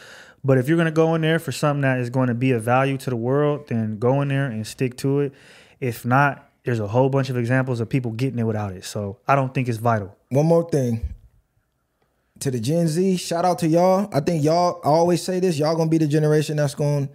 But 0.44 0.58
if 0.58 0.68
you're 0.68 0.78
gonna 0.78 0.90
go 0.90 1.14
in 1.14 1.20
there 1.20 1.38
for 1.38 1.52
something 1.52 1.82
that 1.82 1.98
is 1.98 2.10
going 2.10 2.28
to 2.28 2.34
be 2.34 2.52
of 2.52 2.62
value 2.62 2.96
to 2.98 3.10
the 3.10 3.16
world, 3.16 3.68
then 3.68 3.98
go 3.98 4.20
in 4.22 4.28
there 4.28 4.46
and 4.46 4.66
stick 4.66 4.96
to 4.98 5.20
it. 5.20 5.32
If 5.80 6.04
not, 6.04 6.48
there's 6.64 6.80
a 6.80 6.88
whole 6.88 7.08
bunch 7.08 7.30
of 7.30 7.36
examples 7.36 7.80
of 7.80 7.88
people 7.88 8.10
getting 8.12 8.38
it 8.38 8.44
without 8.44 8.72
it. 8.72 8.84
So 8.84 9.18
I 9.26 9.34
don't 9.34 9.54
think 9.54 9.68
it's 9.68 9.78
vital. 9.78 10.16
One 10.28 10.46
more 10.46 10.68
thing. 10.68 11.14
To 12.40 12.50
the 12.52 12.60
Gen 12.60 12.86
Z, 12.86 13.16
shout 13.16 13.44
out 13.44 13.58
to 13.60 13.68
y'all. 13.68 14.08
I 14.12 14.20
think 14.20 14.44
y'all, 14.44 14.80
I 14.84 14.88
always 14.88 15.22
say 15.22 15.40
this, 15.40 15.58
y'all 15.58 15.74
gonna 15.76 15.90
be 15.90 15.98
the 15.98 16.06
generation 16.06 16.56
that's 16.56 16.74
gonna 16.74 17.08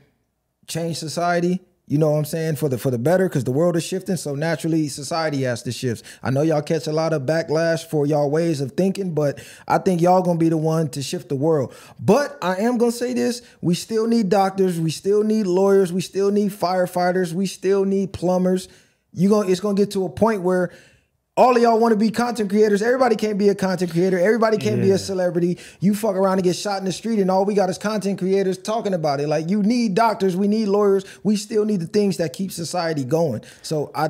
change 0.67 0.97
society. 0.97 1.61
You 1.85 1.97
know 1.97 2.11
what 2.11 2.19
I'm 2.19 2.25
saying? 2.25 2.55
For 2.55 2.69
the 2.69 2.77
for 2.77 2.91
the 2.91 2.97
better, 2.97 3.27
because 3.27 3.43
the 3.43 3.51
world 3.51 3.75
is 3.75 3.83
shifting. 3.83 4.15
So 4.15 4.35
naturally 4.35 4.87
society 4.87 5.43
has 5.43 5.63
to 5.63 5.71
shift. 5.71 6.05
I 6.23 6.29
know 6.29 6.41
y'all 6.41 6.61
catch 6.61 6.87
a 6.87 6.93
lot 6.93 7.11
of 7.11 7.23
backlash 7.23 7.85
for 7.85 8.05
y'all 8.05 8.31
ways 8.31 8.61
of 8.61 8.71
thinking, 8.71 9.13
but 9.13 9.43
I 9.67 9.79
think 9.79 10.01
y'all 10.01 10.21
gonna 10.21 10.39
be 10.39 10.47
the 10.47 10.57
one 10.57 10.89
to 10.91 11.03
shift 11.03 11.27
the 11.27 11.35
world. 11.35 11.73
But 11.99 12.37
I 12.41 12.55
am 12.57 12.77
gonna 12.77 12.93
say 12.93 13.13
this: 13.13 13.41
we 13.61 13.75
still 13.75 14.07
need 14.07 14.29
doctors, 14.29 14.79
we 14.79 14.91
still 14.91 15.23
need 15.23 15.45
lawyers, 15.45 15.91
we 15.91 15.99
still 15.99 16.31
need 16.31 16.51
firefighters, 16.51 17.33
we 17.33 17.47
still 17.47 17.83
need 17.83 18.13
plumbers. 18.13 18.69
You 19.11 19.27
gonna 19.29 19.49
it's 19.49 19.59
gonna 19.59 19.75
get 19.75 19.91
to 19.91 20.05
a 20.05 20.09
point 20.09 20.41
where 20.41 20.71
all 21.35 21.55
of 21.55 21.61
y'all 21.61 21.79
want 21.79 21.93
to 21.93 21.97
be 21.97 22.11
content 22.11 22.49
creators. 22.49 22.81
Everybody 22.81 23.15
can't 23.15 23.39
be 23.39 23.49
a 23.49 23.55
content 23.55 23.91
creator. 23.91 24.19
Everybody 24.19 24.57
can't 24.57 24.81
be 24.81 24.91
a 24.91 24.99
celebrity. 24.99 25.57
You 25.79 25.95
fuck 25.95 26.15
around 26.15 26.33
and 26.33 26.43
get 26.43 26.55
shot 26.55 26.77
in 26.79 26.85
the 26.85 26.91
street, 26.91 27.19
and 27.19 27.31
all 27.31 27.43
we 27.43 27.55
got 27.55 27.69
is 27.69 27.77
content 27.77 28.19
creators 28.19 28.57
talking 28.57 28.93
about 28.93 29.19
it. 29.19 29.27
Like 29.27 29.49
you 29.49 29.63
need 29.63 29.95
doctors, 29.95 30.35
we 30.35 30.47
need 30.47 30.67
lawyers, 30.67 31.05
we 31.23 31.35
still 31.35 31.65
need 31.65 31.79
the 31.79 31.87
things 31.87 32.17
that 32.17 32.33
keep 32.33 32.51
society 32.51 33.03
going. 33.03 33.41
So 33.63 33.91
I 33.95 34.09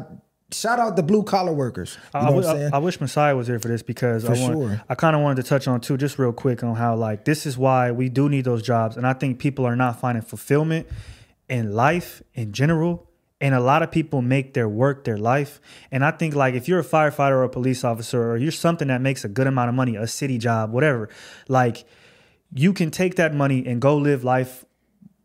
shout 0.51 0.79
out 0.79 0.97
the 0.97 1.03
blue 1.03 1.23
collar 1.23 1.53
workers. 1.53 1.97
You 2.13 2.19
know 2.19 2.27
I, 2.27 2.31
what 2.31 2.45
I'm 2.45 2.57
saying? 2.57 2.73
I- 2.73 2.75
I 2.75 2.79
wish 2.79 2.99
Messiah 2.99 3.35
was 3.35 3.47
here 3.47 3.59
for 3.59 3.69
this 3.69 3.81
because 3.81 4.25
I 4.25 4.33
want, 4.33 4.53
sure. 4.53 4.83
I 4.89 4.95
kind 4.95 5.15
of 5.15 5.21
wanted 5.21 5.43
to 5.43 5.49
touch 5.49 5.67
on 5.67 5.79
too, 5.79 5.95
just 5.95 6.19
real 6.19 6.33
quick 6.33 6.61
on 6.61 6.75
how 6.75 6.95
like 6.95 7.23
this 7.23 7.45
is 7.45 7.57
why 7.57 7.91
we 7.91 8.09
do 8.09 8.27
need 8.27 8.43
those 8.43 8.61
jobs, 8.61 8.97
and 8.97 9.07
I 9.07 9.13
think 9.13 9.39
people 9.39 9.65
are 9.65 9.77
not 9.77 9.97
finding 9.97 10.23
fulfillment 10.23 10.87
in 11.47 11.73
life 11.73 12.21
in 12.33 12.51
general, 12.51 13.07
and 13.43 13.53
a 13.53 13.59
lot 13.59 13.83
of 13.83 13.91
people 13.91 14.21
make 14.21 14.53
their 14.53 14.69
work 14.69 15.03
their 15.03 15.17
life. 15.17 15.59
And 15.91 16.05
I 16.05 16.11
think 16.11 16.33
like 16.33 16.53
if 16.53 16.69
you're 16.69 16.79
a 16.79 16.83
firefighter 16.83 17.31
or 17.31 17.43
a 17.43 17.49
police 17.49 17.83
officer 17.83 18.31
or 18.31 18.37
you're 18.37 18.53
something 18.53 18.87
that 18.87 19.01
makes 19.01 19.25
a 19.25 19.27
good 19.27 19.47
amount 19.47 19.67
of 19.67 19.75
money, 19.75 19.97
a 19.97 20.07
city 20.07 20.37
job, 20.37 20.71
whatever, 20.71 21.09
like 21.49 21.83
you 22.53 22.71
can 22.71 22.89
take 22.89 23.15
that 23.15 23.35
money 23.35 23.67
and 23.67 23.81
go 23.81 23.97
live 23.97 24.23
life 24.23 24.63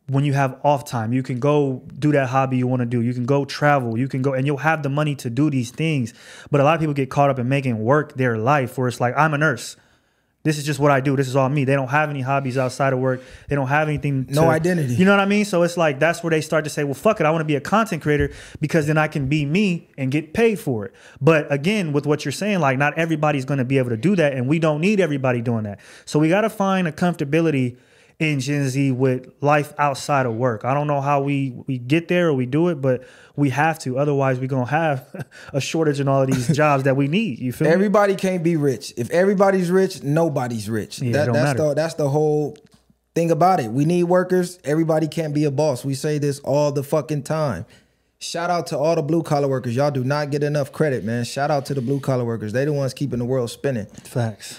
when 0.09 0.24
you 0.24 0.32
have 0.32 0.59
off 0.65 0.85
time. 0.85 1.12
You 1.12 1.23
can 1.23 1.39
go 1.39 1.85
do 1.97 2.11
that 2.11 2.28
hobby 2.28 2.57
you 2.57 2.66
want 2.66 2.81
to 2.81 2.86
do. 2.86 3.03
You 3.03 3.15
can 3.15 3.24
go 3.24 3.45
travel. 3.45 3.97
You 3.97 4.09
can 4.09 4.20
go 4.20 4.35
and 4.35 4.49
you'll 4.49 4.57
have 4.57 4.82
the 4.82 4.89
money 4.89 5.15
to 5.15 5.31
do 5.31 5.49
these 5.49 5.70
things. 5.70 6.12
But 6.51 6.61
a 6.61 6.65
lot 6.65 6.74
of 6.74 6.81
people 6.81 6.95
get 6.95 7.11
caught 7.11 7.31
up 7.31 7.39
in 7.39 7.49
making 7.49 7.78
work 7.78 8.15
their 8.15 8.36
life 8.36 8.77
where 8.77 8.89
it's 8.89 9.01
like, 9.01 9.16
I'm 9.16 9.32
a 9.32 9.39
nurse. 9.39 9.77
This 10.44 10.56
is 10.56 10.65
just 10.65 10.78
what 10.78 10.90
I 10.93 11.01
do. 11.01 11.16
This 11.16 11.27
is 11.27 11.35
all 11.35 11.48
me. 11.48 11.65
They 11.65 11.74
don't 11.74 11.89
have 11.89 12.10
any 12.10 12.20
hobbies 12.20 12.56
outside 12.56 12.93
of 12.93 13.01
work. 13.01 13.23
They 13.48 13.56
don't 13.56 13.66
have 13.66 13.89
anything. 13.89 14.27
No 14.31 14.43
to- 14.43 14.48
identity. 14.48 14.94
You 14.94 15.05
know 15.05 15.10
what 15.10 15.20
I 15.20 15.27
mean? 15.27 15.44
So 15.44 15.62
it's 15.62 15.77
like 15.77 15.98
that's 15.98 16.23
where 16.23 16.31
they 16.31 16.40
start 16.40 16.65
to 16.65 16.70
say, 16.70 16.85
well, 16.85 16.94
fuck 16.94 17.20
it. 17.20 17.27
I 17.27 17.31
want 17.31 17.40
to 17.40 17.44
be 17.47 17.56
a 17.56 17.60
content 17.60 18.02
creator 18.02 18.31
because 18.60 18.86
then 18.86 18.97
I 18.97 19.09
can 19.09 19.27
be 19.28 19.44
me 19.44 19.89
and 19.98 20.12
get 20.12 20.32
paid 20.35 20.60
for 20.60 20.86
it. 20.86 20.94
But 21.20 21.52
again, 21.52 21.93
with 21.93 22.06
what 22.06 22.24
you're 22.24 22.32
saying, 22.32 22.60
like 22.60 22.78
not 22.78 22.97
everybody's 22.97 23.44
going 23.44 23.59
to 23.59 23.65
be 23.65 23.78
able 23.78 23.90
to 23.90 23.97
do 23.97 24.15
that. 24.16 24.32
And 24.32 24.47
we 24.47 24.59
don't 24.59 24.81
need 24.81 25.01
everybody 25.01 25.40
doing 25.40 25.65
that. 25.65 25.81
So 26.05 26.19
we 26.19 26.28
got 26.28 26.43
to 26.43 26.51
find 26.51 26.86
a 26.86 26.93
comfortability 26.93 27.77
in 28.19 28.40
Gen 28.40 28.69
Z 28.69 28.90
with 28.93 29.32
life 29.40 29.73
outside 29.78 30.27
of 30.27 30.35
work. 30.35 30.65
I 30.65 30.74
don't 30.74 30.86
know 30.86 31.01
how 31.01 31.23
we 31.23 31.55
we 31.66 31.78
get 31.78 32.09
there 32.09 32.28
or 32.28 32.35
we 32.35 32.47
do 32.47 32.69
it, 32.69 32.81
but 32.81 33.05
we 33.36 33.51
have 33.51 33.78
to. 33.81 33.99
Otherwise, 33.99 34.40
we're 34.40 34.49
gonna 34.49 34.66
have 34.66 35.27
a 35.53 35.61
shortage 35.61 36.01
in 36.01 36.09
all 36.09 36.23
of 36.23 36.28
these 36.28 36.49
jobs 36.57 36.85
that 36.85 36.97
we 36.97 37.07
need. 37.07 37.39
You 37.39 37.53
feel 37.53 37.69
me? 37.69 37.74
Everybody 37.74 38.16
can't 38.16 38.43
be 38.43 38.57
rich. 38.57 38.93
If 38.97 39.11
everybody's 39.11 39.70
rich, 39.70 40.03
nobody's 40.03 40.69
rich. 40.69 41.01
Yeah, 41.01 41.12
that, 41.12 41.32
that's 41.32 41.59
matter. 41.59 41.69
the 41.69 41.74
that's 41.74 41.95
the 41.95 42.09
whole 42.09 42.57
thing 43.15 43.31
about 43.31 43.61
it. 43.61 43.70
We 43.70 43.85
need 43.85 44.05
workers. 44.05 44.59
Everybody 44.65 45.07
can't 45.07 45.32
be 45.32 45.45
a 45.45 45.51
boss. 45.51 45.85
We 45.85 45.95
say 45.95 46.19
this 46.19 46.40
all 46.40 46.73
the 46.73 46.82
fucking 46.82 47.23
time. 47.23 47.66
Shout 48.20 48.51
out 48.51 48.66
to 48.69 48.78
all 48.78 48.97
the 48.97 49.03
blue 49.03 49.23
collar 49.23 49.47
workers. 49.47 49.77
Y'all 49.77 49.93
do 49.93 50.03
not 50.03 50.31
get 50.31 50.43
enough 50.43 50.73
credit, 50.73 51.05
man. 51.05 51.24
Shout 51.24 51.53
out 51.53 51.66
to 51.66 51.74
the 51.74 51.81
blue 51.81 52.01
collar 52.01 52.24
workers. 52.24 52.53
They 52.53 52.65
the 52.65 52.73
ones 52.73 52.93
keeping 52.93 53.20
the 53.20 53.24
world 53.24 53.49
spinning. 53.49 53.86
Facts. 53.86 54.59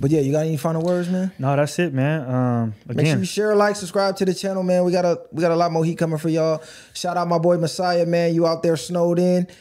But 0.00 0.10
yeah, 0.10 0.20
you 0.20 0.32
got 0.32 0.46
any 0.46 0.56
final 0.56 0.80
words, 0.82 1.10
man? 1.10 1.30
No, 1.38 1.54
that's 1.54 1.78
it, 1.78 1.92
man. 1.92 2.28
Um, 2.28 2.74
Make 2.86 3.06
sure 3.06 3.18
you 3.18 3.24
share, 3.26 3.54
like, 3.54 3.76
subscribe 3.76 4.16
to 4.16 4.24
the 4.24 4.32
channel, 4.32 4.62
man. 4.62 4.84
We 4.84 4.92
got 4.92 5.04
a 5.04 5.20
we 5.30 5.42
got 5.42 5.52
a 5.52 5.56
lot 5.56 5.70
more 5.72 5.84
heat 5.84 5.98
coming 5.98 6.16
for 6.16 6.30
y'all. 6.30 6.62
Shout 6.94 7.18
out 7.18 7.28
my 7.28 7.36
boy 7.36 7.58
Messiah, 7.58 8.06
man. 8.06 8.34
You 8.34 8.46
out 8.46 8.62
there 8.62 8.78
snowed 8.78 9.18
in. 9.18 9.46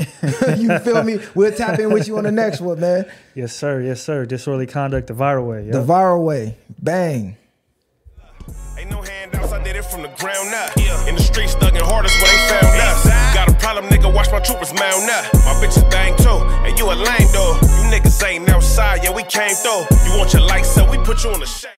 you 0.58 0.80
feel 0.80 1.04
me? 1.04 1.20
We'll 1.36 1.52
tap 1.52 1.78
in 1.78 1.92
with 1.92 2.08
you 2.08 2.18
on 2.18 2.24
the 2.24 2.32
next 2.32 2.62
one, 2.62 2.80
man. 2.80 3.06
yes, 3.36 3.54
sir. 3.54 3.82
Yes, 3.82 4.02
sir. 4.02 4.26
Disorderly 4.26 4.66
conduct, 4.68 5.08
the 5.08 5.14
viral 5.14 5.46
way. 5.46 5.70
The 5.70 5.84
viral 5.84 6.24
way. 6.24 6.58
Bang. 6.82 7.36
Ain't 8.78 8.90
no 8.90 9.02
handouts, 9.02 9.52
I 9.52 9.62
did 9.62 9.76
it 9.76 9.84
from 9.84 10.04
the 10.04 10.08
ground 10.08 10.54
up. 10.54 10.78
In 11.06 11.16
the 11.16 11.22
streets, 11.22 11.54
thugging 11.56 11.82
hardest 11.82 12.16
where 12.22 12.32
they 12.32 12.62
found 12.62 12.82
us. 12.82 13.19
Got 13.40 13.52
a 13.52 13.54
problem, 13.54 13.86
nigga, 13.86 14.14
watch 14.14 14.30
my 14.34 14.42
troopers 14.42 14.74
mount 14.74 15.10
up. 15.10 15.34
My 15.46 15.56
bitches 15.64 15.90
bang 15.90 16.14
too, 16.18 16.44
and 16.68 16.78
you 16.78 16.92
a 16.92 16.92
lame 16.92 17.32
though. 17.32 17.56
You 17.62 17.88
niggas 17.88 18.22
ain't 18.28 18.50
outside, 18.50 19.02
yeah, 19.02 19.12
we 19.12 19.24
came 19.24 19.56
through. 19.56 19.88
You 20.04 20.18
want 20.18 20.34
your 20.34 20.42
lights 20.42 20.78
up, 20.78 20.92
we 20.92 20.98
put 20.98 21.24
you 21.24 21.30
on 21.30 21.40
the 21.40 21.46
shade. 21.46 21.68